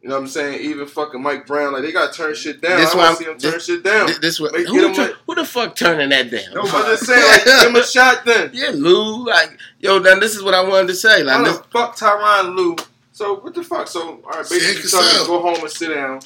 you 0.02 0.08
know 0.08 0.14
what 0.14 0.22
I'm 0.22 0.28
saying? 0.28 0.60
Even 0.60 0.86
fucking 0.86 1.20
Mike 1.22 1.46
Brown, 1.46 1.72
like 1.72 1.82
they 1.82 1.90
gotta 1.92 2.12
turn 2.12 2.34
shit 2.34 2.60
down. 2.60 2.78
This 2.78 2.94
I 2.94 2.96
want 2.96 3.18
to 3.18 3.24
see 3.24 3.28
them 3.28 3.38
this- 3.38 3.50
turn 3.52 3.60
shit 3.60 3.82
down. 3.84 4.06
Th- 4.06 4.18
This 4.20 4.38
what 4.40 4.54
who, 4.54 4.64
get 4.64 4.84
him 4.84 4.92
like- 4.94 5.16
who 5.26 5.34
the 5.34 5.44
fuck 5.44 5.74
turning 5.74 6.08
that 6.10 6.30
down? 6.30 6.54
Nobody. 6.54 6.76
I'm 6.76 6.84
just 6.84 7.06
saying, 7.06 7.22
like, 7.32 7.44
give 7.44 7.68
him 7.70 7.76
a 7.76 7.84
shot 7.84 8.24
then. 8.24 8.50
Yeah, 8.52 8.70
Lou. 8.74 9.26
Like, 9.26 9.58
yo, 9.80 9.98
then 9.98 10.20
this 10.20 10.36
is 10.36 10.42
what 10.42 10.54
I 10.54 10.62
wanted 10.62 10.88
to 10.88 10.94
say. 10.94 11.22
Like, 11.24 11.44
this, 11.44 11.58
fuck 11.72 11.96
Tyronn 11.96 12.54
Lue. 12.56 12.76
So 13.12 13.40
what 13.40 13.54
the 13.54 13.64
fuck? 13.64 13.88
So 13.88 14.00
all 14.24 14.30
right, 14.30 14.48
basically, 14.48 14.82
you 14.82 14.88
tell 14.88 15.02
me 15.02 15.20
to 15.20 15.26
go 15.26 15.40
home 15.42 15.60
and 15.60 15.70
sit 15.70 15.92
down, 15.94 16.20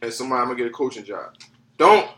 and 0.00 0.12
somebody 0.12 0.40
I'm 0.40 0.46
gonna 0.48 0.58
get 0.58 0.66
a 0.68 0.70
coaching 0.70 1.04
job. 1.04 1.34
Don't 1.76 1.88
That 1.88 2.06
shit 2.06 2.08
ain't- 2.08 2.17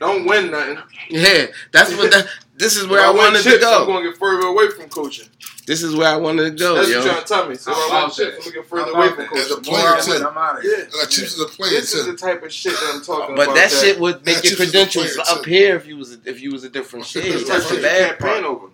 don't 0.00 0.24
win 0.26 0.50
nothing. 0.50 0.78
yeah, 1.10 1.46
that's 1.72 1.94
what. 1.96 2.10
That, 2.10 2.26
this 2.56 2.76
is 2.76 2.86
where 2.86 3.00
If 3.00 3.06
I 3.06 3.10
win 3.10 3.18
wanted 3.18 3.42
to 3.44 3.58
go. 3.58 3.80
I'm 3.82 3.86
gonna 3.86 4.08
get 4.10 4.18
further 4.18 4.46
away 4.46 4.68
from 4.70 4.88
coaching. 4.88 5.28
This 5.66 5.82
is 5.82 5.94
where 5.94 6.08
I 6.08 6.16
wanted 6.16 6.42
to 6.44 6.50
go, 6.50 6.74
That's 6.74 6.88
what 6.88 6.92
yo. 6.92 7.02
you're 7.04 7.12
trying 7.12 7.22
to 7.22 7.28
tell 7.28 7.48
me. 7.48 7.54
So 7.54 7.72
I 7.72 7.76
win 7.76 7.86
about 7.88 8.06
chips, 8.12 8.16
that? 8.16 8.34
I'm 8.34 8.38
gonna 8.40 8.50
get 8.52 8.66
further 8.66 8.90
away 8.92 9.08
from 9.10 9.18
that? 9.18 9.32
As 9.36 9.50
a 9.50 9.54
coaching. 9.54 9.64
player, 9.72 9.84
More 9.84 9.96
I 9.96 10.00
too. 10.00 10.10
win, 10.12 10.26
I'm 10.26 10.38
out 10.38 10.58
of 10.58 10.64
Yeah. 10.64 10.70
here. 10.76 10.88
I 10.88 10.90
got 11.02 11.10
Chiefs 11.10 11.34
as 11.34 11.40
a 11.40 11.46
player 11.46 11.70
This 11.70 11.94
is 11.94 12.06
the 12.06 12.16
type 12.16 12.42
of 12.42 12.52
shit 12.52 12.72
that 12.72 12.92
I'm 12.94 13.02
talking 13.02 13.36
But 13.36 13.42
about. 13.44 13.46
But 13.46 13.54
that 13.54 13.70
shit 13.70 14.00
would 14.00 14.26
make 14.26 14.36
That 14.36 14.44
your 14.44 14.50
shit 14.50 14.58
was 14.58 14.68
a 14.68 14.72
credentials 14.72 15.18
up 15.28 15.44
too. 15.44 15.50
here 15.50 15.76
if 15.76 15.86
you 15.86 15.96
was 15.96 16.14
a, 16.14 16.18
if 16.24 16.40
you 16.40 16.50
was 16.50 16.64
a 16.64 16.68
different 16.68 17.06
shit. 17.06 17.32
That's 17.32 17.48
That's 17.48 17.68
the 17.70 17.76
you 17.76 17.82
bad 17.82 18.18
part. 18.18 18.42
over. 18.44 18.66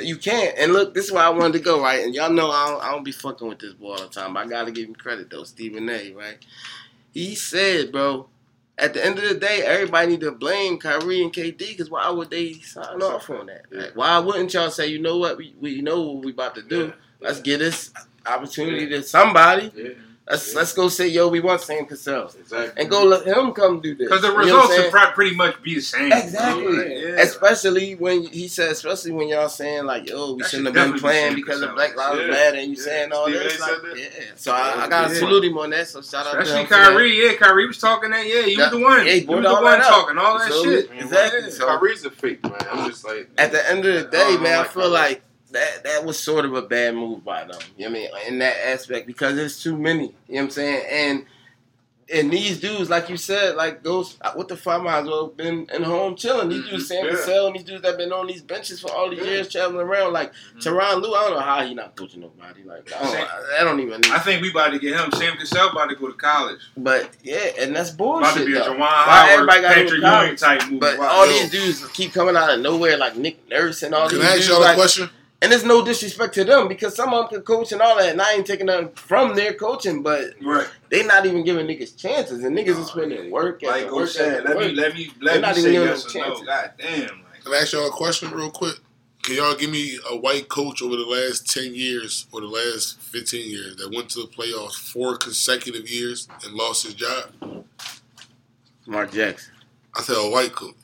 You 0.00 0.16
can't. 0.16 0.56
And 0.58 0.72
look, 0.72 0.94
this 0.94 1.06
is 1.06 1.12
why 1.12 1.24
I 1.24 1.28
wanted 1.30 1.52
to 1.54 1.58
go, 1.60 1.82
right? 1.82 2.02
And 2.04 2.14
y'all 2.14 2.30
know 2.32 2.50
I 2.50 2.68
don't, 2.70 2.82
I 2.82 2.90
don't 2.90 3.04
be 3.04 3.12
fucking 3.12 3.46
with 3.46 3.58
this 3.58 3.74
boy 3.74 3.92
all 3.92 3.98
the 3.98 4.08
time. 4.08 4.32
But 4.34 4.46
I 4.46 4.48
gotta 4.48 4.70
give 4.72 4.88
him 4.88 4.94
credit 4.94 5.28
though, 5.30 5.44
Stephen 5.44 5.88
A. 5.90 6.12
Right? 6.12 6.38
He 7.12 7.34
said, 7.34 7.92
bro. 7.92 8.28
At 8.80 8.94
the 8.94 9.04
end 9.04 9.18
of 9.18 9.28
the 9.28 9.34
day, 9.34 9.62
everybody 9.64 10.08
need 10.08 10.20
to 10.20 10.32
blame 10.32 10.78
Kyrie 10.78 11.22
and 11.22 11.32
KD 11.32 11.58
because 11.58 11.90
why 11.90 12.08
would 12.10 12.30
they 12.30 12.54
sign 12.54 13.02
off 13.02 13.28
on 13.30 13.46
that? 13.46 13.66
Like, 13.70 13.94
why 13.94 14.18
wouldn't 14.18 14.54
y'all 14.54 14.70
say, 14.70 14.86
you 14.86 14.98
know 14.98 15.18
what, 15.18 15.36
we, 15.36 15.54
we 15.60 15.82
know 15.82 16.00
what 16.00 16.24
we 16.24 16.32
about 16.32 16.54
to 16.54 16.62
do. 16.62 16.86
Yeah. 16.86 16.92
Let's 17.20 17.40
get 17.40 17.58
this 17.58 17.92
opportunity 18.26 18.88
to 18.88 19.02
somebody. 19.02 19.96
Yeah, 20.30 20.36
Let's 20.36 20.54
let's 20.54 20.72
go 20.72 20.88
say, 20.88 21.08
yo, 21.08 21.28
we 21.28 21.40
want 21.40 21.60
Sam 21.60 21.86
Cassell. 21.86 22.30
exactly. 22.38 22.80
And 22.80 22.88
go 22.90 23.04
let 23.04 23.26
him 23.26 23.52
come 23.52 23.80
do 23.80 23.94
this. 23.96 24.06
Because 24.08 24.22
the 24.22 24.28
You 24.28 24.34
know 24.34 24.38
results 24.62 24.78
would 24.78 24.90
probably 24.92 25.12
pretty 25.14 25.36
much 25.36 25.60
be 25.62 25.74
the 25.74 25.80
same. 25.80 26.12
Exactly. 26.12 27.02
Yeah. 27.02 27.08
Especially 27.20 27.94
when 27.96 28.22
he 28.24 28.46
said, 28.48 28.70
especially 28.70 29.12
when 29.12 29.28
y'all 29.28 29.48
saying 29.48 29.84
like, 29.86 30.08
"Yo, 30.08 30.34
we 30.34 30.42
That 30.42 30.48
shouldn't 30.50 30.66
have 30.66 30.74
been 30.74 30.92
definitely 30.92 30.98
be 30.98 31.00
playing 31.00 31.34
because 31.34 31.62
of 31.62 31.74
Black 31.74 31.96
Lives. 31.96 32.28
Matter," 32.30 32.58
and 32.58 32.70
you 32.70 32.76
saying 32.76 33.12
all 33.12 33.24
Stephen 33.26 33.40
A. 33.42 33.44
this. 33.44 33.60
Like, 33.60 33.70
that. 33.82 33.96
yeah. 33.98 34.24
So 34.36 34.52
I, 34.52 34.84
I 34.84 34.88
gotta 34.88 35.14
salute 35.14 35.44
him 35.44 35.58
on 35.58 35.70
that. 35.70 35.88
So 35.88 36.00
shout 36.02 36.26
out 36.26 36.32
to 36.32 36.38
Especially. 36.40 36.66
Kyrie, 36.76 37.26
yeah, 37.26 37.34
Kyrie 37.34 37.66
was 37.66 37.78
talking 37.78 38.10
that, 38.10 38.26
yeah, 38.26 38.42
he 38.42 38.56
That- 38.56 38.72
was 38.72 38.80
the 38.80 38.84
one. 38.86 39.06
yeah, 39.06 39.12
he 39.14 39.24
was 39.24 39.42
the 39.42 39.52
one 39.52 39.80
talking 39.80 40.18
all 40.18 40.38
that 40.38 40.52
shit. 40.52 40.90
Exactly. 40.96 41.66
Kyrie's 41.66 42.04
a 42.04 42.10
fake, 42.10 42.42
man. 42.44 42.54
I'm 42.70 42.88
just 42.88 43.04
like, 43.04 43.28
At 43.38 43.52
the 43.52 43.68
end 43.70 43.84
of 43.84 43.94
the 43.94 44.04
day, 44.10 44.36
man, 44.40 44.60
I 44.60 44.64
feel 44.64 44.88
like 44.90 45.22
that 45.52 45.84
that 45.84 46.04
was 46.04 46.18
sort 46.18 46.44
of 46.44 46.54
a 46.54 46.62
bad 46.62 46.94
move 46.94 47.24
by 47.24 47.44
them. 47.44 47.58
You 47.76 47.86
know 47.86 47.92
what 47.92 48.12
I 48.14 48.20
mean? 48.24 48.32
In 48.32 48.38
that 48.40 48.56
aspect, 48.66 49.06
because 49.06 49.36
there's 49.36 49.62
too 49.62 49.76
many. 49.76 50.04
You 50.28 50.34
know 50.34 50.34
what 50.34 50.42
I'm 50.42 50.50
saying? 50.50 50.84
And 50.90 51.26
and 52.12 52.28
these 52.32 52.58
dudes, 52.58 52.90
like 52.90 53.08
you 53.08 53.16
said, 53.16 53.54
like 53.54 53.84
those, 53.84 54.16
uh, 54.20 54.32
what 54.32 54.48
the 54.48 54.56
fuck 54.56 54.82
might 54.82 54.98
as 55.02 55.06
well 55.06 55.28
have 55.28 55.36
been 55.36 55.68
in 55.72 55.84
home 55.84 56.16
chilling. 56.16 56.48
These 56.48 56.64
dudes, 56.68 56.90
mm-hmm. 56.90 57.04
Sam 57.04 57.04
Yeah. 57.04 57.10
Cassell, 57.12 57.46
and 57.46 57.54
these 57.54 57.62
dudes 57.62 57.82
that 57.82 57.96
been 57.98 58.10
on 58.12 58.26
these 58.26 58.42
benches 58.42 58.80
for 58.80 58.90
all 58.90 59.08
these 59.10 59.20
Yeah. 59.20 59.26
years, 59.26 59.48
traveling 59.48 59.86
around. 59.86 60.12
Like 60.12 60.32
mm-hmm. 60.32 60.58
Tyronn 60.58 61.00
Lue, 61.00 61.14
I 61.14 61.20
don't 61.28 61.34
know 61.34 61.40
how 61.40 61.64
he 61.64 61.72
not 61.72 61.94
coaching 61.94 62.20
nobody. 62.22 62.64
Like 62.64 62.92
I 62.96 63.00
don't, 63.02 63.12
Sam- 63.12 63.26
I 63.60 63.62
don't 63.62 63.78
even. 63.78 64.00
I 64.06 64.18
think 64.18 64.42
we 64.42 64.50
about 64.50 64.70
to 64.70 64.80
get 64.80 64.98
him. 64.98 65.12
Sam 65.12 65.36
Cassell 65.36 65.68
about 65.70 65.88
to 65.90 65.94
go 65.94 66.08
to 66.08 66.14
college. 66.14 66.58
But 66.76 67.10
yeah, 67.22 67.52
and 67.60 67.76
that's 67.76 67.90
About 67.90 68.36
to 68.36 68.44
be 68.44 68.54
a 68.54 68.58
though. 68.58 68.72
Juwan 68.72 68.78
Why 68.80 68.88
Howard, 68.88 69.30
everybody 69.30 69.60
gotta 69.62 69.74
Patrick 69.74 70.00
go 70.00 70.10
to 70.20 70.24
Ewing 70.26 70.36
type 70.36 70.68
move. 70.68 70.80
But 70.80 70.98
Wow. 70.98 71.08
all 71.10 71.28
these 71.28 71.48
dudes 71.50 71.86
keep 71.92 72.12
coming 72.12 72.36
out 72.36 72.50
of 72.52 72.58
nowhere, 72.60 72.96
like 72.96 73.14
Nick 73.16 73.48
Nurse 73.48 73.84
and 73.84 73.94
all 73.94 74.08
Can 74.08 74.18
these 74.18 74.26
I 74.26 74.30
ask 74.30 74.36
dudes. 74.38 74.48
y'all 74.48 74.58
a 74.58 74.64
like, 74.64 74.76
question? 74.76 75.10
And 75.42 75.50
it's 75.54 75.64
no 75.64 75.82
disrespect 75.82 76.34
to 76.34 76.44
them 76.44 76.68
because 76.68 76.94
some 76.94 77.14
of 77.14 77.20
them 77.20 77.28
can 77.30 77.42
coach 77.42 77.72
and 77.72 77.80
all 77.80 77.96
that, 77.96 78.10
and 78.10 78.20
I 78.20 78.34
ain't 78.34 78.46
taking 78.46 78.66
nothing 78.66 78.90
from 78.90 79.34
their 79.34 79.54
coaching, 79.54 80.02
but 80.02 80.34
Right. 80.42 80.68
they 80.90 81.02
not 81.04 81.24
even 81.24 81.44
giving 81.44 81.66
niggas 81.66 81.96
chances, 81.96 82.44
and 82.44 82.54
niggas 82.56 82.78
is 82.78 82.88
spending 82.88 83.24
in 83.24 83.30
work. 83.30 83.62
Like 83.62 83.70
after 83.84 83.84
Coach 83.86 83.92
work 83.96 84.08
said, 84.10 84.40
after 84.46 84.48
let 84.54 84.58
me 84.58 84.72
let 84.74 84.94
me 84.94 85.10
They're 85.18 85.34
let 85.34 85.40
not 85.40 85.56
me 85.56 85.62
say 85.62 85.72
giving 85.72 85.88
yes 85.88 86.12
them 86.12 86.22
or 86.22 86.28
no. 86.28 86.44
God 86.44 86.72
damn. 86.78 87.00
Like, 87.00 87.44
Can 87.44 87.54
I 87.54 87.56
ask 87.56 87.72
y'all 87.72 87.86
a 87.86 87.90
question 87.90 88.30
real 88.32 88.50
quick? 88.50 88.76
Can 89.22 89.36
y'all 89.36 89.54
give 89.54 89.70
me 89.70 89.98
a 90.10 90.16
white 90.16 90.48
coach 90.50 90.82
over 90.82 90.96
the 90.96 91.02
last 91.06 91.50
10 91.50 91.74
years 91.74 92.26
or 92.32 92.40
the 92.42 92.46
last 92.46 93.00
15 93.00 93.50
years 93.50 93.76
that 93.76 93.90
went 93.94 94.08
to 94.10 94.20
the 94.20 94.26
playoffs 94.28 94.74
four 94.74 95.16
consecutive 95.16 95.88
years 95.88 96.28
and 96.44 96.52
lost 96.54 96.84
his 96.84 96.94
job? 96.94 97.64
Mark 98.86 99.12
Jackson. 99.12 99.52
I 99.96 100.02
said 100.02 100.16
a 100.16 100.28
white 100.30 100.52
coach. 100.52 100.74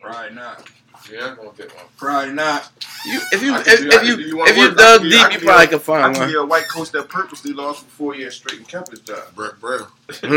probably 0.00 0.34
not. 0.34 0.68
Yeah, 1.12 1.28
I'm 1.28 1.36
gonna 1.36 1.50
get 1.56 1.74
one. 1.74 1.84
Probably 1.96 2.32
not. 2.34 2.70
You, 3.06 3.20
if 3.32 3.42
you 3.42 3.54
I 3.54 3.60
if, 3.60 3.64
do- 3.66 3.88
if 3.88 4.06
you 4.06 4.16
do 4.16 4.22
you 4.22 4.44
if 4.46 4.56
you 4.56 4.74
dug 4.74 5.00
can 5.02 5.10
deep, 5.10 5.32
you 5.32 5.38
be 5.40 5.46
probably 5.46 5.64
a- 5.64 5.68
could 5.68 5.76
I 5.76 5.78
find 5.78 6.16
could 6.16 6.26
be 6.28 6.34
a 6.34 6.44
white 6.44 6.68
coach 6.68 6.90
that 6.92 7.08
purposely 7.08 7.52
lost 7.52 7.84
for 7.84 7.90
four 7.90 8.14
years 8.16 8.34
straight 8.36 8.58
and 8.58 8.68
kept 8.68 8.90
his 8.90 9.00
job. 9.00 9.22
Brett 9.34 9.60
Brown. 9.60 9.86
You 10.22 10.30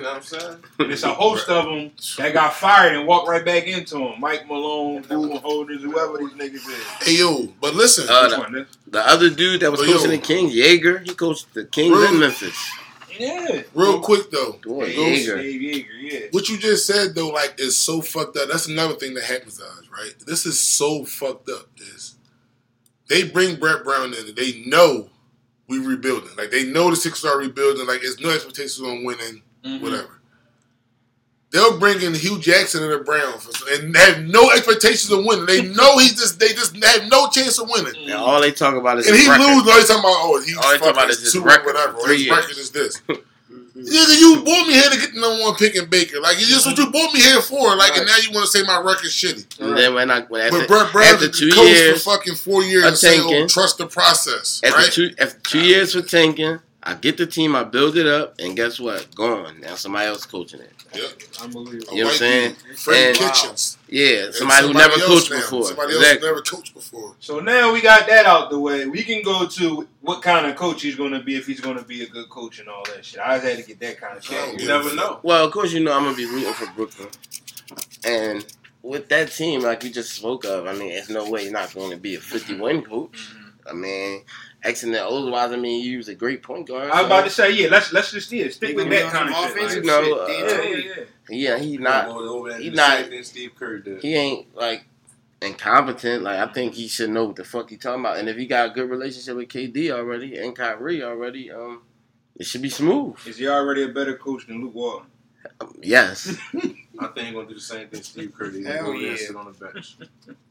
know 0.00 0.08
what 0.08 0.16
I'm 0.16 0.22
saying? 0.22 0.56
And 0.78 0.92
it's 0.92 1.02
a 1.02 1.12
host 1.12 1.48
of 1.48 1.64
them 1.66 1.90
that 2.18 2.32
got 2.32 2.54
fired 2.54 2.96
and 2.96 3.06
walked 3.06 3.28
right 3.28 3.44
back 3.44 3.66
into 3.66 3.94
them. 3.98 4.14
Mike 4.20 4.46
Malone, 4.46 5.02
Google 5.02 5.38
holders, 5.38 5.82
whoever 5.82 6.18
these 6.18 6.32
niggas 6.32 6.54
is. 6.68 6.84
Hey, 7.06 7.18
yo, 7.18 7.48
but 7.60 7.74
listen. 7.74 8.06
Uh, 8.08 8.28
the- 8.28 8.38
one? 8.38 8.66
The 8.88 9.06
other 9.08 9.30
dude 9.30 9.60
that 9.60 9.70
was 9.70 9.80
yo. 9.80 9.94
coaching 9.94 10.10
the 10.10 10.18
Kings, 10.18 10.52
Joerger, 10.54 11.06
he 11.06 11.14
coached 11.14 11.52
the 11.54 11.64
Kings 11.64 11.96
in 12.10 12.18
Memphis. 12.18 12.56
Yeah. 13.18 13.62
real 13.74 14.00
quick, 14.00 14.30
though. 14.30 14.58
Boy, 14.64 14.86
Dave 14.86 15.28
Joerger. 15.28 15.42
Joerger, 15.42 15.86
yeah. 16.00 16.20
What 16.30 16.48
you 16.48 16.58
just 16.58 16.86
said, 16.86 17.14
though, 17.14 17.28
like, 17.28 17.54
is 17.58 17.76
so 17.76 18.00
fucked 18.00 18.36
up. 18.36 18.48
That's 18.48 18.68
another 18.68 18.94
thing 18.94 19.14
that 19.14 19.24
happens 19.24 19.58
to 19.58 19.64
us, 19.64 19.82
right? 19.92 20.14
This 20.26 20.46
is 20.46 20.60
so 20.60 21.04
fucked 21.04 21.48
up. 21.50 21.68
Is 21.94 22.16
they 23.08 23.24
bring 23.24 23.56
Brett 23.56 23.84
Brown 23.84 24.14
in 24.14 24.26
and 24.28 24.36
they 24.36 24.62
know 24.66 25.10
we 25.68 25.78
rebuilding. 25.78 26.36
Like, 26.36 26.50
they 26.50 26.64
know 26.64 26.90
the 26.90 26.96
Sixers 26.96 27.24
are 27.30 27.38
rebuilding. 27.38 27.86
Like, 27.86 28.00
there's 28.02 28.20
no 28.20 28.30
expectations 28.30 28.80
on 28.80 29.04
winning. 29.04 29.42
Mhm. 29.64 29.80
whatever. 29.80 30.21
They'll 31.52 31.78
bring 31.78 32.00
in 32.00 32.14
Hue 32.14 32.38
Jackson 32.40 32.82
and 32.82 32.90
the 32.92 32.98
Browns 33.04 33.46
and 33.72 33.94
have 33.94 34.22
no 34.24 34.50
expectations 34.52 35.10
of 35.12 35.24
winning. 35.26 35.44
They 35.44 35.62
know 35.62 35.98
he 35.98 36.08
just 36.08 36.40
they 36.40 36.48
just 36.48 36.74
have 36.82 37.10
no 37.10 37.28
chance 37.28 37.58
of 37.58 37.68
winning. 37.68 38.04
And 38.04 38.14
all 38.14 38.40
they 38.40 38.52
talk 38.52 38.74
about 38.74 38.98
is 38.98 39.06
And 39.06 39.16
he 39.16 39.28
record. 39.28 39.44
loses. 39.46 39.68
All 39.68 39.76
he's 39.76 39.86
talking 39.88 40.00
about, 40.00 40.16
oh, 40.16 40.42
he's 40.44 40.56
All 40.56 40.70
they 40.72 40.78
talk 40.78 40.92
about 40.94 41.10
is 41.10 41.20
his 41.20 41.36
record 41.38 41.74
whatever. 41.74 41.98
three 42.04 42.16
his 42.16 42.24
years. 42.26 42.36
record 42.38 42.56
is 42.58 42.70
this. 42.70 43.00
Nigga, 43.76 44.20
you 44.20 44.42
brought 44.44 44.66
me 44.66 44.74
here 44.74 44.90
to 44.90 44.98
get 44.98 45.12
the 45.14 45.20
number 45.20 45.42
one 45.42 45.54
pick 45.56 45.74
in 45.74 45.88
Baker. 45.88 46.20
Like, 46.20 46.36
it's 46.36 46.48
just 46.48 46.66
what 46.66 46.78
you 46.78 46.90
brought 46.90 47.12
me 47.12 47.20
here 47.20 47.40
for. 47.40 47.74
Like, 47.74 47.96
and 47.96 48.06
now 48.06 48.16
you 48.18 48.30
want 48.30 48.46
to 48.46 48.50
say 48.58 48.62
my 48.64 48.78
record's 48.78 49.10
shitty. 49.12 49.60
And 49.60 49.76
then 49.76 49.94
when 49.94 50.10
I 50.10 50.20
when 50.22 50.50
But 50.50 50.68
Brett 50.68 50.92
Brown 50.92 51.14
after 51.14 51.28
two 51.28 51.50
coach 51.50 51.68
years, 51.68 52.02
for 52.04 52.12
fucking 52.12 52.34
four 52.36 52.62
years 52.62 52.84
and 52.84 52.96
say, 52.96 53.16
oh, 53.18 53.46
trust 53.48 53.78
the 53.78 53.86
process. 53.86 54.60
after 54.64 54.76
Right? 54.78 54.92
two 54.92 55.10
after 55.18 55.38
two 55.40 55.60
years 55.60 55.94
for 55.94 56.02
tanking, 56.02 56.60
I 56.82 56.94
get 56.94 57.16
the 57.16 57.26
team, 57.26 57.56
I 57.56 57.64
build 57.64 57.96
it 57.96 58.06
up, 58.06 58.36
and 58.38 58.54
guess 58.56 58.78
what? 58.78 59.12
Gone. 59.14 59.60
Now 59.60 59.74
somebody 59.74 60.06
else 60.06 60.26
coaching 60.26 60.60
it. 60.60 60.72
Yep. 60.94 61.22
Unbelievable. 61.42 61.92
A 61.92 61.96
You 61.96 62.02
know 62.02 62.06
what 62.08 62.12
I'm 62.14 62.18
saying? 62.18 62.56
dude, 62.66 62.78
Freddie 62.78 63.08
And- 63.08 63.16
Kitchens. 63.18 63.78
Yeah, 63.88 64.24
And 64.24 64.34
somebody, 64.34 64.66
who 64.66 64.72
never 64.74 64.94
coached 65.00 65.30
now. 65.30 65.36
before. 65.36 65.64
Somebody 65.66 65.94
exactly. 65.94 66.28
else 66.28 66.36
never 66.36 66.42
coached 66.42 66.74
before. 66.74 67.16
So 67.20 67.40
now 67.40 67.72
we 67.72 67.80
got 67.82 68.06
that 68.08 68.24
out 68.26 68.50
the 68.50 68.58
way. 68.58 68.86
We 68.86 69.02
can 69.02 69.22
go 69.22 69.46
to 69.46 69.88
what 70.00 70.22
kind 70.22 70.46
of 70.46 70.56
coach 70.56 70.82
he's 70.82 70.96
going 70.96 71.12
to 71.12 71.20
be 71.20 71.36
if 71.36 71.46
he's 71.46 71.60
going 71.60 71.76
to 71.76 71.84
be 71.84 72.02
a 72.02 72.06
good 72.08 72.28
coach 72.30 72.58
and 72.58 72.68
all 72.68 72.84
that 72.94 73.04
shit. 73.04 73.20
I 73.20 73.36
just 73.38 73.46
had 73.48 73.58
to 73.58 73.64
get 73.64 73.80
that 73.80 74.00
kind 74.00 74.16
of 74.16 74.24
shit. 74.24 74.60
You 74.60 74.66
yeah. 74.66 74.76
never 74.78 74.94
know. 74.94 75.20
Well, 75.22 75.44
of 75.44 75.52
course, 75.52 75.72
you 75.72 75.80
know 75.80 75.92
I'm 75.92 76.04
gonna 76.04 76.16
be 76.16 76.24
rooting 76.26 76.52
for 76.54 76.66
Brooklyn, 76.74 77.08
and 78.04 78.44
with 78.82 79.08
that 79.10 79.30
team, 79.32 79.60
like 79.60 79.82
we 79.82 79.90
just 79.90 80.12
spoke 80.14 80.44
of, 80.44 80.66
I 80.66 80.72
mean, 80.74 80.88
there's 80.90 81.08
no 81.10 81.28
way 81.30 81.42
he's 81.44 81.52
not 81.52 81.72
going 81.74 81.90
to 81.90 81.96
be 81.96 82.14
a 82.16 82.20
50 82.20 82.58
win 82.60 82.82
coach. 82.82 83.12
Mm-hmm. 83.34 83.68
I 83.68 83.72
mean, 83.74 84.22
X 84.64 84.82
and 84.84 84.94
the 84.94 85.04
otherwise, 85.04 85.50
I 85.52 85.56
mean, 85.56 85.82
he 85.82 85.96
was 85.96 86.08
a 86.08 86.14
great 86.14 86.42
point 86.42 86.68
guard. 86.68 86.90
I 86.90 86.98
was 87.02 87.06
about 87.06 87.24
to 87.24 87.30
say, 87.30 87.50
yeah, 87.52 87.68
let's 87.68 87.92
let's 87.92 88.12
just 88.12 88.30
yeah, 88.30 88.48
stick 88.48 88.70
They 88.70 88.74
with 88.84 88.90
that 88.90 89.10
kind 89.12 89.28
of 89.28 89.34
some 89.34 89.48
shit. 89.48 89.56
offensive 89.56 89.84
Like, 89.84 90.04
You 90.04 90.14
know, 90.14 90.22
uh, 90.22 90.26
yeah, 90.28 90.46
Tony. 90.48 90.70
yeah, 90.70 90.94
yeah. 90.96 91.04
yeah, 91.56 91.58
he 91.58 91.76
not, 91.78 92.06
Going 92.08 92.28
over 92.28 92.48
there 92.48 92.56
and 92.56 92.64
he 92.64 92.70
not- 92.70 92.98
same 93.00 93.10
thing 93.10 93.24
Steve 93.24 93.50
Kerr 93.58 93.78
did. 93.78 94.02
he 94.02 94.14
ain't 94.14 94.54
like 94.54 94.84
incompetent. 95.40 96.22
Like 96.22 96.38
I 96.38 96.52
think 96.52 96.74
he 96.74 96.86
should 96.88 97.10
know 97.10 97.24
what 97.24 97.36
the 97.36 97.44
fuck 97.44 97.70
he 97.70 97.76
talking 97.76 98.00
about. 98.00 98.18
And 98.18 98.28
if 98.28 98.36
he 98.36 98.46
got 98.46 98.70
a 98.70 98.72
good 98.72 98.88
relationship 98.88 99.36
with 99.36 99.48
KD 99.48 99.90
already 99.90 100.38
and 100.38 100.54
Kyrie 100.54 101.02
already, 101.02 101.50
um, 101.50 101.82
it 102.36 102.46
should 102.46 102.62
be 102.62 102.68
smooth. 102.70 103.16
Is 103.26 103.38
he 103.38 103.48
already 103.48 103.82
a 103.82 103.88
better 103.88 104.16
coach 104.16 104.46
than 104.46 104.60
Luke 104.62 104.74
Walton? 104.74 105.06
Um, 105.60 105.74
yes, 105.82 106.36
I 107.04 107.08
think 107.08 107.26
he's 107.28 107.34
gonna 107.34 107.48
do 107.48 107.54
the 107.54 107.60
same 107.60 107.88
thing 107.88 108.02
Steve 108.02 108.32
Kerr 108.36 108.50
did. 108.50 108.64
Hell 108.66 108.84
gonna 108.86 108.92
go 108.94 109.00
there 109.00 109.10
and 109.10 109.18
yeah. 109.20 109.26
sit 109.26 109.36
on 109.36 109.46
the 109.46 109.52
bench. 109.52 109.96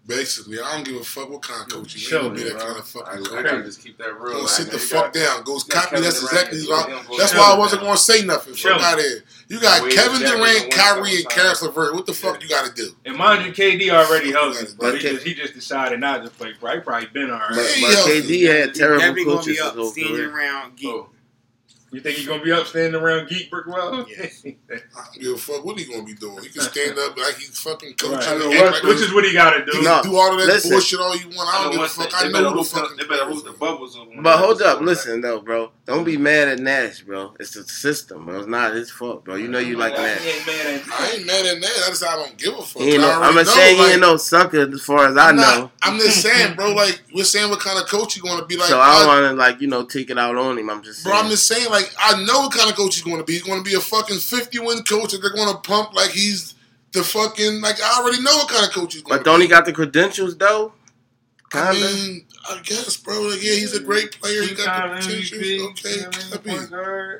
Basically, 0.07 0.59
I 0.59 0.73
don't 0.75 0.83
give 0.85 0.95
a 0.95 1.03
fuck 1.03 1.29
what 1.29 1.41
kind 1.43 1.61
of 1.61 1.69
coach 1.69 1.93
you 1.93 1.99
Show 1.99 2.17
ain't 2.17 2.23
gonna 2.29 2.35
be 2.35 2.43
me, 2.43 2.49
that 2.49 2.57
bro. 2.57 2.65
kind 2.67 2.79
of 2.79 2.83
I, 2.83 2.87
fucking 2.87 3.13
I 3.23 3.27
coach. 3.29 3.43
gotta 3.45 3.63
just 3.63 3.83
keep 3.83 3.97
that 3.99 4.19
real. 4.19 4.33
Go 4.33 4.39
Like, 4.41 4.49
sit 4.49 4.65
the 4.67 4.73
you 4.73 4.77
fuck 4.79 5.13
got- 5.13 5.13
down. 5.13 5.43
Go 5.43 5.53
you 5.55 5.61
got 5.69 5.89
copy. 5.89 6.01
That's 6.01 6.21
exactly 6.23 6.59
you 6.59 6.69
why. 6.69 7.03
That's 7.17 7.33
why 7.35 7.51
I 7.53 7.57
wasn't 7.57 7.81
now. 7.83 7.87
gonna 7.89 7.97
say 7.97 8.25
nothing. 8.25 8.55
Show 8.55 8.73
Fuck 8.73 8.81
out 8.81 8.97
of 8.99 9.05
here. 9.05 9.23
You 9.47 9.59
got 9.61 9.83
Wade 9.83 9.93
Kevin 9.93 10.19
Durant, 10.21 10.71
Kyrie, 10.71 10.99
and 11.01 11.09
sometimes. 11.19 11.33
Caris 11.35 11.61
LeVert. 11.61 11.93
What 11.93 12.05
the 12.07 12.13
fuck 12.13 12.35
Yeah. 12.37 12.43
you 12.43 12.49
got 12.49 12.65
to 12.65 12.73
do? 12.73 12.95
And 13.05 13.15
mind 13.15 13.45
you, 13.45 13.51
KD 13.53 13.89
already 13.91 14.31
healthy, 14.31 14.65
but 14.79 14.95
he 14.95 15.01
just 15.01 15.23
he 15.25 15.33
just 15.35 15.53
decided 15.53 15.99
not 15.99 16.23
to 16.23 16.29
play. 16.31 16.53
Right, 16.61 16.83
probably 16.83 17.07
been 17.13 17.29
alright. 17.29 17.49
but, 17.51 17.57
but. 17.81 18.07
KD 18.07 18.47
had 18.47 18.69
He's 18.69 18.77
terrible 18.77 18.99
definitely 18.99 19.25
gonna 19.25 19.35
coaches 19.37 19.45
be 19.47 19.51
his 19.53 19.61
up, 19.61 19.75
whole 19.75 19.91
standing 19.91 20.15
career. 20.15 20.35
around. 20.35 20.75
Geek. 20.77 20.89
Oh, 20.89 21.09
You 21.93 21.99
think 21.99 22.15
he's 22.15 22.25
gonna 22.27 22.41
be 22.41 22.53
up 22.53 22.65
standing 22.67 22.95
around 22.95 23.27
Geek 23.27 23.51
Brickwell? 23.51 24.07
Yes. 24.07 24.43
I 24.45 24.53
don't 25.13 25.19
give 25.21 25.33
a 25.33 25.37
fuck 25.37 25.65
what 25.65 25.77
he 25.77 25.83
gonna 25.85 26.03
be 26.05 26.13
doing. 26.13 26.41
He 26.41 26.47
can 26.47 26.61
stand 26.61 26.97
up 26.97 27.17
like 27.17 27.35
he's 27.35 27.59
fucking 27.59 27.95
coaching. 27.95 28.17
Right. 28.17 28.27
and 28.29 28.45
what- 28.49 28.71
like 28.73 28.83
which 28.83 28.97
he's- 28.97 29.09
is 29.09 29.13
what 29.13 29.25
he 29.25 29.33
got 29.33 29.51
to 29.51 29.65
do. 29.65 29.77
You 29.77 29.83
No, 29.83 30.01
do 30.01 30.15
all 30.15 30.31
of 30.31 30.39
that 30.39 30.47
listen. 30.47 30.71
bullshit 30.71 30.99
all 31.01 31.13
you 31.17 31.27
want. 31.35 31.49
I 31.49 31.51
I 31.59 31.63
don't 31.63 31.75
know 31.75 31.81
give 31.81 31.81
a 31.81 31.89
fuck. 31.89 32.11
thing. 32.11 32.35
I 32.35 32.39
know 32.41 32.49
who 32.51 32.57
the 32.59 32.63
fuck. 32.63 32.89
They 32.97 33.03
better 33.03 33.07
players 33.07 33.33
host 33.33 33.45
the 33.45 33.51
bubbles. 33.51 33.97
when 33.97 34.23
But 34.23 34.37
hold 34.37 34.61
up, 34.61 34.79
the- 34.79 34.85
listen 34.85 35.19
though, 35.19 35.41
bro. 35.41 35.71
Don't 35.85 36.05
be 36.05 36.15
mad 36.15 36.47
at 36.47 36.59
Nash, 36.59 37.01
bro. 37.01 37.33
It's 37.41 37.51
the 37.51 37.63
system, 37.63 38.25
bro. 38.25 38.39
It's 38.39 38.47
not 38.47 38.73
his 38.73 38.89
fault, 38.89 39.25
bro. 39.25 39.35
You 39.35 39.49
know 39.49 39.59
you 39.59 39.75
like 39.75 39.93
He 39.97 40.01
Nash. 40.01 40.21
ain't 40.25 40.47
mad 40.47 40.65
at 40.67 40.81
I 41.01 41.09
ain't 41.11 41.25
mad 41.25 41.45
at 41.45 41.61
that. 41.61 41.83
I 41.85 41.89
just 41.89 42.03
I 42.05 42.15
don't 42.15 42.37
give 42.37 42.53
a 42.57 42.61
fuck. 42.61 42.81
Ain't 42.81 43.01
no, 43.01 43.09
I 43.09 43.11
I'm 43.15 43.21
already 43.21 43.35
not 43.35 43.45
know, 43.47 43.53
saying 43.53 43.77
he 43.77 43.83
ain't 43.91 43.99
no 43.99 44.15
sucker 44.17 44.71
as 44.73 44.81
far 44.81 45.07
as 45.07 45.17
I 45.17 45.29
I'm 45.29 45.35
know. 45.35 45.41
not- 45.41 45.71
I'm 45.83 45.99
just 45.99 46.21
saying, 46.21 46.55
bro. 46.55 46.71
Like 46.81 47.01
we're 47.13 47.25
saying, 47.25 47.49
what 47.49 47.59
kind 47.59 47.77
of 47.77 47.87
coach 47.89 48.15
you 48.15 48.21
going 48.23 48.39
to 48.39 48.45
be? 48.45 48.55
Like, 48.55 48.69
so 48.69 48.79
I 48.79 48.99
don't 48.99 49.07
want 49.07 49.25
to 49.25 49.33
like 49.33 49.59
you 49.59 49.67
know 49.67 49.83
take 49.83 50.09
it 50.09 50.17
out 50.17 50.37
on 50.37 50.57
him. 50.57 50.69
I'm 50.69 50.81
just 50.81 51.03
Bro. 51.03 51.13
I'm 51.13 51.29
just 51.29 51.45
saying, 51.47 51.69
like, 51.69 51.80
I 51.99 52.23
know 52.23 52.41
what 52.41 52.53
kind 52.53 52.69
of 52.69 52.75
coach 52.75 52.95
he's 52.95 53.03
going 53.03 53.17
to 53.17 53.23
be. 53.23 53.33
He's 53.33 53.43
going 53.43 53.63
to 53.63 53.69
be 53.69 53.75
a 53.75 53.79
fucking 53.79 54.17
50 54.19 54.59
win 54.59 54.83
coach 54.83 55.11
that 55.11 55.21
they're 55.21 55.33
going 55.33 55.51
to 55.53 55.59
pump 55.61 55.93
like 55.93 56.09
he's 56.11 56.55
the 56.93 57.03
fucking, 57.03 57.61
like, 57.61 57.81
I 57.81 57.99
already 58.01 58.21
know 58.21 58.35
what 58.37 58.49
kind 58.49 58.65
of 58.65 58.71
coach 58.71 58.93
he's 58.93 59.01
going 59.03 59.17
but 59.19 59.23
to 59.23 59.29
don't 59.29 59.39
be. 59.39 59.45
he 59.45 59.49
got 59.49 59.65
the 59.65 59.73
credentials 59.73 60.37
though? 60.37 60.73
I 61.53 61.71
Kinda. 61.73 61.85
mean, 61.87 62.25
I 62.49 62.59
guess, 62.63 62.97
bro. 62.97 63.21
Like, 63.21 63.41
yeah, 63.43 63.53
he's 63.53 63.73
a 63.75 63.79
great 63.81 64.11
player. 64.19 64.41
He 64.43 64.55
got 64.55 64.89
the 64.89 64.95
potential. 65.07 65.37
MVP, 65.39 65.69
Okay, 65.71 65.95
you 65.95 66.01
know 66.01 66.07
what 66.09 66.41
I 66.45 66.47
mean? 66.49 67.19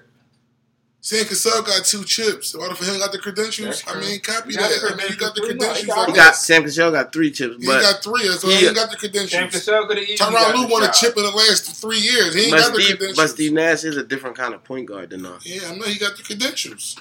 Copy. 1.02 1.18
Sam 1.18 1.26
Cassell 1.26 1.62
got 1.64 1.84
two 1.86 2.04
chips. 2.04 2.56
Why 2.56 2.68
the 2.70 2.76
fuck 2.76 2.93
he 2.93 2.99
got 2.99 3.12
the 3.12 3.18
credentials? 3.18 3.84
I 3.88 3.99
mean, 3.99 4.20
copy 4.20 4.54
that. 4.54 4.91
I 4.93 4.95
mean, 4.95 5.08
you 5.10 5.16
got 5.18 5.34
the 5.34 5.41
credentials. 5.41 5.80
credentials. 5.80 5.82
He 5.82 5.88
got- 5.88 6.08
he 6.10 6.14
got 6.14 6.16
guess. 6.16 6.45
Sam 6.45 6.64
Cassell 6.64 6.91
got 6.91 7.12
three 7.12 7.32
chips, 7.32 7.56
He 7.60 7.66
got 7.66 8.04
three, 8.04 8.28
so 8.38 8.47
he- 8.49 8.68
he 8.68 8.74
got 8.74 8.91
the 8.91 8.97
credentials. 8.97 9.32
Sam. 9.32 9.49
Cassell 9.49 9.88
could 9.88 9.97
have 9.97 10.08
easily 10.08 10.18
got 10.32 10.54
Tyronn 10.54 10.60
Lue 10.60 10.68
won 10.68 10.84
a 10.84 10.91
chip 10.93 11.18
in 11.18 11.24
the 11.24 11.32
last 11.32 11.66
three 11.82 11.97
years. 11.97 12.34
He 12.36 12.41
ain't 12.43 12.52
but 12.52 12.60
got 12.60 12.74
the 12.76 12.82
Steve, 12.82 12.88
credentials. 12.97 13.18
but 13.18 13.30
Steve 13.30 13.54
Nash 13.54 13.84
is 13.84 13.97
a 13.97 14.04
different 14.04 14.36
kind 14.38 14.54
of 14.54 14.64
point 14.64 14.86
guard 14.86 15.10
than 15.10 15.26
us. 15.26 15.43
Yeah, 15.45 15.70
I 15.70 15.76
know 15.76 15.84
he 15.86 15.97
got 15.97 16.16
the 16.18 16.24
credentials. 16.24 16.95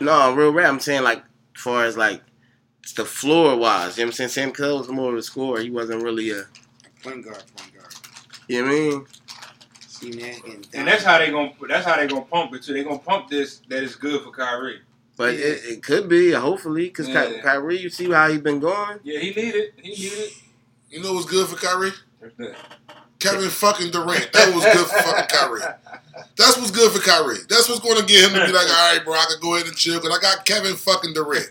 No, 0.00 0.32
real 0.34 0.50
rap. 0.50 0.68
I'm 0.68 0.80
saying 0.80 1.02
like 1.02 1.18
as 1.54 1.60
far 1.60 1.84
as 1.84 1.96
like 1.96 2.22
the 2.96 3.04
floor 3.04 3.56
wise. 3.56 3.96
You 3.98 4.04
know 4.04 4.08
what 4.08 4.12
I'm 4.12 4.12
saying? 4.16 4.30
Sam 4.30 4.52
Cassell 4.52 4.78
was 4.78 4.88
more 4.88 5.12
of 5.12 5.18
a 5.18 5.22
scorer. 5.22 5.60
He 5.60 5.70
wasn't 5.70 6.02
really 6.02 6.30
a. 6.30 6.46
Point 7.02 7.24
guard, 7.24 7.42
point 7.56 7.74
guard. 7.74 7.94
You 8.48 8.62
know 8.64 8.68
what 8.68 8.74
I 8.74 8.78
mean? 8.78 9.06
See 10.12 10.20
that 10.20 10.44
getting. 10.44 10.64
And 10.74 10.86
that's 10.88 11.02
how 11.04 11.18
they 11.18 11.30
gonna 11.30 11.52
that's 11.68 11.86
how 11.86 11.96
they 11.96 12.06
gonna 12.06 12.22
pump 12.22 12.54
it 12.54 12.62
too. 12.62 12.72
They 12.72 12.84
gonna 12.84 12.98
pump 12.98 13.28
this 13.28 13.60
that 13.68 13.82
is 13.82 13.96
good 13.96 14.22
for 14.22 14.30
Kyrie. 14.30 14.80
But 15.16 15.34
Yeah. 15.34 15.44
it, 15.46 15.64
it 15.64 15.82
could 15.82 16.08
be, 16.08 16.32
hopefully, 16.32 16.86
because 16.86 17.08
Yeah. 17.08 17.40
Kyrie, 17.42 17.78
you 17.78 17.88
see 17.90 18.10
how 18.10 18.28
he 18.30 18.38
been 18.38 18.58
going. 18.60 18.98
Yeah, 19.04 19.20
he 19.20 19.30
need 19.30 19.54
it. 19.54 19.74
He 19.80 19.90
need 19.90 20.12
it. 20.12 20.32
You 20.90 21.02
know 21.02 21.12
what's 21.12 21.26
good 21.26 21.46
for 21.48 21.56
Kyrie? 21.56 21.92
Kevin 23.18 23.48
fucking 23.48 23.90
Durant. 23.90 24.32
That 24.32 24.54
was 24.54 24.64
good 24.64 24.86
for 24.86 25.02
fucking 25.02 25.28
Kyrie. 25.36 25.62
That's 26.36 26.56
what's 26.58 26.70
good 26.70 26.92
for 26.92 27.00
Kyrie. 27.00 27.38
That's 27.48 27.68
what's 27.68 27.80
going 27.80 27.98
to 27.98 28.04
get 28.04 28.24
him 28.30 28.38
to 28.38 28.46
be 28.46 28.52
like, 28.52 28.66
all 28.68 28.94
right, 28.94 29.00
bro, 29.04 29.14
I 29.14 29.24
can 29.30 29.40
go 29.40 29.54
ahead 29.54 29.66
and 29.66 29.74
chill 29.74 29.98
because 30.00 30.16
I 30.16 30.20
got 30.20 30.44
Kevin 30.44 30.74
fucking 30.76 31.14
Durant. 31.14 31.48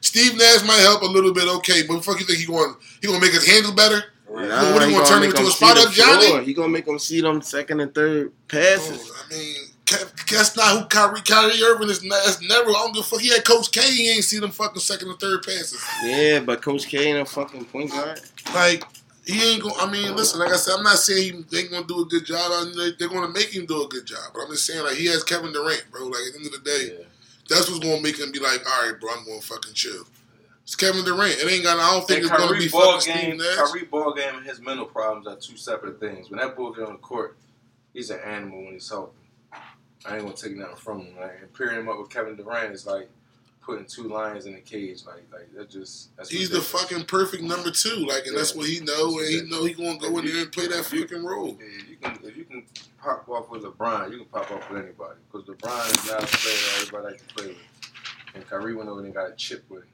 Steve 0.04 0.36
Nash 0.36 0.64
might 0.66 0.80
help 0.80 1.02
a 1.02 1.06
little 1.06 1.32
bit, 1.32 1.46
okay, 1.56 1.82
but 1.86 2.02
fuck 2.04 2.18
you 2.18 2.26
think 2.26 2.38
he 2.40 2.46
going 2.46 2.74
he 3.00 3.06
going 3.06 3.20
to 3.20 3.24
make 3.24 3.34
his 3.34 3.46
handle 3.46 3.72
better? 3.72 4.02
Nah, 4.34 4.72
what, 4.72 4.82
he 4.82 4.88
he 4.88 4.94
gonna 4.94 5.06
turn 5.06 5.22
him 5.22 5.30
into 5.30 5.42
a 5.42 5.50
spot 5.50 5.78
up 5.78 5.92
Johnny? 5.92 6.44
He 6.44 6.54
gonna 6.54 6.68
make 6.68 6.86
him 6.86 6.98
see 6.98 7.20
them 7.20 7.42
second 7.42 7.80
and 7.80 7.94
third 7.94 8.32
passes. 8.48 9.10
Oh, 9.12 9.24
I 9.26 9.34
mean, 9.34 9.56
that's 10.30 10.56
not 10.56 10.78
who 10.78 10.86
Kyrie 10.86 11.20
Kyrie 11.22 11.62
Irving 11.62 11.90
is. 11.90 12.02
Not, 12.02 12.20
that's 12.24 12.40
never. 12.40 12.70
I 12.70 12.72
don't 12.72 12.94
give 12.94 13.04
a 13.04 13.06
fuck. 13.06 13.20
He 13.20 13.28
had 13.28 13.44
Coach 13.44 13.70
K. 13.72 13.80
He 13.82 14.10
ain't 14.10 14.24
see 14.24 14.38
them 14.38 14.50
fucking 14.50 14.80
second 14.80 15.08
and 15.08 15.18
third 15.20 15.42
passes. 15.42 15.84
Yeah, 16.04 16.40
but 16.40 16.62
Coach 16.62 16.86
K 16.86 17.08
ain't 17.08 17.18
a 17.18 17.24
fucking 17.24 17.66
point 17.66 17.90
guard. 17.90 18.20
Like 18.54 18.84
he 19.26 19.52
ain't 19.52 19.62
going. 19.62 19.74
I 19.78 19.90
mean, 19.90 20.16
listen. 20.16 20.40
Like 20.40 20.52
I 20.52 20.56
said, 20.56 20.74
I'm 20.78 20.82
not 20.84 20.98
saying 20.98 21.44
he 21.50 21.58
ain't 21.58 21.70
going 21.70 21.82
to 21.82 21.88
do 21.88 22.00
a 22.00 22.04
good 22.06 22.24
job. 22.24 22.50
I 22.52 22.64
mean, 22.64 22.76
they, 22.76 22.90
they're 22.98 23.08
going 23.08 23.26
to 23.26 23.32
make 23.38 23.54
him 23.54 23.66
do 23.66 23.82
a 23.84 23.88
good 23.88 24.06
job. 24.06 24.32
But 24.34 24.42
I'm 24.44 24.50
just 24.50 24.66
saying, 24.66 24.82
like 24.84 24.96
he 24.96 25.06
has 25.06 25.22
Kevin 25.24 25.52
Durant, 25.52 25.84
bro. 25.90 26.06
Like 26.06 26.20
at 26.28 26.32
the 26.32 26.38
end 26.38 26.46
of 26.46 26.52
the 26.52 26.58
day, 26.70 26.96
Yeah. 26.98 27.04
that's 27.48 27.68
what's 27.68 27.80
going 27.80 27.98
to 27.98 28.02
make 28.02 28.18
him 28.18 28.32
be 28.32 28.40
like, 28.40 28.60
all 28.68 28.88
right, 28.88 28.98
bro, 29.00 29.10
I'm 29.12 29.24
to 29.24 29.40
fucking 29.46 29.74
chill. 29.74 30.04
It's 30.64 30.76
Kevin 30.76 31.04
Durant. 31.04 31.38
It 31.40 31.50
ain't 31.50 31.64
got. 31.64 31.78
I 31.78 31.90
don't 31.92 32.06
think 32.06 32.18
And 32.22 32.26
it's 32.26 32.30
gonna 32.30 32.46
Kyrie 32.46 32.58
be 32.60 32.68
ball 32.68 32.98
fucking 33.00 33.14
game, 33.14 33.40
Steve 33.40 33.56
Nash. 33.56 33.56
Kyrie 33.70 33.84
ball 33.86 34.12
game 34.14 34.36
and 34.36 34.46
his 34.46 34.60
mental 34.60 34.86
problems 34.86 35.26
are 35.26 35.36
two 35.36 35.56
separate 35.56 35.98
things. 35.98 36.30
When 36.30 36.38
that 36.38 36.56
boy 36.56 36.70
get 36.70 36.86
on 36.86 36.92
the 36.92 36.98
court, 36.98 37.36
he's 37.92 38.10
an 38.10 38.20
animal 38.20 38.62
when 38.64 38.74
he's 38.74 38.88
healthy. 38.88 39.12
I 40.04 40.14
ain't 40.16 40.22
gonna 40.24 40.34
take 40.36 40.56
nothing 40.56 40.76
from 40.76 41.00
him. 41.00 41.16
Like, 41.18 41.38
and 41.40 41.52
pairing 41.52 41.78
him 41.80 41.88
up 41.88 41.98
with 41.98 42.10
Kevin 42.10 42.36
Durant 42.36 42.72
is 42.74 42.86
like 42.86 43.08
putting 43.60 43.86
two 43.86 44.04
lions 44.08 44.46
in 44.46 44.54
a 44.54 44.60
cage. 44.60 45.04
Like, 45.04 45.24
like 45.32 45.52
that 45.54 45.68
just 45.68 46.16
that's 46.16 46.28
He's 46.30 46.50
the 46.50 46.60
fucking 46.60 47.04
perfect 47.06 47.42
number 47.42 47.70
two. 47.70 48.06
Like, 48.06 48.26
and 48.26 48.36
that's 48.36 48.54
what 48.54 48.68
he 48.68 48.80
know, 48.80 49.18
and 49.18 49.28
he 49.28 49.42
know 49.42 49.64
he 49.64 49.74
gonna 49.74 49.98
go 49.98 50.16
in 50.18 50.26
there 50.26 50.42
and 50.42 50.52
play 50.52 50.68
that 50.68 50.80
If 50.80 50.92
you- 50.92 51.02
fucking 51.02 51.24
role. 51.24 51.58
Yeah, 51.60 51.82
you 51.90 51.96
can 51.96 52.18
if 52.24 52.36
you 52.36 52.44
can 52.44 52.64
pop 53.02 53.28
off 53.28 53.50
with 53.50 53.62
LeBron, 53.64 54.12
you 54.12 54.18
can 54.18 54.26
pop 54.26 54.50
off 54.50 54.70
with 54.70 54.84
anybody 54.84 55.18
because 55.30 55.46
LeBron 55.48 55.90
is 55.90 56.10
not 56.10 56.22
a 56.22 56.26
player 56.26 56.54
that 56.54 56.78
everybody 56.82 57.04
like 57.04 57.26
to 57.28 57.34
play 57.34 57.46
with. 57.48 57.56
And 58.34 58.46
Kyrie 58.48 58.74
went 58.74 58.88
over 58.88 59.04
and 59.04 59.12
got 59.12 59.28
a 59.30 59.34
chip 59.34 59.64
with 59.68 59.82
him. 59.82 59.88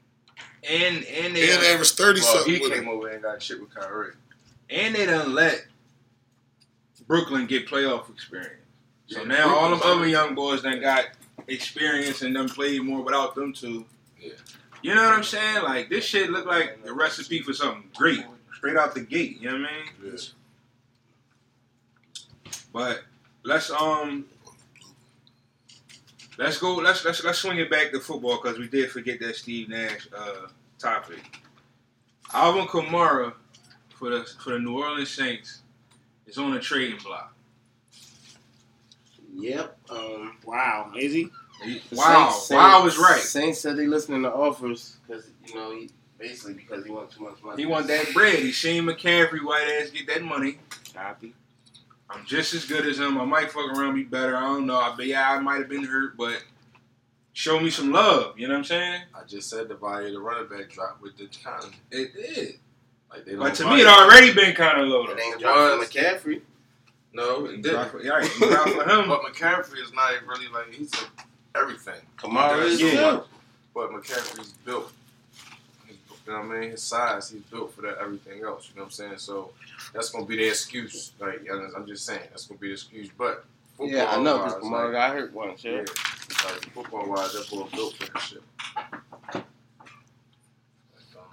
And 0.63 1.03
and 1.05 1.35
they 1.35 1.51
And 1.51 1.63
average 1.63 1.91
thirty 1.91 2.19
Well, 2.21 2.35
something 2.35 2.53
he 2.53 2.59
with 2.59 2.71
came 2.73 2.83
him. 2.83 2.89
over 2.89 3.07
and 3.09 3.21
got 3.21 3.41
shit 3.41 3.59
with 3.61 3.73
Kyrie. 3.73 4.13
and 4.69 4.93
they 4.95 5.05
done 5.05 5.33
let 5.33 5.65
Brooklyn 7.07 7.45
get 7.47 7.67
playoff 7.67 8.09
experience. 8.09 8.55
So 9.07 9.21
Yeah, 9.21 9.27
now 9.27 9.55
all 9.55 9.69
them 9.71 9.79
other 9.83 10.01
good. 10.01 10.11
young 10.11 10.35
boys 10.35 10.61
done 10.61 10.79
got 10.81 11.05
experience 11.47 12.21
and 12.21 12.35
done 12.35 12.49
played 12.49 12.81
more 12.83 13.01
without 13.01 13.33
them 13.35 13.53
two. 13.53 13.85
Yeah. 14.19 14.33
You 14.81 14.95
know 14.95 15.03
what 15.03 15.13
I'm 15.13 15.23
saying? 15.23 15.63
Like 15.63 15.89
this 15.89 16.03
shit 16.05 16.29
look 16.29 16.45
like 16.45 16.83
the 16.83 16.93
recipe 16.93 17.41
for 17.41 17.53
something 17.53 17.83
great 17.95 18.23
straight 18.55 18.77
out 18.77 18.93
the 18.93 19.01
gate. 19.01 19.39
You 19.41 19.51
know 19.51 19.59
what 19.61 19.69
I 19.69 19.73
mean? 20.03 20.13
Yeah. 20.13 20.19
But 22.73 23.01
let's 23.43 23.71
um 23.71 24.25
let's 26.39 26.57
go 26.57 26.75
let's 26.75 27.03
let's 27.05 27.23
let's 27.23 27.39
swing 27.39 27.57
it 27.59 27.69
back 27.69 27.91
to 27.91 27.99
football 27.99 28.39
because 28.41 28.57
we 28.57 28.67
did 28.67 28.89
forget 28.89 29.19
that 29.19 29.35
Steve 29.35 29.69
Nash 29.69 30.07
uh 30.17 30.47
topic. 30.79 31.19
Alvin 32.33 32.65
Kamara 32.67 33.33
for 33.89 34.09
the 34.09 34.23
for 34.43 34.51
the 34.53 34.59
New 34.59 34.77
Orleans 34.79 35.09
Saints 35.11 35.61
is 36.25 36.37
on 36.37 36.53
a 36.55 36.59
trading 36.59 36.97
block. 37.03 37.33
Yep. 39.35 39.77
Um, 39.89 40.37
Wow, 40.45 40.91
is 40.97 41.13
he? 41.13 41.29
He- 41.63 41.81
Wow, 41.91 42.29
Saints- 42.31 42.49
wow 42.51 42.83
was 42.83 42.97
right. 42.97 43.19
Saints 43.19 43.59
said 43.59 43.75
they 43.77 43.85
listening 43.87 44.23
to 44.23 44.31
offers 44.31 44.97
because 45.07 45.29
you 45.45 45.55
know 45.55 45.71
he 45.75 45.89
basically 46.17 46.53
because 46.53 46.85
he 46.85 46.91
wants 46.91 47.15
too 47.15 47.23
much 47.23 47.41
money. 47.43 47.61
He 47.61 47.65
want 47.67 47.87
that 47.87 48.13
bread. 48.13 48.39
He 48.39 48.51
seen 48.51 48.85
McCaffrey 48.85 49.43
white 49.43 49.67
ass 49.81 49.89
get 49.89 50.07
that 50.07 50.23
money. 50.23 50.59
Copy. 50.93 51.33
I'm 52.09 52.25
just 52.25 52.53
as 52.53 52.65
good 52.65 52.85
as 52.87 52.97
him. 52.99 53.19
I 53.19 53.25
might 53.25 53.51
fuck 53.51 53.71
around 53.77 53.95
be 53.95 54.03
better. 54.03 54.35
I 54.35 54.41
don't 54.41 54.65
know. 54.65 54.77
I 54.79 54.95
bet 54.95 55.05
yeah, 55.07 55.29
I 55.31 55.39
might 55.39 55.59
have 55.59 55.69
been 55.69 55.83
hurt, 55.83 56.17
but 56.17 56.43
show 57.33 57.59
me 57.59 57.69
some 57.69 57.91
love. 57.91 58.37
You 58.39 58.47
know 58.47 58.53
what 58.53 58.59
I'm 58.59 58.63
saying? 58.65 59.01
I 59.13 59.23
just 59.25 59.49
said 59.49 59.67
the 59.67 59.75
value 59.75 60.07
of 60.07 60.13
the 60.13 60.19
running 60.19 60.47
back 60.49 60.69
drop 60.71 60.99
with 61.01 61.17
the 61.17 61.25
economy. 61.25 61.75
It 61.91 62.13
did. 62.15 62.55
Like 63.11 63.25
they 63.25 63.31
don't 63.31 63.41
But 63.41 63.55
to 63.55 63.69
me, 63.69 63.81
it 63.81 63.87
already 63.87 64.33
been 64.33 64.55
kind 64.55 64.81
of 64.81 64.87
low. 64.87 65.05
It 65.07 65.19
ain't 65.19 65.39
dropped 65.39 65.91
for 65.91 65.99
McCaffrey. 65.99 66.41
No, 67.13 67.45
it 67.45 67.61
dropped 67.61 67.63
didn't. 67.63 67.89
for, 67.91 68.01
yeah, 68.03 68.27
dropped 68.49 68.69
for 68.71 68.83
him. 68.89 69.07
But 69.09 69.21
McCaffrey 69.23 69.81
is 69.83 69.93
not 69.93 70.11
really 70.27 70.47
like 70.47 70.73
he's 70.73 70.91
a, 70.93 71.57
everything. 71.59 72.01
Kamara 72.17 72.63
is 72.65 72.81
Yeah. 72.81 72.91
too. 73.17 73.23
But 73.73 73.91
McCaffrey's 73.91 74.53
built. 74.65 74.91
He's, 76.29 76.35
you 76.37 76.41
know 76.43 76.47
what 76.47 76.57
I 76.57 76.59
mean? 76.61 76.71
His 76.71 76.83
size, 76.83 77.29
he's 77.29 77.41
built 77.43 77.73
for 77.73 77.81
that 77.81 77.97
everything 77.99 78.43
else. 78.43 78.69
You 78.69 78.75
know 78.77 78.83
what 78.83 78.87
I'm 78.87 78.91
saying? 78.91 79.17
So 79.17 79.51
that's 79.93 80.09
gonna 80.09 80.25
be 80.25 80.37
the 80.37 80.47
excuse. 80.47 81.11
Like 81.19 81.41
you 81.43 81.49
know, 81.51 81.69
I'm 81.75 81.85
just 81.87 82.05
saying, 82.05 82.21
that's 82.29 82.45
gonna 82.47 82.59
be 82.59 82.67
the 82.67 82.73
excuse. 82.73 83.09
But 83.17 83.45
Yeah, 83.79 84.05
I 84.11 84.21
know 84.21 84.37
because 84.37 84.53
football-wise, 84.53 84.81
Kamara 84.81 84.83
like, 84.85 84.93
got 84.93 85.11
hurt 85.15 85.33
once. 85.33 85.63
yeah, 85.63 85.71
Yeah. 85.71 85.77
like 86.51 86.69
football 86.73 87.09
wise, 87.09 87.33
that 87.33 87.49
boy 87.49 87.67
built 87.73 87.95
for 87.95 88.05
that 88.11 88.19
shit. 88.21 88.43
Like, 89.35 89.43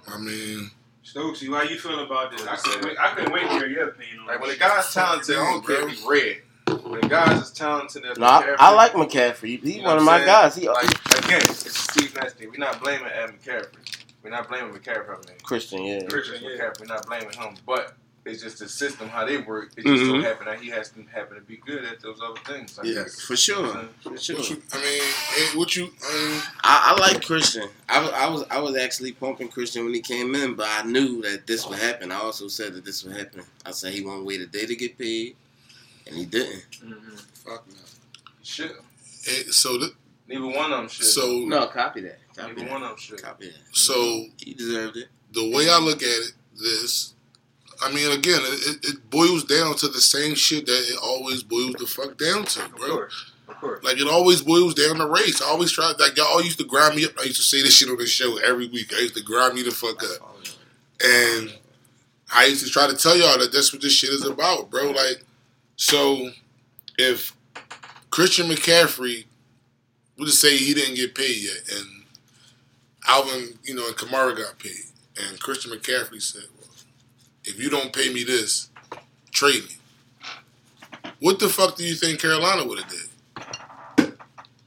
I 0.07 0.17
mean, 0.17 0.71
Stokesy, 1.05 1.47
how 1.53 1.63
you 1.63 1.77
feel 1.77 1.99
about 2.05 2.31
this? 2.31 2.45
I 2.47 2.55
couldn't 2.55 2.85
wait, 2.85 2.97
I 2.99 3.13
couldn't 3.13 3.31
wait 3.33 3.41
to 3.43 3.49
hear 3.49 3.67
your 3.67 3.89
opinion 3.89 4.19
on 4.21 4.27
Like 4.27 4.39
when 4.39 4.49
this. 4.49 4.57
the 4.57 4.63
guy's 4.65 4.93
talented, 4.93 5.35
I 5.37 5.51
don't 5.51 5.65
care 5.65 5.81
if 5.87 5.89
he's 5.89 6.05
red. 6.05 6.37
When 6.83 6.99
the 7.01 7.07
guy's 7.07 7.41
as 7.41 7.51
talented 7.51 8.05
as 8.05 8.17
No, 8.17 8.25
I, 8.25 8.41
McCaffrey, 8.43 8.55
I 8.59 8.73
like 8.73 8.91
McCaffrey. 8.93 9.61
He's 9.63 9.75
You 9.77 9.81
know 9.83 9.87
one 9.89 9.97
of 9.99 10.03
my 10.03 10.17
saying? 10.17 10.27
guys. 10.27 10.55
He 10.55 10.67
Like 10.69 10.85
again, 11.25 11.41
it's 11.43 11.65
a 11.65 11.69
Steve 11.69 12.13
Nash 12.15 12.31
thing. 12.33 12.49
We're 12.49 12.57
not 12.57 12.81
blaming 12.81 13.07
Adam 13.07 13.35
McCaffrey. 13.43 13.67
We're 14.23 14.29
not 14.31 14.47
blaming 14.49 14.73
McCaffrey. 14.73 15.09
I 15.09 15.17
mean, 15.29 15.37
Christian. 15.43 15.83
Yeah. 15.83 15.99
Christian, 16.07 16.39
Christian 16.39 16.49
yeah. 16.51 16.57
McCaffrey. 16.65 16.79
We're 16.81 16.85
not 16.87 17.05
blaming 17.07 17.31
him, 17.31 17.55
but 17.65 17.95
it's 18.25 18.41
just 18.43 18.59
the 18.59 18.67
system 18.67 19.07
how 19.07 19.23
they 19.25 19.37
work. 19.37 19.71
It 19.77 19.85
just 19.85 20.03
Mhm. 20.03 20.21
so 20.21 20.27
happen 20.27 20.45
that 20.47 20.59
he 20.59 20.69
has 20.69 20.89
to 20.89 21.01
happen 21.03 21.35
to 21.35 21.41
be 21.41 21.57
good 21.57 21.85
at 21.85 22.01
those 22.01 22.19
other 22.21 22.39
things. 22.45 22.77
I 22.77 22.83
Yeah, 22.83 23.03
guess. 23.03 23.21
for 23.21 23.37
sure. 23.37 23.87
For 24.03 24.17
sure. 24.17 24.35
what 24.37 24.49
you, 24.49 24.61
I 24.73 24.81
mean, 24.81 25.57
what 25.57 25.75
you? 25.77 25.85
Um, 25.85 26.41
I, 26.61 26.93
I 26.97 26.99
like 26.99 27.25
Christian. 27.25 27.69
I, 27.87 28.01
was- 28.01 28.11
I 28.11 28.27
was 28.27 28.43
I 28.49 28.59
was 28.59 28.75
actually 28.75 29.13
pumping 29.13 29.47
Christian 29.47 29.85
when 29.85 29.93
he 29.93 30.01
came 30.01 30.35
in, 30.35 30.55
but 30.55 30.67
I 30.69 30.81
knew 30.83 31.21
that 31.21 31.47
this 31.47 31.65
would 31.67 31.79
happen. 31.79 32.11
I 32.11 32.15
also 32.17 32.49
said 32.49 32.73
that 32.73 32.83
this 32.83 33.03
would 33.05 33.15
happen. 33.15 33.43
I 33.65 33.71
said 33.71 33.93
he 33.93 34.01
won't 34.03 34.25
wait 34.25 34.41
a 34.41 34.45
day 34.45 34.65
to 34.65 34.75
get 34.75 34.97
paid, 34.97 35.37
and 36.05 36.17
he 36.17 36.25
didn't. 36.25 36.65
Mhm. 36.83 37.21
fuck 37.45 37.65
no. 37.69 37.75
Shit. 38.43 38.71
Eh, 39.29 39.43
so, 39.51 39.77
th- 39.77 39.91
Neither 40.27 40.45
one 40.45 40.71
of 40.73 40.79
them 40.79 40.89
should. 40.89 41.05
so, 41.05 41.39
No, 41.45 41.67
copy 41.67 42.01
that. 42.01 42.19
Copy 42.37 42.53
Neither 42.53 42.65
that. 42.65 42.71
one 42.71 42.83
of 42.83 42.89
them 42.89 42.97
should. 42.97 43.21
Copy 43.21 43.47
that. 43.47 43.75
so 43.75 44.25
He 44.41 44.53
deserved 44.53 44.97
it. 44.97 45.07
the 45.33 45.49
way 45.51 45.69
I 45.69 45.79
look 45.79 45.97
at 46.01 46.07
it, 46.07 46.33
this, 46.55 47.13
I 47.83 47.91
mean, 47.91 48.11
again, 48.11 48.39
it, 48.43 48.77
it, 48.85 48.85
it 48.93 49.09
boils 49.09 49.43
down 49.43 49.75
to 49.77 49.87
the 49.87 49.99
same 50.01 50.35
shit 50.35 50.65
that 50.67 50.85
it 50.91 50.97
always 51.01 51.43
boils 51.43 51.73
the 51.79 51.85
fuck 51.87 52.17
down 52.17 52.45
to, 52.45 52.65
Of 52.65 52.75
bro. 52.75 52.89
course, 52.89 53.31
of 53.47 53.55
course. 53.59 53.83
Like 53.83 53.97
it 53.99 54.07
always 54.07 54.41
boils 54.41 54.73
down 54.75 54.95
to 54.97 55.07
race. 55.07 55.41
I 55.41 55.45
always 55.47 55.71
try 55.71 55.93
like 55.99 56.15
y'all 56.17 56.27
all 56.27 56.41
used 56.43 56.57
to 56.59 56.65
grind 56.65 56.95
me 56.95 57.05
up. 57.05 57.11
I 57.19 57.23
used 57.23 57.37
to 57.37 57.43
say 57.43 57.61
this 57.61 57.75
shit 57.77 57.89
on 57.89 57.97
the 57.97 58.05
show 58.05 58.37
every 58.37 58.67
week. 58.67 58.93
I 58.95 58.99
used 59.01 59.15
to 59.15 59.23
grind 59.23 59.53
me 59.55 59.63
the 59.63 59.71
fuck 59.71 60.01
up. 60.03 60.35
And 61.03 61.53
I 62.33 62.45
used 62.45 62.65
to 62.65 62.71
try 62.71 62.87
to 62.87 62.95
tell 62.95 63.15
y'all 63.15 63.37
that 63.37 63.51
that's 63.51 63.71
what 63.71 63.81
this 63.81 63.93
shit 63.93 64.09
is 64.11 64.25
about, 64.25 64.69
bro. 64.71 64.91
Like, 64.91 65.23
so 65.75 66.31
if 66.97 67.33
Christian 68.09 68.47
McCaffrey, 68.47 69.25
we'll 70.17 70.25
just 70.27 70.41
say 70.41 70.57
he 70.57 70.73
didn't 70.73 70.95
get 70.95 71.13
paid 71.13 71.37
yet, 71.37 71.57
and 71.77 71.96
Alvin, 73.07 73.57
you 73.63 73.73
know, 73.75 73.87
and 73.87 73.95
Kamara 73.95 74.35
got 74.35 74.59
paid, 74.59 74.85
and 75.17 75.39
Christian 75.39 75.71
McCaffrey 75.71 76.21
said, 76.21 76.43
well, 76.59 76.69
if 77.45 77.59
you 77.59 77.69
don't 77.69 77.93
pay 77.93 78.13
me 78.13 78.23
this, 78.23 78.69
trade 79.31 79.63
me. 79.63 81.11
What 81.19 81.39
the 81.39 81.49
fuck 81.49 81.75
do 81.75 81.83
you 81.83 81.95
think 81.95 82.19
Carolina 82.21 82.65
would 82.65 82.79
have 82.79 82.89
did? 82.89 84.13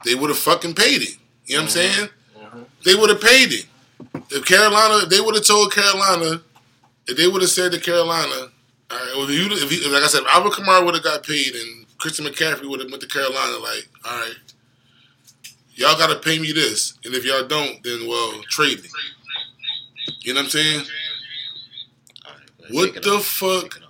They 0.05 0.15
would 0.15 0.31
have 0.31 0.39
fucking 0.39 0.75
paid 0.75 1.03
him. 1.03 1.21
You 1.45 1.57
know 1.57 1.63
what 1.63 1.65
I'm 1.65 1.71
saying? 1.71 2.09
Mhm. 2.39 2.65
They 2.85 2.95
would 2.95 3.11
have 3.11 3.21
paid 3.21 3.53
him. 3.53 3.69
If 4.31 4.45
Carolina, 4.47 5.05
if 5.05 5.11
they 5.11 5.21
would 5.21 5.35
have 5.35 5.45
told 5.45 5.73
Carolina, 5.73 6.43
if 7.07 7.17
they 7.17 7.29
would 7.29 7.43
have 7.43 7.51
said 7.51 7.73
to 7.73 7.79
Carolina, 7.81 8.51
all 8.91 8.99
right, 8.99 9.13
well, 9.17 9.29
if 9.29 9.31
you, 9.31 9.47
if 9.53 9.71
you, 9.73 9.93
like 9.93 10.03
I 10.03 10.07
said, 10.07 10.23
if 10.23 10.29
Alvin 10.29 10.51
Kamara 10.53 10.85
would 10.85 10.95
have 10.95 11.05
got 11.05 11.23
paid 11.23 11.55
and 11.55 11.87
Christian 11.99 12.25
McCaffrey 12.25 12.69
would 12.69 12.81
have 12.81 12.91
went 12.91 13.03
to 13.03 13.09
Carolina, 13.09 13.59
like, 13.59 13.89
all 14.05 14.19
right, 14.21 14.35
y'all 15.81 15.97
got 15.97 16.13
to 16.13 16.21
pay 16.21 16.39
me 16.39 16.53
this, 16.53 16.99
and 17.05 17.15
if 17.15 17.25
y'all 17.25 17.47
don't, 17.47 17.83
then 17.83 18.07
well, 18.07 18.43
trade 18.43 18.83
me. 18.83 18.89
You 20.21 20.35
know 20.35 20.41
what 20.41 20.45
I'm 20.45 20.51
saying? 20.51 20.85
What 22.71 22.95
the 23.03 23.19
fuck? 23.19 23.81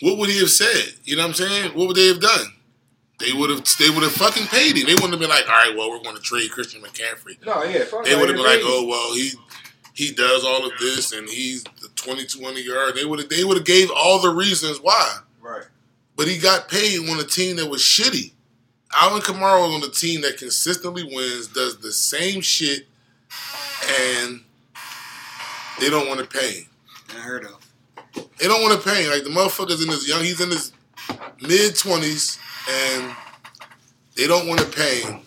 What 0.00 0.18
would 0.18 0.28
he 0.28 0.40
have 0.40 0.50
said? 0.50 0.94
You 1.04 1.16
know 1.16 1.22
what 1.22 1.28
I'm 1.28 1.34
saying? 1.34 1.74
What 1.74 1.88
would 1.88 1.96
they 1.96 2.08
have 2.08 2.20
done? 2.20 2.46
They 3.20 3.32
would 3.32 3.50
have 3.50 3.64
they 3.78 3.88
would 3.88 4.02
have 4.02 4.12
fucking 4.12 4.48
paid 4.48 4.76
him. 4.76 4.86
They 4.86 4.94
wouldn't 4.94 5.12
have 5.12 5.20
been 5.20 5.30
like, 5.30 5.48
all 5.48 5.54
right, 5.54 5.74
well, 5.76 5.90
we're 5.90 6.02
going 6.02 6.16
to 6.16 6.22
trade 6.22 6.50
Christian 6.50 6.82
McCaffrey. 6.82 7.44
No, 7.46 7.62
yeah, 7.62 7.84
fuck 7.84 8.04
They 8.04 8.16
would 8.16 8.28
have 8.28 8.36
been 8.36 8.44
like, 8.44 8.60
oh 8.62 8.84
well, 8.88 9.14
he 9.14 9.30
he 9.94 10.12
does 10.12 10.44
all 10.44 10.66
of 10.66 10.72
this 10.80 11.12
and 11.12 11.28
he's 11.28 11.62
the 11.62 11.88
2200 11.94 12.58
yard. 12.58 12.96
They 12.96 13.04
would 13.04 13.20
have 13.20 13.28
they 13.28 13.44
would 13.44 13.56
have 13.56 13.66
gave 13.66 13.90
all 13.94 14.20
the 14.20 14.30
reasons 14.30 14.78
why, 14.78 15.18
right. 15.40 15.62
but 16.16 16.26
he 16.26 16.36
got 16.38 16.68
paid 16.68 17.08
on 17.08 17.20
a 17.20 17.24
team 17.24 17.56
that 17.56 17.70
was 17.70 17.80
shitty. 17.80 18.32
Alvin 18.94 19.22
Kamara 19.22 19.74
on 19.74 19.82
a 19.82 19.92
team 19.92 20.20
that 20.22 20.36
consistently 20.36 21.02
wins, 21.02 21.48
does 21.48 21.78
the 21.78 21.92
same 21.92 22.40
shit, 22.40 22.86
and 24.00 24.42
they 25.80 25.90
don't 25.90 26.08
want 26.08 26.20
to 26.20 26.26
pay 26.26 26.60
him. 26.60 26.66
Unheard 27.10 27.44
of. 27.44 27.58
They 28.38 28.46
don't 28.48 28.62
want 28.62 28.80
to 28.80 28.88
pay. 28.88 29.08
Like 29.08 29.24
the 29.24 29.30
motherfucker's 29.30 29.82
in 29.82 29.88
his 29.88 30.08
young, 30.08 30.22
he's 30.22 30.40
in 30.40 30.50
his 30.50 30.72
mid 31.40 31.76
twenties, 31.76 32.38
and 32.70 33.14
they 34.16 34.26
don't 34.26 34.46
want 34.46 34.60
to 34.60 34.66
pay 34.66 35.00
him 35.00 35.20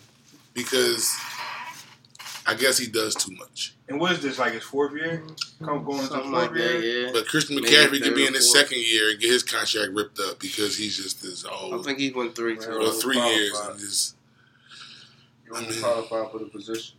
because 0.54 1.14
I 2.46 2.54
guess 2.54 2.78
he 2.78 2.86
does 2.86 3.14
too 3.14 3.34
much. 3.34 3.75
And 3.88 4.00
what 4.00 4.10
is 4.12 4.20
this 4.20 4.38
like 4.38 4.52
his 4.52 4.64
fourth 4.64 4.92
year? 4.94 5.22
Come 5.64 5.84
going 5.84 5.98
into 5.98 6.10
Something 6.10 6.30
fourth 6.32 6.50
like 6.50 6.58
year. 6.58 6.72
that. 6.80 6.86
Yeah. 7.06 7.10
But 7.12 7.28
Christian 7.28 7.54
Maybe 7.56 7.68
McCaffrey 7.68 8.02
could 8.02 8.14
be 8.16 8.26
in 8.26 8.34
his 8.34 8.50
fourth. 8.52 8.66
second 8.68 8.82
year 8.84 9.10
and 9.10 9.20
get 9.20 9.30
his 9.30 9.42
contract 9.44 9.92
ripped 9.92 10.18
up 10.18 10.40
because 10.40 10.76
he's 10.76 10.96
just 10.96 11.22
this 11.22 11.44
old. 11.44 11.74
I 11.74 11.82
think 11.84 11.98
he 12.00 12.10
went 12.10 12.34
three 12.34 12.56
Well, 12.56 12.66
too. 12.66 12.72
Or 12.88 12.92
three 12.92 13.14
qualified. 13.16 13.36
years 13.38 13.60
and 13.60 13.78
just 13.78 14.16
You 15.46 15.52
don't 15.54 15.66
I 15.66 15.70
mean- 15.70 15.80
qualify 15.80 16.30
for 16.32 16.38
the 16.40 16.46
position. 16.46 16.96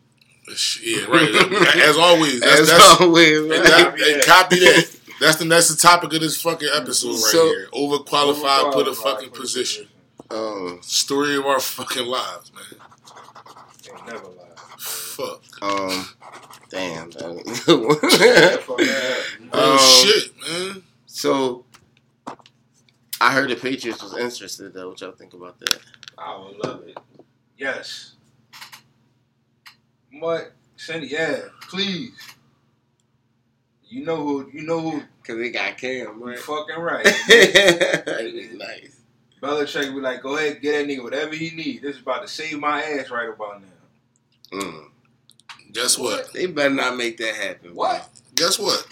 yeah, 0.82 1.04
right. 1.08 1.76
As 1.78 1.98
always, 1.98 2.40
that's, 2.40 2.62
As 2.62 2.68
that's 2.70 3.02
always, 3.02 3.38
and 3.40 3.50
right? 3.52 3.64
that- 3.64 3.84
Copy 3.92 4.04
and 4.12 4.22
that. 4.22 4.26
copy 4.26 4.60
that. 4.60 4.94
That's 5.20 5.38
the 5.38 5.46
that's 5.46 5.68
the 5.68 5.76
topic 5.76 6.14
of 6.14 6.22
this 6.22 6.40
fucking 6.42 6.70
episode 6.74 7.10
right 7.10 7.18
So- 7.20 7.46
here. 7.48 7.68
Overqualified, 7.74 8.72
put 8.72 8.88
a 8.88 8.92
Overqualified 8.92 8.96
fucking 9.04 9.30
for 9.32 9.36
the 9.36 9.42
position. 9.42 9.88
Um, 10.32 10.80
Story 10.84 11.36
of 11.36 11.46
our 11.46 11.60
fucking 11.60 12.06
lives, 12.06 12.52
man. 12.54 12.82
Ain't 13.94 14.06
never 14.08 14.26
lie. 14.28 14.44
Fuck. 14.78 15.42
Um, 15.62 16.08
damn. 16.70 17.10
Oh 19.54 19.74
Um, 19.74 19.80
shit, 19.80 20.32
man. 20.42 20.84
So, 21.06 21.66
I 23.22 23.34
heard 23.34 23.50
the 23.50 23.56
Patriots 23.56 24.04
was 24.04 24.16
interested 24.18 24.74
though. 24.74 24.90
What 24.90 25.02
y'all 25.02 25.12
think 25.12 25.34
about 25.34 25.60
that? 25.60 25.80
I 26.18 26.38
would 26.38 26.58
love 26.66 26.84
it. 26.88 26.98
Yes. 27.58 28.14
What? 30.20 30.54
Send 30.76 31.04
it. 31.06 31.12
Yeah, 31.12 31.42
please. 31.70 32.12
You 33.90 34.04
know 34.06 34.18
who? 34.18 34.50
You 34.54 34.64
know 34.64 34.80
who? 34.82 35.02
Cause 35.24 35.38
they 35.38 35.50
got 35.50 35.78
Cam, 35.78 36.20
You 36.20 36.26
right? 36.28 36.40
fucking 36.40 36.76
right. 36.80 37.06
nice. 38.58 39.02
Belichick 39.42 39.94
be 39.94 40.02
like, 40.02 40.22
go 40.22 40.38
ahead, 40.38 40.62
get 40.62 40.72
that 40.74 40.88
nigga 40.92 41.04
whatever 41.04 41.36
he 41.36 41.52
need. 41.52 41.82
This 41.82 41.96
is 41.98 42.02
about 42.02 42.22
to 42.24 42.28
save 42.28 42.60
my 42.60 42.82
ass 42.82 43.10
right 43.10 43.30
about 43.30 43.62
now. 43.62 44.60
Mm. 44.60 44.88
Guess 45.72 45.98
what? 45.98 46.32
They 46.34 46.46
better 46.48 46.74
not 46.74 46.98
make 46.98 47.18
that 47.18 47.36
happen. 47.36 47.76
What? 47.76 48.10
Guess 48.36 48.60
what? 48.60 48.86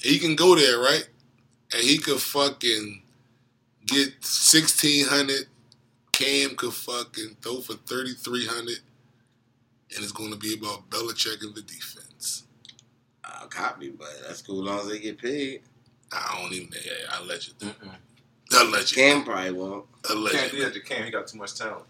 He 0.00 0.18
can 0.18 0.36
go 0.36 0.54
there, 0.56 0.78
right? 0.78 1.08
And 1.72 1.82
he 1.82 1.98
could 1.98 2.20
fucking 2.20 3.02
get 3.86 4.12
sixteen 4.20 5.06
hundred. 5.06 5.46
Cam 6.12 6.54
could 6.54 6.72
fucking 6.72 7.36
throw 7.42 7.60
for 7.60 7.74
thirty 7.74 8.12
three 8.14 8.46
hundred, 8.46 8.78
and 9.94 10.02
it's 10.02 10.12
going 10.12 10.30
to 10.30 10.38
be 10.38 10.54
about 10.54 10.88
Belichick 10.90 11.42
and 11.42 11.54
the 11.54 11.62
defense. 11.62 12.44
I'll 13.24 13.48
copy, 13.48 13.90
but 13.90 14.08
that's 14.26 14.42
cool 14.42 14.62
as 14.62 14.66
long 14.68 14.80
as 14.80 14.88
they 14.88 14.98
get 15.00 15.18
paid. 15.18 15.62
I 16.12 16.38
don't 16.40 16.52
even. 16.52 16.68
Yeah, 16.72 16.92
I 17.10 17.24
let 17.24 17.48
you. 17.48 17.54
Mm-mm. 17.54 17.90
Allegedly. 18.52 19.02
Cam 19.02 19.24
probably 19.24 19.50
won't. 19.52 19.86
Can't 20.02 20.06
do 20.06 20.20
Allegedly. 20.20 20.60
that 20.64 20.74
to 20.74 20.80
Cam. 20.80 21.04
He 21.04 21.10
got 21.10 21.26
too 21.26 21.38
much 21.38 21.56
talent. 21.56 21.84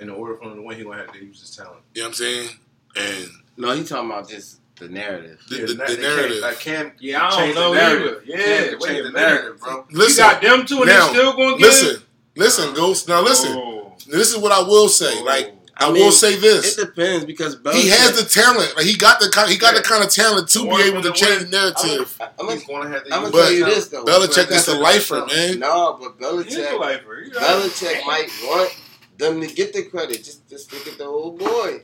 In 0.00 0.10
order 0.10 0.36
for 0.36 0.44
him 0.44 0.56
to 0.56 0.62
win, 0.62 0.76
he 0.76 0.84
gonna 0.84 0.98
have 0.98 1.12
to 1.12 1.18
use 1.24 1.40
his 1.40 1.56
talent. 1.56 1.80
You 1.94 2.02
know 2.02 2.08
what 2.08 2.10
I'm 2.10 2.14
saying? 2.14 2.48
And 2.96 3.28
No, 3.56 3.72
he 3.74 3.84
talking 3.84 4.10
about 4.10 4.28
just 4.28 4.60
the 4.76 4.88
narrative. 4.88 5.40
the, 5.48 5.56
Yeah, 5.56 5.66
the, 5.66 5.74
the 5.74 5.96
narrative. 6.02 6.30
Can't, 6.30 6.42
like 6.42 6.58
Cam, 6.60 6.92
Yeah, 6.98 7.26
I 7.26 7.30
don't 7.30 7.38
change 7.38 7.54
the 7.54 7.60
know 7.60 7.74
narrative. 7.74 8.22
either. 8.26 8.38
Yeah, 8.38 8.46
Cam 8.46 8.68
can 8.70 8.78
wait 8.80 8.88
change 8.88 9.04
the 9.04 9.12
narrative, 9.12 9.60
bro. 9.60 9.86
You 9.90 10.16
got 10.16 10.42
them 10.42 10.66
two, 10.66 10.76
and 10.78 10.86
now, 10.86 11.06
they 11.06 11.12
still 11.14 11.32
gonna 11.32 11.50
get 11.52 11.60
listen, 11.60 12.02
listen, 12.36 12.64
oh. 12.70 12.74
Ghost. 12.74 13.08
Now 13.08 13.22
listen. 13.22 13.52
Oh. 13.54 13.96
This 14.08 14.32
is 14.32 14.38
what 14.38 14.52
I 14.52 14.60
will 14.62 14.88
say. 14.88 15.12
Oh. 15.20 15.24
Like 15.24 15.54
I, 15.76 15.86
I 15.86 15.88
will 15.88 15.94
mean, 15.94 16.12
say 16.12 16.34
It 16.34 16.76
depends 16.76 17.24
because 17.24 17.56
Belichick, 17.56 17.74
He 17.82 17.88
has 17.88 18.20
the 18.22 18.28
talent. 18.28 18.76
Like 18.76 18.86
he 18.86 18.96
got 18.96 19.18
the 19.20 19.28
kind. 19.28 19.50
He 19.50 19.56
got 19.58 19.74
the 19.74 19.82
kind 19.82 20.04
of 20.04 20.10
talent 20.10 20.48
to 20.50 20.60
In 20.60 20.68
be 20.68 20.82
able 20.82 21.02
to 21.02 21.12
change 21.12 21.42
win, 21.42 21.50
the 21.50 21.56
narrative. 21.56 22.16
I'm, 22.20 22.28
I'm, 22.48 22.56
He's 22.58 22.66
gonna 22.66 22.88
have 22.90 23.04
to 23.04 23.14
I'm 23.14 23.22
gonna 23.22 23.32
tell 23.32 23.42
But 23.42 23.52
you 23.54 23.64
his 23.64 23.74
this 23.74 23.88
though. 23.88 24.04
Belichick 24.04 24.50
is 24.52 24.68
a 24.68 24.78
lifer, 24.78 25.26
man. 25.26 25.58
No, 25.58 25.98
but 26.00 26.44
He's 26.44 26.56
a 26.58 26.62
Belichick, 26.62 26.78
lifer. 26.78 27.22
He's 27.24 27.32
Belichick 27.34 28.06
might 28.06 28.28
want 28.44 28.76
them 29.18 29.40
to 29.40 29.46
get 29.48 29.72
the 29.72 29.84
credit. 29.84 30.18
Just, 30.18 30.48
just 30.48 30.72
look 30.72 30.86
at 30.86 30.98
the 30.98 31.04
old 31.04 31.38
boy. 31.38 31.82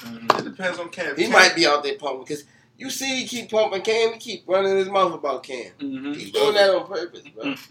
Talent. 0.00 0.32
It 0.38 0.44
depends 0.44 0.78
on 0.78 0.88
Cam. 0.90 1.16
He 1.16 1.24
Cam- 1.24 1.32
might 1.32 1.54
be 1.54 1.66
out 1.66 1.82
there 1.82 1.96
pumping 1.96 2.24
because 2.24 2.44
you 2.76 2.90
see 2.90 3.20
he 3.20 3.26
keep 3.26 3.50
pumping 3.50 3.82
Cam. 3.82 4.12
He 4.14 4.18
keep 4.18 4.44
running 4.48 4.76
his 4.76 4.88
mouth 4.88 5.14
about 5.14 5.42
Cam. 5.42 5.72
Mm-hmm. 5.80 6.12
He's 6.14 6.32
doing 6.32 6.54
that 6.54 6.70
on 6.74 6.86
purpose, 6.86 7.22
bro. 7.34 7.54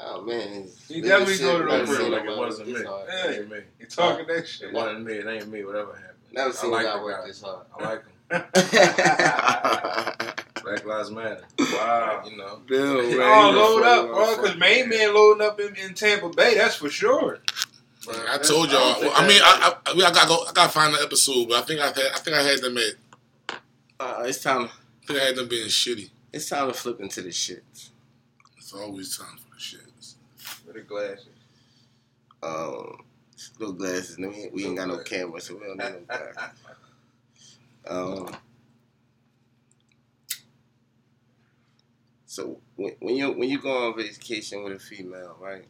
Oh 0.00 0.22
man, 0.22 0.68
He 0.86 1.00
definitely 1.00 1.38
doing 1.38 1.56
it 1.62 1.68
on 1.70 1.80
purpose. 1.86 2.08
Like 2.08 2.24
it 2.24 2.36
wasn't 2.38 2.68
me. 2.68 2.84
hard. 2.84 3.08
Yeah. 3.08 3.30
It 3.30 3.40
ain't 3.40 3.50
me. 3.50 3.58
He 3.80 3.86
talking 3.86 4.26
that 4.28 4.46
shit. 4.46 4.68
It 4.68 4.74
wasn't 4.74 5.04
me. 5.04 5.14
It 5.14 5.26
ain't 5.26 5.48
me. 5.48 5.64
Whatever 5.64 5.92
happened. 5.94 6.18
Never 6.30 6.52
seen 6.52 6.70
I 6.72 6.76
like 6.76 6.86
a 6.86 6.88
guy 6.90 7.02
work 7.02 7.26
this 7.26 7.42
hard. 7.42 7.66
I 7.76 7.82
like 7.84 8.04
him. 8.04 8.12
Black 10.62 10.84
Lives 10.86 11.10
Matter. 11.10 11.40
Wow. 11.58 12.22
You 12.30 12.36
know. 12.36 12.60
Bill, 12.68 13.00
He 13.08 13.16
Ray, 13.18 13.24
all 13.24 13.52
load 13.52 13.82
up, 13.82 14.06
bro. 14.08 14.36
Because 14.36 14.56
main 14.56 14.88
man 14.88 15.14
loading 15.14 15.44
up 15.46 15.58
in, 15.58 15.74
in 15.76 15.94
Tampa 15.94 16.28
Bay. 16.28 16.54
That's 16.56 16.76
for 16.76 16.88
sure. 16.90 17.40
But 18.08 18.26
I 18.26 18.38
told 18.38 18.72
y'all. 18.72 18.94
think 18.94 19.12
I 19.14 19.28
mean, 19.28 19.38
I, 19.44 19.74
I, 19.86 19.90
I 19.90 20.06
I 20.06 20.12
gotta 20.12 20.28
go. 20.28 20.46
I 20.48 20.52
gotta 20.54 20.72
find 20.72 20.94
the 20.94 21.02
episode, 21.02 21.46
but 21.46 21.62
I 21.62 21.66
think 21.66 21.78
I 21.78 21.88
had. 21.88 21.98
I 22.14 22.18
think 22.18 22.36
I 22.36 22.42
had 22.42 22.60
them 22.60 22.78
at. 22.78 23.58
Uh, 24.00 24.22
it's 24.24 24.42
time. 24.42 24.62
I 25.02 25.06
think 25.06 25.20
I 25.20 25.24
had 25.24 25.36
them 25.36 25.46
being 25.46 25.68
shitty. 25.68 26.08
It's 26.32 26.48
time 26.48 26.68
to 26.68 26.74
flip 26.74 27.00
into 27.00 27.20
the 27.20 27.30
shit. 27.30 27.64
It's 28.56 28.72
always 28.72 29.18
time 29.18 29.36
for 29.36 29.54
the 29.54 29.60
shits. 29.60 30.14
With 30.66 30.76
the 30.76 30.80
glasses. 30.80 31.26
Um, 32.42 33.02
little 33.58 33.74
glasses. 33.74 34.18
No, 34.18 34.30
we 34.30 34.36
ain't, 34.36 34.54
we 34.54 34.64
ain't 34.64 34.76
got 34.78 34.88
no 34.88 34.98
camera, 34.98 35.38
so 35.42 35.56
we 35.56 35.66
don't 35.66 35.76
need 35.76 35.84
no 35.84 36.00
glasses. 36.06 36.36
Um, 37.86 38.36
so 42.26 42.58
when, 42.76 42.92
when 42.98 43.16
you 43.16 43.32
when 43.32 43.48
you 43.48 43.58
go 43.58 43.88
on 43.88 43.96
vacation 43.96 44.62
with 44.62 44.74
a 44.74 44.78
female, 44.78 45.38
right? 45.40 45.64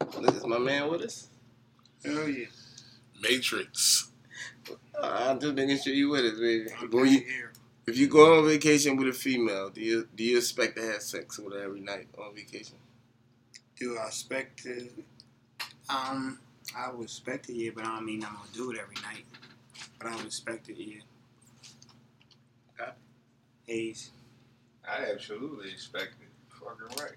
Look, 0.00 0.34
is 0.34 0.46
my 0.46 0.58
man 0.58 0.90
with 0.90 1.02
us? 1.02 1.28
Hell 2.04 2.28
yeah. 2.28 2.46
Matrix. 3.20 4.10
I'm 5.02 5.38
just 5.38 5.54
making 5.54 5.78
sure 5.78 5.92
you 5.92 6.10
with 6.10 6.24
us, 6.24 6.38
baby. 6.38 6.70
But 6.80 6.92
when 6.92 7.12
you, 7.12 7.22
if 7.86 7.96
you 7.98 8.08
go 8.08 8.38
on 8.38 8.46
vacation 8.46 8.96
with 8.96 9.08
a 9.08 9.12
female, 9.12 9.70
do 9.70 9.80
you 9.80 10.08
do 10.14 10.24
you 10.24 10.38
expect 10.38 10.76
to 10.76 10.82
have 10.82 11.02
sex 11.02 11.38
with 11.38 11.54
her 11.54 11.62
every 11.62 11.80
night 11.80 12.08
on 12.18 12.34
vacation? 12.34 12.76
Do 13.78 13.98
I 13.98 14.06
expect 14.06 14.62
to? 14.64 14.88
Um, 15.88 16.38
I 16.76 16.90
would 16.92 17.04
expect 17.04 17.48
it, 17.48 17.54
yeah, 17.54 17.70
but 17.74 17.84
I 17.84 17.96
don't 17.96 18.06
mean 18.06 18.24
I'm 18.24 18.34
gonna 18.34 18.48
do 18.52 18.70
it 18.70 18.78
every 18.78 18.96
night. 19.02 19.24
But 19.98 20.08
I 20.08 20.16
would 20.16 20.26
expect 20.26 20.68
it, 20.68 20.76
yeah. 20.78 21.00
Okay. 22.80 22.92
Hayes. 23.66 24.10
I 24.88 25.10
absolutely 25.12 25.70
expect 25.70 26.14
it. 26.20 26.28
Fucking 26.48 27.02
right. 27.02 27.16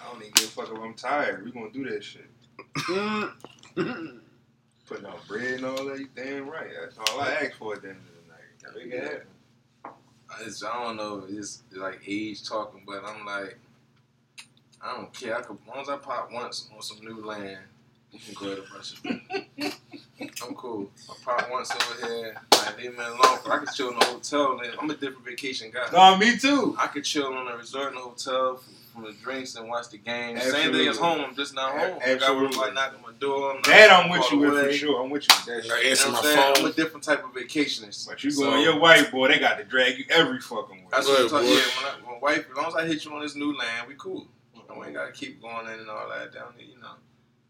I 0.00 0.12
don't 0.12 0.22
even 0.22 0.32
give 0.32 0.44
a 0.44 0.48
fuck 0.48 0.70
if 0.70 0.78
I'm 0.78 0.94
tired. 0.94 1.44
We 1.44 1.52
gonna 1.52 1.70
do 1.70 1.88
that 1.90 2.02
shit. 2.02 2.26
Mm-hmm. 2.76 4.18
Putting 4.86 5.06
out 5.06 5.26
bread 5.28 5.54
and 5.54 5.64
all 5.64 5.84
that. 5.84 5.98
You 5.98 6.08
damn 6.14 6.48
right. 6.48 6.68
That's 6.80 6.98
all 6.98 7.20
I 7.20 7.32
ask 7.32 7.52
for 7.56 7.74
at 7.74 7.82
the 7.82 7.90
end 7.90 7.98
of 7.98 8.64
the 8.64 8.72
night. 8.72 8.84
Make 8.84 8.94
it 8.94 9.02
happen. 9.02 9.26
It's, 10.42 10.64
I 10.64 10.84
don't 10.84 10.96
know. 10.96 11.24
It's 11.28 11.62
like 11.72 12.00
age 12.06 12.48
talking, 12.48 12.82
but 12.86 13.04
I'm 13.04 13.24
like, 13.26 13.58
I 14.82 14.96
don't 14.96 15.12
care. 15.12 15.36
I 15.36 15.42
could, 15.42 15.58
as 15.60 15.68
long 15.68 15.82
as 15.82 15.88
I 15.88 15.96
pop 15.96 16.30
once 16.32 16.68
on 16.74 16.82
some 16.82 17.04
new 17.04 17.24
land, 17.24 17.58
you 18.12 18.18
can 18.18 18.34
go 18.34 18.46
ahead 18.46 18.58
and 18.58 18.68
brush 18.68 18.94
it. 19.04 19.74
I'm 20.42 20.54
cool. 20.54 20.90
I 21.08 21.14
pop 21.24 21.50
once 21.50 21.70
over 21.70 22.06
here. 22.06 22.36
Like, 22.52 22.78
leave 22.78 22.96
me 22.96 23.04
alone. 23.04 23.38
But 23.44 23.52
I 23.52 23.58
could 23.58 23.72
chill 23.74 23.90
in 23.90 23.96
a 23.96 24.04
hotel. 24.04 24.60
And 24.60 24.72
I'm 24.80 24.90
a 24.90 24.94
different 24.94 25.24
vacation 25.24 25.70
guy. 25.70 25.86
No, 25.92 26.16
me 26.16 26.36
too. 26.38 26.76
I 26.78 26.86
could 26.88 27.04
chill 27.04 27.26
on 27.26 27.48
a 27.48 27.56
resort 27.56 27.92
in 27.92 27.98
a 27.98 28.02
hotel 28.02 28.56
from, 28.56 28.74
from 29.02 29.10
the 29.12 29.18
drinks 29.20 29.54
and 29.56 29.68
watch 29.68 29.88
the 29.90 29.98
game. 29.98 30.38
Same 30.40 30.72
thing 30.72 30.88
as 30.88 30.98
home. 30.98 31.20
I'm 31.20 31.34
just 31.34 31.54
not 31.54 31.72
home. 31.72 31.98
I 32.04 32.14
got 32.16 32.34
worry 32.36 32.46
Absolutely. 32.46 32.58
about 32.58 32.74
knocking 32.74 33.02
my 33.02 33.12
door. 33.18 33.50
I'm 33.50 33.56
not 33.56 33.64
That 33.66 33.90
I'm 33.90 34.10
with 34.10 34.20
far 34.22 34.32
you 34.32 34.38
with 34.40 34.50
away. 34.52 34.64
for 34.66 34.72
sure. 34.72 35.02
I'm 35.04 35.10
with 35.10 35.28
you 35.28 35.34
with 35.36 35.46
that 35.46 35.52
I 35.52 35.60
shit. 35.60 35.64
You 35.64 35.84
know 35.84 35.90
answer 35.90 36.10
what 36.12 36.24
my 36.24 36.52
I'm? 36.56 36.64
I'm 36.64 36.70
a 36.70 36.72
different 36.74 37.04
type 37.04 37.24
of 37.24 37.30
vacationist. 37.32 38.08
But 38.08 38.22
you 38.24 38.30
So- 38.30 38.44
go 38.44 38.50
on 38.52 38.62
your 38.62 38.78
white 38.78 39.10
boy, 39.10 39.28
they 39.28 39.38
got 39.38 39.58
to 39.58 39.64
drag 39.64 39.98
you 39.98 40.04
every 40.10 40.40
fucking 40.40 40.76
way. 40.76 40.88
That's 40.90 41.06
what 41.06 41.20
I'm 41.20 41.28
talking. 41.28 41.48
boy. 41.48 41.54
Yeah, 41.54 41.60
when, 41.60 41.86
I, 41.86 42.10
when 42.12 42.20
wife, 42.20 42.46
as 42.50 42.56
long 42.56 42.66
as 42.66 42.74
I 42.74 42.86
hit 42.86 43.04
you 43.04 43.12
on 43.12 43.22
this 43.22 43.34
new 43.34 43.56
land, 43.56 43.88
we 43.88 43.94
cool. 43.98 44.26
I 44.56 44.84
ain't 44.86 44.94
gotta 44.94 45.10
keep 45.12 45.42
going 45.42 45.66
in 45.66 45.80
and 45.80 45.88
all 45.90 46.08
that 46.10 46.32
down 46.32 46.52
there, 46.56 46.64
you 46.64 46.78
know. 46.80 46.92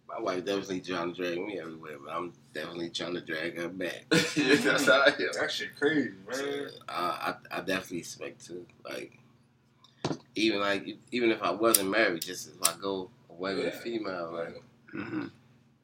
My 0.09 0.19
wife 0.19 0.45
definitely 0.45 0.81
trying 0.81 1.15
to 1.15 1.23
drag 1.23 1.39
me 1.39 1.61
everywhere, 1.61 1.99
but 2.05 2.13
I'm 2.13 2.33
definitely 2.55 2.91
trying 2.91 3.15
to 3.15 3.21
drag 3.21 3.57
her 3.61 3.69
back. 3.69 4.07
yeah, 4.37 4.55
that's 4.57 4.87
how 4.87 5.03
I 5.03 5.09
am. 5.11 5.15
That 5.39 5.51
shit 5.53 5.77
crazy, 5.79 6.13
man. 6.29 6.69
I, 6.89 7.35
I 7.53 7.59
I 7.59 7.61
definitely 7.61 7.99
expect 7.99 8.45
to 8.47 8.67
like 8.85 9.20
even 10.35 10.61
like 10.61 10.87
even 11.13 11.31
if 11.31 11.43
I 11.43 11.51
wasn't 11.51 11.91
married, 11.91 12.23
just 12.23 12.49
if 12.49 12.69
I 12.69 12.75
go 12.81 13.11
away 13.31 13.55
with 13.55 13.67
a 13.67 13.73
female, 13.73 14.31
like 14.33 14.63
Mm-hmm. 14.95 15.27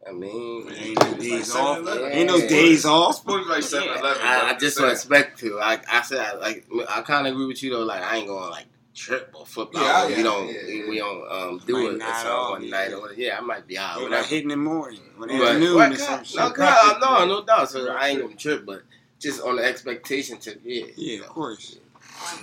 I 0.09 0.12
mean, 0.12 0.70
Ain't 0.72 1.01
no 1.01 1.14
days 1.14 1.55
off. 1.55 1.78
7-Eleven. 1.78 2.12
Ain't 2.12 2.28
no 2.28 2.38
days 2.48 2.84
off. 2.84 3.16
Supposed 3.16 3.43
to 3.44 3.48
be 3.48 3.55
like 3.55 3.62
7 3.64 3.88
yeah, 3.88 3.98
Eleven. 4.01 4.22
I, 4.22 4.51
I 4.51 4.59
just 4.59 4.78
don't 4.78 4.90
expect 4.90 5.38
to. 5.40 5.56
Like 5.56 5.84
I 5.93 6.02
said, 6.02 6.18
I, 6.20 6.32
like 6.34 6.66
I 6.88 7.02
kind 7.02 7.26
of 7.26 7.32
agree 7.32 7.47
with 7.47 7.62
you 7.62 7.70
though. 7.70 7.82
Like 7.84 8.02
I 8.02 8.16
ain't 8.18 8.28
going 8.28 8.51
like 8.51 8.66
trip 8.94 9.32
or 9.38 9.44
flip 9.44 9.68
Yeah, 9.74 10.09
yeah, 10.09 10.16
we 10.16 10.22
don't 10.22 10.47
yeah, 10.48 10.55
we, 10.66 10.80
yeah. 10.82 10.88
we 10.90 10.98
don't 10.98 11.30
um, 11.32 11.60
do 11.66 11.72
Might 11.74 11.93
it 11.94 11.98
not 11.98 12.22
so 12.22 12.30
all, 12.30 12.51
one 12.52 12.70
night 12.70 12.93
or. 12.93 13.12
Yeah, 13.14 13.36
I 13.38 13.40
might 13.40 13.66
be 13.66 13.78
out. 13.78 13.97
They 13.98 14.05
whatever. 14.05 14.22
like 14.22 14.30
hitting 14.30 14.51
in 14.52 14.59
the 14.59 14.64
morning. 14.64 15.01
When 15.16 15.28
But- 15.28 15.40
afternoon 15.43 15.74
what- 15.74 15.93
or 15.93 15.97
some 15.97 16.24
shit. 16.24 16.36
no, 16.38 16.98
no, 17.01 17.26
no 17.26 17.44
doubt. 17.44 17.70
So 17.70 17.88
I 17.90 18.09
ain't 18.09 18.22
gonna 18.22 18.34
trip, 18.36 18.64
but 18.64 18.82
just 19.18 19.40
on 19.43 19.56
the 19.56 19.64
expectation 19.64 20.38
to 20.38 20.56
yeah. 20.64 20.86
Yeah, 20.97 21.20
of 21.20 21.26
course. 21.28 21.78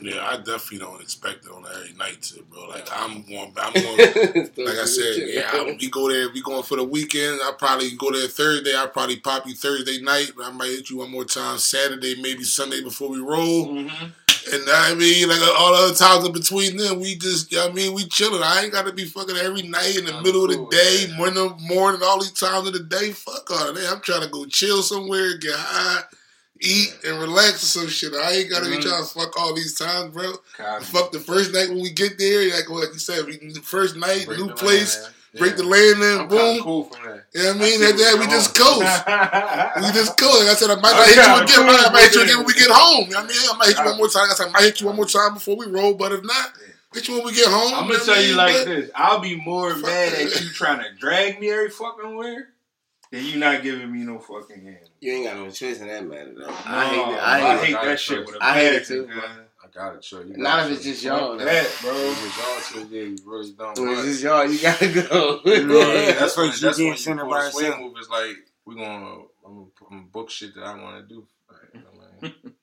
Yeah, 0.02 0.26
I 0.26 0.38
definitely 0.38 0.80
don't 0.80 1.02
expect 1.02 1.46
it 1.46 1.52
on 1.52 1.66
every 1.66 1.94
night, 1.94 2.22
too, 2.22 2.46
bro. 2.50 2.68
Like 2.68 2.88
I'm 2.92 3.24
going. 3.24 3.54
I'm 3.58 3.74
going. 3.74 4.50
Like 4.64 4.78
I 4.78 4.86
said, 4.86 5.28
yeah, 5.28 5.50
I, 5.52 5.78
we 5.80 5.90
go 5.90 6.10
there. 6.10 6.30
We 6.30 6.42
going 6.42 6.64
for 6.64 6.78
the 6.78 6.84
weekend. 6.84 7.40
I 7.42 7.52
probably 7.58 7.92
go 7.92 8.12
there 8.12 8.28
Thursday. 8.28 8.76
I 8.76 8.88
probably 8.88 9.18
pop 9.18 9.46
you 9.46 9.54
Thursday 9.54 10.02
night. 10.02 10.32
I 10.42 10.52
might 10.52 10.70
hit 10.70 10.90
you 10.90 10.98
one 10.98 11.12
more 11.12 11.26
time 11.26 11.58
Saturday, 11.58 12.22
maybe 12.22 12.44
Sunday 12.44 12.82
before 12.82 13.10
we 13.10 13.20
roll. 13.20 13.68
Mm-hmm. 13.68 14.06
And 14.52 14.64
I 14.68 14.94
mean, 14.96 15.30
like 15.30 15.40
all 15.58 15.74
the 15.74 15.84
other 15.84 15.96
times 15.96 16.26
in 16.26 16.34
between 16.34 16.78
them, 16.78 17.00
we 17.00 17.16
just, 17.16 17.52
you 17.52 17.58
know 17.58 17.66
what 17.66 17.72
I 17.72 17.76
mean, 17.76 17.94
we 17.94 18.06
chilling. 18.08 18.44
I 18.44 18.64
ain't 18.64 18.74
got 18.74 18.86
to 18.86 18.94
be 18.94 19.06
fucking 19.06 19.38
every 19.38 19.62
night 19.62 19.98
in 19.98 20.06
the 20.06 20.22
middle 20.22 20.44
of 20.44 20.50
the 20.50 20.68
day, 20.70 21.06
that. 21.06 21.18
morning, 21.18 21.58
morning, 21.62 22.02
all 22.04 22.20
these 22.20 22.34
times 22.34 22.68
of 22.68 22.74
the 22.74 22.84
day. 22.84 23.12
Fuck 23.12 23.50
all 23.52 23.74
that. 23.74 23.92
I'm 23.92 24.02
trying 24.02 24.24
to 24.24 24.30
go 24.30 24.46
chill 24.46 24.82
somewhere, 24.82 25.38
get 25.38 25.56
high, 25.56 26.04
eat, 26.62 26.96
and 27.06 27.20
relax 27.20 27.64
or 27.64 27.66
some 27.66 27.88
shit. 27.90 28.14
I 28.14 28.32
ain't 28.34 28.50
got 28.50 28.64
to 28.64 28.70
Mhm. 28.70 28.78
be 28.78 28.84
trying 28.84 29.04
to 29.04 29.10
fuck 29.10 29.38
all 29.40 29.54
these 29.54 29.74
times, 29.76 30.14
bro. 30.14 30.34
Cosby. 30.58 30.86
Fuck 30.86 31.12
the 31.12 31.20
first 31.20 31.52
night 31.54 31.70
when 31.70 31.82
we 31.82 31.90
get 31.92 32.18
there, 32.18 32.50
like 32.54 32.70
like 32.70 32.94
you 32.94 33.00
said, 33.00 33.26
we, 33.26 33.38
the 33.38 33.62
first 33.62 33.96
night, 33.96 34.26
Break 34.28 34.40
new 34.40 34.50
place, 34.54 35.02
line, 35.02 35.12
break 35.40 35.56
the 35.58 35.64
land 35.64 36.04
I'm 36.22 36.28
boom. 36.28 36.62
cool 36.64 36.84
from 36.86 37.04
that. 37.06 37.26
You 37.34 37.44
know 37.44 37.50
what 37.50 37.56
I 37.56 37.60
mean? 37.60 37.82
After 37.84 37.98
that, 37.98 38.18
we 38.20 38.28
just 38.28 38.56
coast. 38.56 38.80
We 38.80 39.92
just 40.00 40.18
coast. 40.22 40.40
Like 40.40 40.50
I 40.50 40.56
said, 40.56 40.70
I 40.70 40.76
might 40.76 40.92
not 40.94 41.08
hit 41.08 41.16
you 41.16 41.22
again. 41.22 41.48
cool 41.68 41.76
I 41.76 41.90
might 41.92 42.02
hit 42.04 42.14
you 42.16 42.22
again 42.24 42.38
when 42.38 42.46
we 42.46 42.54
get 42.54 42.70
home. 42.72 43.06
You 43.06 43.12
know 43.12 43.22
what 43.22 43.26
I 43.26 43.34
mean? 43.34 43.50
I 43.52 43.58
might 43.58 43.68
hit 43.70 43.78
you 43.80 43.86
one 43.86 43.98
more 43.98 44.10
time. 44.10 44.28
I 44.30 44.34
said, 44.34 44.48
I 44.48 44.52
might 44.52 44.64
hit 44.64 44.80
you 44.82 44.88
one 44.88 44.96
more 44.96 45.06
time 45.08 45.34
before 45.34 45.56
we 45.58 45.66
roll, 45.66 45.96
but 45.96 46.12
if 46.12 46.24
not, 46.24 46.54
hit 46.94 47.08
you 47.08 47.16
when 47.16 47.26
we 47.26 47.34
get 47.34 47.48
home. 47.48 47.74
I'm 47.74 47.88
gonna 47.90 48.04
tell 48.06 48.22
you 48.22 48.36
like 48.36 48.56
But- 48.58 48.66
this. 48.68 48.90
I'll 48.96 49.20
be 49.20 49.36
more 49.36 49.76
mad 49.76 50.14
at 50.14 50.42
you 50.42 50.50
trying 50.52 50.80
to 50.80 50.86
drag 51.00 51.40
me 51.42 51.50
every 51.52 51.72
fucking 51.72 52.16
where 52.16 52.50
than 53.14 53.26
you 53.26 53.38
not 53.38 53.62
giving 53.62 53.92
me 53.92 54.00
no 54.00 54.18
fucking 54.18 54.64
hand. 54.64 54.90
You 55.00 55.14
ain't 55.14 55.26
got 55.26 55.38
no 55.38 55.50
choice 55.52 55.80
in 55.80 55.88
that 55.88 56.04
matter 56.06 56.34
though. 56.36 56.48
No, 56.48 56.54
I 56.66 56.86
hate 56.88 56.96
that. 57.16 57.24
I, 57.24 57.36
I 57.36 57.58
hate, 57.58 57.66
hate 57.66 57.74
it. 57.76 57.86
that 57.86 58.00
shit 58.00 58.26
with 58.26 58.36
a 58.36 58.44
I 58.44 58.54
hate 58.56 58.74
it 58.74 58.86
too, 58.86 59.06
cuz. 59.06 59.24
I 59.64 59.68
got 59.74 59.96
it, 59.96 60.04
sure. 60.04 60.24
You 60.26 60.32
it. 60.34 60.38
Not 60.40 60.66
if 60.66 60.78
it's 60.78 60.84
just 60.84 61.04
y'all. 61.04 61.38
That, 61.38 61.78
bro. 61.82 61.92
If 61.94 62.26
it's 62.26 62.74
y'all 62.74 62.86
two, 62.88 62.96
yeah, 62.96 63.04
you 63.04 63.16
really 63.26 63.52
don't. 63.52 63.80
When 63.80 63.90
it's 63.92 64.04
just 64.08 64.24
y'all, 64.24 64.46
you 64.52 64.60
gotta 64.60 64.88
go. 64.92 65.42
Yeah, 65.46 66.16
that's 66.20 66.20
that's 66.20 66.38
when 66.38 66.48
what 66.48 66.56
you 66.56 66.68
that's 66.68 66.78
when 66.80 66.88
can't 66.88 67.00
send 67.00 67.20
her 67.20 67.26
pull 67.26 67.34
by 67.34 67.44
the 67.46 67.52
swing 67.52 67.80
move. 67.82 67.98
Is 68.00 68.10
like 68.10 68.36
we 68.66 68.76
gonna 68.76 68.88
I'm 69.46 69.54
gonna, 69.54 69.66
I'm 69.92 69.98
gonna 69.98 70.02
book 70.12 70.30
shit 70.32 70.56
that 70.56 70.64
I 70.64 70.82
want 70.82 71.08
to 71.08 71.14
do. 71.14 71.28
Like, 71.50 71.74
you 71.76 71.82
I 71.82 72.24
mean? 72.24 72.34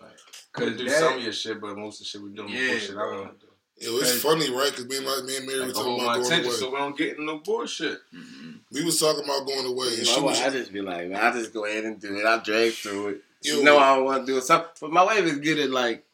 like, 0.00 0.10
Cause 0.52 0.70
we 0.70 0.76
do 0.78 0.84
that- 0.88 0.98
some 0.98 1.14
of 1.18 1.22
your 1.22 1.32
shit, 1.32 1.60
but 1.60 1.76
most 1.76 2.00
of 2.00 2.06
the 2.06 2.08
shit 2.08 2.22
we 2.22 2.30
doing 2.32 2.48
Yeah, 2.48 2.60
yeah, 2.60 2.70
bullshit 2.70 2.90
I 2.90 2.94
bro. 2.94 3.20
want 3.22 3.40
to 3.40 3.45
do. 3.45 3.45
It 3.78 3.90
was 3.92 4.22
funny, 4.22 4.50
right? 4.50 4.70
Because 4.70 4.86
me 4.88 4.96
and 4.96 5.04
my 5.06 5.20
me 5.26 5.36
and 5.36 5.46
Mary 5.46 5.58
Like, 5.60 5.68
to 5.68 5.74
talking 5.74 5.94
about 5.94 6.06
my 6.06 6.14
going 6.14 6.26
attention 6.26 6.46
away. 6.46 6.56
so 6.56 6.70
we 6.70 6.76
don't 6.78 6.96
get 6.96 7.18
in 7.18 7.26
no 7.26 7.38
bullshit. 7.38 7.98
We 8.72 8.84
was 8.84 8.98
talking 8.98 9.24
about 9.24 9.46
going 9.46 9.66
away. 9.66 9.88
And 9.98 10.06
she 10.06 10.18
My 10.20 10.26
was, 10.26 10.40
I 10.40 10.50
just 10.50 10.72
be 10.72 10.80
like, 10.80 11.08
man, 11.08 11.20
I 11.22 11.30
just 11.32 11.52
go 11.52 11.66
ahead 11.66 11.84
and 11.84 12.00
do 12.00 12.16
it. 12.16 12.24
I 12.24 12.38
drag 12.42 12.72
through 12.72 13.08
it. 13.08 13.22
You 13.42 13.62
know 13.62 13.78
I 13.78 13.96
don't 13.96 14.04
want 14.06 14.26
to 14.26 14.32
do 14.32 14.38
it. 14.38 14.42
So, 14.44 14.66
but 14.80 14.90
my 14.92 15.02
wife 15.04 15.24
is 15.24 15.38
good 15.40 15.58
at 15.58 15.70
like, 15.70 16.04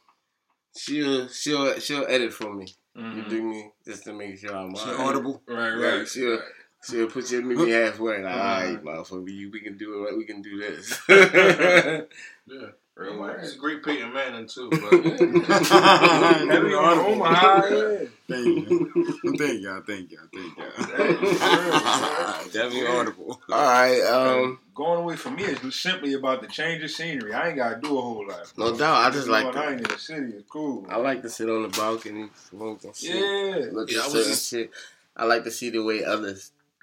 she'll 0.76 1.28
she'll 1.28 1.78
she'll 1.78 2.05
edit 2.09 2.32
for 2.32 2.52
me. 2.52 2.66
You 2.97 3.02
Mhm. 3.02 3.28
do 3.30 3.43
me 3.43 3.72
just 3.86 4.05
to 4.05 4.12
make 4.12 4.39
sure 4.39 4.55
I'm 4.56 4.74
She 4.74 4.90
audible. 4.90 5.40
Right, 5.47 5.72
Right, 5.74 5.98
right. 5.98 6.09
sure. 6.09 6.36
right. 6.39 6.44
She'll 6.84 7.06
put 7.09 7.30
you 7.30 7.43
meet 7.43 7.59
me 7.59 7.70
halfway. 7.70 8.22
Like, 8.22 8.34
all 8.34 8.40
Uh-huh. 8.40 8.76
motherfucker, 8.82 9.24
we, 9.24 9.47
we 9.47 9.60
can 9.60 9.78
do 9.78 9.94
it. 9.94 10.05
Right? 10.10 10.16
We 10.18 10.24
can 10.24 10.43
do 10.43 10.59
this. 10.59 10.98
Yeah. 12.47 12.66
Real 12.94 13.12
Real 13.12 13.20
word. 13.20 13.40
He's 13.40 13.55
a 13.55 13.59
great 13.59 13.82
Peyton 13.82 14.12
Manning 14.12 14.47
too. 14.47 14.69
But 14.70 14.81
Heavy 14.93 16.74
on 16.74 16.98
Omaha, 16.98 17.66
yeah. 17.66 17.98
Thank 18.28 18.70
you. 18.70 19.36
Thank 19.39 19.62
y'all. 19.62 19.81
Thank 19.86 20.10
y'all. 20.12 20.28
Thank 20.32 20.59
y'all. 20.59 20.66
Definitely 22.52 22.86
audible. 22.86 23.40
all 23.51 23.62
right. 23.64 24.01
Um, 24.02 24.59
Going 24.74 25.01
away 25.01 25.16
from 25.16 25.36
me 25.36 25.44
is 25.44 25.74
simply 25.74 26.14
about 26.14 26.40
the 26.43 26.48
change 26.48 26.82
of 26.82 26.90
scenery. 26.90 27.32
I 27.35 27.48
ain't 27.48 27.56
gotta 27.56 27.81
do 27.81 27.97
a 27.98 28.01
whole 28.01 28.27
lot. 28.27 28.52
No 28.56 28.77
doubt, 28.77 28.97
I 29.06 29.10
just 29.10 29.28
like 29.28 29.44
Going 29.44 29.55
to- 29.55 29.60
out 29.62 29.73
in 29.73 29.82
the 29.82 29.98
city 29.98 30.32
is 30.32 30.44
cool. 30.48 30.86
I 30.89 30.97
like 30.97 31.20
to 31.23 31.28
sit 31.31 31.48
on 31.51 31.62
the 31.62 31.69
balcony, 31.69 32.28
smoke 32.51 32.82
and 32.85 32.94
shit. 32.97 33.14
Yeah, 33.16 33.66
Look 33.73 33.90
I 33.93 33.97
at 33.98 34.05
was 34.05 34.12
certain 34.12 34.31
just- 34.31 34.48
shit. 34.51 34.70
I 35.16 35.24
like 35.27 35.44
to 35.44 35.51
see 35.51 35.69
the 35.70 35.82
way 35.85 36.05
other 36.05 36.35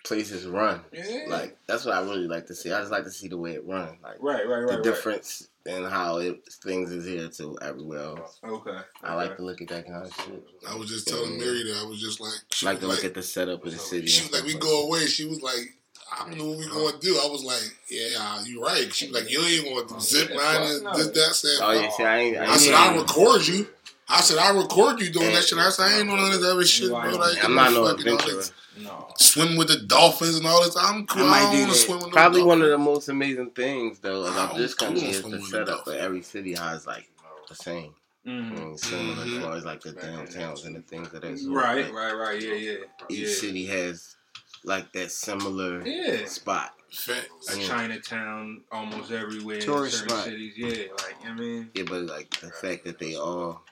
places 0.06 0.46
run. 0.46 0.82
yeah. 0.94 1.26
Like 1.28 1.58
that's 1.68 1.84
what 1.86 1.96
I 1.96 2.02
really 2.02 2.28
like 2.28 2.46
to 2.48 2.56
see. 2.56 2.72
I 2.72 2.80
just 2.80 2.92
like 2.92 3.06
to 3.06 3.12
see 3.12 3.28
the 3.28 3.38
way 3.38 3.54
it 3.54 3.66
run. 3.66 3.98
Like 4.04 4.18
right, 4.22 4.48
right, 4.48 4.64
right. 4.66 4.84
the 4.84 4.92
right. 4.92 5.48
Difference 5.70 5.88
in 5.88 5.92
how 5.92 6.18
it, 6.18 6.40
things 6.64 6.92
is 6.92 7.06
here 7.06 7.28
to 7.28 7.58
everywhere 7.62 8.00
else. 8.00 8.40
Okay. 8.44 8.78
I 9.04 9.16
like 9.16 9.38
to 9.38 9.44
look 9.44 9.62
at 9.62 9.68
that 9.70 9.88
kind 9.88 10.06
of 10.06 10.14
shit. 10.14 10.44
I 10.70 10.76
was 10.76 10.90
just 10.90 11.08
telling 11.08 11.38
Mary 11.38 11.64
that 11.64 11.82
I 11.84 11.88
was 11.88 12.02
just 12.02 12.20
like, 12.20 12.32
she 12.52 12.66
like 12.66 12.80
to 12.80 12.88
like, 12.88 12.98
look 12.98 13.06
at 13.06 13.14
the 13.14 13.24
setup 13.24 13.66
of 13.66 13.72
the 13.72 13.78
city. 13.78 14.08
she 14.08 14.24
was 14.24 14.34
like, 14.34 14.44
we 14.44 14.52
stuff 14.52 14.62
go 14.62 14.88
away. 14.88 15.06
She 15.06 15.26
was 15.26 15.42
like, 15.42 15.76
I 16.12 16.28
don't 16.28 16.38
know 16.38 16.46
what 16.46 16.58
we 16.58 16.68
going 16.68 16.94
to 16.94 17.00
do. 17.00 17.20
I 17.24 17.28
was 17.28 17.44
like, 17.44 17.78
yeah, 17.90 18.44
you're 18.46 18.64
right. 18.64 18.92
She 18.94 19.08
was 19.08 19.22
like, 19.22 19.32
you 19.32 19.40
ain't 19.42 19.66
going 19.66 19.88
to 19.88 19.94
oh, 19.94 19.98
do 19.98 20.02
zip 20.02 20.30
line 20.30 20.62
and 20.62 20.88
this, 20.96 21.08
that. 21.08 21.28
I 21.30 21.32
said, 21.32 21.60
Oh 21.62 21.72
yeah, 21.72 21.90
see, 21.90 22.04
I 22.04 22.18
ain't. 22.18 22.38
I, 22.38 22.46
I 22.46 22.58
said, 22.58 22.74
I 22.74 22.96
record 22.96 23.48
you. 23.48 23.68
I 24.12 24.22
said, 24.22 24.40
I 24.40 24.50
record 24.58 25.00
you 25.02 25.12
doing 25.12 25.32
that 25.34 25.44
shit. 25.44 25.60
I 25.60 25.70
said, 25.70 25.84
I 25.84 26.00
ain't 26.00 26.08
doing 26.08 26.20
none 26.20 26.34
of 26.34 26.42
that 26.42 26.66
shit, 26.66 26.90
bro. 26.90 26.98
Like, 26.98 27.46
I'm 27.46 27.54
not 27.54 27.72
no 27.72 27.86
fucking 27.86 28.08
adventurer. 28.08 28.44
This- 28.80 28.88
No. 28.88 29.08
Swim 29.18 29.56
with 29.58 29.68
the 29.68 29.78
dolphins 29.86 30.36
and 30.38 30.46
all 30.48 30.64
this. 30.64 30.76
I'm 30.78 31.06
cool. 31.08 31.24
I 31.24 31.26
I, 31.26 31.30
might 31.30 31.40
don't 31.42 31.52
do 31.52 31.58
want 31.60 31.72
to 31.72 31.78
that. 31.80 31.86
swim 31.86 32.00
with 32.00 32.12
Probably 32.12 32.44
one 32.44 32.62
of 32.62 32.70
the 32.70 32.78
most 32.78 33.10
amazing 33.10 33.52
things 33.52 34.00
though 34.00 34.26
about 34.26 34.56
this 34.56 34.74
country 34.74 35.02
cool. 35.02 35.10
is 35.10 35.18
the 35.18 35.22
Someone 35.32 35.42
setup 35.50 35.68
enough. 35.68 35.88
of 35.88 35.94
every 35.96 36.22
city 36.22 36.54
has 36.56 36.86
like 36.88 37.10
the 37.48 37.56
same. 37.56 37.94
I 38.26 38.30
Mhm. 38.30 38.52
mean, 38.60 38.78
similar 38.78 39.26
Mhm. 39.26 39.38
as 39.38 39.44
far 39.44 39.56
as 39.56 39.66
like 39.66 39.82
the 39.82 39.94
downtowns 39.94 40.66
and 40.66 40.76
the 40.76 40.82
things 40.82 41.14
of 41.14 41.22
that 41.22 41.40
sort. 41.40 41.56
Right, 41.56 41.86
Like, 41.86 41.94
right, 41.94 42.14
right. 42.14 42.42
Yeah, 42.42 42.54
yeah. 42.54 42.78
Each 43.10 43.28
yeah. 43.28 43.34
city 43.34 43.66
has 43.68 44.16
like 44.64 44.92
that 44.94 45.12
similar 45.12 45.86
Yeah. 45.88 46.26
spot. 46.26 46.74
Facts. 46.92 47.56
A 47.56 47.60
Yeah. 47.60 47.68
Chinatown 47.68 48.64
almost 48.72 49.12
everywhere 49.12 49.62
Tourist 49.62 49.94
in 49.94 50.10
certain 50.10 50.10
spot. 50.18 50.26
cities. 50.26 50.54
Yeah, 50.58 50.92
like 50.94 51.16
I 51.26 51.34
mean, 51.34 51.70
Yeah, 51.76 51.84
but 51.84 52.02
like 52.04 52.30
the 52.42 52.50
fact 52.52 52.84
that 52.86 53.00
they 53.00 53.16
all 53.16 53.64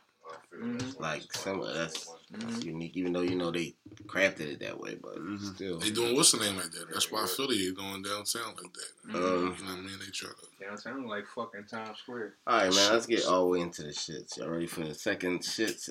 mhm, 0.57 0.99
like 0.99 1.31
similar, 1.33 1.73
that's, 1.73 2.05
that's 2.31 2.57
Mhm. 2.57 2.63
unique. 2.65 2.97
Even 2.97 3.13
though 3.13 3.21
you 3.21 3.35
know 3.35 3.51
they 3.51 3.75
crafted 4.07 4.41
it 4.53 4.59
that 4.59 4.79
way, 4.79 4.95
but 4.95 5.15
Mhm. 5.17 5.55
still. 5.55 5.79
They 5.79 5.91
doing 5.91 6.15
what's 6.15 6.31
the 6.31 6.39
name 6.39 6.55
like 6.57 6.71
that. 6.71 6.89
That's 6.91 7.11
why 7.11 7.25
Philly 7.27 7.57
is 7.57 7.71
going 7.73 8.01
downtown 8.01 8.55
like 8.55 8.73
that. 8.73 8.91
Um, 9.05 9.13
You 9.13 9.19
know 9.19 9.35
what 9.49 9.61
I 9.61 9.81
mean? 9.81 9.99
They 9.99 10.05
try 10.11 10.29
to. 10.29 10.47
downtown 10.59 11.05
like 11.07 11.27
fucking 11.27 11.65
Times 11.65 11.99
Square. 11.99 12.35
all 12.47 12.57
right, 12.57 12.73
man. 12.73 12.93
Let's 12.93 13.05
get 13.05 13.25
all 13.25 13.43
the 13.43 13.49
way 13.49 13.59
into 13.61 13.83
the 13.83 13.89
shits. 13.89 14.37
Y'all 14.37 14.49
ready 14.49 14.67
for 14.67 14.81
the 14.81 14.93
second 14.95 15.41
shits? 15.41 15.89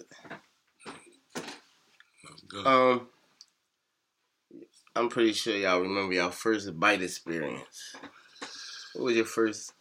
Um, 2.64 3.08
I'm 4.96 5.08
pretty 5.08 5.32
sure 5.34 5.56
y'all 5.56 5.80
remember 5.80 6.14
y'all 6.14 6.30
first 6.30 6.78
bite 6.78 7.02
experience. 7.02 7.94
What 8.94 9.04
was 9.04 9.16
your 9.16 9.24
first? 9.26 9.72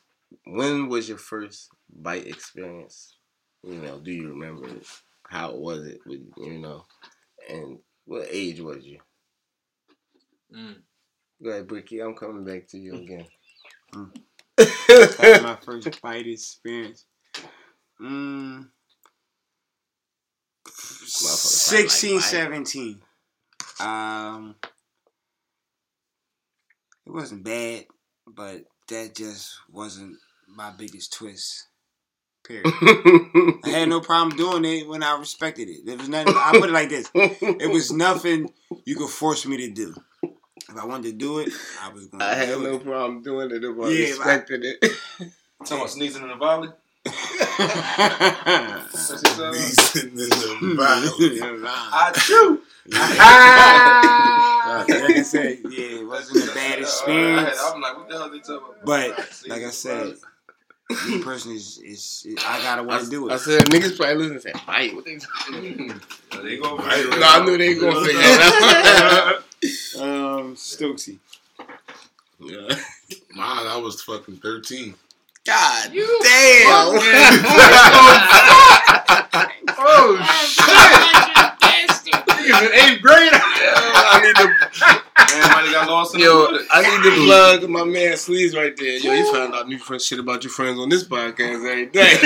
When 0.46 0.90
was 0.90 1.08
your 1.08 1.18
first 1.18 1.70
bite 1.90 2.28
experience? 2.28 3.15
You 3.66 3.82
know, 3.82 4.00
do 4.00 4.12
you 4.12 4.30
remember 4.30 4.68
it? 4.68 4.86
How 5.28 5.56
was 5.56 5.88
it? 5.88 6.00
With, 6.06 6.22
you 6.38 6.60
know, 6.60 6.86
and 7.50 7.80
what 8.06 8.28
age 8.30 8.60
was 8.60 8.86
you? 8.86 9.00
Mm. 10.56 10.76
Go 11.44 11.50
ahead, 11.50 11.68
Bricky. 11.68 12.00
I'm 12.00 12.16
coming 12.16 12.46
back 12.46 12.68
to 12.70 12.78
you 12.78 12.94
again. 12.96 13.26
That's 14.58 15.44
my 15.44 15.58
first 15.64 16.02
bite 16.02 16.28
experience. 16.28 17.06
Mm, 18.02 18.68
Motherfucker 21.24 21.72
fight 21.72 21.82
like 21.82 21.90
16, 21.90 22.22
17. 22.22 23.02
Um, 23.80 24.56
it 27.06 27.12
wasn't 27.12 27.44
bad, 27.44 27.86
but 28.28 28.64
that 28.90 29.16
just 29.16 29.52
wasn't 29.72 30.18
my 30.48 30.72
biggest 30.78 31.14
twist. 31.14 31.68
Period. 32.48 32.66
I 33.64 33.70
had 33.70 33.90
no 33.90 34.00
problem 34.02 34.38
doing 34.38 34.64
it 34.66 34.88
when 34.88 35.02
I 35.04 35.18
respected 35.18 35.68
it. 35.68 35.86
There 35.86 35.98
was 35.98 36.08
nothing. 36.08 36.34
I 36.38 36.52
put 36.60 36.70
it 36.70 36.74
like 36.74 36.90
this: 36.90 37.10
it 37.14 37.72
was 37.72 37.92
nothing 37.92 38.50
you 38.86 38.96
could 38.96 39.10
force 39.10 39.46
me 39.46 39.58
to 39.58 39.70
do. 39.72 39.96
If 40.70 40.78
I 40.78 40.86
wanted 40.86 41.12
to 41.12 41.14
do 41.14 41.40
it, 41.40 41.50
I 41.82 41.90
was 41.90 42.06
going 42.08 42.20
to 42.20 42.26
I 42.26 42.34
had 42.36 42.50
do 42.50 42.64
no 42.64 42.76
it. 42.76 42.84
problem 42.84 43.22
doing 43.24 43.52
it 43.52 43.64
if 43.64 43.80
I 43.80 43.90
Yeah, 43.90 44.10
respected 44.10 44.64
it. 44.64 44.82
Talking 45.62 45.78
about 45.78 45.90
sneezing 45.90 46.22
in 46.24 46.30
the 46.30 46.36
valley. 46.36 46.70
I 47.08 47.12
These 49.54 49.96
in 49.96 50.16
the 50.16 50.26
valley. 51.62 52.20
shoot. 52.20 52.62
like 52.88 53.20
I 55.16 55.22
said, 55.24 55.60
yeah, 55.70 56.00
it 56.02 56.08
wasn't 56.08 56.50
a 56.50 56.54
bad 56.56 56.80
experience. 56.80 57.60
I'm 57.64 57.82
like, 57.82 57.98
what 57.98 58.10
the 58.10 58.18
hell 58.18 58.30
they 58.30 58.40
talking 58.40 58.58
about? 58.58 58.86
But 58.86 59.10
like 59.48 59.64
I 59.64 59.70
said, 59.72 60.16
me 60.90 61.22
personally 61.24 61.58
is, 61.58 61.80
is, 61.84 62.28
I 62.46 62.62
gotta 62.62 62.82
I, 62.82 62.86
want 62.86 63.04
to 63.06 63.10
do 63.10 63.28
it. 63.30 63.34
I 63.34 63.38
said 63.38 63.66
niggas 63.66 63.98
probably 63.98 64.16
listen 64.16 64.34
and 64.34 64.42
say 64.42 64.54
bite. 64.68 64.96
What 64.96 65.06
they 65.06 65.18
talking 65.18 66.02
So 66.32 66.42
they 66.44 66.58
go. 66.58 66.78
Right, 66.78 67.06
No, 67.10 67.28
I 67.28 67.44
knew 67.46 67.58
they 67.58 67.74
were 67.76 67.82
gonna 67.92 68.06
say 68.06 68.14
that. 68.14 69.36
Um, 70.00 70.56
Stokesy. 70.56 71.18
yeah. 72.40 72.76
Mine, 73.34 73.68
I 73.68 73.78
was 73.78 74.02
fucking 74.04 74.38
13. 74.38 74.94
God 75.46 75.92
damn. 75.92 75.96
oh 79.78 80.18
shit! 80.46 80.66
Niggas 82.28 82.62
in 82.62 82.74
eighth 82.74 83.02
grade. 83.02 83.32
I 83.34 84.22
need 84.24 84.36
to 84.36 84.48
Man, 85.66 85.74
might 85.74 85.80
have 85.80 85.88
got 85.88 85.94
lost 85.94 86.16
in 86.16 86.22
Yo, 86.22 86.46
the 86.48 86.52
woods. 86.54 86.68
I 86.72 86.82
need 86.82 87.04
to 87.10 87.26
plug 87.26 87.70
my 87.70 87.84
man 87.84 88.18
Sleeves 88.18 88.56
right 88.56 88.76
there. 88.78 88.98
Yo, 89.00 89.14
you 89.14 89.34
found 89.34 89.54
out 89.54 89.68
new 89.68 89.78
friend 89.78 90.02
shit 90.02 90.20
about 90.20 90.44
your 90.44 90.52
friends 90.52 90.80
on 90.80 90.90
this 90.90 91.04
podcast 91.04 91.70
every 91.70 91.86
day. 91.92 92.18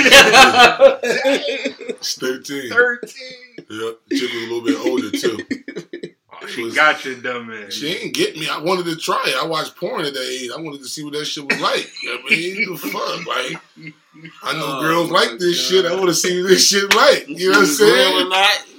It's 1.88 2.14
13. 2.18 2.70
Thirteen. 2.70 3.12
Yep. 3.68 3.98
Chick 4.12 4.32
was 4.32 4.42
a 4.42 4.52
little 4.52 4.62
bit 4.62 4.78
older, 4.86 5.10
too. 5.10 5.38
Oh, 6.42 6.46
she 6.46 6.70
got 6.72 7.04
you, 7.04 7.16
dumb 7.16 7.48
man. 7.48 7.70
She 7.70 7.88
ain't 7.88 8.14
get 8.14 8.34
me. 8.34 8.48
I 8.48 8.58
wanted 8.62 8.86
to 8.86 8.96
try 8.96 9.22
it. 9.26 9.34
I 9.36 9.46
watched 9.46 9.76
porn 9.76 10.06
at 10.06 10.14
that 10.14 10.22
age. 10.22 10.50
I 10.56 10.58
wanted 10.58 10.78
to 10.80 10.88
see 10.88 11.04
what 11.04 11.12
that 11.12 11.26
shit 11.26 11.44
was 11.46 11.60
like. 11.60 11.86
You 12.02 12.18
I 12.18 12.30
mean? 12.30 12.72
The 12.72 12.78
fuck? 12.78 13.26
Like, 13.26 13.94
I 14.42 14.52
know 14.54 14.78
Oh, 14.78 14.80
girls 14.82 15.10
like 15.10 15.38
this 15.38 15.56
God. 15.56 15.82
shit. 15.82 15.86
I 15.86 15.94
want 15.94 16.08
to 16.08 16.14
see 16.14 16.40
what 16.42 16.48
this 16.48 16.66
shit 16.68 16.94
like. 16.94 17.28
You 17.28 17.50
know 17.52 17.58
what 17.60 17.68
I'm 17.68 17.74
saying? 17.74 18.28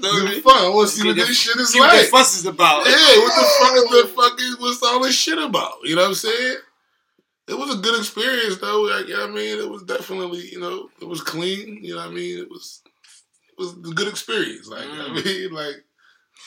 The 0.01 0.41
fuck? 0.43 0.55
I 0.61 0.69
want 0.69 0.89
to 0.89 0.95
see 0.95 1.07
what 1.07 1.15
this 1.15 1.37
shit 1.37 1.55
is 1.57 1.71
See 1.73 1.79
what 1.79 1.91
the 1.99 2.07
fuss 2.07 2.37
is 2.37 2.45
about. 2.45 2.85
Hey, 2.87 2.91
what 3.19 3.33
the 3.35 3.47
fuck 3.59 3.75
is 3.75 3.83
the 4.03 4.07
fucking 4.15 4.55
what's 4.59 4.83
all 4.83 4.99
this 5.01 5.15
shit 5.15 5.37
about? 5.37 5.73
You 5.83 5.95
know 5.95 6.01
what 6.03 6.09
I'm 6.09 6.15
saying? 6.15 6.57
It 7.47 7.57
was 7.57 7.73
a 7.75 7.79
good 7.79 7.99
experience 7.99 8.57
though. 8.57 8.81
Like, 8.83 9.07
you 9.07 9.13
know 9.15 9.21
what 9.21 9.31
I 9.31 9.33
mean, 9.33 9.59
it 9.59 9.69
was 9.69 9.83
definitely, 9.83 10.47
you 10.51 10.59
know, 10.59 10.89
it 11.01 11.05
was 11.07 11.21
clean. 11.21 11.79
You 11.83 11.95
know 11.95 12.01
what 12.01 12.11
I 12.11 12.13
mean? 12.13 12.39
It 12.39 12.49
was, 12.49 12.81
it 13.49 13.59
was 13.59 13.73
a 13.73 13.93
good 13.93 14.07
experience. 14.07 14.67
Like, 14.67 14.85
you 14.85 14.95
know 14.97 15.09
what 15.09 15.21
I 15.21 15.25
mean, 15.25 15.51
like, 15.51 15.75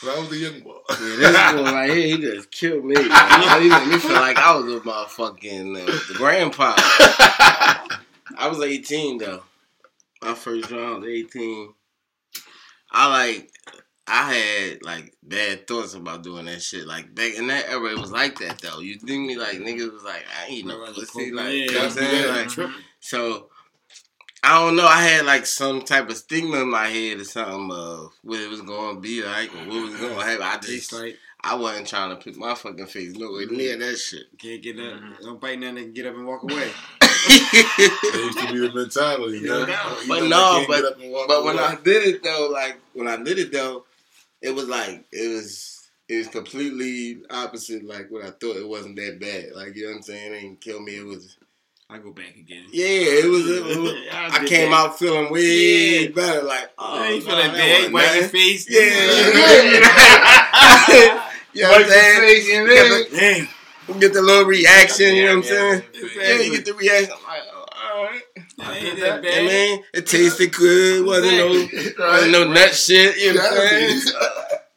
When 0.02 0.16
I 0.16 0.20
was 0.20 0.32
a 0.32 0.36
young 0.36 0.60
boy. 0.60 0.76
Yeah, 0.90 0.96
this 0.96 1.52
boy 1.62 1.72
right 1.72 1.90
here, 1.90 2.16
he 2.16 2.18
just 2.18 2.50
killed 2.50 2.84
me. 2.84 2.94
Man. 2.94 3.62
He 3.62 3.68
made 3.68 3.86
me 3.88 3.98
feel 3.98 4.12
like 4.12 4.38
I 4.38 4.56
was 4.56 4.72
a 4.72 4.80
motherfucking 4.80 5.88
uh, 5.88 6.14
grandpa. 6.16 6.74
I 8.36 8.48
was 8.48 8.61
18 8.61 9.19
though. 9.19 9.43
My 10.23 10.35
first 10.35 10.70
round 10.70 11.02
was 11.02 11.11
18. 11.11 11.74
I 12.93 13.09
like, 13.09 13.51
I 14.06 14.35
had 14.35 14.82
like 14.82 15.15
bad 15.23 15.66
thoughts 15.66 15.94
about 15.94 16.23
doing 16.23 16.47
that 16.47 16.62
shit. 16.62 16.86
Like 16.86 17.15
back 17.15 17.35
in 17.35 17.47
that 17.48 17.69
era, 17.69 17.93
it 17.93 17.98
was 17.98 18.12
like 18.12 18.39
that 18.39 18.61
though. 18.61 18.81
You 18.81 18.98
think 18.98 19.27
me 19.27 19.36
like 19.36 19.56
niggas 19.59 19.93
was 19.93 20.05
like, 20.05 20.24
I 20.40 20.47
ain't 20.51 20.66
no 20.66 20.85
pussy. 20.93 21.32
Like, 21.32 21.52
you 21.52 21.73
know 21.73 21.78
what 21.78 21.85
I'm 21.85 21.90
saying? 21.90 22.56
Like, 22.59 22.70
so 23.01 23.48
I 24.43 24.61
don't 24.61 24.77
know. 24.77 24.86
I 24.86 25.02
had 25.02 25.24
like 25.24 25.47
some 25.47 25.82
type 25.82 26.11
of 26.11 26.16
stigma 26.19 26.62
in 26.62 26.70
my 26.70 26.89
head 26.89 27.19
or 27.19 27.24
something 27.24 27.70
of 27.73 28.12
what 28.23 28.40
it 28.40 28.51
was 28.51 28.61
going 28.61 28.97
to 28.97 29.01
be 29.01 29.23
like 29.23 29.55
or 29.55 29.59
what 29.66 29.90
was 29.90 29.97
going 29.98 30.15
to 30.15 30.24
happen. 30.24 30.43
I 30.43 30.59
just 30.59 30.93
like 30.93 31.16
I 31.44 31.54
wasn't 31.56 31.86
trying 31.86 32.10
to 32.10 32.16
put 32.16 32.36
my 32.36 32.54
fucking 32.54 32.86
face 32.86 33.14
nowhere 33.16 33.46
near 33.46 33.76
that 33.76 33.96
shit. 33.98 34.26
can't 34.38 34.62
get 34.62 34.78
up, 34.78 34.84
mm-hmm. 35.00 35.24
don't 35.24 35.40
bite 35.40 35.58
nothing, 35.58 35.78
and 35.78 35.94
get 35.94 36.06
up 36.06 36.14
and 36.14 36.26
walk 36.26 36.42
away. 36.44 36.70
That 37.00 38.12
used 38.14 38.38
to 38.38 38.52
be 38.52 38.58
the 38.60 38.72
mentality. 38.72 39.40
No 39.40 39.60
Yeah. 39.60 39.66
doubt. 39.66 40.02
You 40.02 40.08
But 40.08 40.20
know, 40.22 40.28
no, 40.28 40.36
I 40.36 40.54
can't 40.56 40.68
but- 40.68 40.76
get 40.76 40.84
up 40.92 41.00
and 41.00 41.12
walk 41.12 41.28
but 41.28 41.44
when. 41.44 41.58
I 41.58 41.74
did 41.76 42.06
it 42.06 42.22
though, 42.22 42.48
like 42.52 42.76
when 42.94 43.08
I 43.08 43.16
did 43.22 43.38
it 43.38 43.52
though, 43.52 43.84
it 44.42 44.54
was 44.54 44.68
like 44.68 45.04
it 45.12 45.28
was 45.28 45.70
it 46.08 46.16
was 46.18 46.28
completely 46.28 47.22
opposite. 47.30 47.84
Like 47.84 48.10
what 48.10 48.24
I 48.24 48.30
thought, 48.30 48.56
it 48.56 48.66
wasn't 48.68 48.96
that 48.96 49.18
bad. 49.20 49.52
Like 49.54 49.74
you 49.76 49.82
know 49.84 49.90
what 49.90 49.96
I'm 49.96 50.02
saying? 50.02 50.32
It 50.34 50.40
didn't 50.40 50.60
kill 50.60 50.80
me. 50.80 50.96
It 50.98 51.04
was 51.04 51.36
I 51.90 51.98
go 51.98 52.12
back 52.12 52.34
again. 52.36 52.64
yeah. 52.72 52.86
It 52.86 53.28
was. 53.30 53.46
It 53.48 53.62
was 53.80 53.92
I 54.12 54.38
did 54.40 54.48
came 54.48 54.70
that. 54.70 54.76
out 54.86 54.98
feeling 54.98 55.30
way 55.32 56.04
Yeah. 56.04 56.08
better. 56.10 56.42
Like 56.42 56.70
oh, 56.78 57.04
Yeah, 57.04 57.10
you 57.10 57.18
no, 57.20 57.26
feel 57.26 57.36
that 57.36 57.52
that 57.52 57.56
bad, 57.56 57.92
wasn't 57.92 57.92
wipe 57.92 58.14
your 58.20 58.28
face. 58.28 58.66
Yeah. 58.70 58.80
You 61.55 61.62
know 61.62 61.70
what 61.70 61.82
I'm 61.85 61.89
saying? 61.90 62.56
and 62.56 62.68
You 62.68 62.74
get 62.74 63.10
the- 63.10 63.16
Dang. 63.16 63.48
You 63.86 63.94
get 64.01 64.12
the 64.14 64.22
little 64.22 64.47
reaction, 64.47 65.14
you 65.14 65.24
know 65.24 65.36
what 65.36 65.44
I'm 65.47 65.52
Yeah, 65.52 65.81
saying? 65.81 65.82
yeah, 66.16 66.22
Yeah, 66.35 66.40
you 66.43 66.51
get 66.52 66.64
the 66.64 66.72
reaction. 66.74 67.12
I'm 67.18 67.22
like, 67.24 67.43
oh, 67.52 67.64
all 67.94 68.05
right. 68.05 68.22
That 68.56 68.76
ain't 68.76 68.98
Yeah, 68.98 69.05
that 69.05 69.22
bad. 69.22 69.44
man, 69.44 69.85
it 69.93 70.06
tasted 70.06 70.52
good. 70.55 71.05
Wasn't 71.05 71.36
no, 71.36 72.09
wasn't 72.09 72.32
no 72.32 72.44
nut 72.51 72.74
shit. 72.74 73.18
You 73.18 73.35
know 73.35 73.40
what 73.43 73.52
I'm 73.52 73.68
saying? 73.68 74.01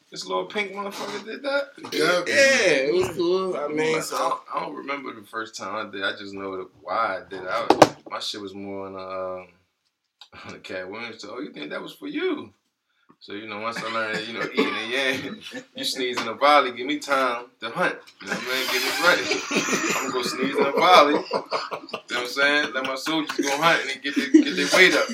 This 0.10 0.26
little 0.26 0.46
pink 0.46 0.72
motherfucker 0.72 1.26
did 1.26 1.44
that. 1.44 1.64
Yeah. 1.92 2.24
Yeah, 2.26 2.88
it 2.88 2.94
was 2.94 3.10
cool. 3.10 3.58
I 3.58 3.68
mean, 3.68 3.98
I 3.98 4.00
so 4.00 4.18
don't, 4.18 4.42
I 4.56 4.60
don't 4.62 4.74
remember 4.76 5.14
the 5.14 5.28
first 5.28 5.54
time 5.58 5.76
I 5.76 5.92
did. 5.92 6.02
I 6.02 6.12
just 6.14 6.34
know 6.34 6.56
the, 6.56 6.70
why 6.82 7.18
I 7.18 7.30
did 7.30 7.44
it. 7.44 7.48
I 7.50 7.66
was, 7.66 7.96
my 8.10 8.20
shit 8.20 8.40
was 8.42 8.56
more 8.56 8.88
on 8.88 8.94
the, 8.94 9.00
um, 9.00 9.48
on 10.48 10.54
the 10.54 10.60
Katt 10.60 10.90
Williams. 10.90 11.22
So, 11.22 11.36
oh, 11.36 11.42
you 11.42 11.52
think 11.52 11.70
that 11.72 11.82
was 11.82 11.92
for 11.94 12.08
you? 12.08 12.54
So, 13.20 13.34
you 13.34 13.48
know, 13.48 13.60
once 13.60 13.78
I 13.84 13.92
learned, 13.92 14.28
you 14.28 14.34
know, 14.34 14.48
eating 14.54 14.68
it, 14.68 14.90
yeah, 14.90 15.62
you 15.76 15.84
sneeze 15.84 16.22
in 16.22 16.28
a 16.28 16.34
volley, 16.36 16.72
give 16.72 16.86
me 16.86 17.00
time 17.00 17.46
to 17.60 17.70
hunt. 17.72 17.98
You 18.22 18.28
know 18.28 18.34
what 18.34 18.42
I'm 18.42 18.48
saying? 18.48 18.68
Get 18.72 18.82
me 18.84 18.92
ready. 19.06 19.26
I'm 19.52 20.02
gonna 20.04 20.14
go 20.14 20.22
sneeze 20.22 20.56
in 20.56 20.66
a 20.66 20.72
volley. 20.72 21.14
You 21.14 21.20
know 21.20 21.42
what 21.42 22.16
I'm 22.16 22.28
saying? 22.28 22.74
Let 22.74 22.84
my 22.86 22.96
soldiers 22.96 23.36
go 23.38 23.58
hunt 23.58 23.82
and 23.92 24.02
get 24.02 24.16
their, 24.16 24.30
get 24.30 24.56
their 24.56 24.70
weight 24.78 24.94
up. 24.94 25.10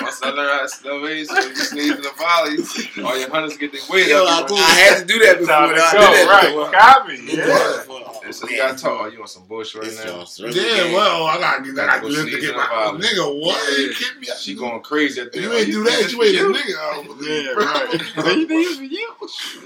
Once 0.00 0.22
I 0.22 0.30
learned 0.30 0.50
how 0.50 0.62
to 0.62 0.68
slow 0.68 1.04
it, 1.04 1.26
so 1.26 1.38
you 1.48 1.56
sneeze 1.56 1.98
in 1.98 2.06
a 2.06 2.12
volley, 2.16 3.04
all 3.04 3.18
your 3.18 3.30
hunters 3.30 3.58
get 3.58 3.72
their 3.72 3.82
weight 3.90 4.08
yo, 4.08 4.24
up. 4.24 4.50
I, 4.50 4.54
I 4.54 4.70
had 4.88 5.00
to 5.00 5.04
do 5.04 5.18
that 5.18 5.40
before. 5.40 5.54
Time 5.54 5.74
to. 5.74 5.82
I 5.82 5.90
did 5.92 6.00
that 6.00 6.28
right? 6.30 6.48
before. 6.48 6.70
Copy. 6.70 7.18
Yeah. 7.36 7.46
Yeah. 7.46 8.24
And 8.28 8.34
so 8.34 8.48
you 8.48 8.58
gotta 8.58 8.76
talk. 8.76 9.00
Oh, 9.00 9.06
you 9.06 9.22
on 9.22 9.26
some 9.26 9.44
bush 9.44 9.74
right 9.74 9.86
It's 9.86 10.04
now? 10.04 10.20
just 10.20 10.38
Yeah, 10.38 10.92
well, 10.92 11.24
I 11.26 11.38
gotta 11.40 11.62
get 11.64 11.76
that. 11.76 11.88
I 11.88 11.98
Go 11.98 12.08
got 12.08 12.14
to 12.14 12.22
sneeze 12.22 12.40
get 12.40 12.50
in 12.50 12.56
my 12.56 12.66
nigga. 13.00 13.40
What? 13.40 13.78
Yeah. 13.78 13.84
You 13.86 13.94
kidding 13.94 14.20
me? 14.20 14.28
She 14.38 14.54
going 14.54 14.82
crazy 14.82 15.20
at 15.22 15.32
the 15.32 15.40
You 15.40 15.52
ain't 15.52 15.70
do 15.72 15.82
that. 15.84 16.12
You 16.12 16.22
ain't 16.36 16.56
a 16.56 16.58
nigga. 16.58 16.78
I 16.78 16.94
don't 16.94 17.06
believe, 17.18 17.44
Yeah, 17.44 17.54
bro. 17.54 17.64
right. 17.64 18.02
So 18.24 18.30
you 18.30 18.46
think 18.46 18.66
it's 18.68 18.76
for 18.76 18.84
you? 18.84 19.14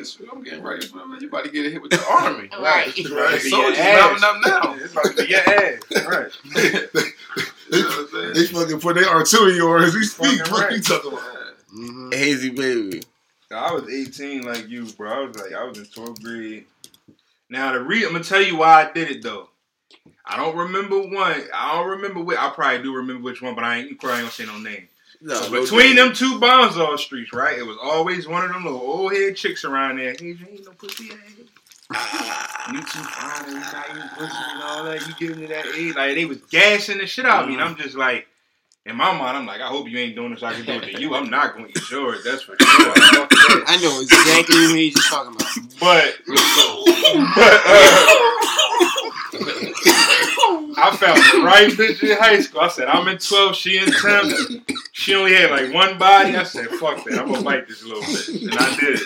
Shit, 0.05 0.29
I'm 0.33 0.43
getting 0.43 0.63
ready 0.63 0.87
for 0.87 0.99
it. 0.99 1.23
You 1.23 1.29
about 1.29 1.45
to 1.45 1.51
get 1.51 1.73
hit 1.73 1.83
with 1.83 1.91
the 1.91 2.05
army. 2.11 2.49
Right. 2.59 2.95
The 2.95 3.15
Right. 3.15 3.41
soldiers 3.41 3.79
mounting 3.79 4.25
up 4.25 4.37
now. 4.47 4.75
It's 4.83 4.93
about 4.93 5.05
to 5.05 5.23
be 5.25 5.29
your 5.31 5.41
ass. 5.41 6.07
Right. 6.07 6.33
You 6.45 7.83
know 7.83 7.89
what 7.89 8.09
I'm 8.15 8.35
They 8.35 8.45
saying? 8.45 8.55
fucking 8.55 8.81
put 8.81 8.95
their 8.97 9.09
artillery 9.09 9.61
on 9.61 9.83
as 9.85 9.95
we 9.95 10.05
speak. 10.05 10.41
What 10.51 10.63
right. 10.63 10.73
you 10.73 10.81
talking 10.83 11.13
about? 11.13 11.23
Mhm. 11.75 12.15
Hazy 12.15 12.51
baby. 12.51 13.03
I 13.51 13.73
was 13.73 13.89
18 13.89 14.43
like 14.43 14.69
you, 14.69 14.87
bro. 14.93 15.11
I 15.11 15.27
was 15.27 15.37
like, 15.39 15.53
I 15.53 15.65
was 15.65 15.79
in 15.79 15.85
12th 15.85 16.23
grade. 16.23 16.67
Now, 17.51 17.73
the 17.73 17.81
re- 17.81 18.05
I'm 18.05 18.13
gonna 18.13 18.25
tell 18.25 18.41
you 18.43 18.57
why 18.57 18.85
I 18.89 18.93
did 18.93 19.11
it 19.11 19.23
though. 19.23 19.49
I 20.25 20.37
don't 20.37 20.57
remember 20.57 20.99
one. 21.01 21.43
I 21.55 21.75
don't 21.75 21.89
remember 21.91 22.21
which. 22.23 22.39
I 22.39 22.49
probably 22.51 22.83
do 22.83 22.95
remember 22.97 23.23
which 23.25 23.43
one, 23.43 23.55
but 23.55 23.65
I 23.65 23.79
ain't. 23.79 23.91
You 23.91 23.97
probably 23.97 24.21
ain't 24.21 24.25
gonna 24.25 24.33
say 24.33 24.47
no 24.47 24.59
name. 24.59 24.89
No, 25.25 25.35
So 25.35 25.51
between 25.63 25.95
them 25.97 26.13
two 26.13 26.41
Bonzall 26.41 26.99
streets, 26.99 27.33
right? 27.33 27.57
It 27.59 27.63
was 27.67 27.77
always 27.81 28.27
one 28.27 28.45
of 28.45 28.53
them 28.53 28.65
little 28.65 28.81
old 28.81 29.13
head 29.13 29.37
chicks 29.37 29.65
around 29.65 29.99
there. 29.99 30.15
Hey, 30.19 30.27
you 30.27 30.39
ain't 30.51 30.65
no 30.65 30.73
pussy 30.73 31.11
ass. 31.13 31.19
Ah, 31.95 32.73
You 32.73 32.81
too 32.81 32.87
fine, 32.87 33.49
you 33.53 33.61
not 33.61 33.87
eating 33.91 34.09
pussy 34.17 34.37
and 34.55 34.63
all 34.63 34.85
that. 34.85 35.07
You 35.07 35.15
giving 35.19 35.41
me 35.41 35.47
that 35.47 35.67
age. 35.67 35.95
Like 35.95 36.15
they 36.17 36.25
was 36.25 36.39
gassing 36.51 36.99
the 36.99 37.07
shit 37.07 37.25
out 37.27 37.43
of 37.45 37.49
me. 37.49 37.55
And 37.55 37.63
I'm 37.63 37.77
just 37.77 37.95
like, 37.95 38.27
in 38.85 38.97
my 38.97 39.13
mind, 39.17 39.37
I'm 39.37 39.47
like, 39.47 39.61
I 39.61 39.69
hope 39.69 39.89
you 39.89 39.97
ain't 39.99 40.17
doing 40.17 40.31
this 40.33 40.41
so 40.41 40.47
I 40.49 40.55
can 40.55 40.65
do 40.67 40.73
it 40.73 40.93
to 40.93 41.01
you. 41.01 41.15
I'm 41.15 41.31
not 41.31 41.55
gonna 41.55 41.69
eat 41.69 41.91
yours, 41.91 42.25
that's 42.25 42.43
for 42.43 42.57
sure. 42.59 42.95
Fuck 42.95 42.95
that. 43.31 43.65
I 43.69 43.77
know 43.81 44.01
exactly 44.01 44.57
what 44.67 44.77
he's 44.77 44.95
just 44.95 45.09
talking 45.09 45.35
about. 45.37 45.49
But, 45.79 46.19
but 47.37 47.63
uh, 47.65 48.07
I 50.77 50.97
found 50.97 51.19
the 51.19 51.43
right 51.45 51.71
bitch 51.71 52.03
in 52.03 52.17
high 52.17 52.41
school. 52.41 52.61
I 52.63 52.69
said, 52.69 52.89
I'm 52.89 53.07
in 53.09 53.19
12, 53.19 53.55
she 53.57 53.79
in 53.79 53.87
10. 53.93 54.65
She 54.93 55.15
only 55.15 55.35
had 55.35 55.51
like 55.51 55.73
one 55.73 55.99
body. 55.99 56.37
I 56.37 56.43
said, 56.45 56.67
fuck 56.69 57.05
that. 57.05 57.19
I'm 57.19 57.29
gonna 57.31 57.43
bite 57.43 57.67
this 57.69 57.83
little 57.85 58.03
bitch. 58.03 58.43
And 58.43 58.55
I 58.59 58.77
did. 58.77 59.01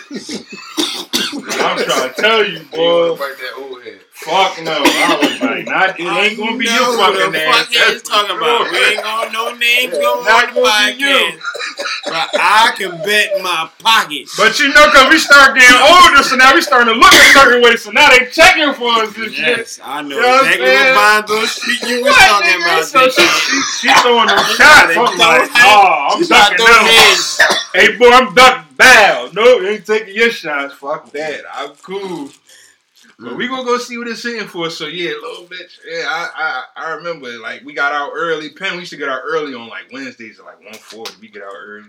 And 1.52 1.60
I'm 1.60 1.84
trying 1.84 2.14
to 2.14 2.20
tell 2.20 2.44
you, 2.44 2.58
You 2.58 2.64
boy. 2.66 3.08
wanna 3.10 3.18
bite 3.20 3.36
that 3.38 3.54
old 3.58 3.82
head? 3.84 4.00
Fuck 4.16 4.56
no. 4.64 4.72
I 4.72 5.20
was 5.20 5.40
like, 5.44 5.66
not, 5.68 6.00
it 6.00 6.08
ain't 6.08 6.40
gonna 6.40 6.56
be 6.56 6.64
your 6.64 6.96
fucking 6.96 7.36
the 7.36 7.44
ass. 7.44 7.68
fuck 7.68 7.68
That's 7.68 8.00
talking 8.00 8.32
about. 8.32 8.64
We 8.72 8.80
ain't 8.96 9.04
gonna 9.04 9.28
no 9.28 9.52
names 9.52 9.92
going 9.92 10.24
on 10.24 10.56
the 10.56 10.56
gonna 10.56 10.96
be 10.96 11.04
you. 11.04 11.12
podcast. 11.12 11.76
But 12.08 12.28
I 12.32 12.72
can 12.80 12.96
bet 13.04 13.36
my 13.44 13.68
pockets. 13.84 14.32
But 14.40 14.56
you 14.56 14.72
know, 14.72 14.88
cause 14.88 15.12
we 15.12 15.20
start 15.20 15.52
getting 15.52 15.76
older, 15.76 16.24
so 16.24 16.34
now 16.34 16.56
we 16.56 16.64
starting 16.64 16.94
to 16.94 16.98
look 16.98 17.12
a 17.12 17.24
certain 17.36 17.60
way. 17.60 17.76
So 17.76 17.92
now 17.92 18.08
they 18.08 18.24
checking 18.32 18.72
for 18.72 18.88
us 19.04 19.12
and 19.20 19.28
shit. 19.28 19.68
Yes, 19.68 19.80
I 19.84 20.00
know 20.00 20.16
You 20.16 20.22
know 20.24 20.40
exactly 20.48 20.64
what 20.64 21.28
Bonzo 21.28 21.38
Street 21.52 21.82
you 21.84 21.96
was 22.00 22.16
talking 22.16 22.56
about. 22.56 22.84
So 22.88 23.00
she, 23.12 23.20
she, 23.20 23.56
she 23.84 23.88
throwing 24.00 24.32
them 24.32 24.40
shots. 24.56 24.96
I'm 24.96 25.12
like, 25.12 25.44
oh, 25.60 26.16
I'm 26.16 26.24
ducking 26.24 26.56
those 26.56 27.36
them. 27.36 27.56
Hey, 27.76 27.96
boy, 28.00 28.08
I'm 28.16 28.32
ducking 28.32 28.74
bow. 28.80 29.28
No, 29.36 29.60
ain't 29.60 29.84
taking 29.84 30.14
your 30.14 30.30
shots. 30.30 30.74
Fuck 30.74 31.12
that. 31.12 31.44
I'm 31.52 31.76
cool. 31.84 32.30
But 33.18 33.32
mm. 33.32 33.36
we 33.36 33.48
gonna 33.48 33.64
go 33.64 33.78
see 33.78 33.96
what 33.96 34.08
it's 34.08 34.24
in 34.24 34.46
for. 34.46 34.68
So 34.68 34.86
yeah, 34.86 35.10
little 35.10 35.46
bitch. 35.46 35.78
Yeah, 35.86 36.04
I, 36.06 36.30
I 36.76 36.84
I 36.84 36.94
remember 36.94 37.28
like 37.38 37.64
we 37.64 37.72
got 37.72 37.92
out 37.92 38.12
early. 38.14 38.50
Penn, 38.50 38.74
we 38.74 38.80
used 38.80 38.92
to 38.92 38.98
get 38.98 39.08
out 39.08 39.22
early 39.24 39.54
on 39.54 39.68
like 39.68 39.90
Wednesdays 39.92 40.38
at 40.38 40.44
like 40.44 40.58
140. 40.58 41.14
We 41.20 41.28
get 41.28 41.42
out 41.42 41.54
early. 41.58 41.88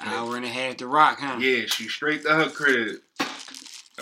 An 0.00 0.08
hour 0.08 0.36
and 0.36 0.44
a 0.44 0.48
half 0.48 0.76
to 0.78 0.86
rock, 0.86 1.18
huh? 1.20 1.36
Yeah, 1.38 1.66
she 1.66 1.88
straight 1.88 2.22
to 2.22 2.30
her 2.30 2.48
crib 2.48 3.00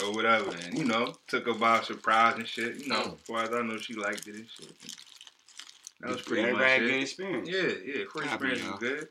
or 0.02 0.12
whatever, 0.12 0.50
and 0.64 0.78
you 0.78 0.84
know, 0.84 1.14
took 1.26 1.46
her 1.46 1.54
by 1.54 1.80
surprise 1.80 2.36
and 2.36 2.46
shit. 2.46 2.82
You 2.82 2.88
know, 2.88 3.02
oh. 3.04 3.14
as 3.14 3.20
far 3.26 3.42
as 3.42 3.52
I 3.52 3.62
know, 3.62 3.78
she 3.78 3.94
liked 3.94 4.28
it 4.28 4.34
and 4.36 4.46
shit. 4.48 4.72
That 6.00 6.10
was 6.10 6.22
pretty 6.22 6.42
much 6.42 6.50
Everybody 6.52 6.70
had 6.70 6.82
a 6.82 6.86
good 6.86 7.02
experience. 7.02 7.48
Yeah, 7.48 7.94
yeah, 7.94 8.04
first 8.12 8.26
Happy, 8.26 8.52
experience 8.52 8.70
was 8.70 8.80
good. 8.80 9.08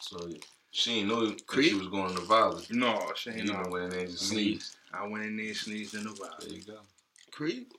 So 0.00 0.30
she 0.70 1.00
ain't 1.00 1.08
know 1.08 1.26
that 1.26 1.42
she 1.54 1.74
was 1.74 1.88
going 1.88 2.14
to 2.14 2.20
violence. 2.20 2.70
No, 2.70 3.10
she 3.16 3.30
ain't 3.30 3.40
even 3.40 3.62
know. 3.62 3.68
went 3.68 3.84
in 3.86 3.90
there 3.90 4.00
and 4.00 4.10
just 4.10 4.28
sneezed. 4.28 4.76
I 4.92 5.06
went 5.06 5.24
in 5.24 5.36
there 5.36 5.46
and 5.46 5.56
sneezed 5.56 5.94
in 5.94 6.04
the 6.04 6.10
vibe. 6.10 6.40
There 6.40 6.50
you 6.50 6.62
go. 6.62 6.78
Creep. 7.30 7.72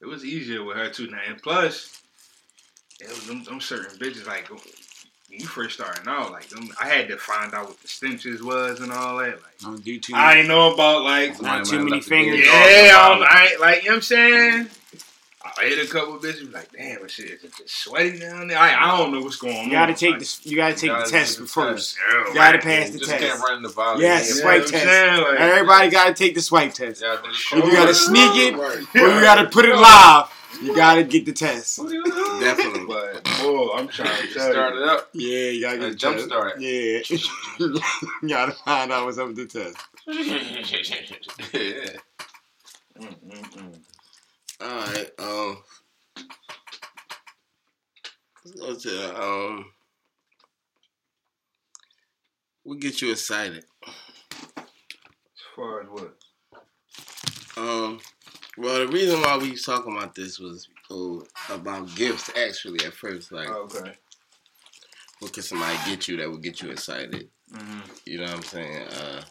It 0.00 0.06
was 0.06 0.24
easier 0.24 0.62
with 0.64 0.76
her 0.76 0.90
too 0.90 1.06
now, 1.06 1.20
and 1.26 1.40
plus, 1.42 2.02
it 3.00 3.08
was 3.08 3.26
them, 3.26 3.44
them 3.44 3.60
certain 3.60 3.98
bitches 3.98 4.26
like 4.26 4.50
when 4.50 4.60
you 5.28 5.46
first 5.46 5.74
starting 5.74 6.06
out, 6.06 6.30
like 6.30 6.48
them, 6.48 6.68
I 6.80 6.88
had 6.88 7.08
to 7.08 7.16
find 7.16 7.54
out 7.54 7.68
what 7.68 7.80
the 7.80 7.88
stenches 7.88 8.42
was 8.42 8.80
and 8.80 8.92
all 8.92 9.16
that. 9.18 9.42
Like 9.42 9.58
Don't 9.60 9.84
do 9.84 9.98
too 9.98 10.12
I 10.14 10.36
ain't 10.36 10.48
know 10.48 10.72
about 10.74 11.02
like 11.02 11.40
Not 11.40 11.64
too 11.64 11.78
many 11.78 11.92
left 11.92 12.08
the 12.08 12.10
game 12.10 12.32
fingers. 12.32 12.46
Yeah, 12.46 12.52
I, 12.52 13.08
violence. 13.08 13.30
I 13.30 13.46
ain't 13.46 13.60
like 13.60 13.82
you 13.82 13.88
know 13.88 13.92
what 13.92 13.96
I'm 13.96 14.02
saying. 14.02 14.66
I 15.44 15.64
hit 15.66 15.86
a 15.86 15.90
couple 15.92 16.16
of 16.16 16.22
bitches 16.22 16.52
like, 16.52 16.72
damn, 16.72 17.02
this 17.02 17.12
shit 17.12 17.26
is 17.30 17.44
it 17.44 17.52
just 17.56 17.76
sweaty 17.76 18.18
down 18.18 18.48
there. 18.48 18.58
I, 18.58 18.74
I 18.74 18.96
don't 18.98 19.12
know 19.12 19.20
what's 19.20 19.36
going 19.36 19.56
on. 19.56 19.64
You 19.66 19.70
gotta 19.72 19.92
take 19.94 20.12
like, 20.12 20.20
the 20.20 20.38
you 20.50 20.56
gotta 20.56 20.74
take 20.74 20.90
gotta 20.90 21.04
the 21.04 21.10
test 21.10 21.38
the 21.38 21.46
first. 21.46 21.96
yeah, 22.10 22.28
You 22.28 22.34
gotta 22.34 22.58
pass 22.58 22.90
the 22.90 22.98
just 22.98 23.10
test. 23.10 23.22
can't 23.22 23.40
run 23.42 23.62
the 23.62 23.68
violence. 23.68 24.02
Yes, 24.02 24.28
You 24.30 24.34
know 24.36 24.40
swipe 24.40 24.66
test. 24.66 24.86
Like, 25.22 25.40
Everybody 25.40 25.90
gotta 25.90 26.14
take 26.14 26.34
the 26.34 26.40
swipe 26.40 26.72
test. 26.72 27.02
Yeah, 27.02 27.16
I 27.22 27.28
If 27.58 27.64
you 27.64 27.72
gotta 27.72 27.94
sneak 27.94 28.30
it, 28.36 28.56
Right. 28.56 28.78
or 29.02 29.14
you 29.14 29.20
gotta 29.20 29.48
put 29.50 29.66
it 29.66 29.76
live, 29.76 30.28
you 30.62 30.74
gotta 30.74 31.04
get 31.04 31.26
the 31.26 31.32
test. 31.32 31.76
Definitely. 31.78 32.84
But 32.88 33.24
boy, 33.42 33.68
I'm 33.74 33.88
trying 33.88 34.22
to 34.22 34.40
start 34.40 34.74
you. 34.74 34.82
it 34.82 34.88
up. 34.88 35.08
Yeah, 35.12 35.48
you 35.50 35.60
gotta 35.60 35.78
get 35.78 35.92
A 35.92 35.94
jump 35.94 36.16
test. 36.16 36.28
start. 36.28 36.58
Yeah, 36.60 37.00
you 37.58 38.28
gotta 38.28 38.52
find 38.64 38.90
out 38.92 39.04
what's 39.04 39.18
up 39.18 39.28
with 39.28 39.36
the 39.36 39.46
test. 39.46 39.76
yeah. 41.52 41.98
Mm, 42.98 43.14
mm, 43.26 43.50
mm. 43.56 43.74
All 44.64 44.70
right. 44.70 45.10
Um. 45.18 45.58
Let's 48.44 48.60
go 48.60 48.74
to 48.74 49.22
um. 49.22 49.66
What 52.62 52.80
get 52.80 53.02
you 53.02 53.12
excited? 53.12 53.66
As 54.56 54.64
far 55.54 55.82
as 55.82 55.88
what? 55.90 56.14
Um, 57.56 58.00
well, 58.56 58.78
the 58.80 58.88
reason 58.88 59.20
why 59.20 59.36
we 59.36 59.50
was 59.50 59.62
talking 59.62 59.94
about 59.94 60.14
this 60.14 60.38
was 60.38 60.66
oh, 60.90 61.24
about 61.50 61.94
gifts. 61.94 62.30
Actually, 62.36 62.84
at 62.86 62.94
first, 62.94 63.32
like, 63.32 63.48
Oh, 63.50 63.68
okay. 63.70 63.92
what 65.20 65.32
can 65.32 65.42
somebody 65.42 65.76
get 65.86 66.08
you 66.08 66.16
that 66.16 66.30
would 66.30 66.42
get 66.42 66.62
you 66.62 66.70
excited? 66.70 67.28
Mm-hmm. 67.52 67.80
You 68.06 68.18
know 68.18 68.24
what 68.24 68.34
I'm 68.34 68.42
saying? 68.42 68.88
Uh, 68.88 69.22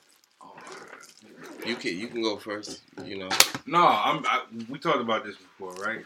you 1.66 1.76
can 1.76 1.98
you 1.98 2.08
can 2.08 2.22
go 2.22 2.38
first. 2.38 2.82
You 3.04 3.20
know, 3.20 3.30
No, 3.66 3.86
I'm. 3.88 4.26
I, 4.26 4.44
we 4.70 4.80
talked 4.80 5.02
about 5.02 5.26
this 5.26 5.36
before, 5.38 5.74
right? 5.76 6.06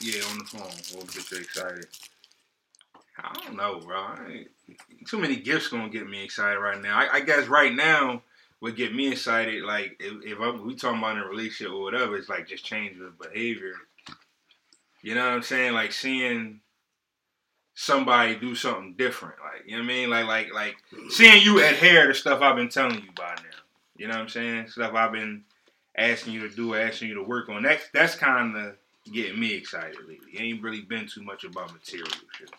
Yeah, 0.00 0.22
on 0.30 0.38
the 0.38 0.44
phone. 0.44 0.70
We'll 0.94 1.06
get 1.06 1.30
you 1.30 1.38
excited. 1.38 1.86
I 3.18 3.34
don't 3.44 3.56
know, 3.56 3.80
bro. 3.80 3.96
I 3.98 4.46
too 5.06 5.18
many 5.18 5.36
gifts 5.36 5.68
gonna 5.68 5.88
get 5.88 6.08
me 6.08 6.22
excited 6.22 6.58
right 6.58 6.80
now. 6.80 6.98
I, 6.98 7.14
I 7.14 7.20
guess 7.20 7.48
right 7.48 7.74
now 7.74 8.22
would 8.60 8.76
get 8.76 8.94
me 8.94 9.12
excited. 9.12 9.64
Like 9.64 9.96
if, 10.00 10.38
if 10.38 10.62
we 10.62 10.74
talking 10.74 10.98
about 10.98 11.18
a 11.18 11.26
relationship 11.28 11.72
or 11.72 11.82
whatever, 11.82 12.16
it's 12.16 12.28
like 12.28 12.48
just 12.48 12.64
change 12.64 13.00
of 13.00 13.18
behavior. 13.18 13.74
You 15.02 15.14
know 15.14 15.24
what 15.24 15.34
I'm 15.34 15.42
saying? 15.42 15.72
Like 15.74 15.92
seeing 15.92 16.60
somebody 17.74 18.36
do 18.36 18.54
something 18.54 18.94
different. 18.96 19.36
Like 19.40 19.64
you 19.66 19.72
know 19.76 19.82
what 19.82 19.90
I 19.90 19.94
mean? 19.94 20.10
Like 20.10 20.26
like 20.26 20.52
like 20.54 20.76
seeing 21.10 21.42
you 21.42 21.64
adhere 21.64 22.08
to 22.08 22.14
stuff 22.14 22.42
I've 22.42 22.56
been 22.56 22.68
telling 22.68 22.96
you 22.96 23.10
by 23.16 23.34
now. 23.36 23.47
You 23.98 24.08
know 24.08 24.14
what 24.14 24.22
I'm 24.22 24.28
saying? 24.28 24.68
Stuff 24.68 24.94
I've 24.94 25.12
been 25.12 25.44
asking 25.96 26.32
you 26.32 26.48
to 26.48 26.54
do, 26.54 26.74
asking 26.74 27.08
you 27.08 27.14
to 27.14 27.22
work 27.22 27.48
on. 27.48 27.62
That's 27.62 27.88
that's 27.92 28.14
kind 28.14 28.56
of 28.56 28.76
getting 29.12 29.38
me 29.38 29.52
excited 29.54 29.96
lately. 30.06 30.32
It 30.32 30.40
ain't 30.40 30.62
really 30.62 30.82
been 30.82 31.06
too 31.06 31.22
much 31.22 31.44
about 31.44 31.72
material 31.72 32.08
shit. 32.38 32.50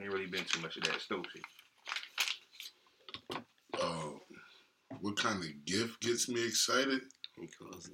Ain't 0.00 0.12
really 0.12 0.26
been 0.26 0.44
too 0.44 0.60
much 0.60 0.76
of 0.76 0.84
that 0.84 1.00
stove 1.00 1.24
shit. 1.32 1.42
Uh, 3.80 4.10
what 5.00 5.16
kind 5.16 5.42
of 5.42 5.64
gift 5.64 6.00
gets 6.00 6.28
me 6.28 6.46
excited? 6.46 7.02
because 7.40 7.90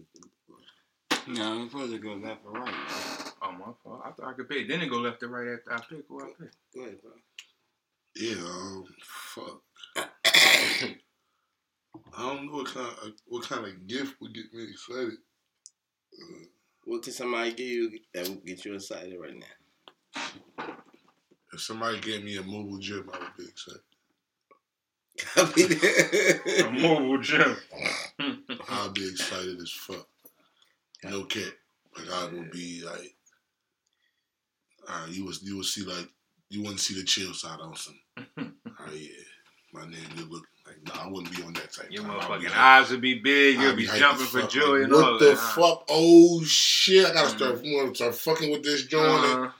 No, 1.26 1.58
you're 1.58 1.68
supposed 1.68 1.92
to 1.92 1.98
go 1.98 2.14
left 2.14 2.40
or 2.46 2.52
right. 2.52 2.74
Oh 3.42 3.52
my 3.52 3.72
fault. 3.82 4.02
I 4.04 4.10
thought 4.10 4.28
I 4.28 4.32
could 4.34 4.48
pick. 4.48 4.68
Then 4.68 4.80
it 4.82 4.90
go 4.90 4.98
left 4.98 5.22
or 5.22 5.28
right 5.28 5.58
after 5.58 5.72
I 5.72 5.78
pick. 5.94 6.04
Who 6.08 6.20
I 6.20 6.26
pick? 6.38 6.50
go 6.74 6.82
ahead, 6.82 7.02
bro. 7.02 7.12
Yeah, 8.16 8.36
um, 8.36 8.84
fuck. 9.02 9.60
I 12.16 12.22
don't 12.22 12.46
know 12.46 12.52
what 12.58 12.66
kind 12.74 12.86
of 13.02 13.12
what 13.26 13.48
kind 13.48 13.64
of 13.66 13.86
gift 13.86 14.20
would 14.20 14.34
get 14.34 14.52
me 14.52 14.64
excited. 14.70 15.18
Uh, 16.14 16.44
What 16.84 17.02
can 17.02 17.12
somebody 17.12 17.52
give 17.52 17.66
you 17.68 17.98
that 18.12 18.28
would 18.28 18.44
get 18.44 18.64
you 18.64 18.74
excited 18.74 19.18
right 19.18 19.34
now? 19.36 19.46
if 21.52 21.60
somebody 21.60 22.00
gave 22.00 22.24
me 22.24 22.36
a 22.36 22.42
mobile 22.42 22.78
gym, 22.78 23.08
I 23.12 23.18
would 23.18 23.36
be 23.36 23.44
excited. 23.44 23.80
I'll 25.36 25.52
be 25.54 26.60
A 26.62 26.70
mobile 26.72 27.18
gym. 27.22 27.56
I'll 28.68 28.90
be 28.90 29.08
excited 29.08 29.60
as 29.60 29.70
fuck. 29.70 30.08
No 31.04 31.24
cap. 31.24 31.52
Like 31.96 32.10
I 32.10 32.24
would 32.32 32.50
be 32.50 32.82
like, 32.84 33.14
uh, 34.88 35.06
you 35.08 35.24
was 35.24 35.42
you 35.42 35.56
would 35.56 35.66
see 35.66 35.82
like 35.84 36.08
you 36.50 36.60
wouldn't 36.62 36.80
see 36.80 36.94
the 36.98 37.04
chill 37.04 37.32
side 37.34 37.60
on 37.60 37.76
some. 37.76 37.98
Oh 38.86 38.92
yeah, 38.92 39.08
my 39.72 39.82
name 39.88 40.02
would 40.16 40.28
look 40.28 40.42
like 40.42 40.53
no, 40.86 40.92
I 41.00 41.08
wouldn't 41.08 41.34
be 41.36 41.42
on 41.42 41.52
that 41.54 41.72
type. 41.72 41.86
Your 41.90 42.02
time. 42.02 42.10
I'd 42.12 42.20
be 42.40 42.46
motherfucking 42.46 42.50
hyped. 42.52 42.56
eyes 42.58 42.90
would 42.90 43.00
be 43.00 43.14
big. 43.20 43.58
You'll 43.58 43.70
I'd 43.70 43.76
be 43.76 43.86
hyped 43.86 43.98
jumping 43.98 44.26
for 44.26 44.42
joy 44.42 44.72
Like, 44.78 44.82
and 44.84 44.92
what 44.92 45.04
all 45.04 45.18
the 45.18 45.24
that. 45.26 45.36
huh? 45.38 45.60
fuck? 45.60 45.84
Oh 45.88 46.42
shit! 46.44 47.06
I 47.06 47.12
gotta 47.14 47.28
start. 47.30 47.62
Mhm. 47.62 47.70
I'm 47.72 47.84
gonna 47.84 47.94
start 47.94 48.14
fucking 48.14 48.50
with 48.50 48.62
this 48.62 48.82
joint. 48.86 49.24
and 49.24 49.44
Uh, 49.46 49.50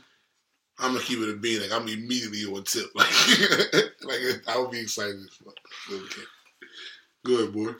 I'm 0.79 0.93
gonna 0.93 1.05
keep 1.05 1.19
it 1.21 1.29
a 1.31 1.37
being. 1.37 1.63
Like 1.63 1.73
I'm 1.73 1.89
immediately 1.89 2.45
on 2.45 2.63
tip. 2.65 2.87
Like, 2.95 3.11
like 4.03 4.43
I 4.49 4.59
would 4.59 4.71
be 4.71 4.81
excited 4.81 5.17
as 5.17 5.31
fuck. 5.31 5.55
Okay. 5.91 6.23
Good 7.25 7.53
boy. 7.55 7.73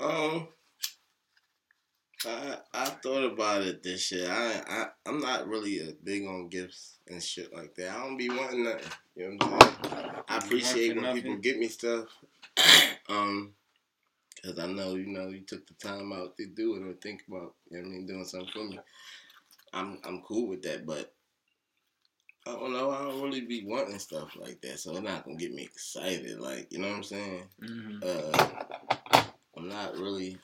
Um, 0.00 0.48
I 2.26 2.58
I 2.74 2.84
thought 2.86 3.24
about 3.24 3.62
it 3.62 3.82
this 3.82 4.12
year. 4.12 4.30
I 4.30 4.62
I 4.68 4.86
I'm 5.06 5.20
not 5.20 5.48
really 5.48 5.80
a 5.80 5.92
big 6.04 6.26
on 6.26 6.48
gifts 6.48 6.98
and 7.08 7.22
shit 7.22 7.54
like 7.54 7.74
that. 7.76 7.90
I 7.90 8.02
don't 8.02 8.16
be 8.16 8.28
wanting 8.28 8.64
nothing. 8.64 8.90
You 9.16 9.30
know 9.30 9.46
what 9.46 9.64
I'm 9.64 9.90
saying? 9.90 10.10
I 10.28 10.36
appreciate 10.38 10.96
when 10.96 11.14
people 11.14 11.36
get 11.36 11.58
me 11.58 11.68
stuff. 11.68 12.06
Um, 13.08 13.54
cause 14.44 14.56
I 14.60 14.66
know 14.68 14.94
you 14.94 15.08
know 15.08 15.30
you 15.30 15.40
took 15.40 15.66
the 15.66 15.74
time 15.74 16.12
out 16.12 16.36
to 16.36 16.46
do 16.46 16.76
it 16.76 16.88
or 16.88 16.92
think 16.92 17.24
about 17.26 17.54
you 17.68 17.78
know 17.78 17.88
what 17.88 17.94
I 17.94 17.96
mean 17.96 18.06
doing 18.06 18.24
something 18.24 18.48
for 18.52 18.64
me. 18.64 18.78
I'm 19.72 19.98
I'm 20.04 20.22
cool 20.22 20.48
with 20.48 20.62
that, 20.62 20.86
but. 20.86 21.12
I 22.46 22.52
don't 22.52 22.72
know. 22.72 22.90
I 22.90 23.02
don't 23.02 23.20
really 23.20 23.42
be 23.42 23.64
wanting 23.66 23.98
stuff 23.98 24.34
like 24.34 24.62
that, 24.62 24.78
so 24.80 24.92
it's 24.92 25.02
not 25.02 25.24
gonna 25.24 25.36
get 25.36 25.52
me 25.52 25.62
excited. 25.62 26.40
Like, 26.40 26.72
you 26.72 26.78
know 26.78 26.88
what 26.88 26.96
I'm 26.96 27.02
saying? 27.02 27.42
mhm. 27.62 28.02
uh, 28.02 29.22
I'm 29.56 29.68
not 29.68 29.98
really 29.98 30.38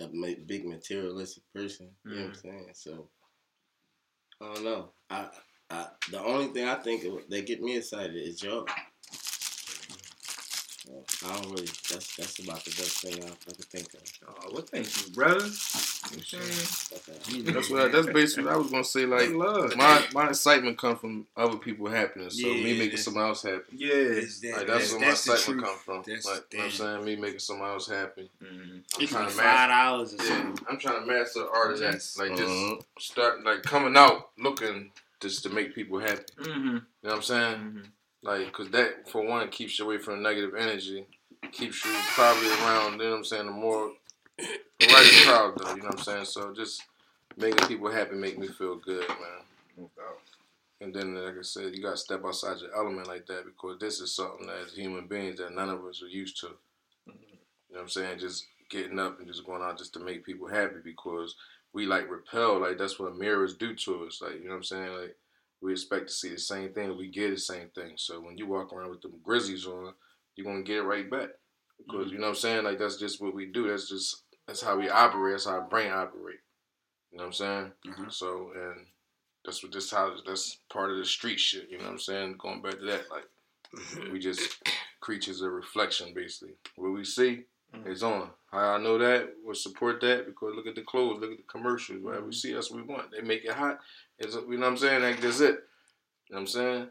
a 0.00 0.34
big 0.46 0.66
materialistic 0.66 1.42
person. 1.54 1.90
You 2.04 2.10
know 2.10 2.16
what 2.16 2.24
I'm 2.24 2.32
mm-hmm. 2.32 2.48
saying? 2.48 2.68
So 2.74 3.08
I 4.40 4.54
don't 4.54 4.64
know. 4.64 4.90
I, 5.08 5.28
I 5.70 5.86
the 6.10 6.22
only 6.22 6.48
thing 6.48 6.68
I 6.68 6.76
think 6.76 7.04
of, 7.04 7.28
that 7.28 7.46
get 7.46 7.62
me 7.62 7.76
excited 7.76 8.16
is 8.16 8.42
y'all. 8.42 8.66
So, 10.90 11.28
I 11.28 11.34
don't 11.36 11.50
really. 11.50 11.66
That's 11.66 12.16
that's 12.16 12.38
about 12.40 12.64
the 12.64 12.70
best 12.70 13.00
thing 13.02 13.22
I, 13.22 13.28
I 13.28 13.52
could 13.52 13.64
think 13.66 13.92
of. 13.94 14.00
Oh, 14.28 14.50
well, 14.52 14.62
thank 14.62 14.86
you, 15.06 15.12
brother. 15.12 15.34
You 15.34 15.40
know 15.40 15.50
what 15.50 16.12
I'm 16.16 16.22
saying? 16.22 17.42
Okay. 17.42 17.52
That's 17.52 17.70
what. 17.70 17.92
That's 17.92 18.06
basically 18.08 18.44
what 18.44 18.54
I 18.54 18.56
was 18.56 18.70
gonna 18.70 18.84
say. 18.84 19.06
Like 19.06 19.30
love. 19.30 19.76
my 19.76 20.04
my 20.12 20.28
excitement 20.28 20.78
comes 20.78 20.98
from 21.00 21.26
other 21.36 21.58
people 21.58 21.88
happiness. 21.88 22.40
So 22.40 22.48
me 22.48 22.76
making 22.78 22.96
someone 22.98 23.24
else 23.26 23.42
happy. 23.42 23.62
Yeah. 23.76 23.88
It's 23.94 24.40
that- 24.40 24.56
Like 24.56 24.66
that's, 24.66 24.90
where 24.92 25.00
my 25.00 25.06
that's 25.08 25.24
the 25.24 25.32
excitement 25.34 25.60
truth. 25.66 25.70
come 25.86 26.02
from. 26.04 26.12
That's 26.12 26.26
like 26.26 26.44
you 26.52 26.58
know 26.58 26.64
what 26.64 26.70
I'm 26.72 26.76
saying, 26.76 27.04
me 27.04 27.16
making 27.16 27.38
someone 27.40 27.68
else 27.70 27.88
happy. 27.88 28.30
Mhm. 28.42 28.82
I'm 28.96 29.02
It 29.02 29.08
trying 29.08 29.24
be 29.26 29.30
to 29.30 29.36
five 29.36 29.68
master. 29.68 29.68
dollars 29.68 30.14
or 30.14 30.24
Yeah. 30.24 30.54
I'm 30.68 30.78
trying 30.78 31.00
to 31.00 31.06
master 31.06 31.40
the 31.40 31.50
art 31.50 31.72
of 31.74 31.78
that. 31.80 31.92
Yes. 31.94 32.18
Like 32.18 32.30
just 32.36 32.42
Mhm. 32.50 32.82
start 32.98 33.44
like 33.44 33.62
coming 33.62 33.96
out 33.96 34.30
looking 34.38 34.90
just 35.20 35.42
to 35.44 35.50
make 35.50 35.74
people 35.74 35.98
happy. 36.00 36.24
Mhm. 36.38 36.46
You 36.64 36.72
know 36.72 36.80
what 37.02 37.14
I'm 37.16 37.22
saying? 37.22 37.56
Mhm. 37.58 37.84
Like, 38.22 38.52
cause 38.52 38.68
that 38.70 39.08
for 39.08 39.26
one 39.26 39.48
keeps 39.48 39.78
you 39.78 39.86
away 39.86 39.98
from 39.98 40.22
negative 40.22 40.54
energy, 40.54 41.06
keeps 41.52 41.84
you 41.84 41.92
probably 42.14 42.48
around. 42.48 42.92
You 42.92 43.04
know 43.04 43.10
what 43.10 43.16
I'm 43.18 43.24
saying? 43.24 43.46
The 43.46 43.52
more 43.52 43.92
the 44.38 44.86
right 44.86 45.22
crowd, 45.24 45.54
though. 45.56 45.74
You 45.74 45.82
know 45.82 45.88
what 45.88 45.98
I'm 45.98 46.04
saying? 46.04 46.24
So 46.26 46.52
just 46.54 46.82
making 47.36 47.66
people 47.66 47.90
happy 47.90 48.16
make 48.16 48.38
me 48.38 48.48
feel 48.48 48.76
good, 48.76 49.08
man. 49.08 49.88
And 50.82 50.94
then, 50.94 51.14
like 51.14 51.38
I 51.38 51.42
said, 51.42 51.74
you 51.74 51.82
got 51.82 51.92
to 51.92 51.96
step 51.96 52.22
outside 52.24 52.58
your 52.60 52.74
element 52.74 53.06
like 53.06 53.26
that 53.26 53.44
because 53.44 53.78
this 53.78 54.00
is 54.00 54.14
something 54.14 54.46
that 54.46 54.66
as 54.66 54.72
human 54.72 55.06
beings 55.06 55.38
that 55.38 55.54
none 55.54 55.68
of 55.68 55.84
us 55.84 56.02
are 56.02 56.08
used 56.08 56.40
to. 56.40 56.48
You 57.06 57.12
know 57.12 57.16
what 57.68 57.82
I'm 57.82 57.88
saying? 57.88 58.18
Just 58.18 58.46
getting 58.70 58.98
up 58.98 59.18
and 59.18 59.28
just 59.28 59.44
going 59.44 59.62
out 59.62 59.78
just 59.78 59.92
to 59.94 60.00
make 60.00 60.24
people 60.24 60.48
happy 60.48 60.76
because 60.82 61.36
we 61.72 61.86
like 61.86 62.10
repel. 62.10 62.60
Like 62.60 62.78
that's 62.78 62.98
what 62.98 63.16
mirrors 63.16 63.54
do 63.54 63.74
to 63.74 64.04
us. 64.04 64.20
Like 64.22 64.34
you 64.34 64.44
know 64.44 64.50
what 64.50 64.56
I'm 64.56 64.64
saying? 64.64 64.92
Like 64.92 65.16
we 65.62 65.72
expect 65.72 66.08
to 66.08 66.14
see 66.14 66.30
the 66.30 66.38
same 66.38 66.72
thing, 66.72 66.96
we 66.96 67.08
get 67.08 67.30
the 67.30 67.38
same 67.38 67.68
thing. 67.74 67.92
So 67.96 68.20
when 68.20 68.38
you 68.38 68.46
walk 68.46 68.72
around 68.72 68.90
with 68.90 69.02
them 69.02 69.14
grizzlies 69.22 69.66
on, 69.66 69.92
you're 70.36 70.46
gonna 70.46 70.62
get 70.62 70.78
it 70.78 70.82
right 70.82 71.10
back 71.10 71.30
because 71.78 72.10
you 72.10 72.18
know 72.18 72.24
what 72.28 72.30
I'm 72.30 72.36
saying? 72.36 72.64
Like 72.64 72.78
that's 72.78 72.96
just 72.96 73.20
what 73.20 73.34
we 73.34 73.46
do. 73.46 73.68
That's 73.68 73.88
just 73.88 74.24
that's 74.46 74.62
how 74.62 74.76
we 74.76 74.88
operate. 74.88 75.34
That's 75.34 75.46
how 75.46 75.52
our 75.52 75.68
brain 75.68 75.92
operate. 75.92 76.40
You 77.12 77.18
know 77.18 77.24
what 77.24 77.28
I'm 77.28 77.32
saying? 77.32 77.72
Mhm. 77.86 78.12
So 78.12 78.52
and 78.54 78.86
that's 79.44 79.62
what 79.62 79.72
this 79.72 79.90
how 79.90 80.14
that's 80.26 80.58
part 80.72 80.90
of 80.90 80.98
the 80.98 81.04
street 81.04 81.40
shit. 81.40 81.68
You 81.70 81.78
know 81.78 81.84
what 81.84 81.92
I'm 81.92 81.98
saying? 81.98 82.36
Going 82.38 82.62
back 82.62 82.78
to 82.78 82.86
that, 82.86 83.10
like 83.10 83.26
we 84.12 84.18
just 84.18 84.62
creatures 85.00 85.42
of 85.42 85.52
reflection, 85.52 86.12
basically. 86.14 86.54
What 86.76 86.92
we 86.92 87.04
see 87.04 87.44
Mm-hmm. 87.74 87.90
is 87.90 88.02
on. 88.02 88.30
How 88.50 88.74
I 88.74 88.78
know 88.78 88.98
that? 88.98 89.30
We'll 89.44 89.54
support 89.54 90.00
that 90.00 90.26
because 90.26 90.54
look 90.56 90.66
at 90.66 90.74
the 90.74 90.82
clothes, 90.82 91.20
look 91.20 91.30
at 91.30 91.36
the 91.36 91.44
commercials. 91.44 92.02
Whatever 92.02 92.26
we 92.26 92.30
mm-hmm. 92.30 92.36
see, 92.36 92.52
that's 92.52 92.70
what 92.70 92.84
we 92.84 92.92
want. 92.92 93.10
They 93.12 93.22
make 93.22 93.44
it 93.44 93.52
hot. 93.52 93.78
It's, 94.18 94.34
you 94.34 94.42
know 94.56 94.58
what 94.58 94.66
I'm 94.66 94.76
saying? 94.76 95.02
Like 95.02 95.20
that's 95.20 95.40
it. 95.40 95.54
You 96.28 96.34
know 96.34 96.36
what 96.36 96.40
I'm 96.40 96.46
saying? 96.46 96.88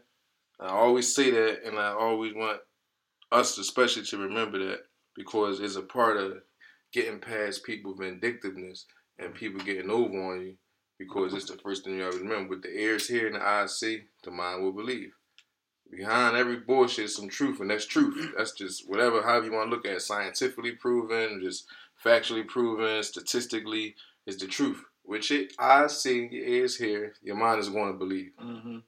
I 0.60 0.68
always 0.68 1.14
say 1.14 1.30
that, 1.30 1.64
and 1.64 1.78
I 1.78 1.92
always 1.92 2.34
want 2.34 2.60
us, 3.32 3.56
especially, 3.58 4.04
to 4.04 4.18
remember 4.18 4.58
that 4.58 4.80
because 5.16 5.60
it's 5.60 5.76
a 5.76 5.82
part 5.82 6.16
of 6.16 6.34
getting 6.92 7.18
past 7.18 7.64
people 7.64 7.94
vindictiveness 7.94 8.86
and 9.18 9.28
mm-hmm. 9.28 9.38
people 9.38 9.64
getting 9.64 9.90
over 9.90 10.32
on 10.32 10.40
you 10.40 10.56
because 10.98 11.32
it's 11.32 11.50
the 11.50 11.56
first 11.58 11.84
thing 11.84 11.96
you 11.96 12.04
always 12.04 12.20
remember. 12.20 12.50
With 12.50 12.62
the 12.62 12.78
ears 12.78 13.08
hear 13.08 13.26
and 13.26 13.36
the 13.36 13.42
eyes 13.42 13.78
see, 13.78 14.02
the 14.24 14.30
mind 14.30 14.62
will 14.62 14.72
believe. 14.72 15.12
Behind 15.90 16.36
every 16.36 16.56
bullshit 16.56 17.06
is 17.06 17.16
some 17.16 17.28
truth, 17.28 17.60
and 17.60 17.70
that's 17.70 17.86
truth. 17.86 18.32
That's 18.36 18.52
just 18.52 18.88
whatever, 18.88 19.22
however 19.22 19.46
you 19.46 19.52
want 19.52 19.70
to 19.70 19.74
look 19.76 19.84
at 19.86 19.92
it, 19.92 20.02
scientifically 20.02 20.72
proven, 20.72 21.40
just 21.42 21.66
factually 22.04 22.46
proven, 22.46 23.02
statistically, 23.02 23.96
is 24.26 24.36
the 24.38 24.46
truth. 24.46 24.82
Which 25.02 25.30
it 25.32 25.54
eyes 25.58 26.00
see, 26.00 26.28
your 26.30 26.44
ears 26.44 26.76
hear, 26.76 27.14
your 27.22 27.34
mind 27.34 27.60
is 27.60 27.68
going 27.68 27.92
to 27.92 27.98
believe. 27.98 28.30
Mhm. 28.40 28.82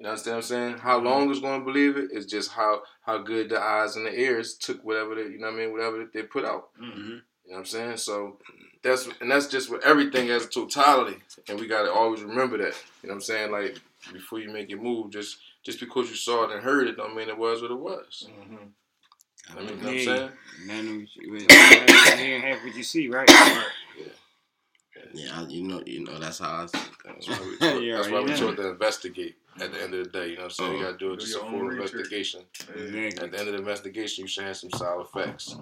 You 0.00 0.06
understand 0.06 0.36
what 0.36 0.44
I'm 0.44 0.48
saying? 0.48 0.78
How 0.78 0.98
long 0.98 1.30
is 1.30 1.40
going 1.40 1.60
to 1.60 1.64
believe 1.64 1.96
it 1.96 2.10
is 2.12 2.26
just 2.26 2.52
how 2.52 2.82
how 3.02 3.18
good 3.18 3.48
the 3.48 3.60
eyes 3.60 3.96
and 3.96 4.06
the 4.06 4.18
ears 4.18 4.54
took 4.54 4.82
whatever 4.84 5.14
they, 5.14 5.22
you 5.22 5.38
know 5.38 5.46
what 5.46 5.54
I 5.54 5.58
mean, 5.58 5.72
whatever 5.72 6.04
they 6.12 6.22
put 6.22 6.44
out. 6.44 6.70
Mm-hmm. 6.80 7.00
You 7.00 7.14
know 7.14 7.20
what 7.44 7.58
I'm 7.58 7.64
saying? 7.66 7.96
So 7.98 8.38
that's 8.82 9.08
and 9.20 9.30
that's 9.30 9.46
just 9.48 9.70
with 9.70 9.84
everything 9.84 10.30
as 10.30 10.44
a 10.44 10.48
totality, 10.48 11.18
and 11.48 11.58
we 11.58 11.66
gotta 11.66 11.92
always 11.92 12.22
remember 12.22 12.58
that. 12.58 12.74
You 13.02 13.08
know 13.08 13.14
what 13.14 13.14
I'm 13.14 13.20
saying? 13.22 13.50
Like 13.50 13.80
before 14.12 14.38
you 14.38 14.50
make 14.50 14.70
your 14.70 14.80
move, 14.80 15.10
just 15.10 15.38
just 15.64 15.80
because 15.80 16.08
you 16.10 16.16
saw 16.16 16.44
it 16.44 16.52
and 16.52 16.62
heard 16.62 16.88
it, 16.88 16.96
don't 16.96 17.14
mean 17.16 17.28
it 17.28 17.36
was 17.38 17.60
what 17.62 17.70
it 17.70 17.78
was. 17.78 18.28
Mhm. 18.30 18.68
I 19.50 19.54
mean, 19.60 19.68
you 19.68 19.74
know 19.76 19.76
what 19.76 19.86
I'm 19.86 19.98
saying? 20.04 20.30
You, 21.16 22.34
you 22.36 22.40
half 22.40 22.62
what 22.64 22.74
you 22.76 22.82
see, 22.82 23.08
right? 23.08 23.28
Yeah, 25.14 25.40
I- 25.40 25.46
you 25.48 25.62
know, 25.62 25.82
you 25.86 26.04
know 26.04 26.18
that's 26.18 26.38
how 26.40 26.62
I. 26.64 26.66
See 26.66 26.78
That's 27.04 27.28
why 27.28 27.38
we 27.40 27.56
taught, 27.58 27.82
Yeah, 27.82 27.96
that's 27.96 28.10
why 28.10 28.20
we 28.20 28.30
yeah. 28.30 28.36
taught 28.36 28.56
to 28.56 28.68
investigate 28.70 29.36
at 29.60 29.72
the 29.72 29.82
end 29.82 29.94
of 29.94 30.04
the 30.04 30.10
day. 30.10 30.28
You 30.30 30.36
know 30.36 30.42
what 30.42 30.44
I'm 30.46 30.50
saying? 30.50 30.72
You 30.72 30.78
Uh-huh. 30.78 30.86
gotta 30.92 30.98
do 30.98 31.12
it 31.12 31.16
Do 31.20 31.24
just 31.24 31.36
your 31.36 31.46
a 31.46 31.50
full 31.50 31.70
investigation. 31.70 32.40
Exactly. 32.60 33.06
At 33.06 33.30
the 33.32 33.38
end 33.38 33.48
of 33.48 33.52
the 33.54 33.58
investigation, 33.58 34.22
you 34.22 34.28
should 34.28 34.44
have 34.44 34.56
some 34.56 34.70
solid 34.70 35.08
facts. 35.08 35.56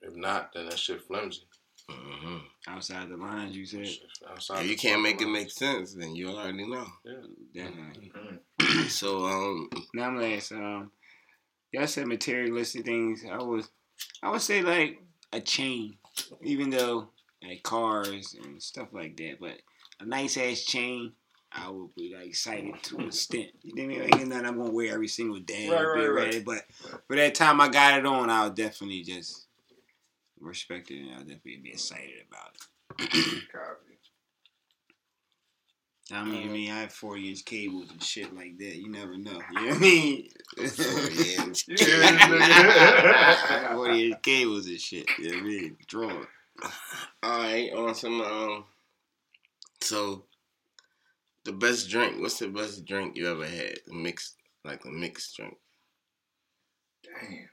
If 0.00 0.14
not, 0.14 0.52
then 0.54 0.66
that 0.68 0.78
shit 0.78 1.02
flimsy. 1.02 1.42
Mhm. 1.90 2.42
Outside 2.68 3.08
the 3.08 3.16
lines, 3.16 3.56
you 3.56 3.64
said. 3.64 3.88
Outside 4.28 4.64
If 4.64 4.70
you 4.70 4.76
can't 4.76 5.02
make 5.02 5.20
it 5.20 5.28
make 5.28 5.50
sense, 5.50 5.94
then 5.94 6.16
you 6.16 6.30
already 6.30 6.66
know. 6.66 6.86
Yeah, 7.04 7.22
definitely. 7.54 8.12
so 8.88 9.24
um, 9.24 9.70
Now 9.94 10.08
I'm 10.08 10.14
gonna 10.16 10.34
ask. 10.34 10.52
Um, 10.52 10.90
y'all 11.72 11.86
said 11.86 12.08
materialistic 12.08 12.84
things. 12.84 13.24
I 13.30 13.36
was, 13.42 13.68
I 14.22 14.30
would 14.30 14.42
say 14.42 14.62
like 14.62 15.00
a 15.32 15.40
chain, 15.40 15.96
even 16.42 16.70
though 16.70 17.08
like 17.42 17.62
cars 17.62 18.34
and 18.42 18.60
stuff 18.60 18.88
like 18.92 19.16
that. 19.18 19.38
But 19.40 19.60
a 20.00 20.04
nice 20.04 20.36
ass 20.36 20.62
chain, 20.62 21.12
I 21.52 21.70
would 21.70 21.94
be 21.94 22.14
like 22.16 22.26
excited 22.26 22.74
to 22.84 22.98
an 22.98 23.06
extent. 23.06 23.50
You 23.62 23.74
know 23.76 23.82
what 23.82 23.84
I 23.84 23.86
mean? 23.86 24.02
Like, 24.02 24.20
ain't 24.20 24.28
nothing 24.28 24.46
I'm 24.46 24.58
gonna 24.58 24.72
wear 24.72 24.92
every 24.92 25.08
single 25.08 25.38
day. 25.38 25.68
Right, 25.68 25.82
or 25.82 25.92
right, 25.92 26.06
right. 26.08 26.24
ready, 26.24 26.40
But 26.40 26.64
for 27.06 27.14
that 27.14 27.36
time 27.36 27.60
I 27.60 27.68
got 27.68 27.98
it 28.00 28.06
on, 28.06 28.28
I 28.28 28.44
would 28.44 28.56
definitely 28.56 29.02
just 29.02 29.45
respect 30.40 30.90
it 30.90 31.00
and 31.00 31.12
I'll 31.12 31.20
definitely 31.20 31.60
be 31.62 31.70
excited 31.70 32.22
about 32.28 32.54
it. 32.54 32.62
Copy. 33.52 33.52
I 36.12 36.22
mean, 36.22 36.48
I 36.48 36.52
mean, 36.52 36.70
I 36.70 36.82
have 36.82 36.92
40 36.92 37.30
inch 37.30 37.44
cables 37.44 37.90
and 37.90 38.00
shit 38.00 38.32
like 38.32 38.56
that. 38.58 38.76
You 38.76 38.88
never 38.88 39.18
know. 39.18 39.40
You 39.52 39.60
know 39.60 39.66
what 39.66 39.76
I 39.76 39.78
mean? 39.80 40.28
Yeah, 41.66 43.74
40 43.74 44.06
inch 44.06 44.22
cables 44.22 44.66
and 44.66 44.80
shit. 44.80 45.06
You 45.18 45.30
know 45.30 45.36
what 45.36 45.40
I 45.40 45.44
mean? 45.46 45.76
Drawing. 45.88 46.26
all 47.22 47.38
right, 47.40 47.72
on 47.72 47.94
some 47.94 48.20
um, 48.20 48.64
so 49.80 50.24
the 51.44 51.52
best 51.52 51.88
drink. 51.90 52.20
What's 52.20 52.38
the 52.38 52.48
best 52.48 52.84
drink 52.84 53.16
you 53.16 53.28
ever 53.28 53.46
had? 53.46 53.74
A 53.90 53.94
mixed, 53.94 54.36
like 54.64 54.84
a 54.84 54.88
mixed 54.88 55.36
drink. 55.36 55.56
Damn. 57.02 57.48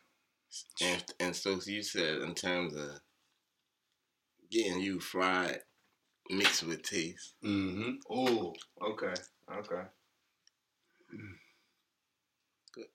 And 0.81 1.03
and 1.19 1.35
so 1.35 1.59
you 1.65 1.83
said 1.83 2.21
in 2.21 2.33
terms 2.35 2.75
of 2.75 2.99
getting 4.51 4.79
you 4.79 4.99
fried, 4.99 5.59
mixed 6.29 6.63
with 6.63 6.83
taste. 6.83 7.33
Mm-hmm. 7.43 7.91
Oh, 8.09 8.53
okay, 8.81 9.13
okay. 9.51 9.83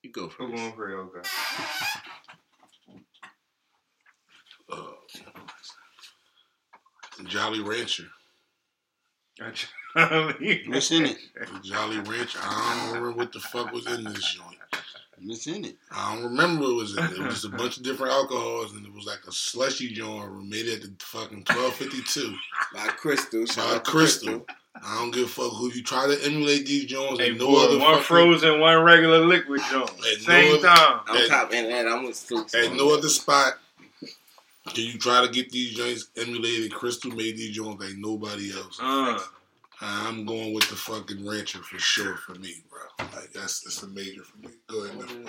You 0.03 0.11
go 0.13 0.29
Who 0.29 0.31
first. 0.49 0.57
going 0.57 0.73
for 0.73 0.91
it? 0.91 0.97
Okay. 0.97 1.29
Uh, 4.71 4.93
Jolly 7.27 7.61
Rancher. 7.61 8.09
Jolly. 9.97 10.65
What's 10.69 10.91
in 10.91 11.07
it? 11.07 11.19
Jolly 11.63 11.99
Rancher. 11.99 12.39
I 12.43 12.75
don't 12.75 12.89
remember 12.89 13.13
what 13.17 13.33
the 13.33 13.41
fuck 13.41 13.73
was 13.73 13.87
in 13.87 14.05
this 14.05 14.35
joint. 14.35 14.58
What's 15.25 15.47
in 15.47 15.65
it? 15.65 15.77
I 15.91 16.15
don't 16.15 16.25
remember 16.25 16.63
what 16.65 16.75
was 16.77 16.97
in 16.97 17.05
it. 17.05 17.13
It 17.13 17.19
was 17.19 17.35
just 17.35 17.45
a 17.47 17.57
bunch 17.57 17.77
of 17.77 17.83
different 17.83 18.13
alcohols, 18.13 18.73
and 18.75 18.85
it 18.87 18.93
was 18.93 19.07
like 19.07 19.21
a 19.27 19.33
slushy 19.33 19.93
joint 19.93 20.49
made 20.49 20.69
at 20.69 20.83
the 20.83 20.93
fucking 20.99 21.45
twelve 21.45 21.75
fifty 21.75 22.03
two. 22.03 22.35
By 22.75 22.87
Crystal. 22.89 23.45
By 23.57 23.63
out 23.75 23.85
to 23.85 23.91
Crystal. 23.91 24.47
I 24.81 24.95
don't 25.01 25.11
give 25.13 25.25
a 25.25 25.29
fuck 25.29 25.53
who 25.55 25.73
you 25.73 25.83
try 25.83 26.07
to 26.07 26.25
emulate 26.25 26.67
these 26.67 26.85
joints. 26.85 27.19
Hey, 27.21 27.31
and 27.31 27.39
no 27.39 27.47
boy, 27.49 27.65
other 27.65 27.79
one 27.79 27.91
fucking, 27.95 28.05
frozen, 28.05 28.61
one 28.61 28.83
regular 28.85 29.19
liquid 29.27 29.61
joint. 29.71 29.91
Hey, 30.05 30.15
Same 30.19 30.53
no- 30.55 30.63
time. 30.63 31.01
I'm 31.09 31.29
top 31.29 31.53
and 31.53 31.67
that. 31.71 31.87
I'm 31.89 32.05
with 32.05 32.15
Stokes. 32.17 32.55
At 32.55 32.73
no 32.75 32.95
other 32.95 33.09
spot 33.09 33.55
can 34.75 34.85
you 34.85 34.99
try 34.99 35.25
to 35.25 35.33
get 35.33 35.51
these 35.51 35.75
joints 35.75 36.11
emulated. 36.17 36.73
Crystal 36.73 37.11
made 37.11 37.37
these 37.37 37.57
joints 37.57 37.83
like 37.83 37.95
nobody 37.97 38.53
else. 38.53 38.79
Uh, 38.81 39.19
I'm 39.81 40.25
going 40.27 40.53
with 40.55 40.69
the 40.69 40.77
fucking 40.77 41.27
rancher 41.27 41.63
for 41.63 41.79
sure 41.79 42.17
for 42.17 42.35
me, 42.35 42.63
bro. 42.69 43.07
Like 43.15 43.33
that's 43.33 43.61
that's 43.61 43.83
a 43.83 43.89
major 43.89 44.23
for 44.25 44.39
me. 44.39 44.49
Go 44.67 44.85
ahead, 44.85 44.99
Mr. 44.99 45.25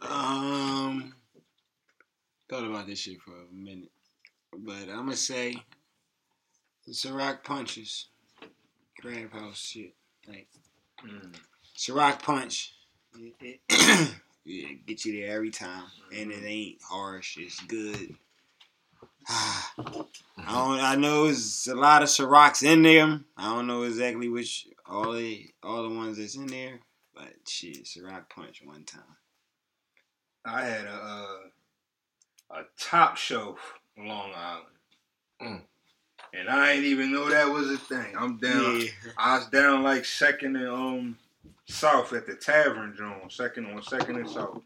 Bro. 0.00 0.10
Um, 0.10 1.14
thought 2.50 2.64
about 2.64 2.86
this 2.86 2.98
shit 3.00 3.20
for 3.20 3.32
a 3.32 3.54
minute, 3.54 3.90
but 4.58 4.88
I'm 4.88 5.04
gonna 5.04 5.16
say 5.16 5.54
the 6.86 6.92
Ciroc 6.92 7.44
punches, 7.44 8.08
Crab 9.00 9.32
House 9.32 9.58
shit, 9.60 9.94
like 10.28 10.48
mm, 11.06 11.34
Ciroc 11.76 12.20
punch. 12.22 12.74
It, 13.16 13.60
it- 13.68 14.14
yeah, 14.44 14.68
get 14.86 15.04
you 15.04 15.20
there 15.20 15.36
every 15.36 15.50
time, 15.50 15.84
and 16.12 16.32
it 16.32 16.44
ain't 16.44 16.78
harsh. 16.82 17.36
It's 17.38 17.60
good. 17.60 18.16
I 19.28 19.64
don't. 20.48 20.80
I 20.80 20.96
know 20.96 21.26
it's 21.26 21.66
a 21.66 21.74
lot 21.74 22.02
of 22.02 22.08
Cirocs 22.08 22.62
in 22.62 22.82
there. 22.82 23.20
I 23.36 23.54
don't 23.54 23.66
know 23.66 23.82
exactly 23.84 24.28
which 24.28 24.66
all 24.86 25.12
the 25.12 25.48
all 25.62 25.88
the 25.88 25.94
ones 25.94 26.18
that's 26.18 26.36
in 26.36 26.46
there, 26.46 26.80
but 27.14 27.28
shit, 27.46 27.84
Ciroc 27.84 28.28
punch 28.28 28.62
one 28.64 28.84
time. 28.84 29.02
I 30.44 30.64
had 30.64 30.86
a 30.86 30.92
uh, 32.50 32.56
a 32.58 32.62
top 32.78 33.16
shelf 33.16 33.58
Long 33.96 34.30
Island, 34.34 34.66
Mm. 35.40 35.62
and 36.34 36.48
I 36.48 36.72
ain't 36.72 36.84
even 36.84 37.12
know 37.12 37.28
that 37.28 37.48
was 37.52 37.70
a 37.70 37.76
thing. 37.78 38.14
I'm 38.18 38.38
down. 38.38 38.80
Yeah. 38.80 38.88
I 39.16 39.38
was 39.38 39.46
down 39.48 39.82
like 39.82 40.04
second 40.04 40.56
and 40.56 40.68
um 40.68 41.18
south 41.66 42.12
at 42.12 42.26
the 42.26 42.34
tavern 42.34 42.94
joint, 42.98 43.30
second 43.32 43.66
on 43.66 43.82
second 43.82 44.16
and 44.16 44.28
south. 44.28 44.62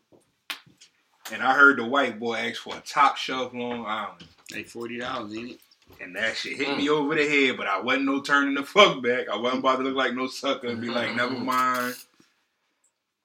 And 1.33 1.43
I 1.43 1.55
heard 1.55 1.79
the 1.79 1.85
white 1.85 2.19
boy 2.21 2.37
ask 2.37 2.63
for 2.63 2.77
a 2.77 2.81
top 2.81 3.17
shelf 3.17 3.53
Long 3.53 3.85
Island. 3.85 4.25
Like 4.55 4.69
forty 4.69 4.99
dollars, 4.99 5.35
ain't 5.37 5.53
it? 5.53 5.61
And 6.01 6.17
that 6.17 6.37
shit 6.37 6.57
hit 6.57 6.77
me 6.77 6.89
over 6.89 7.15
the 7.15 7.29
head, 7.29 7.57
but 7.57 7.67
I 7.69 7.81
wasn't 7.81 8.07
no 8.07 8.21
turning 8.21 8.55
the 8.55 8.65
fuck 8.65 9.03
back. 9.03 9.29
I 9.33 9.37
wasn't 9.37 9.61
about 9.61 9.77
to 9.77 9.83
look 9.85 9.95
like 9.97 10.15
no 10.15 10.27
sucker 10.27 10.67
and 10.69 10.81
be 10.81 10.89
like, 10.89 11.15
never 11.15 11.35
mind. 11.35 11.95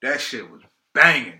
That 0.03 0.21
shit 0.21 0.49
was 0.49 0.61
banging. 0.93 1.39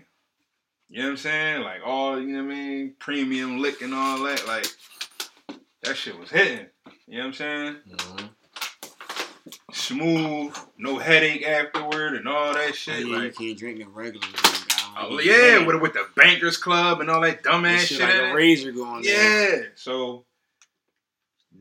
You 0.90 0.98
know 0.98 1.04
what 1.06 1.10
I'm 1.12 1.16
saying? 1.18 1.62
Like 1.62 1.80
all, 1.84 2.20
you 2.20 2.28
know 2.36 2.44
what 2.44 2.52
I 2.52 2.56
mean? 2.56 2.94
Premium 2.98 3.58
lick 3.58 3.82
and 3.82 3.94
all 3.94 4.22
that. 4.24 4.46
Like, 4.46 4.66
that 5.82 5.96
shit 5.96 6.18
was 6.18 6.30
hitting. 6.30 6.66
You 7.06 7.18
know 7.18 7.20
what 7.20 7.26
I'm 7.26 7.32
saying? 7.34 7.76
Mhm. 7.90 8.30
Smooth, 9.72 10.56
no 10.78 10.98
headache 10.98 11.44
afterward 11.46 12.14
and 12.14 12.28
all 12.28 12.52
that 12.54 12.68
Oh, 12.70 12.72
shit. 12.72 13.00
yeah, 13.00 13.06
you 13.06 13.16
like, 13.18 13.34
can't 13.36 13.58
drink 13.58 13.78
the 13.78 13.84
regular. 13.88 14.26
Drink. 14.94 14.98
I 14.98 15.06
oh, 15.06 15.16
don't 15.16 15.24
yeah, 15.24 15.58
need 15.58 15.66
with, 15.66 15.80
with 15.80 15.92
the 15.94 16.06
Bankers 16.16 16.56
Club 16.56 17.00
and 17.00 17.10
all 17.10 17.20
that 17.22 17.42
that. 17.42 17.50
dumbass 17.50 17.78
shit. 17.78 17.98
shit 17.98 18.00
like 18.00 18.32
a 18.32 18.34
razor 18.34 18.72
going 18.72 19.02
there. 19.02 19.58
Yeah. 19.60 19.66
So 19.74 20.24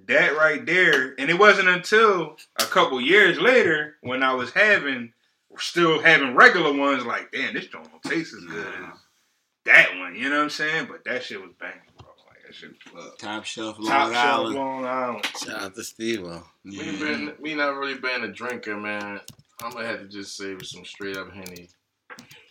that 0.07 0.35
right 0.35 0.65
there, 0.65 1.15
and 1.17 1.29
it 1.29 1.39
wasn't 1.39 1.69
until 1.69 2.37
a 2.57 2.65
couple 2.65 2.99
years 2.99 3.39
later 3.39 3.95
when 4.01 4.23
I 4.23 4.33
was 4.33 4.51
having, 4.51 5.13
still 5.57 6.01
having 6.01 6.35
regular 6.35 6.73
ones. 6.73 7.05
Like, 7.05 7.31
damn, 7.31 7.53
this 7.53 7.67
joint 7.67 7.89
don't 7.91 8.03
taste 8.03 8.33
as 8.33 8.43
good 8.45 8.67
as 8.67 8.99
that 9.65 9.97
one. 9.99 10.15
You 10.15 10.29
know 10.29 10.37
what 10.37 10.43
I'm 10.43 10.49
saying? 10.49 10.87
But 10.89 11.03
that 11.05 11.23
shit 11.23 11.41
was 11.41 11.51
banging, 11.59 11.79
bro. 11.99 12.09
Like 12.27 12.43
that 12.45 12.55
shit 12.55 12.71
was 12.71 13.05
love. 13.05 13.17
Top 13.17 13.45
shelf 13.45 13.77
Long 13.79 13.87
Top 13.87 14.11
shelf 14.11 14.25
Island. 14.25 14.55
Long 14.55 14.85
Island. 14.85 15.25
Shout 15.37 15.61
out 15.61 15.75
to 15.75 15.83
Steve. 15.83 16.21
We 16.23 16.71
Yeah. 16.71 16.91
been 16.99 17.33
we 17.39 17.53
not 17.55 17.75
really 17.75 17.95
been 17.95 18.23
a 18.23 18.31
drinker, 18.31 18.77
man. 18.77 19.21
I'm 19.61 19.71
gonna 19.71 19.85
have 19.85 19.99
to 19.99 20.07
just 20.07 20.35
say 20.35 20.53
with 20.55 20.65
some 20.67 20.85
straight 20.85 21.17
up 21.17 21.31
henny. 21.31 21.69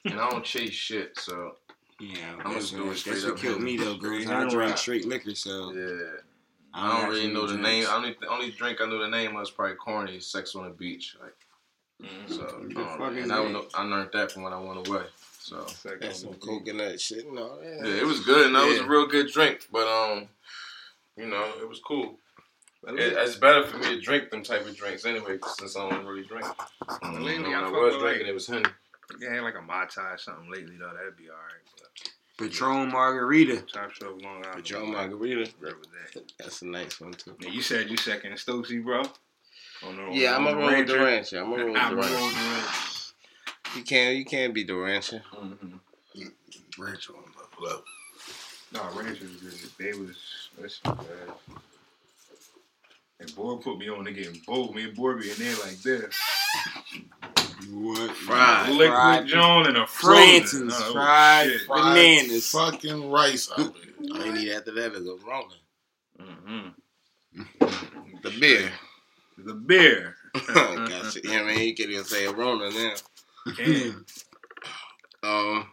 And 0.05 0.19
I 0.21 0.31
don't 0.31 0.45
chase 0.45 0.73
shit, 0.73 1.19
so 1.19 1.57
Yeah, 2.01 2.17
I'ma 2.45 2.55
just 2.55 2.73
do 2.75 2.85
it 2.85 2.87
what, 2.89 2.97
straight 2.97 3.13
that's 3.15 3.25
what 3.27 3.35
up 3.35 3.39
killed 3.41 3.61
me 3.63 3.77
though, 3.77 3.97
Straight 3.97 4.01
girls. 4.01 4.27
I 4.27 4.43
and 4.43 4.51
drink 4.51 4.71
rock. 4.71 4.79
straight 4.79 5.05
liquor, 5.07 5.35
so 5.35 5.73
yeah. 5.73 6.21
I 6.73 6.89
don't 6.93 7.01
got 7.03 7.11
really 7.11 7.33
know 7.33 7.47
the 7.47 7.55
many 7.59 7.81
name. 7.81 7.89
I 7.91 7.97
only 7.97 8.17
the 8.21 8.29
only 8.29 8.51
drink 8.53 8.81
I 8.81 8.87
know 8.87 8.99
the 8.99 9.09
name 9.09 9.37
of 9.37 9.43
is 9.43 9.51
probably 9.51 9.77
corny, 9.77 10.21
sex 10.21 10.55
on 10.55 10.65
the 10.65 10.71
beach. 10.71 11.17
Like 11.21 11.35
so, 12.29 12.37
What 12.45 12.75
the 12.75 12.81
um, 12.81 13.17
and 13.19 13.33
I, 13.33 13.49
know, 13.49 13.67
I 13.75 13.83
learned 13.85 14.11
that 14.15 14.33
from 14.33 14.43
when 14.45 14.53
I 14.55 14.61
went 14.61 14.89
away. 14.89 15.03
So 15.41 15.67
That's 16.01 16.21
some 16.21 16.35
coconut 16.35 17.01
shit 17.01 17.27
and 17.27 17.39
all 17.39 17.59
that. 17.63 17.83
yeah, 17.85 18.01
it 18.01 18.07
was 18.07 18.21
good, 18.25 18.47
and 18.47 18.55
that 18.55 18.67
was 18.67 18.79
a 18.79 18.87
real 18.87 19.07
good 19.07 19.31
drink. 19.31 19.67
But 19.73 19.87
um, 19.87 20.29
you 21.17 21.27
know, 21.27 21.45
it 21.61 21.69
was 21.69 21.81
cool. 21.81 22.17
It, 22.87 22.95
it's 22.99 23.37
better 23.37 23.67
for 23.67 23.77
me 23.77 23.97
to 23.97 24.01
drink 24.01 24.31
them 24.31 24.43
type 24.43 24.67
of 24.67 24.75
drinks 24.75 25.05
anyway, 25.05 25.39
since 25.59 25.77
I 25.77 25.89
don't 25.91 26.07
really 26.07 26.25
drink. 26.25 26.47
Lately, 27.03 27.43
when 27.43 27.55
I 27.55 27.67
I 27.67 27.71
was 27.71 27.97
drinking, 27.99 28.27
it 28.29 28.33
was 28.35 28.47
henny. 28.47 28.65
Yeah, 29.19 29.41
like 29.41 29.57
a 29.57 29.63
Mai 29.63 29.87
Tai 29.93 30.13
or 30.13 30.19
something 30.19 30.51
lately 30.51 30.77
though. 30.79 30.93
That'd 30.95 31.17
be 31.17 31.29
alright. 31.31 31.65
Patron 32.39 32.91
Margarita. 32.91 33.63
Top 33.63 33.91
shelf 33.93 34.23
Long 34.23 34.37
Island. 34.45 34.55
Patron 34.65 34.93
Margarita. 34.93 35.51
Right 35.61 35.75
with 35.79 35.89
that. 36.15 36.23
That's 36.39 36.63
a 36.63 36.67
nice 36.67 37.01
one 37.01 37.13
too. 37.13 37.37
Yeah, 37.41 37.51
you 37.51 37.61
said 37.63 37.91
you 37.91 37.97
second 37.97 38.33
Stokesy, 38.35 38.83
bro. 38.83 39.03
On 39.87 39.97
the- 39.97 40.09
Yeah, 40.13 40.37
I'm 40.37 40.47
on 40.47 40.53
a 40.53 40.57
the 40.57 40.61
roll 40.61 40.79
with 40.79 40.87
the 40.87 40.93
Ranger. 40.99 41.05
rancher. 41.05 41.39
I'm 41.43 41.53
a 41.53 41.57
roll 41.57 41.67
with 41.73 41.77
I'm 41.77 41.97
the 41.97 42.03
a 42.03 42.05
roll 42.07 42.11
rancher. 42.11 42.25
with 42.25 42.35
the 42.35 42.51
Ranger. 42.51 43.77
You 43.77 43.83
can't, 43.85 44.17
you 44.17 44.25
can't 44.25 44.55
beat 44.55 44.67
the 44.67 44.73
mm-hmm. 44.73 44.83
rancher. 44.85 45.23
Rancher 46.79 47.13
on 47.17 47.25
the 47.59 47.65
level. 47.65 47.85
No, 48.73 48.91
Rangers, 48.99 49.43
was- 49.43 49.55
good. 49.55 49.71
they 49.79 49.99
was 49.99 50.17
listen, 50.61 50.97
man. 50.97 51.35
And 53.21 53.35
boy 53.37 53.57
put 53.57 53.77
me 53.77 53.91
on 53.91 54.05
to 54.07 54.13
getting 54.13 54.41
bold. 54.47 54.75
Me 54.75 54.85
and 54.85 54.95
boy 54.97 55.15
be 55.19 55.31
in 55.31 55.37
there 55.37 55.57
like 55.59 55.79
this. 55.83 56.15
What? 57.71 58.11
Fried. 58.17 58.71
liquid 58.71 58.89
Fried 58.91 59.27
John 59.27 59.67
and 59.67 59.77
a 59.77 59.87
frozen. 59.87 60.25
Franton's 60.41 60.75
Oh, 60.77 60.93
fried 60.93 61.49
shit. 61.51 61.61
Fried 61.67 61.83
bananas. 61.95 62.51
fucking 62.51 63.11
rice 63.11 63.51
out 63.57 63.75
there. 63.75 64.13
All 64.21 64.27
you 64.27 64.33
need 64.33 64.53
after 64.53 64.73
that 64.73 64.93
is 64.95 65.07
a 65.07 65.17
Rona. 65.27 65.55
Mhm. 66.21 66.75
The 68.23 68.31
beer. 68.41 68.73
The 69.39 69.55
beer. 69.55 70.17
gotcha. 70.47 71.21
Yeah, 71.25 71.43
man, 71.45 71.59
you 71.59 71.75
can't 71.75 71.91
even 71.91 72.05
say 72.05 72.27
a 72.27 72.33
Rona 72.33 72.71
now. 72.71 72.95
Can. 73.57 74.05
Um. 75.23 75.67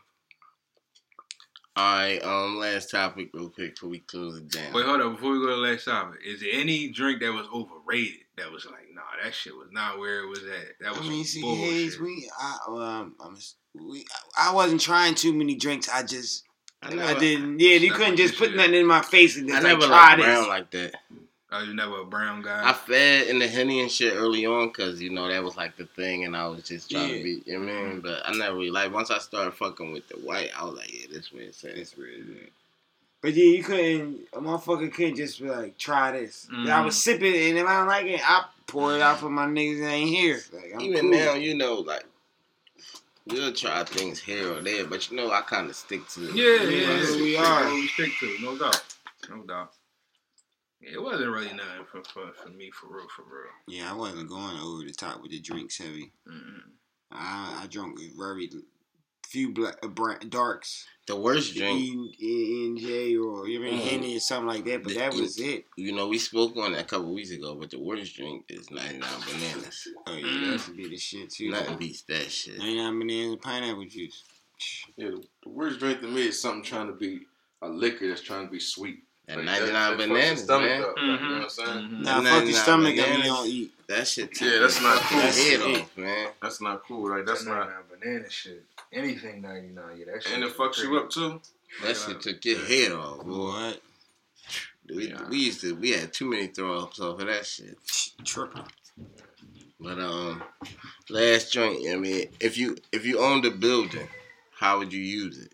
All 1.78 1.96
right. 1.98 2.20
Um. 2.22 2.58
Last 2.58 2.92
topic, 2.92 3.30
real 3.34 3.50
quick, 3.50 3.76
before 3.76 3.90
we 3.90 4.00
close 4.00 4.38
it 4.38 4.50
down. 4.52 4.74
Wait, 4.74 4.86
hold 4.86 5.00
up. 5.00 5.14
Before 5.14 5.32
we 5.32 5.40
go 5.40 5.48
to 5.48 5.52
the 5.56 5.58
last 5.62 5.86
topic, 5.86 6.20
is 6.26 6.42
there 6.42 6.50
any 6.52 6.90
drink 6.90 7.22
that 7.22 7.32
was 7.32 7.48
overrated 7.54 8.26
that 8.38 8.52
was 8.52 8.66
like, 8.66 8.88
nah, 8.94 9.02
that 9.24 9.34
shit 9.34 9.56
was 9.56 9.70
not 9.72 10.00
where 10.00 10.24
it 10.24 10.28
was 10.28 10.40
at? 10.44 10.80
That 10.82 10.92
was 10.98 11.08
I 11.08 11.10
mean, 11.10 11.26
see, 11.26 11.42
bullshit. 11.42 11.66
Hayes, 11.66 12.00
we, 12.00 12.30
I, 12.40 12.58
um, 12.68 13.16
I'm, 13.20 13.38
we, 13.74 14.06
I 14.38 14.54
wasn't 14.54 14.82
trying 14.82 15.16
too 15.16 15.34
many 15.34 15.56
drinks. 15.56 15.90
I 15.90 16.04
just, 16.04 16.44
I 16.82 16.90
I, 16.90 17.20
didn't. 17.20 17.60
Yeah, 17.60 17.76
you 17.78 17.92
couldn't 17.92 18.18
just 18.18 18.38
put 18.38 18.56
nothing 18.56 18.76
in 18.76 18.86
my 18.86 19.02
face 19.02 19.38
and 19.38 19.50
I 19.50 19.54
just 19.56 19.64
never 19.64 19.82
like, 19.82 19.90
liked 19.90 20.16
try 20.22 20.26
brown 20.26 20.40
this. 20.42 20.48
like 20.48 20.72
that. 20.72 20.96
oh, 21.52 21.64
you 21.64 21.74
never 21.74 22.02
a 22.02 22.06
brown 22.06 22.44
guy? 22.44 22.70
I 22.70 22.74
fed 22.74 23.28
in 23.28 23.40
the 23.40 23.48
henny 23.48 23.82
and 23.82 23.92
shit 23.92 24.14
early 24.16 24.46
on 24.46 24.68
because 24.68 25.02
you 25.02 25.10
know 25.10 25.28
that 25.28 25.44
was 25.44 25.58
like 25.58 25.76
the 25.76 25.86
thing, 25.86 26.26
and 26.26 26.36
I 26.38 26.48
was 26.48 26.62
just 26.64 26.92
trying 26.92 27.10
Yeah. 27.10 27.18
to 27.18 27.24
be. 27.24 27.44
You 27.46 27.60
know 27.60 27.66
what 27.66 27.76
I 27.76 27.84
mean? 27.88 28.02
But 28.02 28.22
I 28.24 28.34
never 28.34 28.56
really 28.56 28.70
like. 28.70 28.94
Once 28.94 29.10
I 29.10 29.18
started 29.18 29.56
fucking 29.56 29.92
with 29.92 30.08
the 30.10 30.18
white, 30.18 30.52
I 30.56 30.64
was 30.66 30.76
like, 30.76 30.94
yeah, 30.94 31.08
this 31.12 31.34
way 31.34 31.42
it's 31.46 31.64
at. 31.64 31.76
That's 31.76 31.98
real. 31.98 32.24
But 33.22 33.34
yeah, 33.34 33.46
you 33.46 33.64
couldn't. 33.64 34.28
A 34.34 34.40
motherfucker 34.40 34.94
couldn't 34.94 35.16
just 35.16 35.42
be 35.42 35.50
like, 35.50 35.78
try 35.78 36.12
this. 36.12 36.48
Mhm. 36.54 36.70
I 36.70 36.82
was 36.86 37.02
sipping, 37.02 37.34
and 37.34 37.58
if 37.58 37.66
I 37.66 37.80
don't 37.80 37.88
like 37.88 38.06
it, 38.06 38.22
I 38.24 38.46
pour 38.68 38.96
it 38.96 39.02
out 39.02 39.20
for 39.20 39.30
my 39.30 39.46
niggas 39.48 39.80
that 39.82 39.88
ain't 39.92 40.10
here. 40.10 40.40
Like, 40.54 40.72
I'm 40.76 40.82
Even 40.82 41.02
cool. 41.02 41.12
now, 41.12 41.34
you 41.34 41.56
know, 41.56 41.76
like 41.76 42.06
we'll 43.26 43.54
try 43.54 43.84
things 43.84 44.20
here 44.20 44.54
or 44.54 44.62
there, 44.62 44.86
but 44.86 45.10
you 45.10 45.18
know, 45.18 45.32
I 45.32 45.42
kind 45.42 45.70
of 45.70 45.76
stick 45.76 46.08
to. 46.10 46.22
yeah, 46.22 46.64
yeah, 46.64 46.70
Yeah, 46.70 47.02
yeah. 47.10 47.16
we 47.22 47.36
That's 47.36 47.48
are. 47.48 47.74
we 47.74 47.88
stick 47.88 48.12
to, 48.20 48.38
no 48.42 48.58
doubt. 48.58 48.84
No 49.30 49.44
doubt. 49.44 49.74
Yeah, 50.80 50.92
it 50.94 51.02
wasn't 51.02 51.32
really 51.32 51.52
nothing 51.54 51.86
for, 51.92 52.04
for, 52.04 52.32
for 52.34 52.50
me, 52.50 52.70
for 52.72 52.88
real, 52.88 53.08
for 53.16 53.24
real. 53.24 53.52
Yeah, 53.68 53.92
I 53.92 53.96
wasn't 53.96 54.30
going 54.30 54.58
over 54.60 54.84
the 54.84 54.94
top 54.94 55.22
with 55.24 55.32
the 55.32 55.40
drinks 55.40 55.80
heavy. 55.80 56.12
Mm-mm. 56.30 56.62
I, 57.12 57.62
I 57.64 57.68
drank 57.68 58.00
very 58.16 58.48
few 59.30 59.52
black 59.54 59.78
uh, 59.84 59.88
bra- 59.88 60.18
darks. 60.30 60.86
The 61.08 61.16
worst 61.16 61.56
drink, 61.56 61.80
E, 61.80 62.14
E, 62.20 62.66
N, 62.70 62.78
J, 62.78 63.16
or 63.18 63.48
even 63.48 63.74
Mm. 63.74 63.80
Henny 63.80 64.18
or 64.18 64.20
something 64.20 64.48
like 64.48 64.66
that. 64.66 64.84
But 64.84 64.96
that 64.96 65.14
was 65.14 65.40
it. 65.40 65.66
you 65.78 65.94
know, 65.94 66.08
we 66.10 66.18
spoke 66.18 66.58
on 66.58 66.74
it 66.74 66.82
a 66.82 66.84
couple 66.84 67.14
weeks 67.14 67.32
ago, 67.32 67.56
but 67.56 67.70
the 67.72 67.80
worst 67.80 68.16
drink 68.16 68.44
is 68.50 68.70
99 68.72 69.02
bananas. 69.26 69.88
Oh 70.06 70.14
yeah, 70.16 70.26
Mm. 70.26 70.52
that 70.52 70.60
should 70.60 70.78
be 70.78 70.90
the 70.90 70.98
shit 70.98 71.30
too. 71.30 71.50
Nothing 71.52 71.78
beats 71.78 72.02
that 72.04 72.30
shit. 72.30 72.58
99 72.58 73.00
bananas 73.00 73.32
and 73.34 73.42
pineapple 73.42 73.86
juice. 73.86 74.24
Yeah, 74.98 75.12
the, 75.12 75.24
the 75.44 75.50
worst 75.50 75.80
drink 75.80 76.02
to 76.02 76.08
me 76.08 76.28
is 76.28 76.42
something 76.42 76.64
trying 76.64 76.88
to 76.88 76.94
be 76.94 77.22
a 77.62 77.70
liquor 77.70 78.08
that's 78.10 78.22
trying 78.22 78.46
to 78.46 78.52
be 78.52 78.60
sweet. 78.60 79.00
And 79.30 79.46
Like, 79.46 79.60
99 79.62 79.74
that 79.74 79.92
fucks 79.92 79.98
bananas, 79.98 80.48
man. 80.48 80.82
up, 80.84 80.88
like, 80.88 80.98
you 81.02 81.08
know 81.08 81.34
what 81.34 81.42
I'm 81.44 81.50
saying? 81.50 81.68
Mhm. 81.68 82.00
Now 82.02 82.22
Nah, 82.22 82.30
fuck 82.32 82.44
your 82.46 82.52
nah, 82.54 82.58
stomach 82.64 82.88
and 82.88 82.98
we 82.98 83.04
bananas. 83.04 83.28
don't 83.28 83.48
eat. 83.48 83.74
That 83.88 84.08
shit. 84.08 84.42
Yeah, 84.42 84.60
that's 84.60 84.82
not 84.82 85.02
cool. 85.02 85.20
That's 85.20 85.38
head 85.48 85.62
off, 85.62 85.98
man. 85.98 86.28
That's 86.42 86.62
not 86.62 86.84
cool. 86.84 87.10
Like 87.10 87.26
that's 87.26 87.46
not, 87.46 87.70
banana 87.90 88.30
shit. 88.30 88.64
Anything 88.94 89.42
99, 89.42 89.98
yeah, 89.98 90.06
that 90.14 90.24
shit. 90.24 90.34
and 90.34 90.44
it 90.46 90.56
fucks 90.56 90.78
you 90.82 90.98
up 90.98 91.10
too. 91.10 91.42
That 91.84 91.98
shit 91.98 92.22
took 92.22 92.44
your 92.46 92.60
head 92.66 92.92
off, 92.94 93.26
boy. 93.26 93.48
What? 93.50 93.82
We, 94.90 95.10
Yeah. 95.10 95.28
we 95.28 95.38
used 95.40 95.60
to 95.62 95.76
we 95.76 95.92
had 95.92 96.14
too 96.14 96.26
many 96.30 96.48
throw 96.48 96.80
ups 96.80 97.00
off 97.02 97.20
of 97.20 97.28
that 97.28 97.46
shit. 97.46 97.78
Tripping. 98.24 98.64
But 99.80 100.00
um, 100.00 100.42
last 101.10 101.52
joint. 101.52 101.86
I 101.90 101.96
mean, 101.98 102.30
if 102.40 102.58
you 102.58 102.78
if 102.94 103.06
you 103.06 103.20
owned 103.20 103.44
a 103.46 103.52
building, 103.52 104.08
how 104.58 104.78
would 104.80 104.94
you 104.94 105.02
use 105.02 105.38
it? 105.38 105.52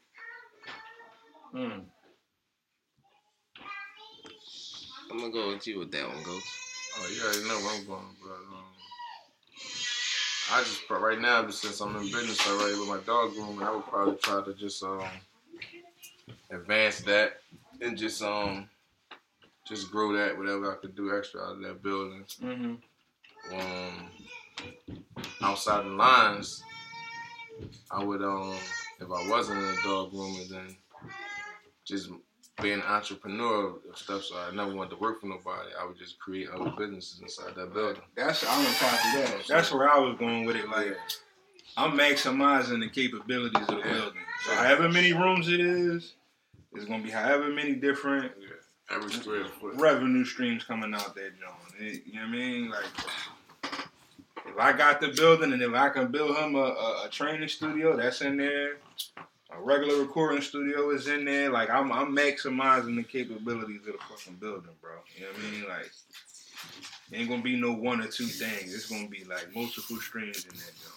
Mm. 1.53 1.85
I'm 5.13 5.19
gonna 5.19 5.31
go 5.31 5.49
with 5.49 5.67
you 5.67 5.77
with 5.77 5.91
that 5.91 6.07
one, 6.07 6.23
Ghost. 6.23 6.47
Oh, 6.97 7.07
you 7.07 7.23
already 7.23 7.47
know 7.47 7.59
where 7.59 7.79
I'm 7.79 7.85
going, 7.85 8.15
but 8.23 8.31
um, 8.31 8.65
I 10.51 10.63
just 10.63 10.89
right 10.89 11.21
now, 11.21 11.43
just 11.43 11.61
since 11.61 11.79
I'm 11.81 11.95
in 11.97 12.11
business 12.11 12.47
already 12.47 12.79
with 12.79 12.89
my 12.89 12.97
dog 13.05 13.35
room, 13.35 13.61
I 13.61 13.69
would 13.75 13.85
probably 13.85 14.15
try 14.15 14.43
to 14.43 14.53
just 14.55 14.81
um 14.83 15.03
advance 16.49 17.01
that 17.01 17.41
and 17.79 17.95
just 17.95 18.23
um 18.23 18.67
just 19.67 19.91
grow 19.91 20.13
that 20.13 20.35
whatever 20.35 20.71
I 20.71 20.77
could 20.77 20.95
do 20.95 21.15
extra 21.15 21.41
out 21.41 21.57
of 21.57 21.61
that 21.61 21.83
building. 21.83 22.25
Mm-hmm. 22.41 23.55
Um, 23.55 24.09
outside 25.43 25.85
the 25.85 25.89
lines, 25.89 26.63
I 27.91 28.03
would 28.03 28.23
um 28.23 28.57
if 28.99 29.11
I 29.11 29.29
wasn't 29.29 29.59
in 29.59 29.77
a 29.77 29.83
dog 29.83 30.11
room 30.11 30.37
and 30.41 30.49
then 30.49 30.75
just 31.85 32.09
be 32.61 32.71
an 32.71 32.81
entrepreneur 32.83 33.69
of 33.89 33.97
stuff. 33.97 34.23
So 34.23 34.35
I 34.37 34.53
never 34.53 34.73
wanted 34.73 34.91
to 34.91 34.95
work 34.97 35.21
for 35.21 35.27
nobody. 35.27 35.69
I 35.79 35.85
would 35.85 35.97
just 35.97 36.19
create 36.19 36.49
other 36.49 36.71
businesses 36.77 37.19
inside 37.21 37.55
that 37.55 37.73
building. 37.73 38.01
That's 38.15 38.45
I'm 38.47 38.59
on 38.65 38.73
top 38.73 38.93
of 38.93 38.99
that. 39.13 39.43
That's 39.47 39.71
where 39.71 39.89
I 39.89 39.97
was 39.99 40.17
going 40.19 40.45
with 40.45 40.55
it. 40.57 40.69
Like 40.69 40.95
I'm 41.77 41.97
maximizing 41.97 42.79
the 42.81 42.89
capabilities 42.89 43.61
of 43.61 43.67
the 43.67 43.77
Yeah. 43.77 43.93
building. 43.93 44.21
So 44.45 44.55
however 44.55 44.89
many 44.89 45.13
rooms 45.13 45.49
it 45.49 45.59
is, 45.59 46.13
it's 46.73 46.85
gonna 46.85 47.03
be 47.03 47.09
however 47.09 47.49
many 47.49 47.73
different 47.73 48.31
Yeah, 48.39 48.95
every 48.95 49.11
square 49.11 49.45
foot. 49.45 49.75
revenue 49.75 50.23
streams 50.25 50.63
coming 50.63 50.93
out 50.93 51.15
that 51.15 51.39
John. 51.39 51.55
It- 51.79 52.03
you 52.05 52.13
know 52.13 52.21
what 52.21 52.27
I 52.29 52.31
mean? 52.31 52.69
Like 52.69 52.85
if 54.45 54.59
I 54.59 54.73
got 54.73 55.01
the 55.01 55.07
building 55.07 55.53
and 55.53 55.61
if 55.61 55.73
I 55.73 55.89
can 55.89 56.11
build 56.11 56.37
him 56.37 56.53
a, 56.55 56.59
a, 56.59 57.05
a 57.05 57.09
training 57.09 57.47
studio, 57.49 57.97
that's 57.97 58.21
in 58.21 58.37
there. 58.37 58.77
A 59.55 59.61
regular 59.61 59.99
recording 60.01 60.41
studio 60.41 60.89
is 60.91 61.07
in 61.07 61.25
there. 61.25 61.49
Like 61.51 61.69
I'm 61.69 61.91
I'm 61.91 62.15
maximizing 62.15 62.95
the 62.95 63.03
capabilities 63.03 63.81
of 63.81 63.93
the 63.93 63.99
fucking 64.09 64.35
building, 64.35 64.71
bro. 64.81 64.91
You 65.15 65.23
know 65.25 65.31
what 65.31 65.39
I 65.39 65.51
mean? 65.51 65.67
Like 65.67 65.91
ain't 67.13 67.29
gonna 67.29 67.41
be 67.43 67.55
no 67.59 67.73
one 67.73 68.01
or 68.01 68.07
two 68.07 68.25
things. 68.25 68.73
It's 68.73 68.89
gonna 68.89 69.07
be 69.07 69.23
like 69.25 69.53
multiple 69.55 69.97
streams 69.97 70.45
in 70.45 70.51
that 70.51 70.71
joint. 70.81 70.93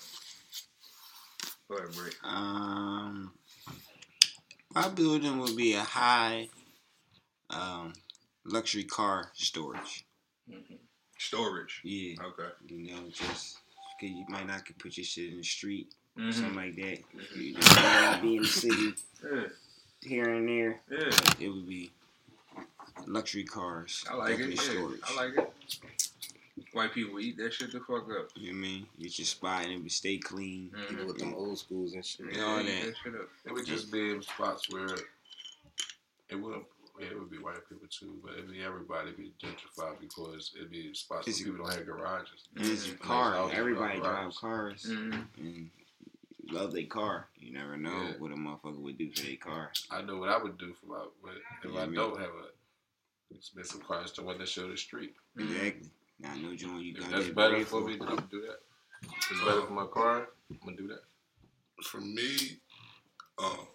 Go 1.69 1.77
ahead, 1.77 1.95
Brick. 1.95 2.15
Um, 2.25 3.33
my 4.75 4.89
building 4.89 5.39
would 5.39 5.57
be 5.57 5.75
a 5.75 5.81
high 5.81 6.49
um, 7.51 7.93
luxury 8.45 8.85
car 8.85 9.31
storage. 9.35 10.07
Storage. 11.19 11.81
Yeah, 11.85 12.15
Okay. 12.25 12.49
you 12.69 12.93
know, 12.95 13.09
just 13.13 13.59
because 14.01 14.17
you 14.17 14.25
might 14.29 14.47
not 14.47 14.65
could 14.65 14.79
put 14.79 14.97
your 14.97 15.05
shit 15.05 15.31
in 15.33 15.39
the 15.39 15.43
street, 15.43 15.93
Mm-hmm. 16.19 16.31
something 16.33 16.55
like 16.57 16.77
that. 16.77 16.99
You 17.37 17.55
just 17.55 18.23
be 18.23 18.37
in 18.37 18.43
the 18.43 18.49
city 18.49 18.95
Yeah, 19.23 19.43
here 20.03 20.31
and 20.35 20.49
there. 20.49 20.81
yeah. 20.91 21.11
It 21.41 21.49
would 21.49 21.69
be 21.69 21.91
luxury 23.07 23.45
cars. 23.45 24.05
I 24.11 24.15
like 24.17 24.39
it. 24.39 24.49
Yeah, 24.51 24.61
storage. 24.61 25.01
I 25.09 25.15
like 25.17 25.37
it. 25.37 25.53
White 26.73 26.93
people 26.93 27.21
eat 27.21 27.37
that 27.39 27.53
shit 27.53 27.73
the 27.73 27.81
fuck 27.81 28.05
up. 28.11 28.29
You 28.35 28.53
know 28.53 28.59
what 28.59 28.67
I 28.67 28.69
mean? 28.71 28.87
Get 29.01 29.19
your 29.19 29.27
spot 29.27 29.65
and 29.65 29.73
it 29.73 29.83
would 29.83 29.93
stay 29.93 30.17
clean. 30.19 30.71
People 30.89 31.07
with 31.07 31.19
them 31.19 31.35
old 31.35 31.59
schools 31.59 31.93
and 31.95 32.05
shit. 32.05 32.27
Yeah, 32.35 32.43
all 32.45 32.61
eat 32.61 32.67
that. 32.67 32.95
shit 33.03 33.15
up. 33.15 33.29
It 33.45 33.53
would 33.53 33.67
just 33.67 33.93
be 33.93 34.11
in 34.11 34.23
spots 34.23 34.71
where 34.71 34.87
it 36.31 36.35
wouldn't. 36.35 36.65
Yeah, 36.99 37.09
it 37.09 37.19
would 37.19 37.31
be 37.31 37.37
white 37.37 37.57
people 37.69 37.87
too, 37.91 38.15
but 38.25 38.33
it'd 38.33 38.51
be 38.51 38.63
everybody 38.65 39.13
be 39.13 39.31
gentrified 39.43 40.01
because 40.01 40.53
it'd 40.57 40.71
be 40.71 40.95
spots 40.95 41.29
It's- 41.29 41.41
where 41.45 41.53
people 41.53 41.67
don't 41.67 41.77
have 41.77 41.87
garages. 41.87 42.49
It's 42.57 42.87
your 42.89 42.97
car. 42.97 43.51
Everybody 43.53 43.99
nice 43.99 44.03
drive 44.03 44.35
cars. 44.37 44.87
Mm-hmm. 44.89 45.21
And 45.47 45.71
love 46.51 46.73
their 46.73 46.87
car. 46.87 47.29
You 47.37 47.53
never 47.53 47.77
know 47.77 47.91
Yeah. 47.91 48.19
what 48.19 48.33
a 48.33 48.35
motherfucker 48.37 48.79
would 48.81 48.99
do 48.99 49.11
for 49.13 49.23
their 49.23 49.37
car. 49.37 49.73
I 49.91 50.03
know 50.03 50.17
what 50.19 50.29
I 50.29 50.39
would 50.43 50.59
do 50.59 50.75
for 50.75 50.87
my, 50.87 51.05
but 51.23 51.35
if 51.65 51.73
Yeah, 51.73 51.81
I 51.83 51.87
me 51.87 51.97
don't 51.97 52.19
have 52.19 52.31
a 52.31 53.35
expensive 53.35 53.87
car, 53.87 54.03
it's 54.03 54.13
the 54.13 54.23
one 54.23 54.39
that 54.39 54.49
show 54.49 54.69
the 54.71 54.77
street. 54.77 55.15
Exactly. 55.37 55.91
Now, 56.19 56.33
I 56.33 56.39
know, 56.41 56.55
John, 56.57 56.81
you 56.81 56.93
If 56.95 57.01
got 57.01 57.11
that's 57.11 57.27
that 57.27 57.35
better 57.35 57.65
for 57.67 57.83
me, 57.83 57.97
then 57.97 58.09
I'm 58.09 58.17
gonna 58.17 58.29
do 58.31 58.41
that. 58.43 58.61
If 59.03 59.31
it's 59.31 59.41
better 59.45 59.63
for 59.67 59.73
my 59.73 59.87
car, 59.87 60.29
I'm 60.51 60.59
gonna 60.65 60.77
do 60.77 60.89
that. 60.89 61.03
For 61.85 62.01
me, 62.01 62.61
um, 63.39 63.69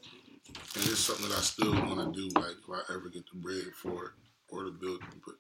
and 0.76 0.86
it's 0.86 1.00
something 1.00 1.30
that 1.30 1.38
I 1.38 1.42
still 1.42 1.72
want 1.74 2.14
to 2.14 2.20
do. 2.20 2.28
Like 2.40 2.56
if 2.64 2.70
I 2.70 2.94
ever 2.94 3.10
get 3.10 3.26
the 3.32 3.38
bread 3.38 3.74
for 3.76 4.06
it 4.06 4.12
or 4.50 4.64
the 4.64 4.72
building, 4.72 5.08
but 5.26 5.36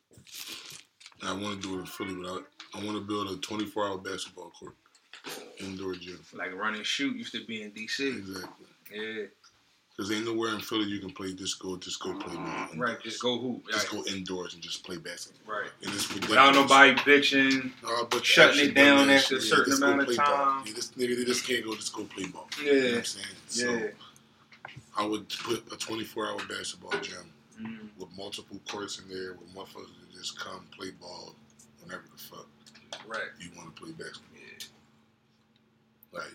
I 1.27 1.33
want 1.33 1.61
to 1.61 1.67
do 1.67 1.75
it 1.77 1.79
in 1.81 1.85
Philly. 1.87 2.13
But 2.15 2.27
I, 2.75 2.79
I 2.79 2.85
want 2.85 2.97
to 2.97 3.01
build 3.07 3.29
a 3.31 3.37
24 3.37 3.87
hour 3.87 3.97
basketball 3.97 4.51
court, 4.51 4.75
indoor 5.59 5.93
gym. 5.95 6.19
Like 6.33 6.53
run 6.55 6.75
and 6.75 6.85
shoot 6.85 7.15
used 7.15 7.33
to 7.33 7.45
be 7.45 7.63
in 7.63 7.71
DC. 7.71 8.17
Exactly. 8.17 8.65
Yeah. 8.93 9.23
Because 9.95 10.09
ain't 10.11 10.25
nowhere 10.25 10.53
in 10.53 10.61
Philly 10.61 10.85
you 10.85 10.99
can 10.99 11.11
play 11.11 11.33
just 11.33 11.59
go 11.59 11.75
Just 11.77 11.99
go 12.01 12.13
play 12.13 12.35
ball. 12.35 12.67
Right. 12.77 13.01
Just 13.03 13.21
go 13.21 13.37
hoop. 13.37 13.63
Just 13.69 13.91
Right. 13.93 14.03
go 14.05 14.11
indoors 14.11 14.53
and 14.53 14.63
just 14.63 14.83
play 14.83 14.97
basketball. 14.97 15.55
right. 15.61 15.69
And 15.83 15.93
it's 15.93 16.07
ridiculous. 16.07 16.29
Without 16.29 16.53
nobody 16.55 16.93
bitching. 16.95 17.71
Uh, 17.85 18.05
but 18.05 18.25
shutting 18.25 18.69
it 18.69 18.73
down 18.73 19.09
after 19.09 19.37
a 19.37 19.41
certain 19.41 19.73
amount 19.73 20.07
of 20.09 20.15
time. 20.15 20.63
Yeah, 20.65 20.73
this 20.73 20.91
nigga 20.91 21.17
they 21.17 21.25
just 21.25 21.45
can't 21.45 21.63
go 21.65 21.75
just 21.75 21.93
go 21.93 22.05
play 22.05 22.25
ball. 22.27 22.47
You 22.59 22.65
know 22.65 22.79
what 22.81 22.89
Yeah. 22.91 22.97
I'm 22.97 23.05
saying? 23.05 23.25
So 23.47 23.73
Yeah. 23.73 23.87
I 24.97 25.05
would 25.05 25.27
put 25.29 25.71
a 25.71 25.77
24 25.77 26.27
hour 26.29 26.39
basketball 26.47 26.99
gym 27.01 27.31
Mm. 27.61 27.89
with 27.97 28.09
multiple 28.17 28.59
courts 28.67 28.97
in 28.99 29.07
there 29.09 29.33
where 29.35 29.47
motherfuckers 29.65 29.85
can 29.85 30.11
just 30.19 30.39
come 30.39 30.65
play 30.75 30.89
ball 30.91 31.35
whenever 31.81 32.03
the 32.11 32.17
fuck 32.17 32.47
Right. 33.05 33.21
you 33.39 33.49
want 33.55 33.75
to 33.75 33.81
play 33.81 33.91
basketball. 33.91 34.30
Yeah. 36.13 36.19
Like 36.19 36.33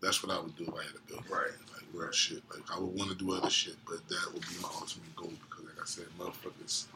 that's 0.00 0.22
what 0.22 0.36
I 0.36 0.40
would 0.40 0.56
do 0.56 0.64
if 0.64 0.74
I 0.74 0.82
had 0.82 0.92
a 0.94 1.08
bill. 1.10 1.22
Right. 1.30 1.50
Like 1.74 1.84
real 1.92 2.12
shit. 2.12 2.42
Like 2.50 2.62
I 2.74 2.78
would 2.80 2.94
want 2.94 3.10
to 3.10 3.16
do 3.16 3.32
other 3.32 3.50
shit, 3.50 3.76
but 3.86 4.06
that 4.08 4.30
would 4.32 4.42
be 4.42 4.54
my 4.62 4.68
ultimate 4.74 5.14
goal 5.16 5.32
because, 5.48 5.64
like 5.64 5.80
I 5.82 5.86
said, 5.86 6.06
motherfuckers, 6.18 6.86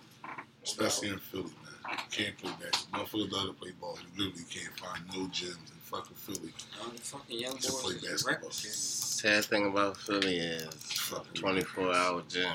especially 0.65 1.09
in 1.11 1.19
Philly, 1.19 1.45
man, 1.45 1.99
you 1.99 2.05
can't 2.11 2.39
play 2.39 2.53
basketball. 2.63 3.05
Motherfuckers 3.05 3.33
love 3.33 3.47
to 3.49 3.53
play 3.55 3.71
ball. 3.81 3.99
You 4.17 4.25
literally 4.25 4.45
can't 4.51 4.79
find 4.79 5.03
no 5.09 5.27
gyms 5.29 5.57
in 5.57 5.79
fucking 5.83 6.17
Philly. 6.17 6.53
All 6.83 6.91
the 6.91 6.99
fucking 7.01 7.39
young 7.39 7.57
To 7.57 7.73
play 7.73 7.95
boys 7.95 8.05
is 8.05 8.23
basketball. 8.23 8.51
Sad 8.51 9.45
thing 9.47 9.67
about 9.67 9.97
Philly 9.97 10.37
is 10.39 10.73
Fucking 10.75 11.35
24 11.35 11.95
hour 11.95 12.23
gym. 12.29 12.49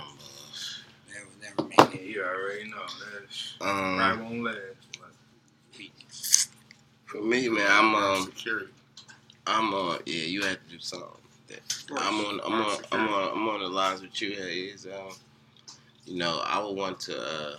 Never, 1.14 1.28
never 1.42 1.68
made 1.70 1.78
Yeah, 1.78 2.00
it. 2.02 2.08
you 2.16 2.24
already 2.24 2.70
know. 2.70 2.86
That's 3.20 3.56
Um, 3.62 3.98
right 4.00 4.18
won't 4.20 4.44
last. 4.44 4.58
For 7.06 7.22
me, 7.22 7.48
man, 7.48 7.66
I'm 7.70 7.96
um, 7.96 8.24
security. 8.26 8.68
I'm 9.48 9.74
on. 9.74 10.00
yeah, 10.06 10.24
you 10.26 10.44
have 10.44 10.58
to 10.64 10.70
do 10.70 10.80
something. 10.80 11.08
That 11.48 11.60
I'm 11.96 12.20
on, 12.26 12.42
I'm 12.46 12.54
on, 12.54 12.78
I'm 12.92 13.08
on, 13.08 13.32
I'm 13.38 13.48
on 13.48 13.60
the 13.62 13.70
lines 13.70 14.02
with 14.02 14.22
you. 14.22 14.32
Hayes. 14.36 14.86
Um, 14.86 15.14
you 16.06 16.18
know, 16.18 16.42
I 16.46 16.60
would 16.62 16.76
want 16.76 17.00
to, 17.02 17.18
uh, 17.22 17.58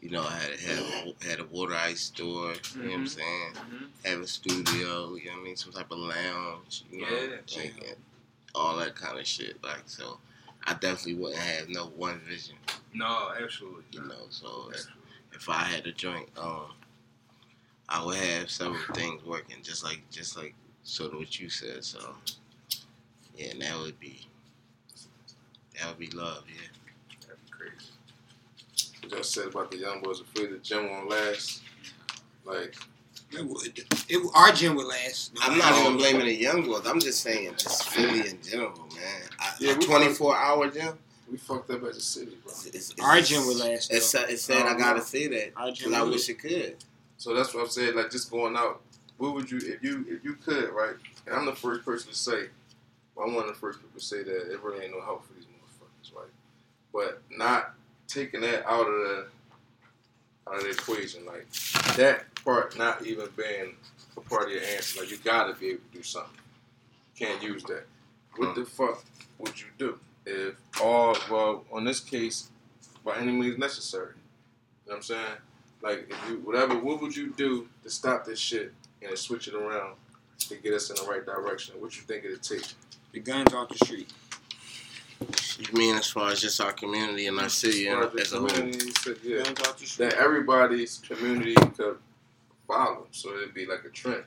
you 0.00 0.10
know, 0.10 0.22
I 0.22 0.30
had 0.32 0.58
had 0.60 1.14
had 1.22 1.40
a 1.40 1.44
water 1.44 1.74
ice 1.74 2.00
store. 2.00 2.54
You 2.74 2.82
know 2.82 2.90
what 2.90 2.94
I'm 2.94 3.04
Mhm. 3.04 3.08
saying? 3.08 3.52
Mhm. 3.54 3.88
Have 4.04 4.20
a 4.20 4.26
studio. 4.26 5.14
You 5.14 5.26
know 5.26 5.32
what 5.32 5.40
I 5.40 5.44
mean? 5.44 5.56
Some 5.56 5.72
type 5.72 5.90
of 5.92 5.98
lounge. 5.98 6.82
You 6.90 7.02
know, 7.02 7.08
Yeah. 7.08 7.56
like, 7.56 7.88
and 7.88 7.96
all 8.54 8.76
that 8.78 8.96
kind 8.96 9.18
of 9.18 9.26
shit. 9.26 9.62
Like 9.62 9.82
so, 9.86 10.18
I 10.64 10.74
definitely 10.74 11.14
wouldn't 11.14 11.40
have 11.40 11.68
no 11.68 11.86
one 11.86 12.20
vision. 12.20 12.56
no, 12.94 13.32
absolutely. 13.40 13.84
You 13.92 14.00
not. 14.00 14.08
know, 14.08 14.26
so 14.30 14.70
if, 14.74 14.86
if 15.32 15.48
I 15.48 15.62
had 15.64 15.86
a 15.86 15.92
joint, 15.92 16.28
um, 16.36 16.72
I 17.88 18.04
would 18.04 18.16
have 18.16 18.50
several 18.50 18.80
things 18.94 19.22
working, 19.24 19.62
just 19.62 19.84
like 19.84 20.00
just 20.10 20.36
like 20.36 20.54
sort 20.88 21.12
of 21.12 21.18
what 21.18 21.38
you 21.38 21.48
said. 21.50 21.84
So, 21.84 21.98
yeah, 23.36 23.50
and 23.50 23.62
that 23.62 23.78
would 23.78 23.98
be 24.00 24.26
that 25.78 25.88
would 25.88 25.98
be 25.98 26.08
love. 26.16 26.44
Yeah. 26.48 26.66
That'd 27.22 27.36
be 27.44 27.50
crazy. 27.50 27.90
What 29.02 29.12
y'all 29.12 29.22
said 29.22 29.48
about 29.48 29.70
the 29.70 29.78
young 29.78 30.00
boys 30.02 30.20
afraid 30.20 30.50
the 30.50 30.58
gym 30.58 30.90
won't 30.90 31.08
last. 31.08 31.62
Like, 32.44 32.74
It 33.32 33.46
would. 33.46 33.78
It, 34.08 34.30
our 34.34 34.50
gym 34.52 34.74
would 34.76 34.86
last. 34.86 35.34
no 35.34 35.40
I'm 35.44 35.58
not 35.58 35.78
even 35.80 35.96
blaming 35.98 36.26
the 36.26 36.34
young 36.34 36.64
boys. 36.66 36.86
I'm 36.86 36.98
just 37.00 37.20
saying, 37.22 37.52
just 37.58 37.88
Philly 37.90 38.28
in 38.28 38.40
general, 38.42 38.72
man. 38.94 39.22
I, 39.38 39.52
Yeah, 39.60 39.72
a 39.72 39.78
we- 39.78 39.84
24 39.86 40.36
hour 40.36 40.70
gym. 40.70 40.98
we 41.30 41.36
fucked 41.36 41.70
up 41.70 41.84
as 41.84 41.96
a 41.98 42.00
city, 42.00 42.36
bro. 42.42 42.52
It's, 42.52 42.66
it's, 42.66 42.94
Our 43.00 43.20
gym 43.20 43.46
would 43.46 43.58
last. 43.58 43.92
It's, 43.92 44.10
though. 44.12 44.24
it's 44.26 44.42
sad 44.42 44.66
I 44.66 44.72
Um, 44.72 44.78
gotta 44.78 45.02
say 45.02 45.28
that 45.28 45.52
Our 45.56 45.70
gym 45.70 45.90
because 45.90 45.92
I 45.94 46.10
wish 46.10 46.28
it 46.30 46.38
could. 46.40 46.76
So 47.18 47.34
that's 47.34 47.52
what 47.54 47.62
I'm 47.64 47.68
saying. 47.70 47.94
Like, 47.94 48.10
just 48.10 48.30
going 48.30 48.56
out. 48.56 48.80
What 49.18 49.34
would 49.34 49.50
you, 49.50 49.58
if 49.58 49.82
you, 49.82 50.04
if 50.08 50.24
you 50.24 50.34
could, 50.34 50.70
right? 50.70 50.94
And 51.26 51.34
I'm 51.34 51.44
the 51.44 51.54
first 51.54 51.84
person 51.84 52.10
to 52.10 52.16
say, 52.16 52.46
well, 53.14 53.26
I'm 53.26 53.34
one 53.34 53.44
of 53.44 53.50
the 53.50 53.58
first 53.58 53.80
people 53.80 53.98
to 53.98 54.04
say 54.04 54.22
that 54.22 54.52
it 54.52 54.62
really 54.62 54.84
ain't 54.84 54.94
no 54.94 55.02
help 55.02 55.26
for 55.26 55.34
these 55.34 55.44
motherfuckers, 55.44 56.16
right? 56.16 56.30
But 56.92 57.22
not 57.36 57.74
taking 58.06 58.40
that 58.42 58.64
out 58.66 58.86
of 58.86 58.94
the, 58.94 59.26
out 60.48 60.56
of 60.56 60.62
the 60.62 60.70
equation, 60.70 61.26
like 61.26 61.46
that 61.96 62.24
part 62.44 62.78
not 62.78 63.04
even 63.04 63.28
being 63.36 63.74
a 64.16 64.20
part 64.20 64.44
of 64.44 64.50
your 64.52 64.62
answer. 64.62 65.00
Like, 65.00 65.10
you 65.10 65.18
gotta 65.18 65.54
be 65.54 65.70
able 65.70 65.82
to 65.90 65.98
do 65.98 66.02
something. 66.02 66.38
You 67.16 67.26
can't 67.26 67.42
use 67.42 67.64
that. 67.64 67.86
What 68.36 68.54
the 68.54 68.64
fuck 68.64 69.04
would 69.38 69.60
you 69.60 69.66
do 69.78 69.98
if 70.24 70.54
all, 70.80 71.16
well, 71.30 71.64
on 71.72 71.84
this 71.84 72.00
case, 72.00 72.50
by 73.04 73.16
any 73.16 73.32
means 73.32 73.58
necessary? 73.58 74.14
You 74.86 74.92
know 74.92 74.94
what 74.94 74.96
I'm 74.96 75.02
saying? 75.02 75.36
Like, 75.82 76.10
if 76.10 76.30
you, 76.30 76.36
whatever, 76.38 76.78
what 76.78 77.00
would 77.02 77.16
you 77.16 77.32
do 77.36 77.68
to 77.82 77.90
stop 77.90 78.24
this 78.24 78.38
shit 78.38 78.72
and 79.06 79.16
switch 79.18 79.48
it 79.48 79.54
around 79.54 79.94
to 80.40 80.56
get 80.56 80.74
us 80.74 80.90
in 80.90 80.96
the 80.96 81.10
right 81.10 81.24
direction? 81.24 81.74
What 81.80 81.94
you 81.96 82.02
think 82.02 82.24
it'd 82.24 82.42
take? 82.42 82.64
The 83.12 83.20
guns 83.20 83.52
off 83.54 83.68
the 83.70 83.76
street. 83.84 84.12
You 85.58 85.66
mean 85.76 85.96
as 85.96 86.08
far 86.08 86.30
as 86.30 86.40
just 86.40 86.60
our 86.60 86.72
community 86.72 87.26
and 87.26 87.38
our 87.40 87.48
city 87.48 87.88
As 87.88 87.94
and, 87.96 88.20
as 88.20 88.26
as 88.28 88.32
a 88.34 88.38
whole? 88.38 88.48
community, 88.48 88.92
yeah, 89.24 89.42
Guns 89.42 89.60
off 89.66 89.78
the 89.78 89.86
street. 89.86 90.10
that 90.10 90.18
everybody's 90.18 90.98
community 90.98 91.54
could 91.54 91.98
follow. 92.68 93.06
So 93.10 93.34
it'd 93.36 93.54
be 93.54 93.66
like 93.66 93.84
a 93.84 93.88
trend. 93.88 94.22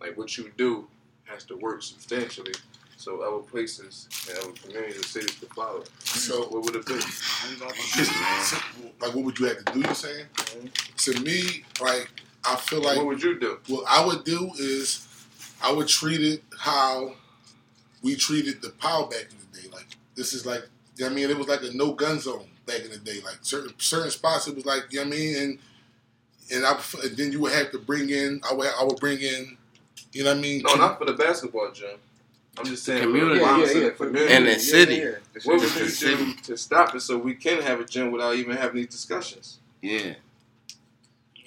Like 0.00 0.18
what 0.18 0.36
you 0.36 0.50
do 0.58 0.86
has 1.24 1.44
to 1.44 1.56
work 1.56 1.82
substantially, 1.82 2.52
so 2.96 3.20
other 3.22 3.42
places 3.42 4.08
and 4.28 4.38
other 4.38 4.52
communities 4.52 4.96
and 4.96 5.04
cities 5.04 5.30
could 5.38 5.48
follow. 5.54 5.84
So 6.00 6.42
What 6.48 6.62
would 6.64 6.76
it 6.76 6.84
be? 6.86 6.92
Guns 6.94 7.62
off 7.64 7.74
the 7.74 8.04
street. 8.04 8.92
like, 9.00 9.14
what 9.14 9.24
would 9.24 9.38
you 9.38 9.46
have 9.46 9.64
to 9.64 9.72
do? 9.72 9.80
You 9.80 9.94
saying? 9.94 10.26
Mm-hmm. 10.34 11.12
To 11.12 11.20
me, 11.22 11.64
like, 11.80 12.10
I 12.52 12.56
feel 12.56 12.82
like 12.82 12.96
what 12.96 13.06
would 13.06 13.22
you 13.22 13.38
do? 13.38 13.58
what 13.68 13.84
I 13.88 14.04
would 14.04 14.24
do 14.24 14.50
is 14.58 15.06
I 15.62 15.72
would 15.72 15.88
treat 15.88 16.20
it 16.20 16.42
how 16.58 17.14
we 18.02 18.14
treated 18.16 18.62
the 18.62 18.70
power 18.70 19.06
back 19.06 19.26
in 19.30 19.36
the 19.38 19.60
day. 19.60 19.68
Like 19.72 19.86
this 20.14 20.32
is 20.32 20.46
like 20.46 20.62
you 20.96 21.04
know 21.04 21.06
what 21.06 21.12
I 21.12 21.14
mean, 21.14 21.30
it 21.30 21.38
was 21.38 21.48
like 21.48 21.62
a 21.62 21.76
no 21.76 21.92
gun 21.92 22.18
zone 22.20 22.48
back 22.66 22.80
in 22.84 22.90
the 22.90 22.98
day. 22.98 23.20
Like 23.24 23.38
certain 23.42 23.74
certain 23.78 24.10
spots, 24.10 24.48
it 24.48 24.54
was 24.54 24.66
like 24.66 24.84
you 24.90 25.00
know 25.00 25.06
what 25.08 25.14
I 25.14 25.18
mean, 25.18 25.36
and 25.36 25.58
and 26.52 26.66
I 26.66 26.80
and 27.02 27.16
then 27.16 27.32
you 27.32 27.40
would 27.40 27.52
have 27.52 27.70
to 27.72 27.78
bring 27.78 28.10
in. 28.10 28.40
I 28.48 28.54
would 28.54 28.68
I 28.68 28.84
would 28.84 28.98
bring 29.00 29.20
in. 29.20 29.56
You 30.12 30.24
know 30.24 30.30
what 30.30 30.38
I 30.38 30.40
mean? 30.40 30.62
No, 30.62 30.74
not 30.74 30.98
for 30.98 31.04
the 31.04 31.12
basketball 31.12 31.70
gym. 31.72 31.90
I'm 32.58 32.64
just 32.64 32.84
saying 32.84 33.02
community. 33.02 33.38
for 33.38 33.44
Yeah, 33.44 33.50
violence 33.52 33.74
yeah, 33.74 33.80
yeah, 33.82 33.90
community. 33.90 34.34
And 34.34 34.46
the 34.46 34.58
city. 34.58 35.04
What 35.44 35.60
would 35.60 35.70
The 35.70 36.08
you 36.10 36.16
do 36.16 36.34
to 36.42 36.56
stop 36.56 36.94
it 36.94 37.00
so 37.00 37.16
we 37.16 37.34
can 37.34 37.62
have 37.62 37.80
a 37.80 37.84
gym 37.84 38.10
without 38.10 38.34
even 38.34 38.56
having 38.56 38.76
these 38.76 38.88
discussions? 38.88 39.58
Yeah. 39.80 40.14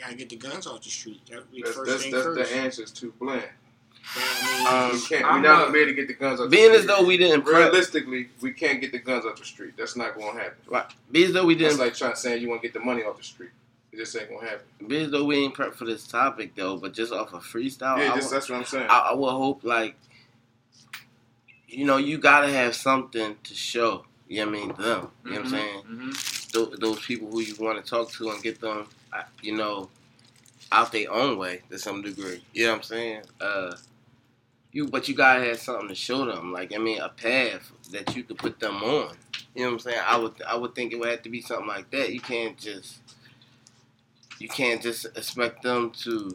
You 0.01 0.07
gotta 0.07 0.17
get 0.17 0.29
the 0.29 0.35
guns 0.35 0.65
off 0.65 0.81
the 0.81 0.89
street. 0.89 1.21
That 1.29 1.37
would 1.37 1.51
be 1.51 1.61
That's, 1.61 1.75
first 1.75 1.91
that's, 1.91 2.01
thing 2.03 2.11
that's 2.11 2.23
first. 2.25 2.49
the 2.51 2.57
answer 2.57 2.83
is 2.83 2.91
too 2.91 3.13
bland. 3.19 3.43
Um, 4.67 4.91
we 4.93 4.99
can't, 5.01 5.21
we're 5.23 5.31
not 5.33 5.41
not- 5.41 5.59
gonna 5.59 5.73
be 5.73 5.79
able 5.79 5.91
to 5.91 5.93
get 5.95 6.07
the 6.07 6.15
guns 6.15 6.39
off 6.39 6.49
the 6.49 6.57
Being 6.57 6.69
street. 6.71 6.79
as 6.79 6.85
though 6.87 7.03
we 7.05 7.17
didn't 7.17 7.43
prep, 7.43 7.55
Realistically, 7.71 8.29
we 8.41 8.51
can't 8.51 8.81
get 8.81 8.91
the 8.91 8.97
guns 8.97 9.25
off 9.27 9.37
the 9.37 9.45
street. 9.45 9.75
That's 9.77 9.95
not 9.95 10.17
gonna 10.17 10.39
happen. 10.39 10.57
being 11.11 11.27
as 11.27 11.33
though 11.33 11.45
we 11.45 11.53
didn't, 11.53 11.77
like 11.77 11.93
trying 11.93 12.13
to 12.13 12.17
say 12.19 12.35
you 12.37 12.49
want 12.49 12.63
to 12.63 12.67
get 12.67 12.73
the 12.73 12.79
money 12.83 13.03
off 13.03 13.17
the 13.17 13.23
street. 13.23 13.51
It 13.91 13.97
just 13.97 14.17
ain't 14.17 14.29
gonna 14.31 14.49
happen. 14.49 14.65
being 14.87 15.05
as 15.05 15.11
though 15.11 15.23
we 15.23 15.37
ain't 15.37 15.53
prep 15.53 15.75
for 15.75 15.85
this 15.85 16.07
topic 16.07 16.55
though, 16.55 16.77
but 16.77 16.93
just 16.93 17.13
off 17.13 17.33
of 17.33 17.43
freestyle, 17.43 17.99
yeah, 17.99 18.11
I, 18.11 18.15
just 18.15 18.29
would, 18.31 18.35
that's 18.37 18.49
what 18.49 18.57
I'm 18.57 18.65
saying. 18.65 18.87
I, 18.89 19.09
I 19.11 19.13
would 19.13 19.29
hope 19.29 19.63
like, 19.63 19.95
you 21.67 21.85
know, 21.85 21.97
you 21.97 22.17
gotta 22.17 22.47
have 22.51 22.75
something 22.75 23.35
to 23.43 23.53
show. 23.53 24.05
You 24.27 24.45
know 24.45 24.51
what 24.51 24.57
I 24.57 24.61
mean? 24.61 24.75
Them. 24.77 24.77
You 25.25 25.31
know 25.33 25.41
what 25.41 25.45
I'm 25.45 25.45
Mhm, 25.45 25.49
saying? 25.51 25.83
mhm. 25.83 26.51
Those, 26.53 26.79
those 26.79 26.99
people 27.05 27.29
who 27.29 27.41
you 27.41 27.55
want 27.59 27.83
to 27.83 27.87
talk 27.89 28.09
to 28.13 28.29
and 28.31 28.41
get 28.41 28.59
them, 28.61 28.87
you 29.41 29.55
know, 29.55 29.89
out 30.71 30.91
their 30.91 31.11
own 31.11 31.37
way 31.37 31.61
to 31.69 31.77
some 31.77 32.01
degree. 32.01 32.43
You 32.53 32.65
know 32.65 32.71
what 32.71 32.77
I'm 32.77 32.83
saying? 32.83 33.21
Uh, 33.39 33.75
you, 34.71 34.87
but 34.87 35.07
you 35.07 35.15
gotta 35.15 35.43
have 35.43 35.59
something 35.59 35.89
to 35.89 35.95
show 35.95 36.25
them. 36.25 36.53
Like 36.53 36.73
I 36.73 36.77
mean, 36.77 37.01
a 37.01 37.09
path 37.09 37.71
that 37.91 38.15
you 38.15 38.23
could 38.23 38.37
put 38.37 38.59
them 38.59 38.83
on. 38.83 39.15
You 39.53 39.63
know 39.63 39.67
what 39.69 39.73
I'm 39.73 39.79
saying? 39.79 40.01
I 40.05 40.17
would, 40.17 40.41
I 40.47 40.55
would 40.55 40.75
think 40.75 40.93
it 40.93 40.99
would 40.99 41.09
have 41.09 41.23
to 41.23 41.29
be 41.29 41.41
something 41.41 41.67
like 41.67 41.91
that. 41.91 42.13
You 42.13 42.21
can't 42.21 42.57
just, 42.57 42.99
you 44.39 44.47
can't 44.47 44.81
just 44.81 45.05
expect 45.17 45.61
them 45.61 45.91
to, 46.03 46.31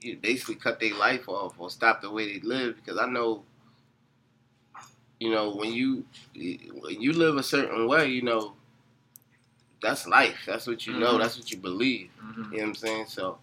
you 0.00 0.16
basically 0.16 0.56
cut 0.56 0.80
their 0.80 0.94
life 0.96 1.28
off 1.28 1.54
or 1.58 1.70
stop 1.70 2.02
the 2.02 2.10
way 2.10 2.32
they 2.32 2.40
live. 2.40 2.76
Because 2.76 2.98
I 2.98 3.06
know, 3.06 3.44
you 5.20 5.30
know, 5.30 5.54
when 5.54 5.72
you, 5.72 6.04
when 6.34 7.00
you 7.00 7.12
live 7.12 7.36
a 7.36 7.42
certain 7.44 7.86
way, 7.86 8.08
you 8.08 8.22
know, 8.22 8.54
that's 9.84 10.06
life. 10.06 10.38
That's 10.46 10.66
what 10.66 10.86
you 10.86 10.94
know. 10.94 11.14
Mhm. 11.14 11.20
That's 11.20 11.36
what 11.38 11.50
you 11.50 11.58
believe. 11.58 12.10
Mhm. 12.20 12.36
You 12.36 12.42
know 12.42 12.62
what 12.62 12.68
I'm 12.70 12.74
saying? 12.74 13.06
So, 13.06 13.38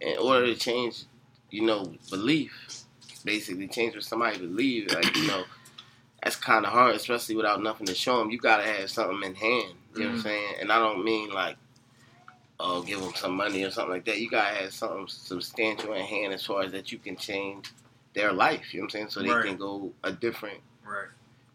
in 0.00 0.18
order 0.18 0.46
to 0.46 0.56
change, 0.56 1.04
you 1.50 1.62
know, 1.62 1.94
belief, 2.10 2.52
basically 3.24 3.68
change 3.68 3.94
what 3.94 4.04
somebody 4.04 4.38
believes, 4.38 4.92
like 4.92 5.14
you 5.16 5.26
know, 5.28 5.44
that's 6.22 6.36
kind 6.36 6.64
of 6.66 6.72
hard, 6.72 6.96
especially 6.96 7.36
without 7.36 7.62
nothing 7.62 7.86
to 7.86 7.94
show 7.94 8.18
them. 8.18 8.30
You 8.30 8.38
gotta 8.38 8.64
have 8.64 8.90
something 8.90 9.22
in 9.22 9.34
hand. 9.34 9.74
You 9.94 10.00
know 10.00 10.06
what 10.06 10.14
I'm 10.14 10.18
Mhm. 10.18 10.22
saying? 10.22 10.54
And 10.60 10.72
I 10.72 10.78
don't 10.78 11.04
mean 11.04 11.30
like, 11.30 11.56
oh, 12.58 12.82
give 12.82 13.00
them 13.00 13.12
some 13.14 13.36
money 13.36 13.62
or 13.64 13.70
something 13.70 13.92
like 13.92 14.04
that. 14.06 14.18
You 14.20 14.30
gotta 14.30 14.54
have 14.56 14.72
something 14.72 15.06
substantial 15.08 15.92
in 15.92 16.04
hand 16.04 16.32
as 16.32 16.44
far 16.46 16.62
as 16.62 16.72
that 16.72 16.90
you 16.92 16.98
can 16.98 17.16
change 17.16 17.70
their 18.14 18.32
life. 18.32 18.72
You 18.72 18.80
know 18.80 18.84
what 18.84 18.94
I'm 18.94 18.98
saying? 18.98 19.08
So 19.10 19.22
they 19.22 19.30
Right. 19.30 19.44
can 19.44 19.56
go 19.56 19.92
a 20.02 20.12
different 20.12 20.60
Right. 20.84 21.08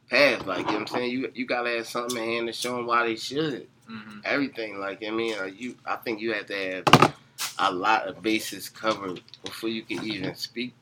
path. 0.10 0.46
Like 0.46 0.60
you 0.60 0.64
know 0.66 0.72
what 0.74 0.82
I'm 0.82 0.88
saying? 0.88 1.12
You 1.12 1.32
you 1.34 1.46
gotta 1.46 1.70
have 1.72 1.88
something 1.88 2.18
in 2.22 2.30
hand 2.30 2.48
to 2.48 2.54
show 2.54 2.76
them 2.76 2.86
why 2.86 3.08
they 3.08 3.16
should 3.16 3.68
Mhm. 3.90 4.22
everything. 4.26 4.80
Like 4.80 5.04
I 5.06 5.12
mean, 5.12 5.38
uh, 5.40 5.46
you 5.46 5.76
I 5.86 5.96
think 5.98 6.20
you 6.22 6.34
have 6.34 6.48
to 6.48 6.84
have 6.88 7.16
a 7.60 7.72
lot 7.74 8.08
of 8.08 8.22
bases 8.22 8.70
covered 8.70 9.22
before 9.44 9.70
you 9.70 9.84
can 9.84 10.04
even 10.04 10.36
speak 10.36 10.74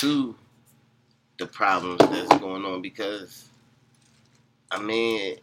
to 0.00 0.36
the 1.38 1.46
problems 1.46 1.98
that's 2.00 2.40
going 2.40 2.64
on. 2.64 2.82
Because 2.82 3.48
I 4.70 4.80
mean, 4.80 5.38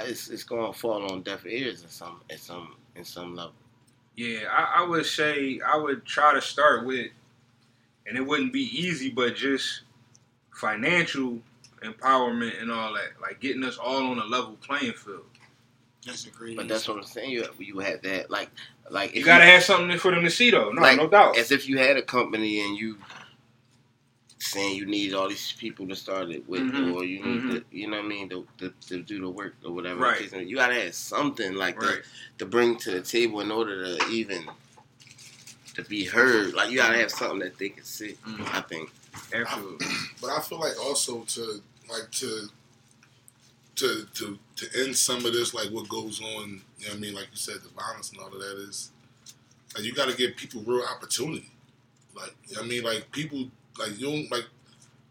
it's 0.00 0.28
it's 0.28 0.44
going 0.44 0.72
to 0.72 0.78
fall 0.78 1.10
on 1.12 1.22
deaf 1.22 1.46
ears 1.46 1.82
in 1.82 1.88
some 1.88 2.20
at 2.30 2.40
some 2.40 2.76
in 2.96 3.04
some 3.04 3.34
level. 3.34 3.52
Yeah, 4.16 4.48
I, 4.52 4.82
I 4.82 4.88
would 4.88 5.06
say 5.06 5.60
I 5.64 5.76
would 5.76 6.04
try 6.04 6.34
to 6.34 6.40
start 6.42 6.84
with, 6.84 7.10
and 8.06 8.16
it 8.16 8.26
wouldn't 8.26 8.52
be 8.52 8.62
easy, 8.64 9.10
but 9.10 9.36
just 9.36 9.82
financial 10.54 11.40
empowerment 11.84 12.60
and 12.60 12.70
all 12.72 12.92
that, 12.94 13.20
like 13.22 13.40
getting 13.40 13.64
us 13.64 13.78
all 13.78 14.08
on 14.10 14.18
a 14.18 14.24
level 14.24 14.56
playing 14.60 14.92
field. 14.94 15.24
That's 16.08 16.26
a 16.26 16.30
great. 16.30 16.56
But 16.56 16.68
that's 16.68 16.88
what 16.88 16.96
I'm 16.96 17.04
saying. 17.04 17.30
You 17.30 17.46
you 17.58 17.78
have 17.80 18.02
that 18.02 18.30
like 18.30 18.50
like 18.90 19.14
You 19.14 19.24
gotta 19.24 19.44
have 19.44 19.62
something 19.62 19.96
for 19.98 20.10
them 20.12 20.24
to 20.24 20.30
see, 20.30 20.50
though. 20.50 20.70
No, 20.70 20.80
Like, 20.82 20.96
no 20.96 21.08
doubt. 21.08 21.36
as 21.38 21.52
if 21.52 21.68
you 21.68 21.78
had 21.78 21.96
a 21.96 22.02
company 22.02 22.60
and 22.66 22.76
you 22.76 22.98
saying 24.40 24.76
you 24.76 24.86
need 24.86 25.12
all 25.14 25.28
these 25.28 25.52
people 25.58 25.86
to 25.88 25.96
start 25.96 26.30
it 26.30 26.48
with, 26.48 26.62
Mhm. 26.62 26.94
or 26.94 27.04
you 27.04 27.22
need 27.22 27.42
Mhm. 27.42 27.50
to, 27.52 27.64
you 27.76 27.88
know 27.90 27.96
what 27.96 28.04
I 28.06 28.08
mean, 28.08 28.28
to, 28.30 28.46
to, 28.58 28.72
to 28.86 29.02
do 29.02 29.20
the 29.20 29.28
work 29.28 29.54
or 29.64 29.72
whatever. 29.72 30.00
Right. 30.00 30.16
the 30.18 30.22
case 30.24 30.32
may 30.32 30.44
be. 30.44 30.50
You 30.50 30.56
gotta 30.56 30.74
have 30.74 30.94
something 30.94 31.54
like 31.54 31.80
Right. 31.82 32.02
to, 32.02 32.38
to 32.38 32.46
bring 32.46 32.76
to 32.78 32.92
the 32.92 33.02
table 33.02 33.40
in 33.40 33.50
order 33.50 33.96
to 33.98 34.06
even 34.08 34.48
to 35.74 35.82
be 35.82 36.04
heard. 36.04 36.54
Like 36.54 36.70
you 36.70 36.76
gotta 36.78 36.98
have 36.98 37.10
something 37.10 37.40
that 37.40 37.58
they 37.58 37.68
can 37.70 37.84
see. 37.84 38.16
Mhm. 38.26 38.54
I 38.54 38.60
think. 38.62 38.90
Absolutely. 39.34 39.86
But 40.20 40.30
I 40.30 40.40
feel 40.40 40.60
like 40.60 40.78
also 40.78 41.24
to 41.24 41.62
like 41.90 42.10
to 42.12 42.48
to 43.78 44.06
to 44.14 44.38
to 44.56 44.82
end 44.84 44.96
some 44.96 45.24
of 45.24 45.32
this, 45.32 45.54
like 45.54 45.68
what 45.70 45.88
goes 45.88 46.20
on. 46.20 46.60
You 46.78 46.86
know 46.86 46.92
what 46.92 46.96
I 46.96 47.00
mean? 47.00 47.14
Like 47.14 47.28
you 47.30 47.36
said, 47.36 47.56
the 47.62 47.68
violence 47.70 48.10
and 48.10 48.20
all 48.20 48.26
of 48.28 48.34
that 48.40 48.64
is 48.68 48.90
like 49.74 49.84
you 49.84 49.92
got 49.94 50.08
to 50.08 50.16
give 50.16 50.36
people 50.36 50.62
real 50.66 50.84
opportunity. 50.84 51.50
Like 52.14 52.34
you 52.48 52.56
know 52.56 52.62
what 52.62 52.66
I 52.66 52.68
mean, 52.68 52.82
like 52.84 53.10
people 53.12 53.48
like 53.78 53.98
you 53.98 54.06
don't 54.06 54.30
like 54.30 54.44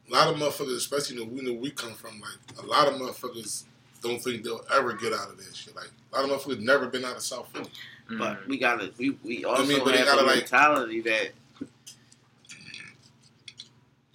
a 0.09 0.13
lot 0.13 0.27
of 0.27 0.35
motherfuckers, 0.35 0.75
especially 0.77 1.17
you 1.17 1.25
know 1.25 1.31
we 1.31 1.41
know 1.41 1.53
we 1.53 1.71
come 1.71 1.93
from. 1.93 2.19
Like 2.21 2.63
a 2.63 2.65
lot 2.65 2.87
of 2.87 2.93
motherfuckers 2.95 3.63
don't 4.01 4.21
think 4.21 4.43
they'll 4.43 4.65
ever 4.73 4.93
get 4.93 5.11
out 5.13 5.29
of 5.29 5.37
that 5.37 5.55
shit. 5.55 5.75
Like 5.75 5.89
a 6.13 6.21
lot 6.21 6.29
of 6.29 6.31
motherfuckers 6.41 6.59
never 6.61 6.87
been 6.87 7.03
out 7.05 7.15
of 7.15 7.21
South 7.23 7.49
Philly. 7.53 7.69
But 8.09 8.37
Mhm. 8.43 8.47
we 8.47 8.57
gotta 8.57 8.91
we, 8.97 9.11
we 9.23 9.43
also 9.45 9.65
mean, 9.65 9.83
but 9.83 9.95
have 9.95 10.05
gotta, 10.05 10.23
a 10.23 10.25
like- 10.25 10.35
mentality 10.37 11.01
that 11.01 11.31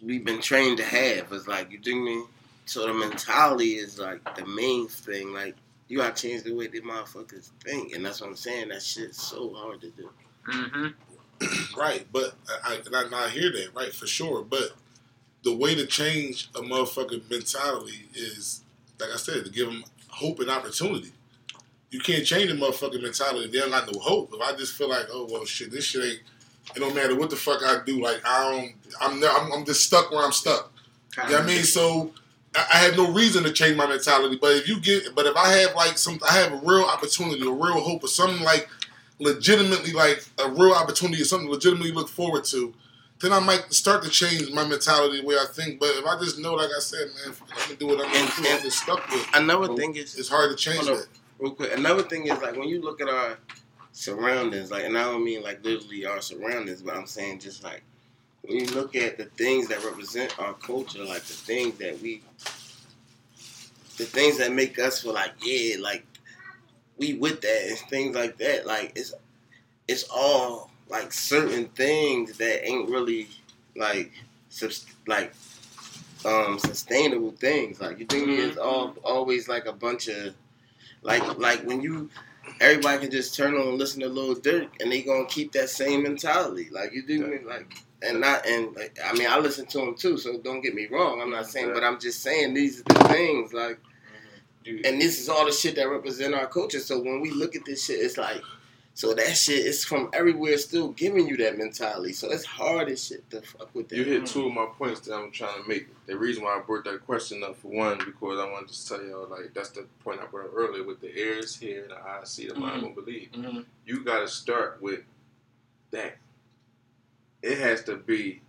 we've 0.02 0.24
been 0.24 0.40
trained 0.40 0.78
to 0.78 0.84
have. 0.84 1.32
It's 1.32 1.46
like 1.46 1.70
you 1.70 1.78
dig 1.78 1.96
me? 1.96 2.24
So 2.66 2.86
the 2.86 2.94
mentality 2.94 3.72
is 3.74 3.98
like 3.98 4.36
the 4.36 4.46
main 4.46 4.88
thing. 4.88 5.32
Like 5.32 5.56
you 5.88 5.98
gotta 5.98 6.14
change 6.14 6.42
the 6.44 6.54
way 6.54 6.68
the 6.68 6.80
motherfuckers 6.80 7.50
think, 7.64 7.94
and 7.94 8.04
that's 8.04 8.20
what 8.20 8.30
I'm 8.30 8.36
saying. 8.36 8.68
That 8.68 8.82
shit's 8.82 9.20
so 9.20 9.52
hard 9.54 9.80
to 9.82 9.90
do. 9.90 10.10
Mhm. 10.48 10.94
Right, 11.76 12.06
but 12.12 12.34
I, 12.64 12.74
I, 12.74 12.80
and 12.86 13.14
I, 13.14 13.24
I 13.24 13.28
hear 13.28 13.50
that, 13.50 13.70
right, 13.74 13.92
for 13.92 14.06
sure. 14.06 14.44
But 14.44 14.74
the 15.42 15.52
way 15.52 15.74
to 15.74 15.86
change 15.86 16.48
a 16.54 16.60
motherfucking 16.60 17.28
mentality 17.28 18.08
is, 18.14 18.62
like 19.00 19.10
I 19.12 19.16
said, 19.16 19.44
to 19.46 19.50
give 19.50 19.66
them 19.66 19.82
hope 20.08 20.38
and 20.38 20.48
opportunity. 20.48 21.10
You 21.90 21.98
can't 21.98 22.24
change 22.24 22.50
a 22.50 22.54
motherfucking 22.54 23.02
mentality. 23.02 23.48
They 23.50 23.58
don't 23.58 23.70
got 23.70 23.92
no 23.92 23.98
hope. 23.98 24.32
If 24.32 24.40
I 24.40 24.54
just 24.56 24.74
feel 24.74 24.88
like, 24.88 25.06
oh 25.10 25.26
well, 25.30 25.44
shit, 25.44 25.72
this 25.72 25.84
shit 25.84 26.04
ain't. 26.04 26.20
It 26.76 26.78
don't 26.78 26.94
matter 26.94 27.16
what 27.16 27.28
the 27.30 27.36
fuck 27.36 27.60
I 27.64 27.84
do. 27.84 28.00
Like 28.00 28.20
I 28.24 28.50
don't. 28.50 28.72
I'm. 29.00 29.22
I'm, 29.24 29.52
I'm 29.52 29.64
just 29.64 29.84
stuck 29.84 30.12
where 30.12 30.24
I'm 30.24 30.30
stuck. 30.32 30.72
You 31.16 31.24
know 31.24 31.32
what 31.32 31.42
I 31.42 31.46
mean? 31.46 31.64
So 31.64 32.12
I, 32.54 32.66
I 32.72 32.76
have 32.78 32.96
no 32.96 33.10
reason 33.12 33.44
to 33.44 33.52
change 33.52 33.76
my 33.76 33.86
mentality. 33.86 34.38
But 34.40 34.56
if 34.56 34.68
you 34.68 34.80
get, 34.80 35.14
but 35.14 35.26
if 35.26 35.36
I 35.36 35.48
have 35.58 35.74
like 35.74 35.98
some, 35.98 36.18
I 36.28 36.34
have 36.34 36.52
a 36.52 36.56
real 36.56 36.84
opportunity, 36.84 37.46
a 37.46 37.50
real 37.50 37.80
hope, 37.80 38.04
or 38.04 38.08
something 38.08 38.42
like 38.42 38.68
legitimately 39.18 39.92
like 39.92 40.24
a 40.44 40.50
real 40.50 40.72
opportunity, 40.72 41.22
or 41.22 41.24
something 41.24 41.46
to 41.48 41.52
legitimately 41.52 41.92
look 41.92 42.08
forward 42.08 42.44
to, 42.46 42.74
then 43.20 43.32
I 43.32 43.38
might 43.38 43.72
start 43.72 44.02
to 44.02 44.10
change 44.10 44.50
my 44.52 44.66
mentality 44.66 45.20
the 45.20 45.26
way 45.26 45.36
I 45.36 45.46
think. 45.52 45.78
But 45.80 45.90
if 45.90 46.04
I 46.04 46.18
just 46.18 46.38
know, 46.38 46.54
like 46.54 46.70
I 46.76 46.80
said, 46.80 47.06
man, 47.24 47.34
I'm 47.50 47.58
gonna 47.64 47.76
do 47.76 47.86
what 47.86 48.04
I'm 48.04 48.12
gonna 48.12 48.32
do. 48.36 48.50
I'm 48.50 48.62
just 48.62 48.78
stuck 48.82 49.08
with. 49.10 49.26
Another 49.34 49.74
thing 49.76 49.94
is 49.96 50.18
It's 50.18 50.28
hard 50.28 50.50
to 50.50 50.56
change 50.56 50.86
that. 50.86 51.06
real 51.38 51.52
quick. 51.52 51.76
Another 51.76 52.02
thing 52.02 52.26
is 52.26 52.40
like 52.42 52.56
when 52.56 52.68
you 52.68 52.82
look 52.82 53.00
at 53.00 53.08
our 53.08 53.38
surroundings, 53.92 54.70
like, 54.70 54.84
and 54.84 54.96
I 54.98 55.04
don't 55.04 55.24
mean 55.24 55.42
like 55.42 55.64
literally 55.64 56.04
our 56.06 56.20
surroundings, 56.20 56.82
but 56.82 56.96
I'm 56.96 57.06
saying 57.06 57.40
just 57.40 57.62
like 57.62 57.82
when 58.42 58.58
you 58.58 58.66
look 58.66 58.96
at 58.96 59.18
the 59.18 59.26
things 59.26 59.68
that 59.68 59.84
represent 59.84 60.38
our 60.38 60.54
culture, 60.54 61.04
like 61.04 61.22
the 61.22 61.34
things 61.34 61.78
that 61.78 62.00
we, 62.00 62.22
the 63.96 64.04
things 64.04 64.38
that 64.38 64.52
make 64.52 64.78
us 64.78 65.02
feel 65.02 65.14
like 65.14 65.32
yeah, 65.42 65.76
like 65.80 66.04
we 66.98 67.14
with 67.14 67.40
that 67.40 67.66
and 67.68 67.78
things 67.90 68.14
like 68.16 68.36
that. 68.38 68.66
Like 68.66 68.92
it's 68.96 69.14
it's 69.88 70.04
all 70.10 70.70
like 70.88 71.12
certain 71.12 71.66
things 71.68 72.36
that 72.38 72.66
ain't 72.68 72.88
really 72.90 73.28
like 73.76 74.12
subs- 74.48 74.86
like 75.06 75.32
um 76.24 76.58
sustainable 76.58 77.32
things. 77.32 77.80
Like 77.80 77.98
you 77.98 78.06
think 78.06 78.28
it's 78.28 78.58
all 78.58 78.94
always 79.04 79.48
like 79.48 79.66
a 79.66 79.72
bunch 79.72 80.08
of 80.08 80.34
like 81.02 81.38
like 81.38 81.62
when 81.64 81.80
you 81.80 82.10
everybody 82.60 82.98
can 82.98 83.10
just 83.10 83.34
turn 83.34 83.54
on 83.54 83.68
and 83.68 83.78
listen 83.78 84.00
to 84.00 84.08
Lil 84.08 84.34
Durk 84.36 84.68
and 84.80 84.90
they 84.90 85.02
gonna 85.02 85.26
keep 85.26 85.52
that 85.52 85.68
same 85.70 86.02
mentality. 86.02 86.68
Like 86.70 86.92
you 86.92 87.06
do 87.06 87.40
like 87.46 87.76
and 88.04 88.20
not 88.20 88.46
and 88.46 88.74
like, 88.74 88.98
I 89.04 89.12
mean 89.14 89.28
I 89.28 89.38
listen 89.38 89.66
to 89.66 89.80
him 89.80 89.94
too, 89.94 90.18
so 90.18 90.38
don't 90.38 90.60
get 90.60 90.74
me 90.74 90.86
wrong. 90.86 91.20
I'm 91.20 91.30
not 91.30 91.46
saying, 91.46 91.72
but 91.72 91.84
I'm 91.84 91.98
just 91.98 92.22
saying 92.22 92.54
these 92.54 92.80
are 92.80 92.84
the 92.84 93.04
things 93.08 93.52
like 93.52 93.76
mm-hmm. 93.76 93.82
Dude, 94.64 94.86
and 94.86 95.00
this 95.00 95.20
is 95.20 95.28
all 95.28 95.44
the 95.44 95.52
shit 95.52 95.74
that 95.76 95.88
represent 95.88 96.34
our 96.34 96.46
culture. 96.46 96.80
So 96.80 97.00
when 97.00 97.20
we 97.20 97.30
look 97.30 97.56
at 97.56 97.64
this 97.64 97.84
shit, 97.84 97.98
it's 97.98 98.16
like, 98.16 98.40
so 98.94 99.14
that 99.14 99.36
shit 99.36 99.64
is 99.66 99.84
from 99.84 100.10
everywhere, 100.12 100.56
still 100.58 100.88
giving 100.92 101.26
you 101.26 101.36
that 101.38 101.58
mentality. 101.58 102.12
So 102.12 102.30
it's 102.30 102.44
hard 102.44 102.88
as 102.88 103.06
shit 103.06 103.28
to 103.30 103.40
fuck 103.40 103.74
with 103.74 103.88
that. 103.88 103.96
You 103.96 104.04
hit 104.04 104.26
two 104.26 104.40
of 104.40 104.46
mm-hmm. 104.46 104.56
my 104.56 104.66
points 104.66 105.00
that 105.00 105.14
I'm 105.14 105.30
trying 105.30 105.62
to 105.62 105.68
make. 105.68 105.88
The 106.06 106.16
reason 106.16 106.44
why 106.44 106.56
I 106.56 106.60
brought 106.60 106.84
that 106.84 107.04
question 107.06 107.42
up 107.42 107.56
for 107.56 107.68
one, 107.68 107.98
because 107.98 108.38
I 108.38 108.50
wanted 108.50 108.68
to 108.68 108.88
tell 108.88 109.02
y'all 109.02 109.28
like 109.28 109.54
that's 109.54 109.70
the 109.70 109.86
point 110.04 110.20
I 110.20 110.26
brought 110.26 110.46
up 110.46 110.52
earlier 110.54 110.84
with 110.84 111.00
the 111.00 111.16
ears 111.16 111.56
here 111.56 111.82
and 111.82 111.90
the 111.90 111.96
eyes 111.96 112.30
see, 112.30 112.46
the 112.46 112.54
mind 112.54 112.76
mm-hmm. 112.76 112.82
won't 112.84 112.94
believe. 112.94 113.32
Mhm. 113.32 113.64
You 113.86 114.04
got 114.04 114.20
to 114.20 114.28
start 114.28 114.80
with 114.82 115.00
that. 115.90 116.16
It 117.42 117.58
has 117.58 117.82
to 117.84 117.96
be 117.96 118.40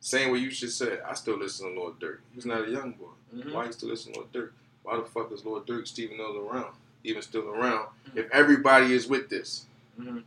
same 0.00 0.30
way 0.32 0.38
you 0.38 0.50
should 0.50 0.72
say. 0.72 0.98
I 1.00 1.14
still 1.14 1.38
listen 1.38 1.72
to 1.74 1.80
Lil 1.80 1.94
Durk. 1.94 2.18
He's 2.34 2.44
not 2.46 2.68
a 2.68 2.70
young 2.70 2.92
boy. 2.92 3.06
Mhm. 3.34 3.52
Why 3.52 3.66
you 3.66 3.72
still 3.72 3.88
listen 3.88 4.12
to 4.12 4.20
Lil 4.20 4.28
Durk? 4.32 4.50
Why 4.82 4.96
the 4.96 5.04
fuck 5.04 5.32
is 5.32 5.44
Lil 5.44 5.62
Durk 5.62 5.86
Stephen 5.86 6.16
Mills 6.18 6.36
around? 6.36 6.74
Even 7.04 7.22
still 7.22 7.48
around? 7.48 7.88
If 8.14 8.30
everybody 8.30 8.92
is 8.92 9.06
with 9.06 9.28
this. 9.30 9.66
Mhm. 9.98 10.24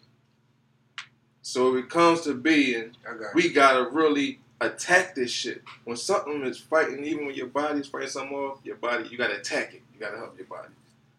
So 1.41 1.75
if 1.75 1.85
it 1.85 1.89
comes 1.89 2.21
to 2.21 2.33
being 2.33 2.95
got 3.03 3.35
we 3.35 3.49
gotta 3.49 3.89
really 3.89 4.39
attack 4.59 5.13
this 5.15 5.31
shit. 5.31 5.63
When 5.83 5.95
something 5.97 6.43
is 6.43 6.59
fighting, 6.59 7.05
even 7.05 7.25
when 7.27 7.35
your 7.35 7.47
body's 7.47 7.87
fighting 7.87 8.09
something 8.09 8.35
off, 8.35 8.59
your 8.63 8.75
body, 8.77 9.07
you 9.09 9.17
gotta 9.17 9.37
attack 9.39 9.73
it. 9.73 9.81
You 9.93 9.99
gotta 9.99 10.17
help 10.17 10.37
your 10.37 10.47
body. 10.47 10.69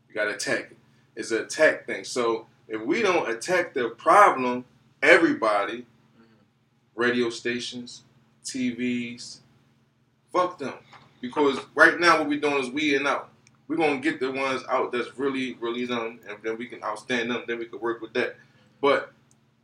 You 0.09 0.15
gotta 0.15 0.35
attack 0.35 0.73
it. 0.73 0.77
It's 1.15 1.31
an 1.31 1.43
attack 1.43 1.87
thing. 1.87 2.05
So 2.05 2.47
if 2.67 2.81
we 2.81 3.03
don't 3.03 3.29
attack 3.31 3.75
the 3.75 3.91
problem, 3.91 4.65
everybody, 5.03 5.87
radio 6.99 7.31
stations, 7.31 8.03
TVs, 8.45 9.39
fuck 10.33 10.59
them. 10.59 10.75
Because 11.21 11.59
right 11.75 11.99
now 11.99 12.19
what 12.19 12.29
we're 12.29 12.41
doing 12.41 12.63
is 12.63 12.71
weeding 12.71 13.07
out. 13.07 13.31
We're 13.67 13.77
gonna 13.77 13.99
get 13.99 14.21
the 14.21 14.31
ones 14.33 14.63
out 14.69 14.93
that's 14.93 15.19
really, 15.19 15.57
really 15.61 15.87
done, 15.87 16.21
and 16.29 16.39
then 16.43 16.59
we 16.59 16.67
can 16.67 16.81
outstand 16.81 17.29
them. 17.29 17.45
Then 17.47 17.59
we 17.59 17.67
can 17.67 17.81
work 17.81 18.01
with 18.01 18.13
that. 18.15 18.37
But 18.81 19.13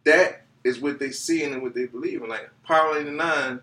that 0.04 0.42
is 0.62 0.80
what 0.80 0.98
they 0.98 1.10
see 1.10 1.42
and 1.44 1.62
what 1.62 1.74
they 1.74 1.86
believe 1.86 2.22
in. 2.22 2.28
Like 2.28 2.50
Power 2.66 2.98
89, 2.98 3.60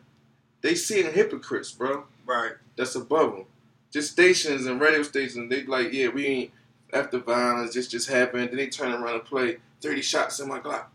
they 0.61 0.75
see 0.75 1.03
in 1.03 1.11
hypocrites, 1.13 1.71
bro. 1.71 2.05
Right. 2.25 2.53
That's 2.75 2.95
above 2.95 3.33
them. 3.33 3.45
Just 3.91 4.11
stations 4.11 4.65
and 4.65 4.79
radio 4.79 5.03
stations, 5.03 5.49
they 5.49 5.63
like, 5.63 5.91
yeah, 5.91 6.07
we 6.07 6.25
ain't 6.25 6.51
after 6.93 7.19
violence, 7.19 7.73
this 7.73 7.87
just 7.87 8.09
happened. 8.09 8.49
Then 8.49 8.57
they 8.57 8.67
turn 8.67 8.91
around 8.91 9.15
and 9.15 9.25
play 9.25 9.57
30 9.81 10.01
shots 10.01 10.39
in 10.39 10.47
my 10.47 10.59
Glock. 10.59 10.85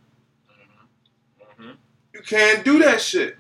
You 2.17 2.23
can't 2.23 2.65
do 2.65 2.79
that 2.81 3.01
shit. 3.01 3.37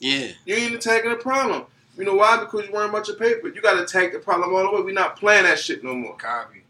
Yeah. 0.00 0.28
You 0.44 0.56
ain't 0.56 0.74
attacking 0.74 1.10
the 1.10 1.16
problem. 1.16 1.64
You 1.96 2.04
know 2.04 2.14
why? 2.14 2.38
Because 2.38 2.66
you 2.66 2.72
worrying 2.72 2.90
about 2.90 3.06
your 3.08 3.16
paper. 3.16 3.48
You 3.48 3.60
got 3.60 3.74
to 3.74 3.82
attack 3.82 4.12
the 4.12 4.18
problem 4.18 4.54
all 4.54 4.62
the 4.70 4.76
way. 4.76 4.82
we 4.82 4.92
not 4.92 5.16
playing 5.18 5.44
that 5.44 5.58
shit 5.58 5.82
no 5.84 5.94
more. 5.94 6.16
Copy. 6.16 6.62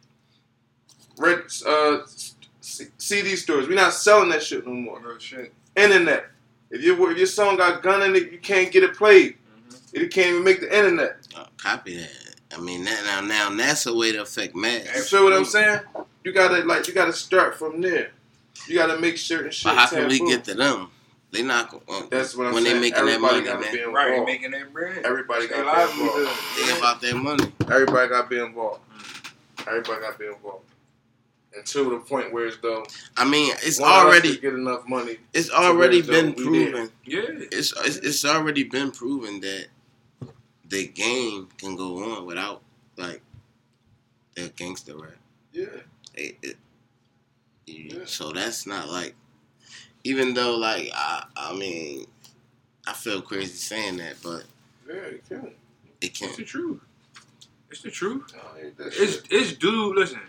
Red 1.18 1.42
uh, 1.66 1.98
CD 2.60 3.34
stores, 3.36 3.66
we 3.66 3.74
not 3.74 3.92
selling 3.92 4.28
that 4.30 4.42
shit 4.42 4.66
no 4.66 4.72
more. 4.72 5.00
Real 5.00 5.18
shit. 5.18 5.52
Internet. 5.74 6.26
If 6.70 6.82
your 6.82 7.10
if 7.10 7.18
your 7.18 7.26
song 7.26 7.56
got 7.56 7.82
gun 7.82 8.02
in 8.02 8.14
it, 8.14 8.30
you 8.30 8.38
can't 8.38 8.70
get 8.70 8.84
it 8.84 8.94
played. 8.94 9.36
Mhm. 9.70 9.94
It 9.94 10.12
can't 10.12 10.28
even 10.28 10.44
make 10.44 10.60
the 10.60 10.76
internet. 10.76 11.16
Uh, 11.34 11.46
copy 11.56 11.96
that. 11.96 12.10
I 12.56 12.60
mean, 12.60 12.84
that, 12.84 13.04
now, 13.04 13.20
now 13.20 13.54
that's 13.54 13.86
a 13.86 13.94
way 13.94 14.12
to 14.12 14.22
affect 14.22 14.54
mass. 14.54 14.86
You 14.94 15.02
feel 15.02 15.24
what 15.24 15.32
I'm 15.32 15.44
saying? 15.44 15.80
You 16.24 16.32
gotta 16.32 16.64
like 16.64 16.86
you 16.86 16.94
gotta 16.94 17.12
start 17.12 17.56
from 17.56 17.80
there. 17.80 18.12
You 18.66 18.74
gotta 18.76 18.98
make 18.98 19.18
certain 19.18 19.50
shit. 19.50 19.64
But 19.64 19.76
how 19.76 19.86
can 19.88 20.08
we 20.08 20.18
get 20.20 20.44
to 20.44 20.54
them? 20.54 20.90
They 21.30 21.42
not 21.42 21.70
going. 21.70 21.82
Uh, 21.88 22.06
That's 22.10 22.34
what 22.36 22.46
I'm 22.46 22.54
when 22.54 22.64
saying. 22.64 22.76
they 22.76 22.80
making 22.80 23.04
that 23.04 23.20
money, 23.20 23.42
gotta 23.42 23.60
man. 23.60 23.72
be 23.72 23.78
involved. 23.80 23.96
Right. 23.96 24.24
Making 24.24 24.50
that 24.52 24.72
bread. 24.72 25.04
Everybody 25.04 25.46
Stay 25.46 25.56
got 25.56 25.90
to 25.90 25.94
be 25.96 26.02
involved. 26.02 26.40
They 26.56 26.78
about 26.78 27.00
their 27.02 27.14
money. 27.16 27.52
Everybody 27.70 28.08
got 28.08 28.22
to 28.22 28.28
be 28.28 28.38
involved. 28.42 28.80
Everybody 29.66 30.00
got 30.00 30.12
to 30.12 30.18
be 30.18 30.26
involved. 30.26 30.64
Until 31.56 31.90
the 31.90 31.98
point 31.98 32.32
where 32.32 32.46
it's 32.46 32.56
though 32.58 32.86
I 33.16 33.28
mean, 33.28 33.52
it's 33.62 33.80
one 33.80 33.90
of 33.90 33.96
us 33.96 34.04
already 34.04 34.38
get 34.38 34.54
enough 34.54 34.86
money. 34.88 35.16
it's 35.34 35.50
already 35.50 36.02
been 36.02 36.30
it's, 36.30 36.42
we 36.44 36.58
there. 36.64 36.70
proven. 36.70 36.90
Yeah. 37.04 37.20
It's, 37.52 37.72
it's 37.84 37.96
it's 37.96 38.24
already 38.24 38.64
been 38.64 38.90
proven 38.90 39.40
that 39.40 39.66
the 40.68 40.86
game 40.88 41.48
can 41.58 41.74
go 41.76 42.14
on 42.16 42.26
without 42.26 42.62
like 42.96 43.22
the 44.34 44.48
gangster 44.56 44.96
rap. 44.96 45.12
Yeah. 45.52 45.66
It, 46.14 46.36
it, 46.42 46.56
Yeah. 47.66 48.04
So 48.04 48.30
that's 48.32 48.66
not 48.66 48.88
like, 48.88 49.14
even 50.04 50.34
though 50.34 50.56
like 50.56 50.90
I 50.94 51.24
I 51.36 51.54
mean, 51.54 52.06
I 52.86 52.92
feel 52.92 53.20
crazy 53.22 53.54
saying 53.56 53.98
that, 53.98 54.16
but 54.22 54.44
Yeah, 54.88 54.94
you 55.10 55.20
can. 55.28 55.46
it 55.46 55.52
It's 56.00 56.18
can't. 56.18 56.36
the 56.36 56.44
truth. 56.44 56.80
It's 57.70 57.82
the 57.82 57.90
truth. 57.90 58.32
No, 58.34 58.40
It's 58.78 59.18
it's 59.30 59.52
dude. 59.54 59.96
Listen, 59.96 60.20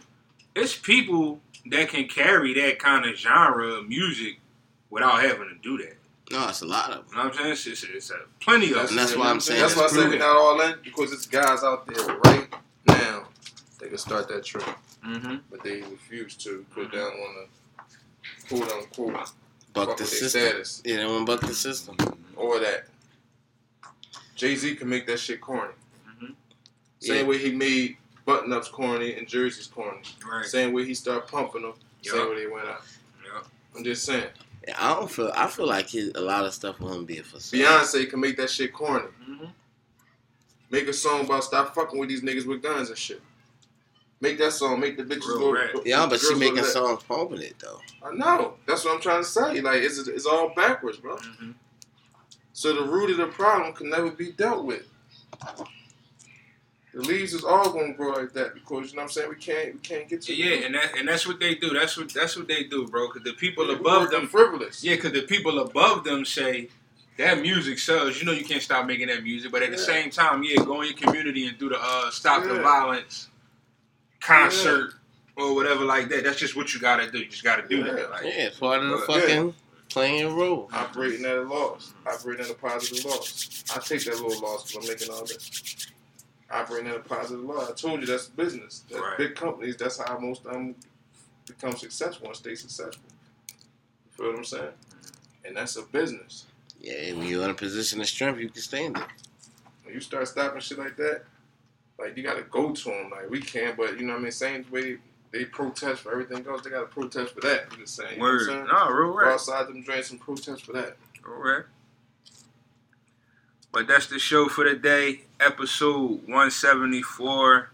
it's 0.56 0.76
people 0.78 1.40
that 1.68 1.90
can 1.90 2.08
carry 2.08 2.54
that 2.62 2.80
kind 2.80 3.06
of 3.06 3.16
genre 3.16 3.68
of 3.68 3.88
music 3.88 4.40
without 4.90 5.22
having 5.22 5.48
to 5.50 5.56
do 5.62 5.78
that. 5.84 5.96
No, 6.32 6.48
it's 6.48 6.62
a 6.62 6.66
lot 6.66 6.92
of 6.92 6.98
them. 6.98 7.06
You 7.12 7.16
know 7.18 7.24
what 7.30 7.34
I'm 7.34 7.40
saying? 7.40 7.52
It's, 7.54 7.66
it's, 7.68 7.84
it's 7.84 8.12
a, 8.12 8.18
plenty 8.40 8.72
of 8.72 8.78
And 8.90 8.98
that's 8.98 9.12
them. 9.12 9.22
why 9.22 9.30
I'm 9.32 9.40
saying 9.40 9.62
That's 9.62 9.76
why 9.76 9.84
I 9.84 9.86
it's 9.86 9.96
say 9.96 10.08
we're 10.08 10.18
not 10.20 10.36
all 10.36 10.62
in 10.62 10.76
because 10.84 11.12
it's 11.12 11.26
guys 11.26 11.64
out 11.64 11.88
there 11.88 12.06
right 12.26 12.48
now 12.88 13.28
that 13.80 13.90
can 13.90 13.98
start 13.98 14.28
that 14.30 14.44
trend, 14.46 14.76
Mm-hmm. 15.06 15.36
but 15.50 15.64
they 15.64 15.82
refuse 15.82 16.36
to 16.36 16.66
put 16.72 16.92
they 16.92 16.98
don't 16.98 17.18
want 17.20 17.50
to 18.50 18.56
quote 18.56 18.70
unquote 18.72 19.30
Buck 19.80 19.90
fuck 19.90 19.98
the 19.98 20.06
system. 20.06 20.42
Status. 20.42 20.82
Yeah, 20.86 20.98
they 20.98 21.06
want 21.06 21.26
to 21.28 21.38
buck 21.38 21.42
the 21.42 21.56
system. 21.56 21.96
or 22.36 22.60
that. 22.60 22.86
Jay 24.36 24.56
Z 24.56 24.76
can 24.76 24.88
make 24.90 25.06
that 25.08 25.20
shit 25.20 25.42
corny. 25.42 25.74
Mhm. 26.22 26.36
Same 27.00 27.16
Yeah. 27.18 27.24
way 27.24 27.38
he 27.38 27.52
made 27.52 27.98
button 28.26 28.54
ups 28.54 28.68
corny 28.70 29.16
and 29.16 29.28
jerseys 29.28 29.68
corny. 29.68 30.02
Right. 30.26 30.46
Same 30.46 30.72
way 30.72 30.86
he 30.86 30.94
started 30.94 31.28
pumping 31.28 31.64
them. 31.64 31.74
Same 32.02 32.30
way 32.30 32.44
they 32.46 32.48
went 32.48 32.68
out. 32.68 32.84
Yup. 33.26 33.48
I'm 33.76 33.84
just 33.84 34.04
saying. 34.06 34.30
Yeah, 34.68 34.76
I 34.80 34.94
don't 34.94 35.10
feel. 35.12 35.32
I 35.36 35.48
feel 35.48 35.68
like 35.68 35.90
his, 35.90 36.12
a 36.16 36.22
lot 36.22 36.46
of 36.46 36.54
stuff 36.54 36.80
will 36.80 37.04
be 37.04 37.18
a 37.18 37.24
facade. 37.24 37.60
Beyonce 37.60 38.10
can 38.10 38.20
make 38.20 38.38
that 38.38 38.50
shit 38.50 38.72
corny. 38.74 39.08
Mm-hmm. 39.30 39.46
Make 40.70 40.88
a 40.88 40.94
song 40.94 41.22
about 41.26 41.44
stop 41.44 41.74
fucking 41.74 42.00
with 42.00 42.10
these 42.10 42.22
niggas 42.22 42.46
with 42.46 42.62
guns 42.62 42.90
and 42.90 42.98
shit. 42.98 43.22
Make 44.22 44.38
that 44.40 44.52
song. 44.52 44.80
Make 44.80 44.98
the 44.98 45.04
bitches 45.04 45.28
Real 45.28 45.40
go. 45.40 45.52
rap. 45.54 45.74
go- 45.74 45.84
Yeah, 45.86 46.06
but 46.06 46.20
she 46.20 46.28
girls 46.28 46.40
go 46.40 46.46
to 46.50 46.54
making 46.56 46.70
songs 46.72 47.04
pumping 47.04 47.42
it 47.42 47.56
though. 47.60 47.80
I 48.06 48.14
know. 48.14 48.56
That's 48.68 48.84
what 48.84 48.96
I'm 48.96 49.02
trying 49.02 49.24
to 49.24 49.30
say. 49.30 49.62
Like 49.62 49.82
it's 49.82 49.98
it's 50.08 50.26
all 50.26 50.50
backwards, 50.56 50.98
bro. 50.98 51.16
Mm-hmm. 51.18 51.52
So 52.54 52.74
the 52.76 52.84
root 52.84 53.12
of 53.12 53.18
the 53.18 53.28
problem 53.28 53.74
can 53.74 53.90
never 53.90 54.12
be 54.12 54.32
dealt 54.34 54.66
with. 54.66 54.84
The 56.94 57.02
leaves 57.02 57.34
is 57.34 57.44
all 57.46 57.72
gonna 57.72 57.94
grow 57.94 58.14
like 58.14 58.34
that 58.34 58.56
because 58.56 58.90
you 58.92 58.98
know 58.98 59.04
what 59.04 59.10
I'm 59.10 59.10
saying. 59.12 59.30
We 59.30 59.36
can't 59.36 59.74
we 59.76 59.80
can't 59.80 60.10
get 60.10 60.22
to 60.24 60.34
Yeah, 60.36 60.56
root. 60.56 60.66
and 60.66 60.76
that 60.76 60.98
and 60.98 61.08
that's 61.08 61.26
what 61.28 61.40
they 61.40 61.56
do. 61.56 61.70
That's 61.70 61.96
what 61.98 62.14
that's 62.14 62.36
what 62.36 62.48
they 62.48 62.64
do, 62.64 62.88
bro. 62.88 63.08
Because 63.08 63.24
the 63.24 63.34
people 63.34 63.68
Yeah, 63.68 63.76
above 63.78 64.10
them, 64.12 64.28
frivolous. 64.28 64.84
yeah, 64.84 64.96
because 64.96 65.14
the 65.14 65.22
people 65.22 65.60
above 65.60 66.04
them 66.04 66.26
say 66.26 66.68
that 67.18 67.40
music 67.42 67.80
sells. 67.80 68.20
You 68.20 68.26
know, 68.26 68.32
you 68.34 68.44
can't 68.44 68.62
stop 68.62 68.86
making 68.86 69.08
that 69.08 69.24
music. 69.24 69.52
But 69.52 69.62
at 69.64 69.72
the 69.72 69.78
same 69.78 70.10
time, 70.10 70.44
yeah, 70.44 70.58
go 70.58 70.82
in 70.82 70.88
your 70.88 70.98
community 70.98 71.46
and 71.48 71.58
do 71.58 71.70
the 71.70 71.78
uh, 71.80 72.10
stop 72.12 72.44
the 72.44 72.56
violence 72.62 73.28
concert 74.22 74.94
or 75.36 75.56
whatever 75.56 75.86
like 75.86 76.10
that. 76.10 76.24
That's 76.24 76.40
just 76.40 76.56
what 76.56 76.74
you 76.74 76.80
gotta 76.80 77.10
do. 77.12 77.20
You 77.20 77.28
just 77.28 77.44
gotta 77.44 77.68
do 77.68 77.78
Yeah. 77.78 77.92
that. 77.94 78.12
Like, 78.12 78.24
Yeah, 78.26 78.48
it's 78.48 78.60
part 78.60 78.82
of 78.84 78.90
the 78.90 78.98
fucking 79.06 79.54
playing 79.90 80.26
a 80.26 80.30
role. 80.30 80.70
Operating 80.74 81.26
at 81.26 81.38
a 81.38 81.42
loss. 81.44 81.94
Operating 82.06 82.46
at 82.46 82.52
a 82.52 82.56
positive 82.56 83.06
loss. 83.06 83.64
I 83.76 83.80
take 83.80 84.04
that 84.06 84.20
little 84.20 84.40
loss 84.42 84.72
because 84.72 84.88
I'm 84.90 84.94
making 84.94 85.10
all 85.14 85.26
that. 85.26 85.86
Operating 86.52 86.90
at 86.90 86.96
a 86.98 87.00
positive 87.02 87.44
loss. 87.46 87.70
I 87.70 87.74
told 87.74 88.02
you 88.02 88.08
that's 88.08 88.28
business. 88.28 88.84
That's 88.90 89.02
Right. 89.02 89.18
Big 89.18 89.36
companies, 89.36 89.78
that's 89.78 89.98
how 90.00 90.18
most 90.20 90.46
of 90.46 90.54
them 90.54 90.76
become 91.48 91.76
successful 91.78 92.28
and 92.28 92.36
stay 92.36 92.56
successful. 92.56 93.04
You 93.48 94.12
feel 94.12 94.28
what 94.32 94.38
I'm 94.40 94.46
saying? 94.46 94.72
And 95.46 95.56
that's 95.56 95.76
a 95.78 95.84
business. 95.84 96.46
Yeah, 96.80 97.14
when 97.14 97.28
you're 97.28 97.44
in 97.44 97.50
a 97.50 97.54
position 97.54 98.00
of 98.02 98.08
strength, 98.08 98.40
you 98.40 98.50
can 98.50 98.62
stand 98.62 98.98
it. 98.98 99.04
When 99.84 99.94
you 99.94 100.00
start 100.02 100.28
stopping 100.28 100.62
shit 100.62 100.78
like 100.80 100.96
that, 100.98 101.24
like 102.00 102.16
you 102.18 102.24
gotta 102.24 102.44
go 102.44 102.72
to 102.72 102.84
them. 102.90 103.10
Like 103.12 103.30
we 103.30 103.42
can't. 103.42 103.78
but 103.78 104.00
you 104.00 104.06
know 104.06 104.14
what 104.14 104.20
I 104.20 104.24
mean. 104.24 104.32
Same 104.32 104.66
way 104.72 104.98
they 105.32 105.46
protest 105.46 106.02
for 106.02 106.12
everything 106.12 106.46
else, 106.48 106.62
they 106.64 106.70
gotta 106.70 106.88
protest 106.88 107.34
for 107.36 107.42
that. 107.42 107.66
I'm 107.72 107.80
just 107.80 107.96
saying. 107.96 108.16
You 108.16 108.22
word, 108.22 108.48
know 108.48 108.62
what 108.62 108.62
I'm 108.62 108.68
saying? 108.68 108.88
no, 108.88 108.92
real 108.92 109.14
Go 109.14 109.30
outside 109.30 109.68
them 109.68 109.84
drinks 109.84 110.12
and 110.12 110.20
protest 110.20 110.66
for 110.66 110.74
that. 110.74 110.98
Alright. 111.28 111.66
But 113.72 113.88
that's 113.88 114.08
the 114.08 114.18
show 114.18 114.48
for 114.48 114.68
the 114.68 114.76
day. 114.76 115.22
Episode 115.40 116.22
174. 116.26 117.70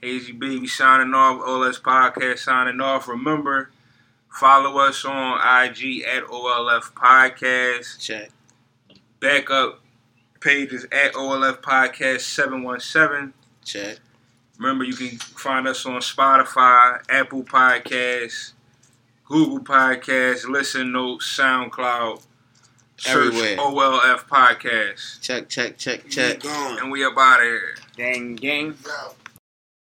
Hazy 0.00 0.32
Baby 0.32 0.66
signing 0.66 1.14
off. 1.14 1.40
OLF 1.40 1.80
Podcast 1.80 2.38
signing 2.40 2.80
off. 2.80 3.06
Remember, 3.06 3.70
follow 4.28 4.78
us 4.80 5.04
on 5.04 5.38
IG 5.38 6.02
at 6.02 6.24
OLF 6.24 6.92
Podcast. 6.94 8.00
Check. 8.00 8.30
Backup 10.36 10.40
pages 10.40 10.84
at 10.92 11.12
OLF 11.14 11.60
Podcast 11.60 12.20
717. 12.20 13.32
Check. 13.64 13.98
Remember, 14.58 14.84
you 14.84 14.94
can 14.94 15.18
find 15.18 15.68
us 15.68 15.84
on 15.84 16.00
Spotify, 16.00 17.00
Apple 17.10 17.42
Podcasts, 17.42 18.52
Google 19.26 19.60
Podcasts, 19.60 20.48
Listen 20.48 20.92
Notes, 20.92 21.38
SoundCloud. 21.38 22.22
Search 22.98 23.34
Everywhere. 23.34 23.56
OLF 23.58 24.26
Podcast. 24.26 25.20
Check, 25.20 25.50
check, 25.50 25.76
check, 25.76 26.08
check. 26.08 26.40
Gone. 26.40 26.78
And 26.78 26.90
we 26.90 27.04
up 27.04 27.12
out 27.18 27.40
of 27.40 27.44
here. 27.44 27.76
Gang, 27.94 28.36
gang. 28.36 28.74
Now, 28.86 29.12